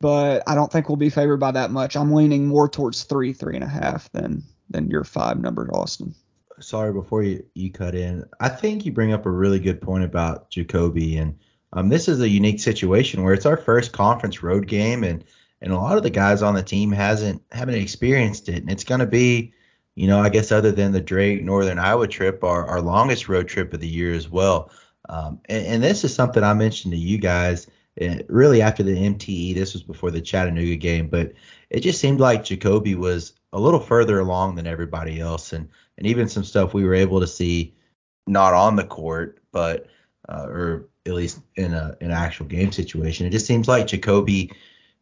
but 0.00 0.42
I 0.46 0.54
don't 0.54 0.70
think 0.70 0.88
we'll 0.88 0.96
be 0.96 1.10
favored 1.10 1.38
by 1.38 1.52
that 1.52 1.70
much. 1.70 1.96
I'm 1.96 2.12
leaning 2.12 2.46
more 2.46 2.68
towards 2.68 3.04
three, 3.04 3.32
three 3.32 3.54
and 3.54 3.64
a 3.64 3.68
half 3.68 4.10
than 4.12 4.42
than 4.70 4.90
your 4.90 5.04
five 5.04 5.40
numbered 5.40 5.70
Austin. 5.72 6.14
Sorry, 6.60 6.92
before 6.92 7.22
you, 7.22 7.44
you 7.54 7.70
cut 7.70 7.94
in, 7.94 8.24
I 8.40 8.48
think 8.48 8.84
you 8.84 8.92
bring 8.92 9.12
up 9.12 9.24
a 9.24 9.30
really 9.30 9.60
good 9.60 9.80
point 9.80 10.04
about 10.04 10.50
JaCobi, 10.50 11.20
and 11.20 11.38
um, 11.72 11.88
this 11.88 12.08
is 12.08 12.20
a 12.20 12.28
unique 12.28 12.60
situation 12.60 13.22
where 13.22 13.32
it's 13.32 13.46
our 13.46 13.56
first 13.56 13.92
conference 13.92 14.42
road 14.42 14.66
game, 14.66 15.04
and 15.04 15.24
and 15.60 15.72
a 15.72 15.76
lot 15.76 15.96
of 15.96 16.02
the 16.02 16.10
guys 16.10 16.42
on 16.42 16.54
the 16.54 16.62
team 16.62 16.92
hasn't 16.92 17.42
haven't 17.52 17.74
experienced 17.74 18.48
it, 18.48 18.62
and 18.62 18.70
it's 18.70 18.84
going 18.84 19.00
to 19.00 19.06
be, 19.06 19.52
you 19.94 20.06
know, 20.06 20.20
I 20.20 20.28
guess 20.28 20.52
other 20.52 20.72
than 20.72 20.92
the 20.92 21.00
Drake 21.00 21.42
Northern 21.42 21.78
Iowa 21.78 22.06
trip, 22.06 22.44
our, 22.44 22.66
our 22.66 22.80
longest 22.80 23.28
road 23.28 23.48
trip 23.48 23.72
of 23.74 23.80
the 23.80 23.88
year 23.88 24.12
as 24.12 24.28
well. 24.28 24.70
Um, 25.08 25.40
and, 25.48 25.66
and, 25.66 25.82
this 25.82 26.04
is 26.04 26.14
something 26.14 26.44
I 26.44 26.52
mentioned 26.52 26.92
to 26.92 26.98
you 26.98 27.16
guys 27.16 27.66
uh, 28.00 28.16
really 28.28 28.60
after 28.60 28.82
the 28.82 28.94
MTE. 28.94 29.54
This 29.54 29.72
was 29.72 29.82
before 29.82 30.10
the 30.10 30.20
Chattanooga 30.20 30.76
game, 30.76 31.08
but 31.08 31.32
it 31.70 31.80
just 31.80 32.00
seemed 32.00 32.20
like 32.20 32.44
JaCobi 32.44 32.94
was 32.94 33.32
a 33.52 33.58
little 33.60 33.80
further 33.80 34.20
along 34.20 34.56
than 34.56 34.66
everybody 34.66 35.20
else, 35.20 35.52
and 35.52 35.68
and 35.96 36.06
even 36.06 36.28
some 36.28 36.44
stuff 36.44 36.74
we 36.74 36.84
were 36.84 36.94
able 36.94 37.20
to 37.20 37.26
see 37.26 37.74
not 38.26 38.54
on 38.54 38.76
the 38.76 38.84
court, 38.84 39.40
but 39.50 39.86
uh, 40.28 40.46
or 40.46 40.88
at 41.06 41.14
least 41.14 41.40
in 41.56 41.72
a 41.72 41.96
in 42.00 42.10
an 42.10 42.16
actual 42.16 42.46
game 42.46 42.70
situation. 42.70 43.26
It 43.26 43.30
just 43.30 43.46
seems 43.46 43.66
like 43.66 43.86
JaCobi 43.86 44.52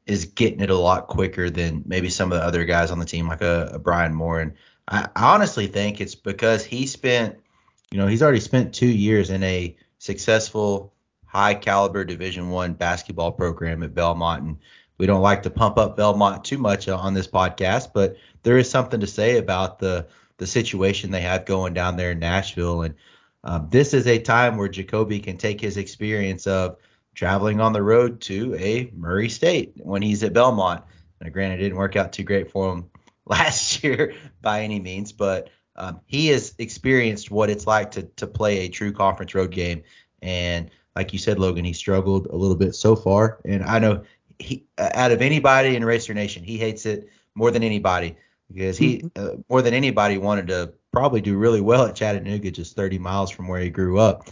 is 0.07 0.27
getting 0.27 0.61
it 0.61 0.71
a 0.71 0.77
lot 0.77 1.09
quicker 1.09 1.51
than 1.51 1.83
maybe 1.87 2.09
some 2.09 2.31
of 2.33 2.39
the 2.39 2.45
other 2.45 2.65
guys 2.65 2.91
on 2.91 2.99
the 2.99 3.05
team, 3.05 3.27
like 3.29 3.43
a, 3.43 3.71
a 3.75 3.79
Brian 3.79 4.15
Moore. 4.15 4.41
And 4.41 4.53
I, 4.89 5.09
I 5.17 5.35
honestly 5.35 5.67
think 5.67 6.01
it's 6.01 6.15
because 6.15 6.65
he 6.65 6.87
spent, 6.87 7.37
you 7.91 7.99
know, 7.99 8.07
he's 8.07 8.23
already 8.23 8.41
spent 8.41 8.75
two 8.75 8.87
years 8.87 9.31
in 9.31 9.43
a 9.43 9.77
successful, 9.99 10.93
high 11.25 11.55
caliber 11.55 12.05
Division 12.05 12.51
One 12.51 12.75
basketball 12.75 13.33
program 13.33 13.83
at 13.83 13.95
Belmont, 13.95 14.43
and 14.43 14.57
we 14.99 15.07
don't 15.07 15.23
like 15.23 15.43
to 15.43 15.51
pump 15.51 15.77
up 15.77 15.97
Belmont 15.97 16.45
too 16.45 16.59
much 16.59 16.89
on 16.89 17.15
this 17.15 17.29
podcast, 17.29 17.89
but 17.93 18.17
there 18.43 18.59
is 18.59 18.71
something 18.71 19.01
to 19.01 19.07
say 19.07 19.39
about 19.39 19.79
the 19.79 20.07
the 20.39 20.47
situation 20.47 21.11
they 21.11 21.23
have 21.23 21.47
going 21.47 21.73
down 21.75 21.97
there 21.97 22.11
in 22.11 22.19
Nashville. 22.19 22.83
And 22.83 22.95
um, 23.45 23.69
this 23.71 23.95
is 23.95 24.07
a 24.07 24.19
time 24.19 24.57
where 24.57 24.69
JaCobi 24.69 25.23
can 25.23 25.39
take 25.39 25.61
his 25.61 25.77
experience 25.79 26.47
of 26.47 26.77
traveling 27.17 27.61
on 27.61 27.73
the 27.73 27.83
road 27.83 28.21
to 28.21 28.55
a 28.57 28.91
Murray 28.95 29.31
State 29.31 29.73
when 29.79 30.03
he's 30.03 30.23
at 30.23 30.35
Belmont. 30.35 30.85
Now, 31.21 31.31
granted, 31.31 31.61
it 31.61 31.63
didn't 31.65 31.79
work 31.79 31.97
out 31.97 32.13
too 32.13 32.23
great 32.23 32.51
for 32.51 32.73
him 32.73 32.91
last 33.27 33.83
year 33.83 34.15
by 34.43 34.63
any 34.63 34.79
means, 34.79 35.11
but 35.11 35.51
um, 35.75 36.01
he 36.07 36.29
has 36.29 36.55
experienced 36.59 37.31
what 37.31 37.51
it's 37.51 37.67
like 37.67 37.91
to 37.93 38.03
to 38.17 38.27
play 38.27 38.61
a 38.61 38.69
true 38.69 38.93
conference 38.93 39.35
road 39.35 39.51
game. 39.51 39.83
And 40.23 40.71
like 40.95 41.13
you 41.13 41.19
said, 41.19 41.39
Logan, 41.39 41.65
he 41.65 41.73
struggled 41.73 42.27
a 42.27 42.37
little 42.37 42.57
bit 42.57 42.75
so 42.75 42.95
far. 42.95 43.41
And 43.45 43.65
I 43.65 43.79
know 43.79 44.05
he, 44.39 44.65
out 44.79 45.13
of 45.13 45.21
anybody 45.21 45.75
in 45.75 45.85
Racer 45.85 46.15
Nation, 46.15 46.45
he 46.45 46.59
hates 46.59 46.87
it 46.87 47.09
more 47.35 47.51
than 47.51 47.63
anybody 47.63 48.17
because 48.53 48.79
he, 48.79 48.99
mm-hmm. 48.99 49.27
uh, 49.27 49.43
more 49.51 49.61
than 49.61 49.75
anybody, 49.75 50.19
wanted 50.19 50.49
to 50.49 50.73
probably 50.93 51.21
do 51.21 51.37
really 51.37 51.61
well 51.61 51.87
at 51.87 51.95
Chattanooga, 51.95 52.51
just 52.51 52.77
30 52.77 52.99
miles 52.99 53.31
from 53.31 53.49
where 53.49 53.61
he 53.61 53.69
grew 53.69 53.99
up. 53.99 54.31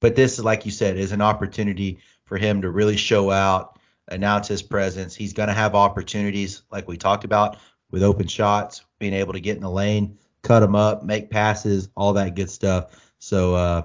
But 0.00 0.14
this, 0.14 0.38
like 0.38 0.66
you 0.66 0.70
said, 0.70 0.96
is 0.96 1.12
an 1.12 1.22
opportunity 1.22 1.98
for 2.26 2.38
him 2.38 2.62
to 2.62 2.70
really 2.70 2.96
show 2.96 3.30
out, 3.30 3.78
announce 4.08 4.48
his 4.48 4.62
presence. 4.62 5.14
He's 5.14 5.32
going 5.32 5.48
to 5.48 5.54
have 5.54 5.74
opportunities, 5.74 6.62
like 6.70 6.88
we 6.88 6.96
talked 6.96 7.24
about, 7.24 7.58
with 7.90 8.02
open 8.02 8.26
shots, 8.26 8.84
being 8.98 9.12
able 9.12 9.32
to 9.32 9.40
get 9.40 9.56
in 9.56 9.62
the 9.62 9.70
lane, 9.70 10.18
cut 10.42 10.60
them 10.60 10.74
up, 10.74 11.04
make 11.04 11.30
passes, 11.30 11.88
all 11.96 12.12
that 12.14 12.34
good 12.34 12.50
stuff. 12.50 13.12
So, 13.18 13.54
uh, 13.54 13.82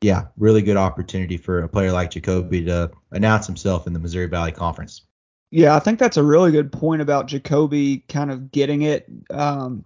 yeah, 0.00 0.26
really 0.36 0.62
good 0.62 0.76
opportunity 0.76 1.36
for 1.36 1.62
a 1.62 1.68
player 1.68 1.90
like 1.90 2.10
JaCobi 2.10 2.66
to 2.66 2.90
announce 3.10 3.46
himself 3.46 3.86
in 3.86 3.92
the 3.92 3.98
Missouri 3.98 4.26
Valley 4.26 4.52
Conference. 4.52 5.02
Yeah, 5.50 5.74
I 5.74 5.78
think 5.80 5.98
that's 5.98 6.18
a 6.18 6.22
really 6.22 6.52
good 6.52 6.70
point 6.70 7.02
about 7.02 7.26
JaCobi 7.26 8.06
kind 8.08 8.30
of 8.30 8.52
getting 8.52 8.82
it. 8.82 9.06
Um, 9.30 9.84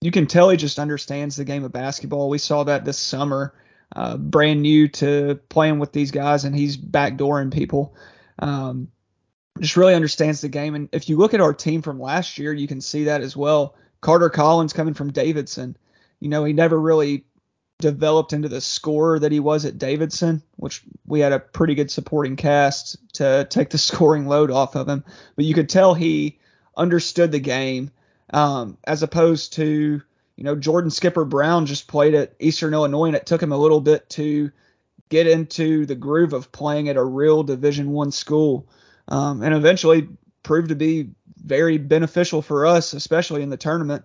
you 0.00 0.10
can 0.10 0.26
tell 0.26 0.48
he 0.48 0.56
just 0.56 0.78
understands 0.78 1.36
the 1.36 1.44
game 1.44 1.64
of 1.64 1.72
basketball. 1.72 2.30
We 2.30 2.38
saw 2.38 2.64
that 2.64 2.84
this 2.84 2.98
summer, 2.98 3.54
uh, 3.94 4.16
brand 4.16 4.62
new 4.62 4.88
to 4.88 5.40
playing 5.48 5.78
with 5.78 5.92
these 5.92 6.10
guys, 6.10 6.44
and 6.44 6.54
he's 6.54 6.76
backdooring 6.76 7.52
people. 7.52 7.94
Um, 8.38 8.88
just 9.60 9.76
really 9.76 9.94
understands 9.94 10.40
the 10.40 10.48
game. 10.48 10.74
And 10.74 10.88
if 10.92 11.08
you 11.08 11.16
look 11.16 11.34
at 11.34 11.40
our 11.40 11.54
team 11.54 11.82
from 11.82 12.00
last 12.00 12.38
year, 12.38 12.52
you 12.52 12.68
can 12.68 12.80
see 12.80 13.04
that 13.04 13.22
as 13.22 13.36
well. 13.36 13.74
Carter 14.00 14.30
Collins 14.30 14.72
coming 14.72 14.94
from 14.94 15.10
Davidson, 15.10 15.76
you 16.20 16.28
know, 16.28 16.44
he 16.44 16.52
never 16.52 16.78
really 16.78 17.24
developed 17.80 18.32
into 18.32 18.48
the 18.48 18.60
scorer 18.60 19.18
that 19.18 19.32
he 19.32 19.40
was 19.40 19.64
at 19.64 19.78
Davidson, 19.78 20.42
which 20.56 20.82
we 21.06 21.20
had 21.20 21.32
a 21.32 21.38
pretty 21.38 21.74
good 21.74 21.90
supporting 21.90 22.36
cast 22.36 22.96
to 23.14 23.46
take 23.50 23.70
the 23.70 23.78
scoring 23.78 24.26
load 24.26 24.50
off 24.50 24.76
of 24.76 24.88
him. 24.88 25.04
But 25.36 25.44
you 25.44 25.54
could 25.54 25.68
tell 25.68 25.94
he 25.94 26.38
understood 26.76 27.32
the 27.32 27.40
game 27.40 27.90
um, 28.30 28.78
as 28.84 29.02
opposed 29.02 29.54
to 29.54 30.02
you 30.38 30.44
know 30.44 30.54
Jordan 30.54 30.90
Skipper 30.90 31.24
Brown 31.24 31.66
just 31.66 31.88
played 31.88 32.14
at 32.14 32.32
Eastern 32.38 32.72
Illinois 32.72 33.06
and 33.06 33.16
it 33.16 33.26
took 33.26 33.42
him 33.42 33.50
a 33.50 33.58
little 33.58 33.80
bit 33.80 34.08
to 34.10 34.52
get 35.08 35.26
into 35.26 35.84
the 35.84 35.96
groove 35.96 36.32
of 36.32 36.52
playing 36.52 36.88
at 36.88 36.96
a 36.96 37.02
real 37.02 37.42
Division 37.42 37.90
One 37.90 38.12
school, 38.12 38.68
um, 39.08 39.42
and 39.42 39.52
eventually 39.52 40.08
proved 40.44 40.68
to 40.68 40.76
be 40.76 41.10
very 41.42 41.76
beneficial 41.76 42.40
for 42.40 42.66
us, 42.66 42.92
especially 42.92 43.42
in 43.42 43.50
the 43.50 43.56
tournament. 43.56 44.04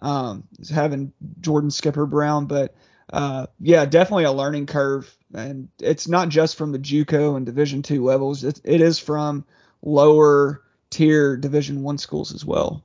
Um, 0.00 0.44
having 0.70 1.12
Jordan 1.40 1.70
Skipper 1.70 2.04
Brown, 2.04 2.44
but 2.44 2.74
uh, 3.10 3.46
yeah, 3.58 3.86
definitely 3.86 4.24
a 4.24 4.32
learning 4.32 4.66
curve, 4.66 5.16
and 5.32 5.68
it's 5.78 6.08
not 6.08 6.28
just 6.28 6.56
from 6.56 6.72
the 6.72 6.78
JUCO 6.78 7.38
and 7.38 7.46
Division 7.46 7.80
two 7.80 8.04
levels. 8.04 8.44
It, 8.44 8.60
it 8.64 8.82
is 8.82 8.98
from 8.98 9.46
lower 9.80 10.62
tier 10.90 11.38
Division 11.38 11.82
one 11.82 11.96
schools 11.96 12.34
as 12.34 12.44
well. 12.44 12.84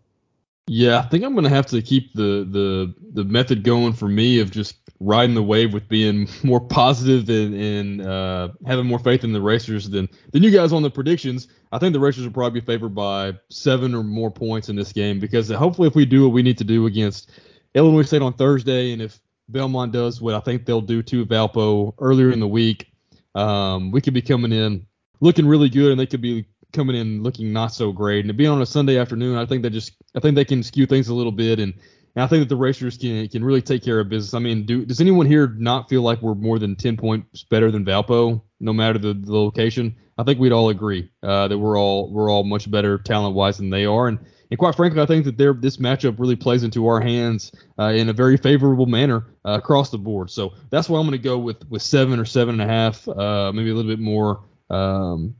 Yeah, 0.68 1.00
I 1.00 1.04
think 1.04 1.24
I'm 1.24 1.36
gonna 1.36 1.50
have 1.50 1.68
to 1.68 1.82
keep 1.82 2.14
the 2.14 2.48
the 2.50 2.94
the 3.14 3.24
method 3.24 3.64
going 3.64 3.94
for 3.94 4.08
me 4.08 4.40
of 4.40 4.50
just 4.50 4.78
riding 5.00 5.36
the 5.36 5.44
wave 5.44 5.74
with 5.74 5.88
being 5.88 6.28
more 6.44 6.60
positive 6.60 7.30
and, 7.30 7.54
and 7.54 8.02
uh, 8.02 8.50
having 8.66 8.88
more 8.88 8.98
faith 8.98 9.24
in 9.24 9.32
the 9.32 9.42
racers 9.42 9.90
than 9.90 10.10
than 10.32 10.42
you 10.42 10.50
guys 10.50 10.74
on 10.74 10.82
the 10.82 10.90
predictions. 10.90 11.48
I 11.72 11.78
think 11.78 11.94
the 11.94 12.00
racers 12.00 12.24
will 12.24 12.34
probably 12.34 12.62
be 12.62 12.66
favored 12.66 12.96
by 12.96 13.34
seven 13.50 13.94
or 13.94 14.04
more 14.04 14.32
points 14.32 14.70
in 14.70 14.76
this 14.76 14.92
game 14.92 15.20
because 15.20 15.50
hopefully 15.50 15.88
if 15.88 15.96
we 15.96 16.06
do 16.06 16.24
what 16.24 16.34
we 16.34 16.42
need 16.42 16.58
to 16.58 16.64
do 16.64 16.88
against 16.88 17.30
Illinois 17.76 18.04
State 18.04 18.22
on 18.22 18.34
Thursday 18.34 18.94
and 18.94 19.02
if 19.02 19.20
Belmont 19.50 19.92
does 19.92 20.20
what 20.20 20.34
I 20.34 20.40
think 20.40 20.66
they'll 20.66 20.82
do 20.82 21.04
to 21.04 21.26
Valpo 21.26 21.94
earlier 22.00 22.32
in 22.32 22.40
the 22.40 22.48
week, 22.48 22.88
um, 23.36 23.92
we 23.92 24.02
could 24.02 24.14
be 24.14 24.22
coming 24.22 24.52
in 24.52 24.88
looking 25.20 25.48
really 25.48 25.70
good 25.70 25.92
and 25.92 26.00
they 26.00 26.06
could 26.06 26.22
be 26.22 26.46
coming 26.76 26.96
in 26.96 27.24
looking 27.24 27.52
not 27.52 27.74
so 27.74 27.92
great. 27.92 28.20
And 28.20 28.28
to 28.28 28.34
be 28.34 28.48
on 28.48 28.62
a 28.62 28.66
Sunday 28.66 28.98
afternoon, 28.98 29.38
I 29.38 29.46
think 29.46 29.64
they 29.64 29.70
just 29.70 29.94
I 30.16 30.20
think 30.20 30.36
they 30.36 30.46
can 30.46 30.62
skew 30.62 30.86
things 30.86 31.08
a 31.08 31.14
little 31.14 31.32
bit, 31.32 31.60
and, 31.60 31.74
and 32.16 32.24
I 32.24 32.28
think 32.28 32.42
that 32.42 32.50
the 32.50 32.56
racers 32.56 32.98
can 32.98 33.28
can 33.30 33.44
really 33.44 33.62
take 33.62 33.84
care 33.84 34.00
of 34.00 34.10
business. 34.10 34.34
I 34.34 34.40
mean, 34.40 34.66
do 34.66 34.86
does 34.86 35.02
anyone 35.02 35.26
here 35.26 35.48
not 35.58 35.90
feel 35.90 36.02
like 36.02 36.22
we're 36.22 36.36
more 36.36 36.60
than 36.60 36.76
ten 36.76 36.98
points 36.98 37.44
better 37.44 37.72
than 37.72 37.86
Valpo, 37.86 38.42
no 38.60 38.74
matter 38.74 39.00
the, 39.00 39.14
the 39.14 39.34
location? 39.34 39.96
I 40.18 40.24
think 40.24 40.40
we'd 40.40 40.54
all 40.54 40.70
agree 40.70 41.10
uh, 41.24 41.48
that 41.48 41.58
we're 41.58 41.78
all 41.78 42.12
we're 42.12 42.30
all 42.30 42.44
much 42.44 42.70
better 42.70 42.98
talent 42.98 43.36
wise 43.36 43.58
than 43.58 43.70
they 43.70 43.86
are, 43.86 44.08
and 44.08 44.20
and 44.52 44.60
quite 44.60 44.76
frankly, 44.76 45.02
I 45.02 45.06
think 45.06 45.26
that 45.26 45.38
this 45.62 45.78
matchup 45.78 46.20
really 46.20 46.36
plays 46.36 46.64
into 46.64 46.88
our 46.88 47.02
hands 47.02 47.52
uh, 47.80 47.90
in 47.90 48.10
a 48.10 48.14
very 48.14 48.38
favorable 48.38 48.86
manner 48.86 49.26
uh, 49.44 49.54
across 49.54 49.90
the 49.90 49.98
board. 49.98 50.30
So 50.30 50.54
that's 50.70 50.88
why 50.88 51.00
I'm 51.00 51.06
going 51.06 51.20
to 51.20 51.24
go 51.24 51.38
with 51.38 51.68
with 51.70 51.82
seven 51.82 52.20
or 52.20 52.26
seven 52.26 52.60
and 52.60 52.70
a 52.70 52.74
half, 52.74 53.08
uh, 53.08 53.52
maybe 53.54 53.72
a 53.72 53.74
little 53.74 53.92
bit 53.92 54.00
more 54.00 54.44
um, 54.70 55.36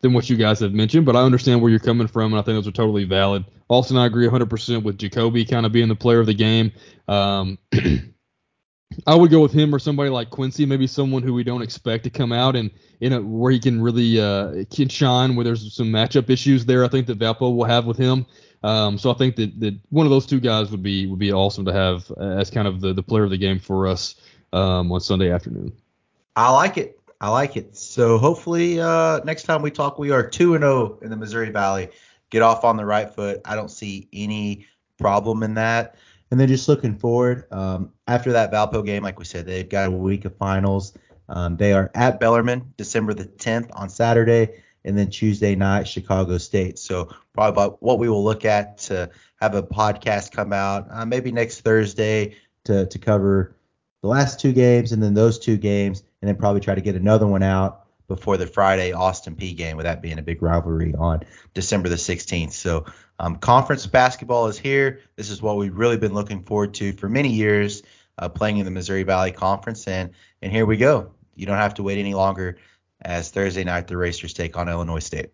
than 0.00 0.12
what 0.12 0.28
you 0.28 0.36
guys 0.36 0.60
have 0.60 0.72
mentioned, 0.72 1.06
but 1.06 1.16
I 1.16 1.22
understand 1.22 1.60
where 1.60 1.70
you're 1.70 1.80
coming 1.80 2.06
from, 2.06 2.32
and 2.32 2.40
I 2.40 2.42
think 2.42 2.56
those 2.56 2.68
are 2.68 2.72
totally 2.72 3.04
valid. 3.04 3.44
Austin, 3.68 3.96
I 3.96 4.06
agree 4.06 4.28
100% 4.28 4.82
with 4.82 4.98
JaCobi 4.98 5.48
kind 5.50 5.66
of 5.66 5.72
being 5.72 5.88
the 5.88 5.96
player 5.96 6.20
of 6.20 6.26
the 6.26 6.34
game. 6.34 6.72
Um, 7.08 7.58
I 9.06 9.14
would 9.14 9.30
go 9.30 9.40
with 9.40 9.52
him 9.52 9.74
or 9.74 9.78
somebody 9.78 10.10
like 10.10 10.30
Quincy, 10.30 10.64
maybe 10.64 10.86
someone 10.86 11.22
who 11.22 11.34
we 11.34 11.44
don't 11.44 11.62
expect 11.62 12.04
to 12.04 12.10
come 12.10 12.32
out 12.32 12.56
and 12.56 12.70
in 13.00 13.30
where 13.30 13.52
he 13.52 13.58
can 13.58 13.80
really 13.80 14.20
uh, 14.20 14.64
can 14.70 14.88
shine. 14.88 15.34
Where 15.34 15.44
there's 15.44 15.74
some 15.74 15.88
matchup 15.88 16.30
issues 16.30 16.64
there, 16.64 16.84
I 16.84 16.88
think 16.88 17.06
that 17.08 17.18
Valpo 17.18 17.54
will 17.54 17.64
have 17.64 17.84
with 17.84 17.98
him. 17.98 18.26
Um, 18.62 18.96
so 18.96 19.10
I 19.10 19.14
think 19.14 19.36
that, 19.36 19.58
that 19.60 19.78
one 19.90 20.06
of 20.06 20.10
those 20.10 20.24
two 20.24 20.40
guys 20.40 20.70
would 20.70 20.82
be 20.82 21.06
would 21.06 21.18
be 21.18 21.32
awesome 21.32 21.64
to 21.66 21.72
have 21.72 22.10
as 22.12 22.48
kind 22.48 22.68
of 22.68 22.80
the, 22.80 22.92
the 22.94 23.02
player 23.02 23.24
of 23.24 23.30
the 23.30 23.36
game 23.36 23.58
for 23.58 23.86
us 23.86 24.14
um, 24.52 24.90
on 24.92 25.00
Sunday 25.00 25.30
afternoon. 25.30 25.72
I 26.34 26.50
like 26.50 26.78
it. 26.78 26.95
I 27.20 27.30
like 27.30 27.56
it. 27.56 27.76
So 27.76 28.18
hopefully 28.18 28.80
uh, 28.80 29.20
next 29.24 29.44
time 29.44 29.62
we 29.62 29.70
talk, 29.70 29.98
we 29.98 30.10
are 30.10 30.28
two 30.28 30.54
and 30.54 30.62
zero 30.62 30.98
oh 30.98 30.98
in 31.02 31.10
the 31.10 31.16
Missouri 31.16 31.50
Valley. 31.50 31.88
Get 32.30 32.42
off 32.42 32.64
on 32.64 32.76
the 32.76 32.84
right 32.84 33.12
foot. 33.12 33.40
I 33.44 33.54
don't 33.54 33.70
see 33.70 34.08
any 34.12 34.66
problem 34.98 35.42
in 35.42 35.54
that. 35.54 35.96
And 36.30 36.40
then 36.40 36.48
just 36.48 36.68
looking 36.68 36.96
forward, 36.96 37.46
um, 37.52 37.92
after 38.08 38.32
that 38.32 38.52
Valpo 38.52 38.84
game, 38.84 39.02
like 39.02 39.18
we 39.18 39.24
said, 39.24 39.46
they've 39.46 39.68
got 39.68 39.88
a 39.88 39.90
week 39.90 40.24
of 40.24 40.36
finals. 40.36 40.92
Um, 41.28 41.56
they 41.56 41.72
are 41.72 41.90
at 41.94 42.20
Bellarmine 42.20 42.74
December 42.76 43.14
the 43.14 43.26
10th 43.26 43.70
on 43.74 43.88
Saturday, 43.88 44.62
and 44.84 44.96
then 44.96 45.10
Tuesday 45.10 45.54
night 45.54 45.86
Chicago 45.86 46.38
State. 46.38 46.78
So 46.78 47.10
probably 47.32 47.50
about 47.50 47.82
what 47.82 47.98
we 47.98 48.08
will 48.08 48.24
look 48.24 48.44
at 48.44 48.78
to 48.78 49.10
have 49.40 49.54
a 49.54 49.62
podcast 49.62 50.32
come 50.32 50.52
out 50.52 50.86
uh, 50.90 51.04
maybe 51.04 51.32
next 51.32 51.60
Thursday 51.60 52.36
to 52.64 52.86
to 52.86 52.98
cover 52.98 53.56
the 54.02 54.08
last 54.08 54.40
two 54.40 54.52
games 54.52 54.92
and 54.92 55.02
then 55.02 55.14
those 55.14 55.38
two 55.38 55.56
games, 55.56 56.02
and 56.20 56.28
then 56.28 56.36
probably 56.36 56.60
try 56.60 56.74
to 56.74 56.80
get 56.80 56.94
another 56.94 57.26
one 57.26 57.42
out 57.42 57.86
before 58.08 58.36
the 58.36 58.46
Friday 58.46 58.92
Austin 58.92 59.34
Peay 59.34 59.56
game, 59.56 59.76
with 59.76 59.84
that 59.84 60.00
being 60.00 60.18
a 60.18 60.22
big 60.22 60.42
rivalry 60.42 60.94
on 60.96 61.22
December 61.54 61.88
the 61.88 61.96
16th. 61.96 62.52
So 62.52 62.86
um, 63.18 63.36
conference 63.36 63.86
basketball 63.86 64.46
is 64.46 64.58
here. 64.58 65.00
This 65.16 65.30
is 65.30 65.42
what 65.42 65.56
we've 65.56 65.76
really 65.76 65.96
been 65.96 66.14
looking 66.14 66.42
forward 66.42 66.74
to 66.74 66.92
for 66.92 67.08
many 67.08 67.30
years, 67.30 67.82
uh, 68.18 68.28
playing 68.28 68.58
in 68.58 68.64
the 68.64 68.70
Missouri 68.70 69.02
Valley 69.02 69.32
Conference, 69.32 69.86
and 69.86 70.10
and 70.42 70.52
here 70.52 70.66
we 70.66 70.76
go. 70.76 71.10
You 71.34 71.46
don't 71.46 71.56
have 71.56 71.74
to 71.74 71.82
wait 71.82 71.98
any 71.98 72.14
longer 72.14 72.58
as 73.00 73.30
Thursday 73.30 73.64
night 73.64 73.88
the 73.88 73.96
Racers 73.96 74.32
take 74.32 74.56
on 74.56 74.68
Illinois 74.68 75.00
State. 75.00 75.30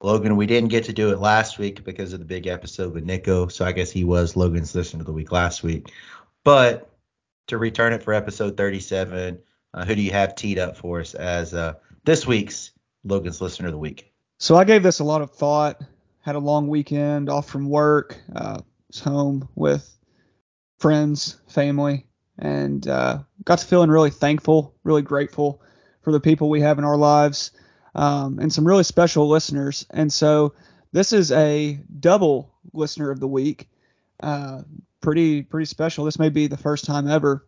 Logan, 0.00 0.36
we 0.36 0.46
didn't 0.46 0.68
get 0.68 0.84
to 0.84 0.92
do 0.92 1.10
it 1.12 1.18
last 1.18 1.58
week 1.58 1.82
because 1.82 2.12
of 2.12 2.18
the 2.18 2.24
big 2.26 2.46
episode 2.46 2.92
with 2.92 3.04
Nico, 3.04 3.48
so 3.48 3.64
I 3.64 3.72
guess 3.72 3.90
he 3.90 4.04
was 4.04 4.36
Logan's 4.36 4.74
listener 4.74 5.00
of 5.00 5.06
the 5.06 5.12
week 5.12 5.32
last 5.32 5.62
week. 5.62 5.90
But 6.44 6.90
to 7.46 7.58
return 7.58 7.92
it 7.92 8.02
for 8.02 8.12
episode 8.12 8.56
37, 8.56 9.38
uh, 9.74 9.84
who 9.84 9.94
do 9.94 10.02
you 10.02 10.12
have 10.12 10.36
teed 10.36 10.58
up 10.58 10.76
for 10.76 11.00
us 11.00 11.14
as 11.14 11.52
uh, 11.52 11.74
this 12.04 12.26
week's 12.26 12.70
Logan's 13.02 13.40
listener 13.40 13.68
of 13.68 13.72
the 13.72 13.78
week? 13.78 14.12
So 14.38 14.56
I 14.56 14.64
gave 14.64 14.82
this 14.82 15.00
a 15.00 15.04
lot 15.04 15.20
of 15.20 15.32
thought. 15.32 15.82
Had 16.20 16.36
a 16.36 16.40
long 16.40 16.68
weekend 16.68 17.28
off 17.28 17.48
from 17.48 17.68
work. 17.68 18.16
Uh, 18.34 18.60
was 18.88 19.00
home 19.00 19.48
with 19.54 19.98
friends, 20.78 21.40
family, 21.48 22.06
and 22.38 22.86
uh, 22.88 23.18
got 23.44 23.58
to 23.58 23.66
feeling 23.66 23.90
really 23.90 24.10
thankful, 24.10 24.74
really 24.84 25.02
grateful 25.02 25.60
for 26.02 26.12
the 26.12 26.20
people 26.20 26.48
we 26.48 26.60
have 26.60 26.78
in 26.78 26.84
our 26.84 26.96
lives, 26.96 27.50
um, 27.94 28.38
and 28.38 28.52
some 28.52 28.66
really 28.66 28.84
special 28.84 29.28
listeners. 29.28 29.86
And 29.90 30.12
so 30.12 30.54
this 30.92 31.12
is 31.12 31.32
a 31.32 31.80
double 32.00 32.54
listener 32.72 33.10
of 33.10 33.20
the 33.20 33.28
week. 33.28 33.68
Uh, 34.20 34.62
pretty 35.00 35.42
pretty 35.42 35.66
special. 35.66 36.04
This 36.04 36.18
may 36.18 36.28
be 36.28 36.46
the 36.46 36.56
first 36.56 36.84
time 36.84 37.10
ever, 37.10 37.46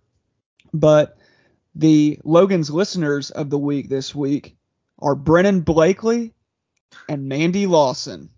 but 0.75 1.17
the 1.77 2.19
Logan's 2.25 2.71
listeners 2.71 3.31
of 3.31 3.51
the 3.51 3.59
week 3.59 3.91
this 3.91 4.15
week 4.15 4.57
are 4.99 5.15
Brennan 5.15 5.61
Blakely 5.61 6.33
and 7.07 7.29
Mandy 7.29 7.67
Lawson. 7.67 8.31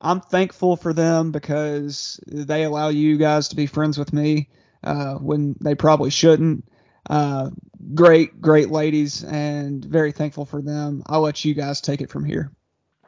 I'm 0.00 0.20
thankful 0.20 0.76
for 0.76 0.92
them 0.92 1.32
because 1.32 2.20
they 2.26 2.64
allow 2.64 2.88
you 2.88 3.16
guys 3.16 3.48
to 3.48 3.56
be 3.56 3.66
friends 3.66 3.98
with 3.98 4.12
me 4.12 4.48
uh, 4.84 5.14
when 5.14 5.56
they 5.60 5.74
probably 5.74 6.10
shouldn't. 6.10 6.70
Uh, 7.08 7.50
great, 7.94 8.40
great 8.40 8.70
ladies, 8.70 9.24
and 9.24 9.82
very 9.82 10.12
thankful 10.12 10.44
for 10.44 10.60
them. 10.60 11.02
I'll 11.06 11.22
let 11.22 11.44
you 11.44 11.54
guys 11.54 11.80
take 11.80 12.02
it 12.02 12.10
from 12.10 12.26
here. 12.26 12.52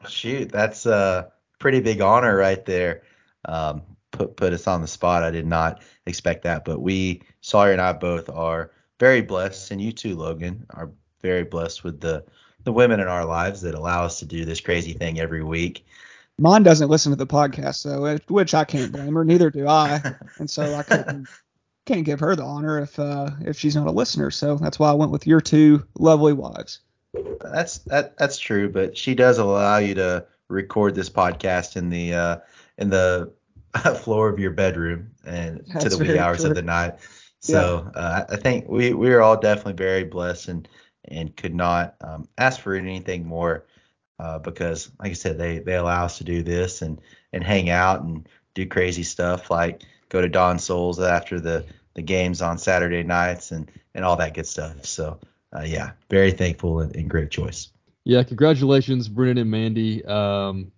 Shoot, 0.09 0.51
that's 0.51 0.87
a 0.87 1.31
pretty 1.59 1.81
big 1.81 2.01
honor 2.01 2.35
right 2.35 2.65
there. 2.65 3.03
Um, 3.45 3.83
put 4.11 4.37
put 4.37 4.53
us 4.53 4.67
on 4.67 4.81
the 4.81 4.89
spot. 4.89 5.23
I 5.23 5.31
did 5.31 5.47
not 5.47 5.83
expect 6.07 6.43
that, 6.45 6.65
but 6.65 6.81
we 6.81 7.23
Sawyer 7.41 7.73
and 7.73 7.81
I 7.81 7.93
both 7.93 8.29
are 8.29 8.73
very 8.99 9.23
blessed, 9.23 9.71
and 9.71 9.81
you 9.81 9.93
too, 9.93 10.17
Logan, 10.17 10.67
are 10.71 10.91
very 11.23 11.45
blessed 11.45 11.85
with 11.85 12.01
the 12.01 12.25
the 12.65 12.73
women 12.73 13.01
in 13.01 13.09
our 13.09 13.25
lives 13.25 13.63
that 13.63 13.75
allow 13.75 14.05
us 14.05 14.19
to 14.19 14.27
do 14.27 14.45
this 14.45 14.61
crazy 14.61 14.93
thing 14.93 15.19
every 15.19 15.43
week. 15.43 15.87
Mine 16.39 16.63
doesn't 16.63 16.89
listen 16.89 17.11
to 17.11 17.17
the 17.17 17.27
podcast, 17.27 17.77
so 17.77 18.19
which 18.29 18.55
I 18.55 18.65
can't 18.65 18.93
blame 18.93 19.15
her. 19.15 19.25
Neither 19.25 19.51
do 19.51 19.67
I, 19.67 20.01
and 20.39 20.49
so 20.49 20.75
I 20.75 20.83
couldn't 20.83 21.29
can't 21.87 22.05
give 22.05 22.21
her 22.21 22.37
the 22.37 22.45
honor 22.45 22.81
if 22.81 22.99
uh, 22.99 23.31
if 23.45 23.59
she's 23.59 23.77
not 23.77 23.87
a 23.87 23.93
listener. 23.93 24.31
So 24.31 24.57
that's 24.57 24.79
why 24.79 24.91
I 24.91 24.95
went 24.95 25.13
with 25.13 25.27
your 25.27 25.41
two 25.41 25.87
lovely 25.99 26.33
wives. 26.33 26.81
That's 27.41 27.79
that 27.79 28.17
that's 28.17 28.39
true, 28.39 28.71
but 28.71 28.97
she 28.97 29.15
does 29.15 29.39
allow 29.39 29.79
you 29.79 29.95
to 29.95 30.27
record 30.49 30.95
this 30.95 31.11
podcast 31.11 31.77
in 31.77 31.91
the 31.91 32.15
uh, 32.15 32.37
in 32.81 32.91
the 32.91 33.33
floor 34.03 34.29
of 34.29 34.39
your 34.39 34.51
bedroom 34.51 35.11
and 35.25 35.65
that's 35.73 35.85
to 35.85 35.91
the 35.91 35.99
wee 35.99 36.19
hours 36.19 36.41
true. 36.41 36.51
of 36.51 36.57
the 36.57 36.63
night. 36.63 36.95
So 37.41 37.91
yeah. 37.95 38.01
uh, 38.01 38.27
I 38.31 38.37
think 38.37 38.69
we 38.69 38.93
we 38.93 39.11
are 39.13 39.23
all 39.23 39.39
definitely 39.39 39.75
very 39.75 40.05
blessed 40.05 40.49
and 40.49 40.69
and 41.07 41.35
could 41.37 41.55
not 41.55 41.95
um, 42.03 42.29
ask 42.37 42.61
for 42.61 42.75
anything 42.75 43.27
more 43.27 43.67
uh, 44.19 44.39
because, 44.39 44.91
like 44.99 45.11
I 45.11 45.15
said, 45.15 45.39
they 45.39 45.59
they 45.61 45.77
allow 45.77 46.05
us 46.05 46.19
to 46.19 46.25
do 46.25 46.43
this 46.43 46.83
and 46.83 47.01
and 47.33 47.43
hang 47.43 47.71
out 47.71 48.03
and 48.03 48.29
do 48.55 48.67
crazy 48.67 49.03
stuff 49.03 49.51
like 49.51 49.83
go 50.09 50.21
to 50.21 50.29
Don 50.29 50.59
Souls 50.59 51.01
after 51.01 51.41
the 51.41 51.65
the 51.95 52.03
games 52.03 52.43
on 52.43 52.59
Saturday 52.59 53.03
nights 53.03 53.51
and 53.51 53.71
and 53.95 54.05
all 54.05 54.17
that 54.17 54.35
good 54.35 54.47
stuff. 54.47 54.85
So 54.85 55.19
uh, 55.57 55.63
yeah, 55.63 55.93
very 56.11 56.33
thankful 56.33 56.81
and, 56.81 56.95
and, 56.95 57.11
great 57.11 57.31
choice. 57.31 57.73
Yeah, 58.05 58.23
congratulations, 58.23 59.09
Brennan 59.09 59.39
and 59.39 59.51
Mandy. 59.51 60.05
Um, 60.05 60.71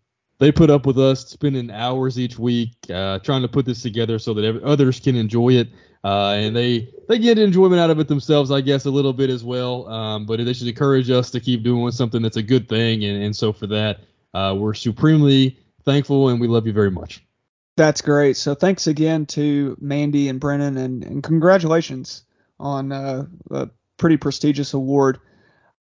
they 0.42 0.50
put 0.50 0.70
up 0.70 0.86
with 0.86 0.98
us 0.98 1.28
spending 1.28 1.70
hours 1.70 2.18
each 2.18 2.36
week 2.36 2.74
uh, 2.92 3.20
trying 3.20 3.42
to 3.42 3.48
put 3.48 3.64
this 3.64 3.80
together 3.80 4.18
so 4.18 4.34
that 4.34 4.60
others 4.64 4.98
can 4.98 5.14
enjoy 5.14 5.50
it. 5.50 5.68
Uh, 6.02 6.32
and 6.32 6.56
they 6.56 6.92
they 7.08 7.16
get 7.16 7.38
enjoyment 7.38 7.80
out 7.80 7.90
of 7.90 8.00
it 8.00 8.08
themselves, 8.08 8.50
I 8.50 8.60
guess, 8.60 8.84
a 8.84 8.90
little 8.90 9.12
bit 9.12 9.30
as 9.30 9.44
well. 9.44 9.86
Um, 9.86 10.26
but 10.26 10.44
they 10.44 10.52
should 10.52 10.66
encourage 10.66 11.10
us 11.10 11.30
to 11.30 11.38
keep 11.38 11.62
doing 11.62 11.92
something 11.92 12.20
that's 12.20 12.38
a 12.38 12.42
good 12.42 12.68
thing, 12.68 13.04
and, 13.04 13.22
and 13.22 13.36
so 13.36 13.52
for 13.52 13.68
that, 13.68 14.00
uh, 14.34 14.56
we're 14.58 14.74
supremely 14.74 15.60
thankful, 15.84 16.30
and 16.30 16.40
we 16.40 16.48
love 16.48 16.66
you 16.66 16.72
very 16.72 16.90
much. 16.90 17.24
That's 17.76 18.00
great. 18.00 18.36
So 18.36 18.56
thanks 18.56 18.88
again 18.88 19.26
to 19.26 19.76
Mandy 19.80 20.28
and 20.28 20.40
Brennan, 20.40 20.76
and, 20.76 21.04
and 21.04 21.22
congratulations 21.22 22.24
on 22.58 22.90
uh, 22.90 23.26
a 23.52 23.70
pretty 23.96 24.16
prestigious 24.16 24.74
award. 24.74 25.20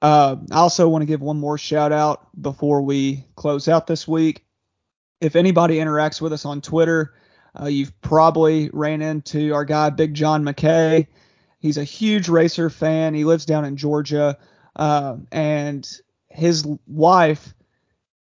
Uh, 0.03 0.35
I 0.51 0.57
also 0.57 0.87
want 0.87 1.01
to 1.01 1.07
give 1.07 1.21
one 1.21 1.39
more 1.39 1.57
shout 1.57 1.91
out 1.91 2.27
before 2.39 2.83
we 2.83 3.25
close 3.35 3.67
out 3.67 3.87
this 3.87 4.07
week. 4.07 4.45
If 5.21 5.35
anybody 5.35 5.77
interacts 5.77 6.19
with 6.19 6.33
us 6.33 6.45
on 6.45 6.61
Twitter, 6.61 7.13
uh, 7.59 7.67
you've 7.67 7.99
probably 8.01 8.69
ran 8.73 9.01
into 9.01 9.53
our 9.53 9.65
guy 9.65 9.91
Big 9.91 10.13
John 10.15 10.43
McKay. 10.43 11.07
He's 11.59 11.77
a 11.77 11.83
huge 11.83 12.27
racer 12.27 12.69
fan. 12.69 13.13
He 13.13 13.23
lives 13.23 13.45
down 13.45 13.63
in 13.63 13.77
Georgia, 13.77 14.37
uh, 14.75 15.17
and 15.31 15.87
his 16.29 16.65
wife 16.87 17.53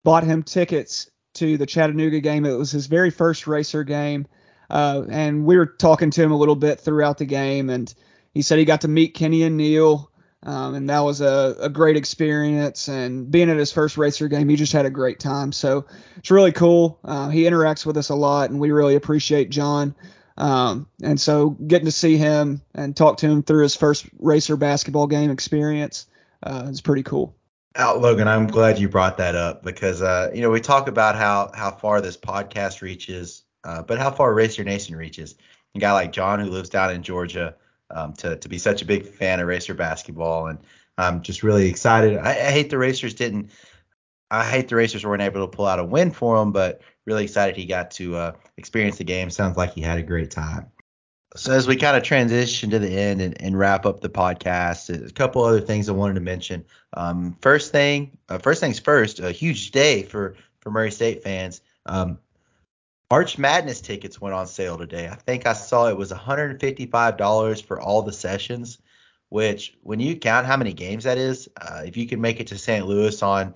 bought 0.04 0.24
him 0.24 0.44
tickets 0.44 1.12
to 1.34 1.58
the 1.58 1.66
Chattanooga 1.66 2.22
game. 2.22 2.46
It 2.46 2.54
was 2.54 2.72
his 2.72 2.88
very 2.88 3.10
first 3.10 3.48
racer 3.48 3.84
game, 3.84 4.26
uh, 4.70 5.04
and 5.10 5.46
we 5.46 5.58
were 5.58 5.66
talking 5.66 6.10
to 6.12 6.24
him 6.24 6.32
a 6.32 6.38
little 6.38 6.56
bit 6.56 6.80
throughout 6.80 7.18
the 7.18 7.26
game, 7.26 7.70
and 7.70 7.94
he 8.34 8.42
said 8.42 8.60
he 8.60 8.66
got 8.66 8.82
to 8.82 8.88
meet 8.88 9.14
Kenny 9.14 9.44
and 9.44 9.58
Neil 9.58 10.10
um, 10.44 10.76
and 10.76 10.90
that 10.90 11.00
was 11.00 11.22
a, 11.22 11.56
a, 11.60 11.70
great 11.70 11.98
experience. 11.98 12.88
And 12.88 13.30
being 13.30 13.50
at 13.50 13.58
his 13.58 13.72
first 13.72 13.98
racer 13.98 14.28
game, 14.28 14.48
he 14.48 14.56
just 14.56 14.72
had 14.72 14.86
a 14.86 14.90
great 14.90 15.20
time. 15.20 15.52
So 15.52 15.86
it's 16.18 16.30
really 16.30 16.52
cool. 16.52 17.00
Uh, 17.04 17.30
he 17.30 17.44
interacts 17.44 17.86
with 17.86 17.98
us 17.98 18.10
a 18.10 18.16
lot, 18.16 18.50
and 18.52 18.60
we 18.60 18.72
really 18.72 18.96
appreciate 18.96 19.50
John. 19.50 19.96
Um, 20.38 20.88
and 21.02 21.20
so 21.20 21.50
getting 21.50 21.88
to 21.88 21.92
see 21.92 22.18
him 22.18 22.62
and 22.76 22.96
talk 22.96 23.18
to 23.18 23.28
him 23.28 23.42
through 23.42 23.64
his 23.64 23.76
first 23.76 24.06
racer 24.20 24.56
basketball 24.56 25.08
game 25.08 25.32
experience 25.32 26.06
uh, 26.44 26.68
is 26.70 26.82
pretty 26.82 27.04
cool. 27.04 27.36
Out, 27.76 28.02
Logan, 28.02 28.28
I'm 28.28 28.48
glad 28.48 28.80
you 28.80 28.90
brought 28.90 29.18
that 29.18 29.36
up 29.36 29.64
because 29.64 30.02
uh, 30.02 30.32
you 30.34 30.42
know 30.42 30.50
we 30.50 30.62
talk 30.62 30.88
about 30.88 31.16
how 31.16 31.52
how 31.54 31.72
far 31.72 32.02
this 32.02 32.18
podcast 32.18 32.82
reaches, 32.82 33.44
uh, 33.64 33.82
but 33.82 34.00
how 34.00 34.12
far 34.12 34.34
Racer 34.34 34.64
Nation 34.64 34.96
reaches. 34.96 35.36
A 35.76 35.80
guy 35.80 35.92
like 35.92 36.12
John 36.12 36.40
who 36.40 36.50
lives 36.50 36.70
down 36.70 36.92
in 36.92 37.04
Georgia 37.04 37.56
um, 37.92 38.14
to 38.14 38.36
to 38.38 38.50
be 38.50 38.58
such 38.58 38.82
a 38.82 38.86
big 38.86 39.08
fan 39.08 39.40
of 39.40 39.48
Racer 39.48 39.74
basketball, 39.74 40.48
and 40.48 40.60
I'm 40.98 41.22
just 41.22 41.44
really 41.44 41.68
excited. 41.68 42.18
I, 42.18 42.32
I, 42.32 42.52
hate 42.52 42.70
the 42.70 42.78
Racers 42.78 43.14
didn't. 43.14 43.52
I 44.32 44.44
hate 44.44 44.68
the 44.68 44.76
Racers 44.76 45.06
weren't 45.06 45.22
able 45.22 45.48
to 45.48 45.56
pull 45.56 45.66
out 45.66 45.80
a 45.80 45.84
win 45.84 46.12
for 46.12 46.42
him, 46.42 46.52
but 46.52 46.82
really 47.06 47.24
excited 47.24 47.56
he 47.56 47.66
got 47.66 47.92
to 47.92 48.16
uh, 48.16 48.32
experience 48.58 48.98
the 48.98 49.04
game. 49.04 49.30
Sounds 49.30 49.58
like 49.58 49.74
he 49.74 49.82
had 49.82 49.98
a 49.98 50.04
great 50.04 50.32
time. 50.32 50.68
So 51.36 51.54
as 51.54 51.68
we 51.68 51.76
kind 51.76 51.96
of 51.96 52.04
transition 52.04 52.70
to 52.72 52.80
the 52.80 52.90
end 52.90 53.22
and, 53.22 53.40
and, 53.42 53.58
wrap 53.58 53.86
up 53.86 54.00
the 54.00 54.10
podcast, 54.10 55.08
a 55.08 55.12
couple 55.12 55.44
other 55.44 55.62
things 55.62 55.88
I 55.88 55.92
wanted 55.92 56.16
to 56.16 56.22
mention. 56.22 56.66
Um, 56.94 57.38
first 57.42 57.72
thing, 57.72 58.18
uh, 58.30 58.38
first 58.40 58.60
things 58.60 58.80
first, 58.80 59.20
a 59.20 59.32
huge 59.32 59.72
day 59.72 60.04
for 60.04 60.36
for 60.62 60.72
Murray 60.72 60.92
State 60.92 61.24
fans. 61.24 61.62
Um, 61.86 62.18
March 63.10 63.38
Madness 63.38 63.80
tickets 63.80 64.20
went 64.20 64.36
on 64.36 64.48
sale 64.48 64.78
today. 64.78 65.08
I 65.08 65.16
think 65.16 65.48
I 65.48 65.54
saw 65.54 65.88
it 65.88 65.98
was 65.98 66.12
$155 66.12 67.64
for 67.64 67.80
all 67.80 68.02
the 68.02 68.12
sessions, 68.12 68.80
which 69.30 69.78
when 69.82 70.02
you 70.02 70.18
count 70.18 70.46
how 70.46 70.58
many 70.58 70.74
games 70.74 71.06
that 71.06 71.18
is, 71.18 71.48
uh, 71.62 71.84
if 71.86 71.96
you 71.96 72.06
can 72.06 72.20
make 72.20 72.42
it 72.42 72.48
to 72.48 72.58
St. 72.58 72.86
Louis 72.86 73.24
on, 73.24 73.56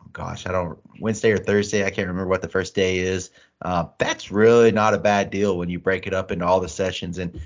oh 0.00 0.06
gosh, 0.12 0.46
I 0.46 0.52
don't 0.52 0.78
Wednesday 1.00 1.32
or 1.32 1.38
Thursday, 1.38 1.84
I 1.84 1.90
can't 1.90 2.06
remember 2.06 2.28
what 2.28 2.40
the 2.40 2.48
first 2.48 2.76
day 2.76 2.98
is. 2.98 3.30
Uh, 3.62 3.86
that's 3.98 4.30
really 4.30 4.70
not 4.70 4.94
a 4.94 4.98
bad 4.98 5.30
deal 5.30 5.58
when 5.58 5.68
you 5.68 5.80
break 5.80 6.06
it 6.06 6.14
up 6.14 6.30
into 6.30 6.46
all 6.46 6.60
the 6.60 6.68
sessions. 6.68 7.18
And 7.18 7.40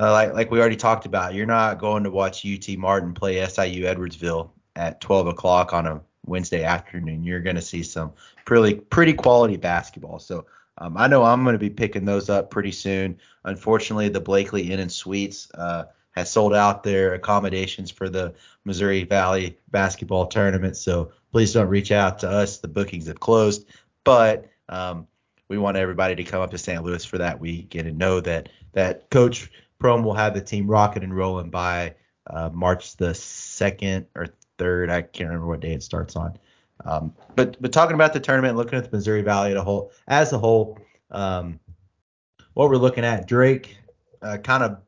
uh, 0.00 0.10
like 0.10 0.32
like 0.32 0.50
we 0.50 0.58
already 0.58 0.76
talked 0.76 1.06
about, 1.06 1.34
you're 1.34 1.46
not 1.46 1.78
going 1.78 2.02
to 2.02 2.10
watch 2.10 2.44
UT 2.44 2.68
Martin 2.76 3.14
play 3.14 3.46
SIU 3.46 3.84
Edwardsville 3.84 4.50
at 4.74 5.00
12 5.00 5.28
o'clock 5.28 5.72
on 5.72 5.86
a 5.86 6.00
Wednesday 6.26 6.64
afternoon. 6.64 7.22
You're 7.22 7.40
going 7.40 7.56
to 7.56 7.62
see 7.62 7.84
some 7.84 8.12
pretty 8.44 8.74
pretty 8.74 9.12
quality 9.12 9.56
basketball. 9.56 10.18
So 10.18 10.46
um, 10.80 10.96
I 10.96 11.06
know 11.06 11.22
I'm 11.22 11.44
going 11.44 11.52
to 11.54 11.58
be 11.58 11.70
picking 11.70 12.04
those 12.04 12.30
up 12.30 12.50
pretty 12.50 12.72
soon. 12.72 13.18
Unfortunately, 13.44 14.08
the 14.08 14.20
Blakely 14.20 14.72
Inn 14.72 14.80
and 14.80 14.90
Suites 14.90 15.50
uh, 15.54 15.84
has 16.12 16.30
sold 16.30 16.54
out 16.54 16.82
their 16.82 17.14
accommodations 17.14 17.90
for 17.90 18.08
the 18.08 18.34
Missouri 18.64 19.04
Valley 19.04 19.58
basketball 19.70 20.26
tournament. 20.26 20.76
So 20.76 21.12
please 21.32 21.52
don't 21.52 21.68
reach 21.68 21.92
out 21.92 22.18
to 22.20 22.30
us. 22.30 22.58
The 22.58 22.68
bookings 22.68 23.06
have 23.06 23.20
closed, 23.20 23.66
but 24.04 24.48
um, 24.68 25.06
we 25.48 25.58
want 25.58 25.76
everybody 25.76 26.14
to 26.16 26.24
come 26.24 26.40
up 26.40 26.50
to 26.52 26.58
St. 26.58 26.82
Louis 26.82 27.04
for 27.04 27.18
that 27.18 27.40
weekend 27.40 27.86
and 27.86 27.98
know 27.98 28.20
that 28.20 28.48
that 28.72 29.10
Coach 29.10 29.50
Prohm 29.80 30.02
will 30.02 30.14
have 30.14 30.34
the 30.34 30.40
team 30.40 30.66
rocking 30.66 31.02
and 31.02 31.16
rolling 31.16 31.50
by 31.50 31.94
uh, 32.26 32.50
March 32.52 32.96
the 32.96 33.14
second 33.14 34.06
or 34.14 34.28
third. 34.58 34.90
I 34.90 35.02
can't 35.02 35.28
remember 35.28 35.48
what 35.48 35.60
day 35.60 35.72
it 35.72 35.82
starts 35.82 36.16
on. 36.16 36.38
Um, 36.84 37.14
but 37.36 37.60
but 37.60 37.72
talking 37.72 37.94
about 37.94 38.12
the 38.12 38.20
tournament, 38.20 38.56
looking 38.56 38.78
at 38.78 38.90
the 38.90 38.96
Missouri 38.96 39.22
Valley 39.22 39.52
a 39.52 39.62
whole, 39.62 39.92
as 40.08 40.32
a 40.32 40.38
whole, 40.38 40.78
um, 41.10 41.60
what 42.54 42.70
we're 42.70 42.76
looking 42.76 43.04
at, 43.04 43.26
Drake 43.26 43.76
uh, 44.22 44.38
kind 44.38 44.62
of 44.62 44.78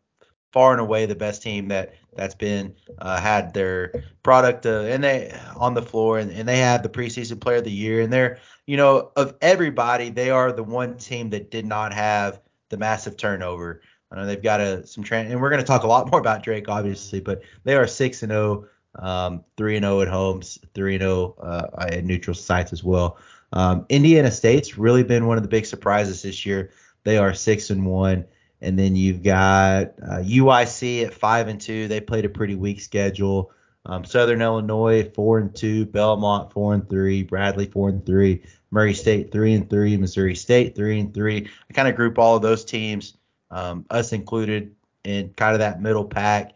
far 0.53 0.73
and 0.73 0.81
away 0.81 1.07
the 1.07 1.15
best 1.15 1.43
team 1.43 1.69
that 1.69 1.95
that's 2.15 2.35
been 2.35 2.75
uh, 2.99 3.19
had 3.19 3.55
their 3.55 4.05
product 4.23 4.67
uh, 4.67 4.83
and 4.83 5.03
they 5.03 5.35
on 5.57 5.75
the 5.75 5.83
floor 5.83 6.19
and, 6.19 6.31
and 6.31 6.47
they 6.47 6.59
have 6.59 6.83
the 6.83 6.89
preseason 6.89 7.41
player 7.41 7.57
of 7.57 7.65
the 7.65 7.73
year 7.73 8.03
and 8.03 8.13
they're 8.13 8.39
you 8.67 8.77
know 8.77 9.11
of 9.17 9.35
everybody 9.41 10.11
they 10.11 10.31
are 10.31 10.53
the 10.53 10.63
one 10.63 10.97
team 10.99 11.31
that 11.31 11.51
did 11.51 11.65
not 11.65 11.93
have 11.93 12.41
the 12.69 12.77
massive 12.77 13.17
turnover. 13.17 13.81
I 14.11 14.17
know 14.17 14.27
they've 14.27 14.43
got 14.43 14.61
a 14.61 14.87
some 14.87 15.03
trend 15.03 15.33
and 15.33 15.41
we're 15.41 15.49
going 15.49 15.63
to 15.63 15.67
talk 15.67 15.85
a 15.85 15.87
lot 15.87 16.11
more 16.11 16.21
about 16.21 16.43
Drake 16.43 16.69
obviously, 16.69 17.21
but 17.21 17.43
they 17.65 17.77
are 17.77 17.87
six 17.87 18.23
and 18.23 18.31
zero, 18.31 18.65
oh, 18.65 18.69
um, 18.97 19.45
three 19.57 19.77
and 19.77 19.85
zero 19.85 19.99
oh 19.99 20.03
at 20.03 20.09
homes, 20.09 20.59
three 20.75 20.95
and 20.95 21.03
zero 21.03 21.35
oh, 21.39 21.43
uh, 21.43 21.87
at 21.91 22.05
neutral 22.05 22.35
sites 22.35 22.73
as 22.73 22.85
well. 22.85 23.19
Um, 23.53 23.87
Indiana 23.89 24.31
State's 24.31 24.79
really 24.79 25.03
been 25.03 25.27
one 25.27 25.37
of 25.37 25.43
the 25.43 25.49
big 25.49 25.67
surprises 25.67 26.23
this 26.23 26.47
year. 26.47 26.71
They 27.05 27.19
are 27.19 27.35
six 27.35 27.71
and 27.71 27.87
one. 27.87 28.27
And 28.61 28.79
then 28.79 28.95
you've 28.95 29.25
got 29.25 29.95
uh, 30.01 30.23
UIC 30.23 31.05
at 31.05 31.13
five 31.15 31.49
and 31.49 31.61
two. 31.61 31.89
They 31.89 32.01
played 32.01 32.25
a 32.25 32.29
pretty 32.29 32.55
weak 32.55 32.81
schedule. 32.81 33.51
Um, 33.85 34.05
Southern 34.05 34.41
Illinois 34.41 35.11
four 35.13 35.41
and 35.41 35.55
two, 35.55 35.85
Belmont 35.87 36.53
four 36.53 36.73
and 36.73 36.89
three, 36.89 37.25
Bradley 37.25 37.67
four 37.67 37.89
and 37.89 38.07
three, 38.07 38.45
Murray 38.71 38.95
State 38.95 39.33
three 39.33 39.55
and 39.55 39.69
three, 39.69 39.97
Missouri 39.97 40.37
State 40.37 40.77
three 40.77 41.01
and 41.01 41.13
three. 41.13 41.51
I 41.69 41.73
kind 41.73 41.89
of 41.89 41.97
group 41.97 42.17
all 42.17 42.37
of 42.37 42.43
those 42.43 42.65
teams, 42.65 43.15
um, 43.51 43.85
us 43.91 44.13
included, 44.13 44.77
in 45.03 45.31
kind 45.31 45.55
of 45.55 45.59
that 45.59 45.83
middle 45.83 46.05
pack. 46.05 46.53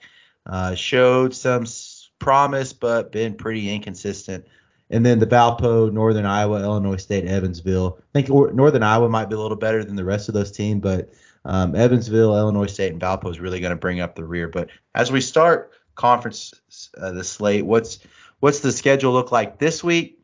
Uh, 0.47 0.77
showed 0.77 1.35
some 1.35 1.67
promise, 2.19 2.73
but 2.73 3.13
been 3.13 3.35
pretty 3.35 3.73
inconsistent. 3.73 4.47
And 4.91 5.05
then 5.05 5.19
the 5.19 5.27
Valpo, 5.27 5.93
Northern 5.93 6.27
Iowa, 6.27 6.63
Illinois 6.63 6.97
State, 6.97 7.27
Evansville. 7.27 7.99
I 7.99 8.21
think 8.21 8.55
Northern 8.55 8.83
Iowa 8.83 9.09
might 9.09 9.29
be 9.29 9.35
a 9.35 9.39
little 9.39 9.57
better 9.57 9.85
than 9.85 9.97
the 9.97 10.05
rest 10.05 10.29
of 10.29 10.35
those 10.35 10.53
teams, 10.53 10.81
but 10.81 11.11
um, 11.45 11.75
Evansville, 11.75 12.37
Illinois 12.37 12.67
State, 12.67 12.93
and 12.93 13.01
Valpo 13.01 13.31
is 13.31 13.41
really 13.41 13.61
going 13.61 13.71
to 13.71 13.77
bring 13.77 14.01
up 14.01 14.15
the 14.15 14.25
rear. 14.25 14.49
But 14.49 14.71
as 14.95 15.11
we 15.11 15.21
start 15.21 15.73
conference 15.95 16.53
uh, 16.97 17.13
the 17.13 17.25
slate, 17.25 17.65
what's 17.65 18.01
what's 18.41 18.61
the 18.61 18.73
schedule 18.73 19.13
look 19.13 19.33
like 19.33 19.59
this 19.59 19.83
week? 19.83 20.21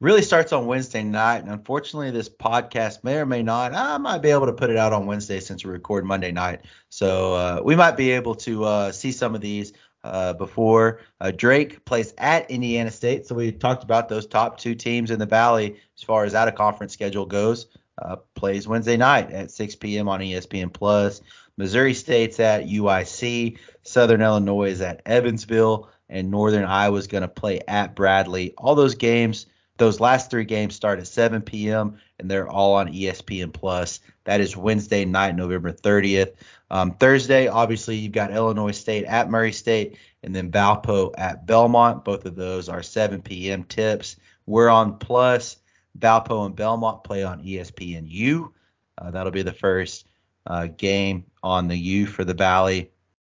Really 0.00 0.22
starts 0.22 0.52
on 0.52 0.66
Wednesday 0.66 1.02
night, 1.02 1.38
and 1.38 1.50
unfortunately, 1.50 2.12
this 2.12 2.28
podcast 2.28 3.02
may 3.02 3.16
or 3.16 3.26
may 3.26 3.42
not. 3.42 3.74
I 3.74 3.98
might 3.98 4.22
be 4.22 4.30
able 4.30 4.46
to 4.46 4.52
put 4.52 4.70
it 4.70 4.76
out 4.76 4.92
on 4.92 5.06
Wednesday 5.06 5.40
since 5.40 5.64
we 5.64 5.72
record 5.72 6.04
Monday 6.04 6.30
night, 6.30 6.60
so 6.88 7.34
uh, 7.34 7.60
we 7.64 7.74
might 7.74 7.96
be 7.96 8.12
able 8.12 8.36
to 8.36 8.64
uh, 8.64 8.92
see 8.92 9.10
some 9.10 9.34
of 9.34 9.40
these 9.40 9.72
uh, 10.10 10.32
before. 10.32 11.00
Uh, 11.20 11.30
Drake 11.30 11.84
plays 11.84 12.14
at 12.18 12.50
Indiana 12.50 12.90
State, 12.90 13.26
so 13.26 13.34
we 13.34 13.52
talked 13.52 13.84
about 13.84 14.08
those 14.08 14.26
top 14.26 14.58
two 14.58 14.74
teams 14.74 15.10
in 15.10 15.18
the 15.18 15.26
Valley 15.26 15.76
as 15.96 16.02
far 16.02 16.24
as 16.24 16.34
out 16.34 16.48
of 16.48 16.54
conference 16.54 16.92
schedule 16.92 17.26
goes. 17.26 17.66
Uh, 18.00 18.16
plays 18.34 18.68
Wednesday 18.68 18.96
night 18.96 19.32
at 19.32 19.50
6 19.50 19.74
p.m. 19.76 20.08
on 20.08 20.20
ESPN 20.20 20.72
Plus. 20.72 21.20
Missouri 21.56 21.94
State's 21.94 22.38
at 22.38 22.66
UIC. 22.66 23.58
Southern 23.82 24.22
Illinois 24.22 24.70
is 24.70 24.80
at 24.80 25.02
Evansville, 25.04 25.90
and 26.08 26.30
Northern 26.30 26.64
Iowa 26.64 26.96
is 26.96 27.08
going 27.08 27.22
to 27.22 27.28
play 27.28 27.60
at 27.66 27.96
Bradley. 27.96 28.54
All 28.56 28.76
those 28.76 28.94
games, 28.94 29.46
those 29.76 29.98
last 29.98 30.30
three 30.30 30.44
games 30.44 30.76
start 30.76 31.00
at 31.00 31.08
7 31.08 31.42
p.m. 31.42 31.98
and 32.18 32.30
they're 32.30 32.48
all 32.48 32.74
on 32.74 32.92
ESPN 32.92 33.52
Plus. 33.52 34.00
That 34.28 34.42
is 34.42 34.54
Wednesday 34.54 35.06
night, 35.06 35.36
November 35.36 35.72
30th. 35.72 36.34
Um, 36.70 36.90
Thursday, 36.92 37.48
obviously, 37.48 37.96
you've 37.96 38.12
got 38.12 38.30
Illinois 38.30 38.72
State 38.72 39.06
at 39.06 39.30
Murray 39.30 39.52
State 39.52 39.96
and 40.22 40.36
then 40.36 40.52
Valpo 40.52 41.14
at 41.16 41.46
Belmont. 41.46 42.04
Both 42.04 42.26
of 42.26 42.36
those 42.36 42.68
are 42.68 42.82
7 42.82 43.22
p.m. 43.22 43.64
tips. 43.64 44.16
We're 44.44 44.68
on 44.68 44.98
Plus. 44.98 45.56
Valpo 45.98 46.44
and 46.44 46.54
Belmont 46.54 47.04
play 47.04 47.22
on 47.22 47.42
ESPNU. 47.42 48.52
Uh, 48.98 49.10
that'll 49.10 49.32
be 49.32 49.40
the 49.40 49.50
first 49.50 50.06
uh, 50.46 50.66
game 50.66 51.24
on 51.42 51.66
the 51.68 51.78
U 51.78 52.06
for 52.06 52.22
the 52.22 52.34
Valley. 52.34 52.90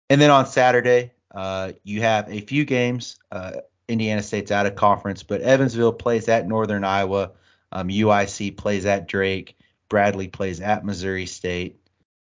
And 0.10 0.22
then 0.22 0.32
on 0.32 0.46
Saturday, 0.46 1.12
uh, 1.36 1.74
you 1.84 2.04
have 2.04 2.32
a 2.32 2.40
few 2.40 2.64
games. 2.64 3.20
Uh, 3.34 3.52
Indiana 3.90 4.24
State's 4.24 4.50
out 4.50 4.66
of 4.66 4.76
conference, 4.76 5.24
but 5.24 5.42
Evansville 5.42 5.92
plays 5.92 6.30
at 6.30 6.48
Northern 6.48 6.86
Iowa. 6.86 7.32
Um, 7.74 7.90
UIC 7.90 8.56
plays 8.56 8.86
at 8.86 9.10
Drake. 9.10 9.58
Bradley 9.90 10.28
plays 10.28 10.62
at 10.62 10.86
Missouri 10.86 11.26
State. 11.26 11.80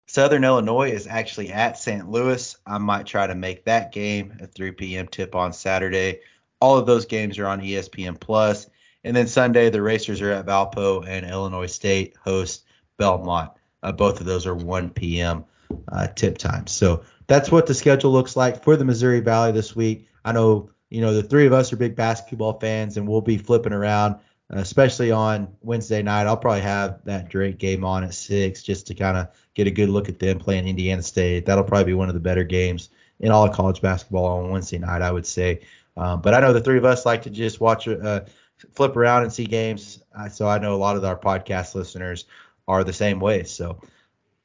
Southern 0.08 0.44
Illinois 0.44 0.92
is 0.92 1.06
actually 1.06 1.52
at 1.52 1.78
St. 1.78 2.10
Louis. 2.10 2.56
I 2.66 2.78
might 2.78 3.06
try 3.06 3.28
to 3.28 3.36
make 3.36 3.66
that 3.66 3.92
game 3.92 4.38
a 4.40 4.48
3 4.48 4.72
p.m. 4.72 5.08
tip 5.08 5.36
on 5.36 5.52
Saturday. 5.52 6.22
All 6.62 6.78
of 6.78 6.86
those 6.86 7.06
games 7.06 7.38
are 7.38 7.48
on 7.48 7.62
ESPN 7.62 8.20
Plus. 8.20 8.68
And 9.04 9.16
then 9.16 9.28
Sunday, 9.28 9.70
the 9.70 9.82
Racers 9.82 10.22
are 10.22 10.32
at 10.32 10.46
Valpo 10.46 11.06
and 11.08 11.26
Illinois 11.26 11.68
State 11.68 12.16
host 12.24 12.66
Belmont. 12.98 13.52
Uh, 13.84 13.92
both 13.92 14.20
of 14.20 14.26
those 14.26 14.48
are 14.48 14.56
1 14.56 14.90
p.m. 14.92 15.46
Uh, 15.90 16.08
tip 16.08 16.38
time. 16.38 16.68
So 16.68 17.04
that's 17.28 17.52
what 17.52 17.68
the 17.68 17.74
schedule 17.74 18.12
looks 18.12 18.36
like 18.36 18.64
for 18.64 18.76
the 18.76 18.86
Missouri 18.86 19.20
Valley 19.20 19.52
this 19.52 19.76
week. 19.76 20.08
I 20.24 20.32
know, 20.32 20.72
you 20.90 21.02
know, 21.02 21.14
the 21.14 21.24
three 21.24 21.46
of 21.46 21.54
us 21.54 21.72
are 21.72 21.78
big 21.78 21.96
basketball 21.96 22.60
fans, 22.60 22.98
and 22.98 23.08
we'll 23.08 23.22
be 23.22 23.38
flipping 23.38 23.74
around, 23.74 24.16
especially 24.50 25.12
on 25.12 25.50
Wednesday 25.62 26.02
night. 26.02 26.26
I'll 26.28 26.38
probably 26.38 26.62
have 26.62 27.04
that 27.06 27.30
Drake 27.30 27.58
game 27.58 27.84
on 27.84 28.04
at 28.04 28.14
six 28.14 28.64
just 28.64 28.88
to 28.88 28.96
kind 28.96 29.18
of 29.18 29.28
get 29.54 29.68
a 29.68 29.72
good 29.72 29.90
look 29.90 30.10
at 30.10 30.20
them 30.20 30.40
playing 30.40 30.68
Indiana 30.68 31.04
State. 31.04 31.46
That'll 31.46 31.64
probably 31.64 31.86
be 31.86 31.94
one 31.94 32.08
of 32.08 32.14
the 32.14 32.22
better 32.22 32.44
games 32.44 32.90
in 33.20 33.32
all 33.32 33.46
of 33.46 33.54
college 33.54 33.82
basketball 33.82 34.44
on 34.44 34.52
Wednesday 34.52 34.78
night, 34.78 35.02
I 35.02 35.12
would 35.12 35.26
say. 35.26 35.62
Um, 35.98 36.22
but 36.22 36.34
I 36.34 36.40
know 36.40 36.54
the 36.54 36.62
three 36.62 36.78
of 36.78 36.86
us 36.86 37.06
like 37.06 37.24
to 37.24 37.30
just 37.30 37.60
watch 37.60 37.88
uh, 37.88 38.22
flip 38.74 38.96
around 38.96 39.24
and 39.24 39.34
see 39.34 39.46
games. 39.46 40.02
So 40.32 40.48
I 40.48 40.60
know 40.60 40.76
a 40.76 40.78
lot 40.78 40.96
of 40.96 41.04
our 41.04 41.18
podcast 41.18 41.76
listeners 41.76 42.26
are 42.68 42.84
the 42.84 42.94
same 42.94 43.20
way. 43.20 43.44
So. 43.44 43.82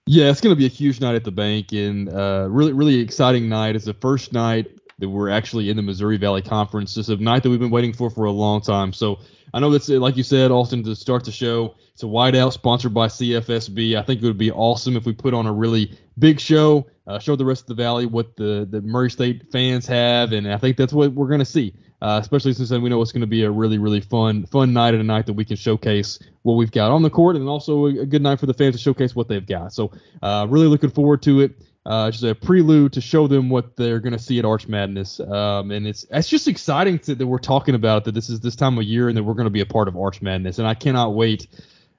Yeah, 0.06 0.30
it's 0.30 0.40
going 0.40 0.54
to 0.54 0.58
be 0.58 0.66
a 0.66 0.70
huge 0.70 1.00
night 1.00 1.14
at 1.14 1.22
the 1.22 1.30
bank 1.30 1.72
and 1.72 2.08
uh, 2.08 2.48
really, 2.50 2.72
really 2.72 2.98
exciting 2.98 3.48
night. 3.48 3.76
It's 3.76 3.84
the 3.84 3.94
first 3.94 4.32
night 4.32 4.66
that 4.98 5.08
we're 5.08 5.30
actually 5.30 5.70
in 5.70 5.76
the 5.76 5.82
Missouri 5.82 6.16
Valley 6.16 6.42
Conference. 6.42 6.96
It's 6.96 7.08
a 7.08 7.16
night 7.16 7.44
that 7.44 7.50
we've 7.50 7.60
been 7.60 7.70
waiting 7.70 7.92
for 7.92 8.10
for 8.10 8.24
a 8.24 8.30
long 8.32 8.60
time. 8.60 8.92
So 8.92 9.20
I 9.54 9.60
know 9.60 9.70
that's 9.70 9.88
like 9.88 10.16
you 10.16 10.22
said, 10.22 10.50
Austin, 10.50 10.82
to 10.84 10.96
start 10.96 11.24
the 11.24 11.32
show. 11.32 11.74
It's 11.92 12.02
a 12.02 12.06
whiteout 12.06 12.52
sponsored 12.52 12.94
by 12.94 13.08
CFSB. 13.08 13.98
I 13.98 14.02
think 14.02 14.22
it 14.22 14.26
would 14.26 14.38
be 14.38 14.50
awesome 14.50 14.96
if 14.96 15.04
we 15.04 15.12
put 15.12 15.34
on 15.34 15.46
a 15.46 15.52
really 15.52 15.96
big 16.18 16.40
show, 16.40 16.86
uh, 17.06 17.18
show 17.18 17.36
the 17.36 17.44
rest 17.44 17.62
of 17.62 17.76
the 17.76 17.82
Valley 17.82 18.06
what 18.06 18.36
the 18.36 18.66
the 18.70 18.80
Murray 18.80 19.10
State 19.10 19.50
fans 19.52 19.86
have, 19.86 20.32
and 20.32 20.50
I 20.50 20.56
think 20.56 20.76
that's 20.76 20.92
what 20.92 21.12
we're 21.12 21.28
going 21.28 21.40
to 21.40 21.44
see 21.44 21.74
uh, 22.02 22.18
especially 22.20 22.52
since 22.52 22.68
then 22.68 22.82
we 22.82 22.90
know 22.90 23.00
it's 23.00 23.12
going 23.12 23.20
to 23.20 23.28
be 23.28 23.44
a 23.44 23.50
really 23.50 23.78
really 23.78 24.00
fun 24.00 24.44
fun 24.46 24.72
night 24.72 24.92
and 24.92 25.00
a 25.00 25.04
night 25.04 25.24
that 25.24 25.34
we 25.34 25.44
can 25.44 25.56
showcase 25.56 26.18
what 26.42 26.54
we've 26.54 26.72
got 26.72 26.90
on 26.90 27.00
the 27.02 27.08
court 27.08 27.36
and 27.36 27.48
also 27.48 27.86
a, 27.86 28.04
good 28.04 28.20
night 28.20 28.40
for 28.40 28.46
the 28.46 28.54
fans 28.54 28.74
to 28.74 28.82
showcase 28.82 29.14
what 29.14 29.28
they've 29.28 29.46
got. 29.46 29.72
So 29.72 29.92
uh, 30.20 30.46
really 30.50 30.66
looking 30.66 30.90
forward 30.90 31.22
to 31.22 31.40
it. 31.40 31.52
Uh, 31.84 32.10
just 32.10 32.22
a 32.22 32.34
prelude 32.34 32.92
to 32.92 33.00
show 33.00 33.26
them 33.26 33.48
what 33.48 33.76
they're 33.76 33.98
going 33.98 34.12
to 34.12 34.18
see 34.18 34.38
at 34.38 34.44
Arch 34.44 34.68
Madness, 34.68 35.18
um, 35.18 35.72
and 35.72 35.84
it's 35.84 36.06
it's 36.10 36.28
just 36.28 36.46
exciting 36.46 37.00
to, 37.00 37.16
that 37.16 37.26
we're 37.26 37.38
talking 37.38 37.74
about 37.74 38.04
that 38.04 38.12
this 38.12 38.30
is 38.30 38.38
this 38.38 38.54
time 38.54 38.78
of 38.78 38.84
year 38.84 39.08
and 39.08 39.16
that 39.16 39.24
we're 39.24 39.34
going 39.34 39.46
to 39.46 39.50
be 39.50 39.62
a 39.62 39.66
part 39.66 39.88
of 39.88 39.96
Arch 39.96 40.22
Madness, 40.22 40.60
and 40.60 40.68
I 40.68 40.74
cannot 40.74 41.14
wait 41.14 41.48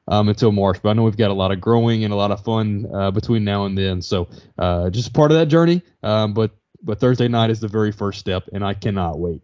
um, 0.07 0.30
until 0.30 0.53
March. 0.53 0.81
But 0.81 0.89
I 0.89 0.93
know 0.93 1.03
we've 1.03 1.18
got 1.18 1.31
a 1.31 1.34
lot 1.34 1.51
of 1.51 1.60
growing 1.60 2.05
and 2.05 2.14
a 2.14 2.15
lot 2.15 2.31
of 2.31 2.41
fun 2.45 2.88
uh, 2.93 3.11
between 3.11 3.43
now 3.43 3.65
and 3.65 3.77
then. 3.77 4.01
So 4.01 4.30
uh, 4.57 4.89
just 4.89 5.14
part 5.14 5.31
of 5.31 5.38
that 5.38 5.47
journey. 5.47 5.81
Um, 6.01 6.34
but 6.34 6.51
but 6.81 7.01
Thursday 7.01 7.27
night 7.27 7.49
is 7.49 7.60
the 7.60 7.68
very 7.68 7.91
first 7.91 8.19
step, 8.19 8.43
and 8.53 8.64
I 8.64 8.73
cannot 8.76 9.19
wait. 9.19 9.43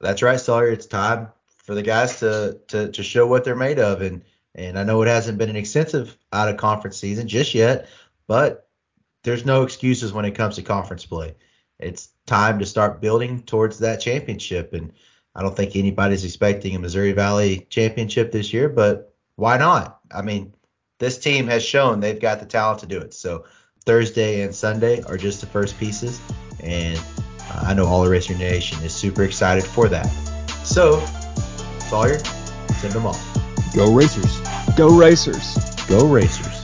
That's 0.00 0.22
right, 0.22 0.40
Sawyer. 0.40 0.70
It's 0.70 0.86
time 0.86 1.28
for 1.58 1.74
the 1.74 1.82
guys 1.82 2.20
to 2.20 2.58
to 2.68 2.90
to 2.90 3.02
show 3.02 3.26
what 3.26 3.44
they're 3.44 3.56
made 3.56 3.78
of, 3.78 4.02
and 4.02 4.22
and 4.54 4.78
I 4.78 4.84
know 4.84 5.02
it 5.02 5.08
hasn't 5.08 5.38
been 5.38 5.50
an 5.50 5.56
extensive 5.56 6.16
out 6.32 6.48
of 6.48 6.56
conference 6.56 6.96
season 6.96 7.28
just 7.28 7.54
yet, 7.54 7.88
but 8.26 8.65
there's 9.26 9.44
no 9.44 9.64
excuses 9.64 10.12
when 10.12 10.24
it 10.24 10.36
comes 10.36 10.54
to 10.54 10.62
conference 10.62 11.04
play. 11.04 11.34
It's 11.80 12.10
time 12.26 12.60
to 12.60 12.64
start 12.64 13.00
building 13.00 13.42
towards 13.42 13.80
that 13.80 14.00
championship, 14.00 14.72
and 14.72 14.92
I 15.34 15.42
don't 15.42 15.54
think 15.54 15.74
anybody's 15.74 16.24
expecting 16.24 16.76
a 16.76 16.78
Missouri 16.78 17.12
Valley 17.12 17.66
championship 17.68 18.30
this 18.30 18.52
year, 18.52 18.68
but 18.68 19.12
why 19.34 19.58
not? 19.58 19.98
I 20.14 20.22
mean, 20.22 20.54
this 20.98 21.18
team 21.18 21.48
has 21.48 21.64
shown 21.64 22.00
they've 22.00 22.20
got 22.20 22.38
the 22.38 22.46
talent 22.46 22.78
to 22.80 22.86
do 22.86 22.98
it. 22.98 23.12
So 23.12 23.44
Thursday 23.84 24.42
and 24.42 24.54
Sunday 24.54 25.02
are 25.02 25.18
just 25.18 25.40
the 25.40 25.46
first 25.46 25.76
pieces, 25.76 26.20
and 26.60 26.98
I 27.50 27.74
know 27.74 27.84
All 27.84 28.04
the 28.04 28.10
Racer 28.10 28.38
Nation 28.38 28.82
is 28.84 28.94
super 28.94 29.24
excited 29.24 29.64
for 29.64 29.88
that. 29.88 30.06
So, 30.64 31.04
Sawyer, 31.90 32.20
send 32.80 32.92
them 32.92 33.06
off. 33.06 33.74
Go 33.74 33.92
Racers. 33.92 34.40
Go 34.76 34.96
Racers. 34.96 35.56
Go 35.88 36.06
Racers. 36.06 36.55